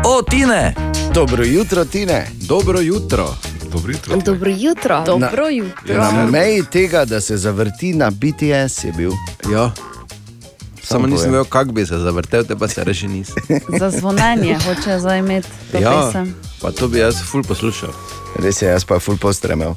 O, 0.05 0.23
Tine! 0.23 0.75
Dobro 1.15 1.45
jutro, 1.45 1.85
Tine. 1.85 2.27
Dobro 2.49 2.81
jutro. 2.81 3.35
Dobro 3.73 3.93
jutro. 3.93 4.17
Dobro 4.17 4.51
jutro. 4.51 5.03
Dobro 5.07 5.49
jutro. 5.49 5.95
Na 5.95 6.27
meji 6.27 6.63
tega, 6.73 7.05
da 7.05 7.21
se 7.21 7.37
zavrti 7.37 7.93
na 7.95 8.11
BTS, 8.11 8.85
je 8.85 8.93
bil. 8.97 9.13
Ja. 9.53 9.71
Samo 10.91 11.07
nisem 11.07 11.31
vedel, 11.31 11.45
kako 11.45 11.73
bi 11.73 11.87
se 11.87 11.99
zavrtel, 11.99 12.45
te 12.45 12.57
pa 12.57 12.69
se 12.69 12.85
reži 12.85 13.09
nisem. 13.09 13.43
Za 13.81 13.91
zvonjenje 13.91 14.59
hoče 14.59 14.99
zdaj 14.99 15.19
imeti 15.19 15.49
to 15.73 15.79
Ja, 15.79 15.91
pesem. 16.03 16.35
pa 16.63 16.71
to 16.71 16.89
bi 16.89 16.99
jaz 16.99 17.15
ful 17.23 17.43
poslušal. 17.43 17.91
Res 18.37 18.63
je, 18.63 18.69
jaz 18.69 18.85
pa 18.85 18.99
ful 18.99 19.17
postremel. 19.17 19.75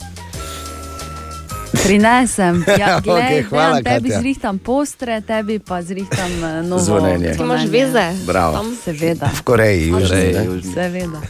Prinesem. 1.73 2.63
Ja, 2.79 2.99
glej, 2.99 3.23
Okej, 3.23 3.43
hvala, 3.43 3.65
delam, 3.71 3.83
tebi 3.85 4.09
Katja. 4.09 4.19
zrihtam 4.19 4.57
postre, 4.59 5.21
tebi 5.21 5.59
pa 5.59 5.81
zrihtam 5.81 6.31
eh, 6.43 6.63
novo 6.63 6.81
Zvonjenje. 6.81 7.33
Ti 7.33 7.43
imaš 7.43 7.65
veze? 7.67 8.05
Bravo. 8.25 8.53
Tam 8.53 8.77
Seveda. 8.83 9.29
V 9.35 9.41
Koreji, 9.41 9.87
južni. 9.87 10.33
Seveda. 10.73 11.21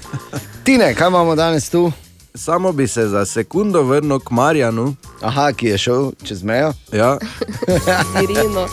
Tine, 0.64 0.93
kaj 0.93 1.07
imamo 1.07 1.35
danes 1.35 1.69
tu? 1.69 1.91
Samo 2.35 2.72
bi 2.72 2.88
se 2.88 3.07
za 3.07 3.26
sekundo 3.26 3.81
vrnil 3.81 4.19
k 4.19 4.31
Marjanu. 4.31 4.95
Aha, 5.22 5.51
ki 5.51 5.68
je 5.68 5.77
šel 5.77 6.11
čez 6.23 6.43
mejo. 6.43 6.73
Ja, 6.91 7.18
Irino. 8.23 8.68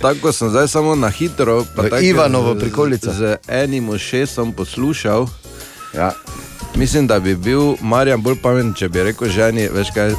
Tako 0.00 0.32
sem 0.32 0.48
zdaj 0.48 0.68
samo 0.68 0.94
na 0.94 1.08
hitro. 1.08 1.64
pa 1.66 1.82
V 1.82 1.90
tako 1.90 2.02
Ivanovo 2.02 2.54
z- 2.54 2.60
prikolico. 2.60 3.12
Z 3.12 3.36
enim 3.48 3.88
ušesom 3.88 4.52
poslušal. 4.52 5.26
Ja. 5.94 6.12
Mislim, 6.74 7.06
da 7.06 7.20
bi 7.20 7.34
bil 7.34 7.74
Marjan 7.80 8.22
bolj 8.22 8.36
pameten, 8.36 8.74
če 8.74 8.88
bi 8.88 9.02
rekel 9.02 9.28
ženi, 9.28 9.68
veš 9.68 9.90
kaj, 9.90 10.14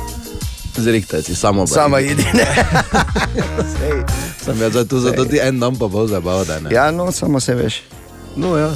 zrihtaj 0.75 1.21
si 1.21 1.35
samo. 1.35 1.67
Sama 1.67 1.99
idi, 1.99 2.25
ne. 2.33 2.45
Sem 4.43 4.61
jaz 4.61 4.87
tu, 4.89 4.99
zato 4.99 5.25
ti 5.25 5.39
en 5.39 5.59
dan 5.59 5.75
pa 5.75 5.87
bo 5.87 6.07
zabaval, 6.07 6.45
da 6.45 6.59
ne. 6.59 6.69
Ja, 6.71 6.91
no, 6.91 7.11
samo 7.11 7.39
se 7.39 7.55
veš. 7.55 7.81
No, 8.35 8.57
ja, 8.57 8.71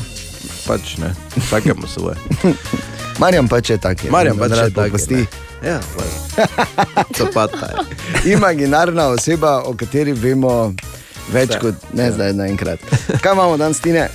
pač 0.67 0.97
ne, 0.97 1.13
vsakemu 1.37 1.87
svoje. 1.87 2.15
Marjan 3.19 3.47
pač 3.47 3.69
je 3.69 3.77
tak. 3.77 4.03
je, 4.03 4.11
Marjan 4.11 4.37
pač 4.37 4.51
rad 4.51 4.65
je 4.65 4.73
tak, 4.73 4.91
ne. 4.91 5.25
Ja, 5.63 5.79
to 7.17 7.27
pa 7.33 7.47
ta 7.47 7.65
je. 7.71 8.33
Imaginarna 8.33 9.07
oseba, 9.07 9.61
o 9.65 9.73
kateri 9.73 10.11
vemo 10.13 10.73
več 11.33 11.49
Vse. 11.49 11.59
kot 11.59 11.93
ne 11.93 12.11
zdaj 12.11 12.33
naenkrat. 12.33 12.79
Kaj 13.21 13.33
imamo 13.33 13.57
danes, 13.57 13.79
Tine? 13.79 14.09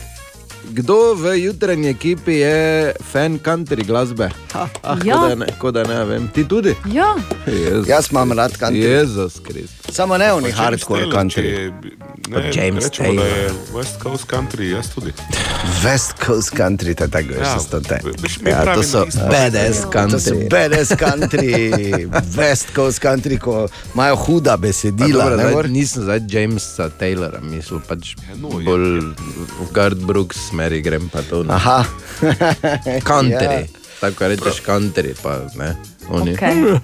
Kdo 0.71 1.15
v 1.15 1.35
jutranji 1.37 1.89
ekipi 1.89 2.33
je 2.35 2.59
fan 3.03 3.39
country 3.39 3.83
glasbe? 3.83 4.31
Ha, 4.53 4.69
ah, 4.85 4.97
Ja. 5.01 5.15
Ko 5.17 5.29
da 5.29 5.35
ne, 5.37 5.47
ko 5.59 5.71
da 5.71 5.83
ne 5.85 6.05
vem. 6.05 6.29
Ti 6.29 6.45
tudi? 6.45 6.75
Ja, 6.87 7.15
Jezus. 7.45 7.89
Jaz 7.89 8.11
imam 8.11 8.33
rad 8.33 8.53
country. 8.53 8.79
Jezus 8.81 9.41
Kristus. 9.41 9.91
Samo 9.91 10.19
ne 10.19 10.33
oni 10.33 10.51
hardcore 10.51 11.01
Taylor, 11.03 11.15
country. 11.15 11.45
je- 11.45 11.73
Kot 12.25 12.43
Ne, 12.45 12.51
James 12.55 12.85
rečemo, 12.85 13.09
Taylor. 13.11 13.27
je 13.27 13.51
West 13.75 13.99
Coast 13.99 14.27
country, 14.27 14.63
jaz 14.69 14.87
tudi. 14.89 15.11
West 15.83 16.13
Coast 16.21 16.51
country, 16.53 16.95
to 16.95 17.05
je 17.05 17.11
tako, 17.11 17.33
Ja, 17.35 17.55
veš, 17.55 17.67
to 17.67 17.81
te. 17.81 17.99
veš, 18.23 18.41
mi 18.41 18.51
Ja, 18.51 18.75
to 18.75 18.83
so 18.83 19.05
isto. 19.05 19.21
Badass 19.21 19.77
To 19.77 19.83
so 19.83 19.91
country. 19.91 20.49
badass 20.49 20.91
country, 20.95 21.51
West 22.37 22.67
Coast 22.71 23.01
country, 23.01 23.35
ko 23.37 23.67
imajo 23.95 24.17
huda 24.17 24.51
Pa 24.51 24.57
besedila. 24.59 25.25
dobro, 25.25 25.37
ne, 25.39 25.51
zdaj, 25.51 25.69
nisem 25.69 26.03
zdaj 26.03 26.21
Jamesa 26.29 26.91
Taylora, 26.91 27.41
mislil 27.43 27.81
pač 27.81 28.15
no, 28.37 28.49
je- 28.53 28.65
bolj 28.65 29.01
v 29.59 29.73
Gard 29.73 29.99
Brooks 29.99 30.53
smeri 30.61 30.83
grem 30.83 31.09
pa 31.09 31.23
to. 31.23 31.43
ne. 31.43 31.55
Aha. 31.55 31.85
Country. 33.13 33.65
Ja. 33.65 33.81
Tako 34.01 34.29
rečeš 34.29 34.61
country, 34.61 35.15
pa 35.23 35.41
ne. 35.57 35.77
Oni. 36.09 36.37
okay. 36.37 36.77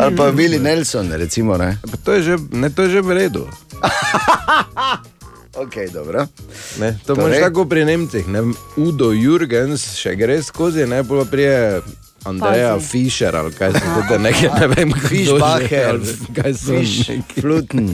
Ali 0.00 0.16
pa 0.16 0.30
Willie 0.30 0.58
Nelson, 0.58 1.12
recimo. 1.12 1.56
Ne? 1.56 1.78
Pa 1.82 1.96
to 2.04 2.12
je 2.12 2.22
že, 2.22 2.34
ne, 2.50 2.70
to 2.70 2.82
je 2.82 2.98
že 2.98 3.00
v 3.00 3.10
redu. 3.14 3.46
Ok, 5.50 5.90
dobro. 5.92 6.30
Ne, 6.78 6.94
to 7.04 7.14
Torej? 7.18 7.36
imaš 7.36 7.50
tako 7.50 7.64
pri 7.66 7.84
Nemcih. 7.84 8.22
Ne? 8.30 8.54
Udo 8.78 9.10
Jurgens 9.10 9.82
še 9.98 10.14
gre 10.14 10.38
skozi, 10.46 10.86
ne 10.86 11.02
pa 11.02 11.26
prije 11.26 11.82
Andreja 12.24 12.78
Pazi. 12.78 12.86
Fischer 12.86 13.36
ali 13.36 13.50
kaj 13.52 13.74
se 13.74 13.82
to 14.08 14.18
nekaj, 14.18 14.48
ne 14.60 14.66
vem, 14.70 14.94
Fischbacher, 14.94 15.98
kaj 16.38 16.54
so 16.54 16.78
Fisch. 16.78 17.10
Fluten, 17.34 17.90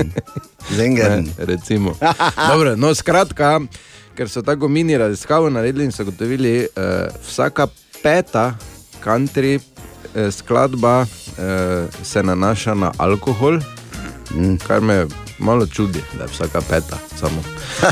Zengern. 0.76 1.24
Ne, 1.38 1.46
recimo. 1.48 1.96
Dobro, 2.36 2.76
no, 2.76 2.92
skratka, 2.94 3.60
ker 4.16 4.28
so 4.28 4.42
tako 4.42 4.68
mini 4.68 4.98
raziskavo 4.98 5.50
naredili 5.50 5.84
in 5.84 5.92
so 5.92 6.04
gotovili, 6.04 6.66
uh, 6.76 6.82
vsaka 7.22 7.66
peta 8.02 8.54
country 9.04 9.56
uh, 9.56 10.32
skladba 10.32 11.00
uh, 11.00 11.06
se 12.02 12.22
nanaša 12.22 12.74
na 12.74 12.92
alkohol, 12.98 13.60
mm. 14.30 14.56
kar 14.58 14.80
me 14.80 15.06
malo 15.38 15.66
čudi, 15.66 16.00
da 16.18 16.24
je 16.24 16.28
vsaka 16.28 16.60
peta 16.60 16.98
samo. 17.16 17.42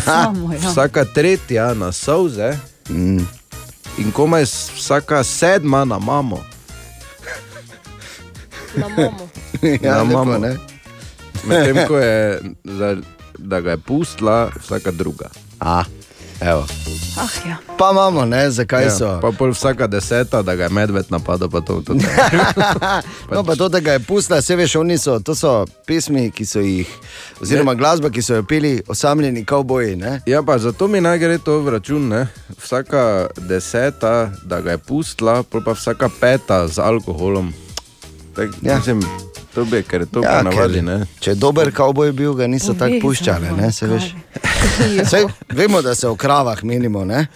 Samo, 0.04 0.52
ja. 0.52 0.70
Vsaka 0.70 1.04
tretja 1.04 1.74
na 1.74 1.92
solze 1.92 2.56
Mm. 2.88 3.26
in 3.98 4.12
komaj 4.12 4.42
vsaka 4.76 5.24
sedma 5.24 5.84
na 5.84 5.98
mamo. 5.98 6.44
Na 8.76 8.88
mamo. 8.88 9.28
Ja, 9.82 9.94
Na 9.94 10.04
mamo. 10.04 10.38
ne? 10.38 10.56
Medtem 11.44 11.86
ko 11.88 11.96
je, 12.04 12.40
za, 12.64 12.96
da 13.38 13.60
ga 13.60 13.70
je 13.70 13.76
pustila 13.78 14.50
vsaka 14.60 14.90
druga. 14.90 15.28
A, 15.60 15.84
evo. 16.44 16.66
Ah, 17.16 17.48
ja. 17.48 17.56
Pa 17.78 17.90
imamo, 17.90 18.24
ne, 18.24 18.50
zakaj 18.50 18.84
Ja, 18.84 18.90
so. 18.90 19.18
pa 19.22 19.30
pol 19.30 19.50
vsaka 19.50 19.86
deseta, 19.86 20.42
da 20.42 20.54
ga 20.54 20.64
je 20.64 20.70
medved 20.70 21.06
napadel, 21.10 21.48
pa 21.48 21.60
to 21.60 21.80
tudi. 21.80 22.04
No, 23.30 23.44
pa 23.44 23.54
to, 23.54 23.68
da 23.68 23.80
ga 23.80 23.92
je 23.92 23.98
pustila, 24.00 24.38
vse 24.38 24.56
veš, 24.56 24.76
oni 24.76 24.98
so, 24.98 25.18
to 25.18 25.34
so 25.34 25.52
pesmi, 25.86 26.30
ki 26.30 26.46
so 26.46 26.60
jih, 26.60 26.90
oziroma 27.40 27.74
glasba, 27.74 28.10
ki 28.10 28.22
so 28.22 28.34
jo 28.34 28.42
peli 28.42 28.82
osamljeni 28.88 29.44
kavboji. 29.44 29.96
Ne? 29.96 30.20
Ja, 30.26 30.42
pa 30.42 30.58
zato 30.58 30.88
mi 30.88 31.00
naj 31.00 31.18
gre 31.18 31.38
to 31.38 31.58
v 31.58 31.68
račun. 31.70 32.08
Ne? 32.08 32.26
Vsaka 32.58 33.26
deseta, 33.38 34.30
da 34.44 34.60
ga 34.60 34.70
je 34.70 34.78
pustila, 34.78 35.42
pol 35.42 35.62
pa 35.62 35.72
vsaka 35.72 36.08
peta 36.20 36.68
z 36.68 36.78
alkoholom. 36.78 37.52
Tak, 38.34 38.50
Ja. 38.62 38.72
ja. 38.72 38.76
mislim, 38.78 39.02
to 39.54 39.66
je 39.76 40.06
to 40.06 40.22
Ja, 40.22 40.36
ja, 40.36 40.42
navadi. 40.42 40.82
Ne? 40.82 41.06
Če 41.20 41.30
je 41.30 41.34
dober 41.34 41.70
kavboj 41.72 42.12
bil, 42.12 42.34
ga 42.34 42.46
niso 42.46 42.74
tako 42.74 42.98
puščali, 43.02 43.54
ne, 43.56 43.72
se 43.72 43.86
veš. 43.86 44.10
Sej, 45.10 45.26
vemo, 45.58 45.82
da 45.82 45.94
se 45.94 46.08
o 46.08 46.16
kravah 46.16 46.64
menimo. 46.64 47.04
Ne? 47.04 47.26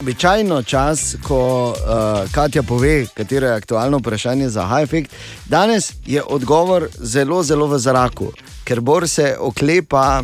Običajno 0.00 0.62
čas, 0.62 1.16
ko 1.22 1.40
uh, 1.68 2.30
Katja 2.32 2.62
pove, 2.62 3.06
katero 3.14 3.46
je 3.46 3.54
aktualno 3.54 3.98
vprašanje 3.98 4.48
za 4.48 4.64
high-effect, 4.66 5.10
danes 5.46 5.92
je 6.06 6.22
odgovor 6.22 6.88
zelo, 6.94 7.42
zelo 7.42 7.66
v 7.66 7.78
zraku, 7.78 8.30
ker 8.64 8.80
Bor 8.80 9.08
se 9.08 9.36
oklepa 9.40 10.22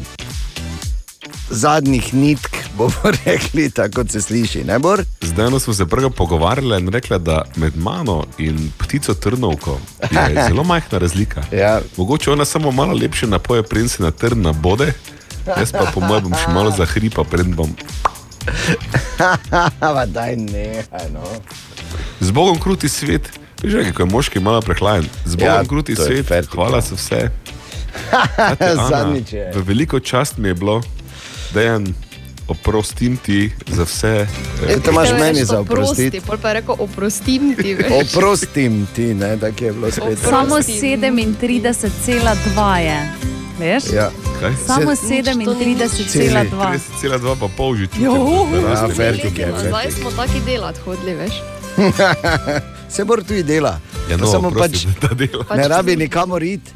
zadnjih 1.51 2.15
nitk 2.15 2.57
bomo 2.77 3.11
rekli, 3.25 3.71
tako 3.71 4.05
se 4.09 4.23
sliši, 4.23 4.65
ne 4.65 4.79
bor? 4.79 5.05
Zdaj 5.21 5.61
smo 5.61 5.75
se 5.75 5.87
prvo 5.87 6.11
pogovarjali 6.11 6.83
in 6.83 6.89
rekla, 6.89 7.19
da 7.19 7.43
med 7.57 7.77
mano 7.77 8.25
in 8.39 8.71
ptico 8.79 9.15
trnovko 9.15 9.79
je 10.11 10.45
zelo 10.49 10.65
majhna 10.65 10.99
razlika. 10.99 11.43
Ja. 11.53 11.81
Mogoče 11.97 12.31
ona 12.31 12.45
samo 12.45 12.71
malo 12.71 12.93
lepše 12.93 13.27
napoje, 13.27 13.63
preden 13.63 13.89
se 13.89 14.03
na 14.03 14.11
trn 14.11 14.43
nabode, 14.43 14.93
jaz 15.59 15.73
pa 15.73 15.91
po 15.95 16.01
mojem 16.01 16.23
bom 16.23 16.35
še 16.35 16.53
malo 16.53 16.71
zahripa, 16.71 17.25
preden 17.25 17.55
bom. 17.55 17.75
Pa 19.81 20.07
daj 20.07 20.37
ne, 20.37 20.85
no. 21.13 21.25
Z 22.21 22.31
Bogom 22.31 22.61
kruti 22.61 22.89
svet, 22.89 23.31
veš, 23.63 23.75
kaj, 23.75 23.93
ko 23.93 24.03
je 24.03 24.11
moški 24.11 24.41
malo 24.41 24.61
prehlajen. 24.63 25.09
Z 25.25 25.35
Bogom 25.35 25.55
Ja, 25.55 25.65
kruti 25.65 25.97
svet, 25.97 26.27
fertik, 26.29 26.55
hvala 26.55 26.81
za 26.81 26.95
vse. 26.95 27.31
Zadnjič 28.91 29.33
je. 29.33 29.51
V 29.55 29.65
veliko 29.67 30.01
čast 30.01 30.39
mi 30.39 30.49
je 30.49 30.55
bilo, 30.55 30.83
da 31.55 31.61
je 31.61 31.81
oprostim 32.49 33.17
ti 33.17 33.51
za 33.67 33.83
vse. 33.83 34.09
eh, 34.09 34.27
E, 34.69 34.81
to 34.81 34.91
imaš 34.91 35.09
meni 35.13 35.45
za 35.45 35.61
oprosti, 35.61 35.83
oprostiti. 35.83 36.21
Pol 36.21 36.39
pa 36.39 36.49
je 36.49 36.55
rekel, 36.55 36.75
oprostim 36.79 37.57
ti. 37.57 37.77
Oprostim 37.97 38.87
ti, 38.95 39.15
ne, 39.15 39.37
tako 39.37 39.65
je 39.65 39.73
bilo 39.73 39.91
spet. 39.91 40.19
Samo 40.21 40.57
37,2 40.57 42.77
je. 42.77 43.13
Veš? 43.59 43.85
Ja. 43.95 44.11
Kaj? 44.41 44.53
Samo 44.67 44.91
Nič, 44.91 44.99
to 45.45 45.55
ni 45.55 45.77
37,2. 45.77 46.79
30,2 47.03 47.37
pa 47.41 47.49
pol 47.57 47.75
že 47.75 47.87
čutim. 47.87 48.05
Ja, 48.05 48.89
fertik 48.89 49.39
je, 49.39 49.53
Zdaj 49.59 49.91
smo 49.91 50.11
taki 50.11 50.41
delati 50.41 50.81
hodili, 50.81 51.15
veš. 51.15 51.33
Se 52.89 53.05
mora 53.05 53.23
tudi 53.23 53.43
dela. 53.43 53.81
Ja, 54.11 54.17
no, 54.17 54.27
samo 54.27 54.51
prosti, 54.51 54.87
pač 54.87 55.01
da 55.01 55.09
dela. 55.17 55.45
Pač 55.45 55.57
ne 55.57 55.69
rabi 55.69 55.97
nikamor 55.97 56.43
iti. 56.43 56.71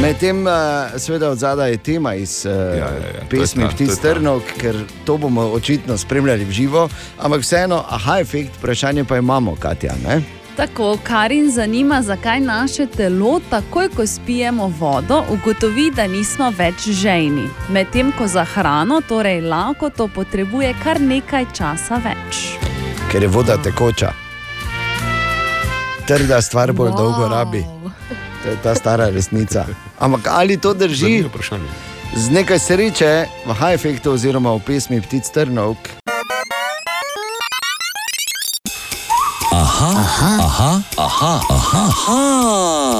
Medtem, 0.00 0.46
uh, 0.46 0.52
seveda, 0.96 1.30
od 1.30 1.38
zadaj 1.38 1.70
je 1.70 1.76
tema 1.76 2.14
iz 2.14 2.46
uh, 2.46 2.52
ja, 2.52 2.76
ja, 2.76 2.84
ja, 2.84 3.24
pesmi 3.30 3.62
to 3.62 3.68
je 3.68 3.70
ta, 3.70 3.76
to 3.76 3.76
Ptic 3.76 3.88
je 3.88 3.96
ta. 3.96 4.02
Trnov, 4.02 4.40
ker 4.60 4.76
to 5.04 5.16
bomo 5.16 5.42
očitno 5.42 5.98
spremljali 5.98 6.44
v 6.44 6.50
živo, 6.50 6.88
ampak 7.18 7.40
vseeno, 7.40 7.84
aha, 7.88 8.20
efekt, 8.20 8.56
vprašanje 8.58 9.04
pa 9.04 9.16
imamo, 9.16 9.56
Katja. 9.60 9.92
Ne? 10.06 10.22
Tako, 10.56 10.98
Karin 11.04 11.50
zanima, 11.50 12.02
zakaj 12.02 12.40
naše 12.40 12.86
telo, 12.86 13.40
takoj 13.50 13.88
ko 13.96 14.06
spijemo 14.06 14.72
vodo, 14.78 15.22
ugotovi, 15.30 15.90
da 15.90 16.06
nismo 16.06 16.50
več 16.58 16.88
žejni. 16.88 17.44
Medtem 17.68 18.12
ko 18.18 18.26
za 18.26 18.44
hrano, 18.44 19.02
torej 19.08 19.40
lakoto, 19.40 20.08
potrebuje 20.08 20.74
kar 20.84 21.00
nekaj 21.00 21.44
časa 21.52 22.00
več. 22.04 22.56
Ker 23.12 23.22
je 23.22 23.28
voda 23.28 23.56
tekoča. 23.56 24.12
Trda 26.08 26.40
stvar 26.42 26.72
bolj 26.72 26.90
wow. 26.90 26.96
dolgo 26.96 27.28
rabi. 27.28 27.79
To 28.42 28.48
je 28.48 28.56
ta 28.62 28.74
stara 28.74 29.08
resnica. 29.10 29.66
Ampak 29.98 30.28
ali 30.30 30.56
to 30.56 30.74
drži? 30.74 31.24
Z 32.16 32.30
nekaj 32.30 32.58
sreče 32.58 33.26
v 33.46 33.52
high 33.52 33.74
efektu 33.74 34.12
oziroma 34.12 34.54
v 34.56 34.64
pesmi 34.64 35.00
Ptic 35.00 35.28
Trnov. 35.28 35.76
Aha, 39.52 39.90
aha, 39.92 40.32
aha, 40.40 40.72
aha, 40.96 41.34
aha, 41.50 41.84
aha, 41.84 42.20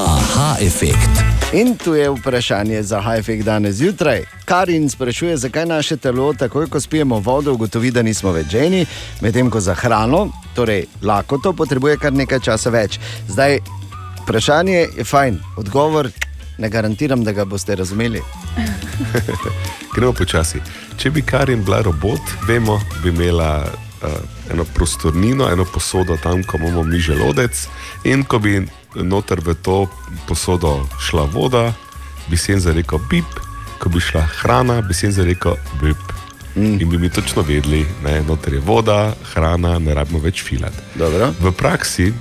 aha 0.07 0.55
efekt. 0.61 1.09
In 1.53 1.75
tu 1.77 1.93
je 1.93 2.09
vprašanje 2.09 2.83
za 2.83 3.01
high 3.01 3.19
efekt 3.19 3.43
danes 3.43 3.75
zjutraj. 3.75 4.23
Karin 4.45 4.89
sprašuje, 4.89 5.37
zakaj 5.37 5.65
naše 5.65 5.97
telo, 5.97 6.33
takoj 6.33 6.69
ko 6.69 6.79
spijemo 6.79 7.19
vodo, 7.19 7.53
ugotovi, 7.53 7.91
da 7.91 8.01
nismo 8.01 8.31
več 8.31 8.47
ženi, 8.53 8.85
medtem 9.21 9.49
ko 9.49 9.59
za 9.59 9.73
hrano, 9.73 10.29
torej 10.55 10.85
lakoto, 11.01 11.53
potrebuje 11.53 11.97
kar 11.97 12.13
nekaj 12.13 12.39
časa 12.39 12.69
več. 12.69 12.99
Zdaj, 13.27 13.59
vprašanje 14.21 14.87
je 14.97 15.03
fajn, 15.03 15.39
odgovor 15.57 16.09
ne 16.61 16.69
garantiram, 16.69 17.23
da 17.23 17.31
ga 17.31 17.45
boste 17.45 17.75
razumeli. 17.75 18.21
Gremo 19.95 20.13
počasi. 20.13 20.61
Če 20.97 21.09
bi 21.11 21.21
Karin 21.25 21.63
bila 21.65 21.81
robot, 21.81 22.21
vemo, 22.47 22.77
bi 23.03 23.09
imela 23.09 23.65
uh, 23.65 24.09
eno 24.53 24.65
prostornino, 24.75 25.49
eno 25.49 25.65
posodo 25.65 26.17
tam, 26.23 26.43
ko 26.43 26.57
imamo 26.57 26.83
mi 26.83 26.99
želodec. 26.99 27.65
In 28.03 28.23
ko 28.23 28.39
bi 28.39 28.61
noter 28.95 29.41
v 29.41 29.55
to 29.61 29.87
posodo 30.27 30.87
šla 30.99 31.25
voda, 31.33 31.71
bi 32.29 32.37
se 32.37 32.51
jim 32.51 32.61
zarekel 32.61 32.99
bip, 33.09 33.39
ko 33.79 33.89
bi 33.89 33.99
šla 33.99 34.21
hrana, 34.41 34.81
bi 34.81 34.93
se 34.93 35.07
jim 35.07 35.13
zarekel 35.17 35.57
bip. 35.81 36.17
Mm. 36.55 36.81
In 36.81 36.89
bi 36.89 36.97
mi 36.97 37.09
točno 37.09 37.41
vedeli, 37.41 37.85
da 38.03 38.09
je 38.09 38.23
noter 38.27 38.59
voda, 38.65 39.13
hrana, 39.33 39.79
ne 39.79 39.93
rabimo 39.93 40.19
več 40.19 40.43
filati. 40.43 40.77
Dobro. 40.95 41.31
V 41.39 41.51
praksi 41.51 42.11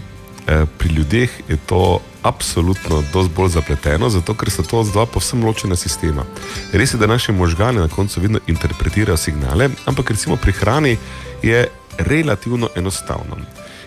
pri 0.79 0.89
ljudeh 0.95 1.31
je 1.49 1.57
to 1.67 2.01
absolutno 2.23 3.03
dosti 3.13 3.33
bolj 3.37 3.49
zapleteno, 3.49 4.09
zato 4.11 4.35
ker 4.35 4.51
so 4.51 4.63
to 4.63 4.83
dva 4.93 5.07
povsem 5.07 5.45
ločena 5.45 5.77
sistema. 5.77 6.25
Res 6.73 6.95
je, 6.95 6.99
da 6.99 7.07
naše 7.07 7.33
možgane 7.33 7.81
na 7.81 7.89
koncu 7.89 8.21
vedno 8.21 8.41
interpretirajo 8.47 9.17
signale, 9.17 9.71
ampak 9.87 10.11
recimo 10.11 10.37
pri 10.37 10.53
hrani 10.53 10.97
je 11.43 11.69
relativno 11.99 12.69
enostavno. 12.77 13.37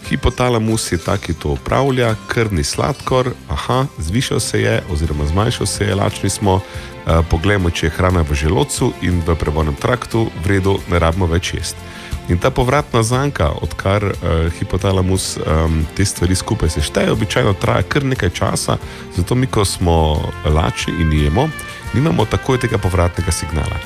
Hipotalamus 0.09 0.91
je 0.91 0.97
ta, 0.97 1.17
ki 1.17 1.33
to 1.33 1.55
upravlja, 1.55 2.15
krvni 2.27 2.63
sladkor, 2.63 3.31
aha, 3.49 3.85
zvišal 3.97 4.39
se 4.39 4.61
je, 4.61 4.83
oziroma 4.91 5.25
zmanjšal 5.25 5.65
se 5.65 5.85
je, 5.85 5.95
lačni 5.95 6.29
smo. 6.29 6.59
Uh, 7.03 7.19
poglejmo, 7.29 7.69
če 7.69 7.85
je 7.85 7.95
hrana 7.97 8.21
v 8.23 8.31
želodcu 8.33 8.93
in 9.01 9.19
v 9.27 9.35
prevodnem 9.35 9.75
traktu, 9.75 10.29
v 10.43 10.47
redu, 10.47 10.77
ne 10.87 10.99
rabimo 10.99 11.27
več 11.27 11.53
jesti. 11.53 11.79
In 12.29 12.39
ta 12.39 12.51
povratna 12.51 13.03
zanka, 13.03 13.49
odkar 13.61 14.03
uh, 14.03 14.13
hipotalamus 14.59 15.37
um, 15.37 15.83
te 15.95 16.05
stvari 16.05 16.35
skupaj 16.35 16.69
sešteje, 16.69 17.11
običajno 17.11 17.53
traja 17.53 17.83
kar 17.83 18.05
nekaj 18.05 18.29
časa, 18.29 18.77
zato 19.15 19.35
mi, 19.35 19.47
ko 19.47 19.65
smo 19.65 20.31
lačni 20.45 20.93
in 21.01 21.11
jemo, 21.13 21.49
nimamo 21.93 22.25
takoj 22.25 22.61
tega 22.63 22.77
povratnega 22.77 23.31
signala. 23.31 23.79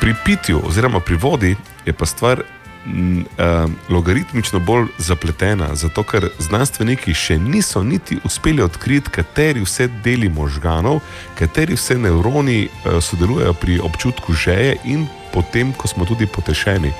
Pri 0.00 0.14
pitju 0.24 0.62
oziroma 0.66 1.00
pri 1.00 1.16
vodi 1.16 1.56
je 1.86 1.92
pa 1.92 2.06
stvar 2.06 2.42
m, 2.86 3.24
eh, 3.38 3.66
logaritmično 3.88 4.58
bolj 4.60 4.86
zapletena, 4.98 5.74
zato 5.74 6.02
ker 6.02 6.28
znanstveniki 6.38 7.14
še 7.14 7.38
niso 7.38 7.82
niti 7.82 8.18
uspeli 8.24 8.62
odkriti, 8.62 9.10
kateri 9.10 9.60
vse 9.64 9.88
deli 10.04 10.28
možganov, 10.28 11.00
kateri 11.38 11.76
vse 11.76 11.98
nevroni 11.98 12.62
eh, 12.64 13.00
sodelujejo 13.00 13.54
pri 13.54 13.80
občutku 13.80 14.32
žeje 14.32 14.76
in 14.84 15.06
potem, 15.32 15.72
ko 15.72 15.88
smo 15.88 16.04
tudi 16.04 16.26
potešeni. 16.26 16.92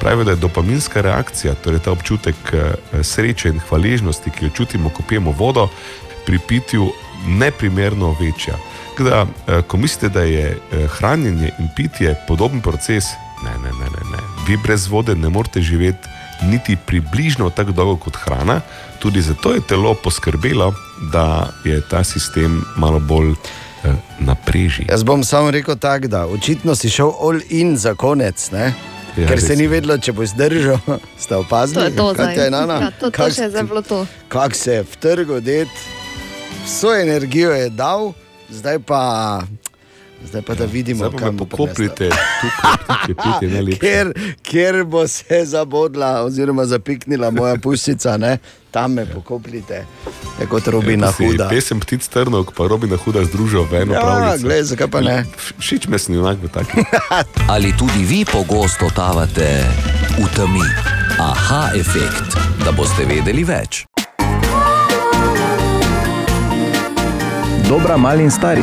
Pravijo, 0.00 0.24
da 0.24 0.30
je 0.30 0.42
dopaminska 0.42 1.00
reakcija, 1.00 1.54
torej 1.54 1.80
ta 1.84 1.92
občutek 1.92 2.52
eh, 2.52 2.72
sreče 3.02 3.48
in 3.48 3.60
hvaležnosti, 3.68 4.30
ki 4.30 4.44
jo 4.44 4.50
čutimo, 4.62 4.90
ko 4.90 5.02
pijemo 5.08 5.32
vodo, 5.32 5.68
pri 6.26 6.38
pitju 6.38 6.90
neprimerno 7.26 8.16
večja. 8.20 8.58
Da, 8.98 9.26
ko 9.66 9.76
mislite, 9.76 10.08
da 10.08 10.22
je 10.26 10.58
hranjenje 10.98 11.52
in 11.58 11.68
pitje 11.76 12.16
podoben 12.28 12.60
proces, 12.60 13.04
ne, 13.44 13.54
ne, 13.62 13.70
ne, 13.78 13.90
ne, 13.94 14.10
ne. 14.10 14.17
Vi 14.46 14.56
brez 14.56 14.86
vode 14.86 15.14
ne 15.14 15.28
morete 15.28 15.60
živeti 15.60 16.08
niti 16.42 16.76
približno 16.86 17.50
tako 17.50 17.72
dolgo 17.72 17.96
kot 17.96 18.16
hrana, 18.16 18.60
tudi 18.98 19.22
zato 19.22 19.52
je 19.52 19.60
telo 19.60 19.94
poskrbelo, 19.94 20.74
da 21.12 21.50
je 21.64 21.80
ta 21.80 22.04
sistem 22.04 22.64
malo 22.76 23.00
bolj 23.00 23.30
eh, 23.30 23.36
napreži. 24.18 24.86
Jaz 24.88 25.02
bom 25.02 25.24
samo 25.24 25.50
rekel 25.50 25.76
tako, 25.76 26.08
da 26.08 26.26
očitno 26.26 26.74
si 26.74 26.90
šel 26.90 27.10
all 27.20 27.40
in 27.50 27.76
za 27.76 27.94
konec. 27.94 28.50
Ne? 28.50 28.74
Ja, 29.16 29.26
Ker 29.28 29.40
se 29.40 29.56
ni 29.56 29.66
vedelo, 29.66 29.98
če 29.98 30.12
bo 30.12 30.26
zdržal, 30.26 30.78
ste 31.18 31.28
To 31.28 31.40
opazili. 31.40 31.84
je 31.84 31.96
to 31.96 32.14
Katja 32.14 32.32
zdaj. 32.34 32.46
in 32.46 32.54
Ana? 32.54 32.74
Ja, 32.74 32.90
je 33.10 33.50
se 34.54 34.72
je 34.72 34.82
vtrgal, 34.84 35.40
det, 35.40 35.68
vso 36.64 36.94
energijo 36.94 37.50
je 37.50 37.70
dal, 37.70 38.12
zdaj 38.50 38.78
pa, 38.78 39.42
zdaj 40.24 40.42
pa 40.42 40.54
da 40.54 40.64
vidimo, 40.64 40.98
Zdaj 40.98 41.10
pa 41.10 41.18
kam 41.18 41.36
bo 41.36 41.44
pokoplite, 41.44 42.08
tukaj, 42.08 43.14
pitje 43.14 43.48
najlepše. 43.50 43.80
Ker, 43.80 44.12
ker 44.42 44.84
bo 44.84 45.08
se 45.08 45.44
zabodla, 45.44 46.22
oziroma 46.22 46.66
zapiknila 46.66 47.30
moja 47.30 47.56
puščica, 47.56 48.16
ne? 48.16 48.38
tam 48.70 48.92
me 48.92 49.06
pokopljite, 49.06 49.86
je 50.40 50.46
kot 50.46 50.66
robina 50.68 51.06
Ja, 51.06 51.12
huda. 51.12 51.48
Pesem 51.48 51.80
ptic 51.80 52.04
trnov, 52.08 52.52
pa 52.56 52.66
robina 52.68 52.96
huda 52.96 53.24
združil 53.24 53.64
v 53.64 53.74
eno 53.74 53.94
Ja, 53.94 54.00
pravljico. 54.00 54.42
glej, 54.44 54.62
zakaj 54.62 54.88
pa 54.88 55.00
ne? 55.00 55.24
Všeč 55.58 55.88
me 55.88 55.98
snimak 55.98 56.36
v 56.42 56.48
taki. 56.48 56.84
Ali 57.48 57.72
tudi 57.72 58.04
vi 58.04 58.24
pogosto 58.24 58.90
tavate 58.92 59.64
v 60.18 60.26
temi? 60.36 60.66
Aha, 61.18 61.70
efekt, 61.74 62.36
da 62.64 62.72
boste 62.72 63.08
vedeli 63.08 63.44
več. 63.44 63.86
Dobra, 67.68 67.96
mali 67.96 68.22
in 68.24 68.30
stari, 68.30 68.62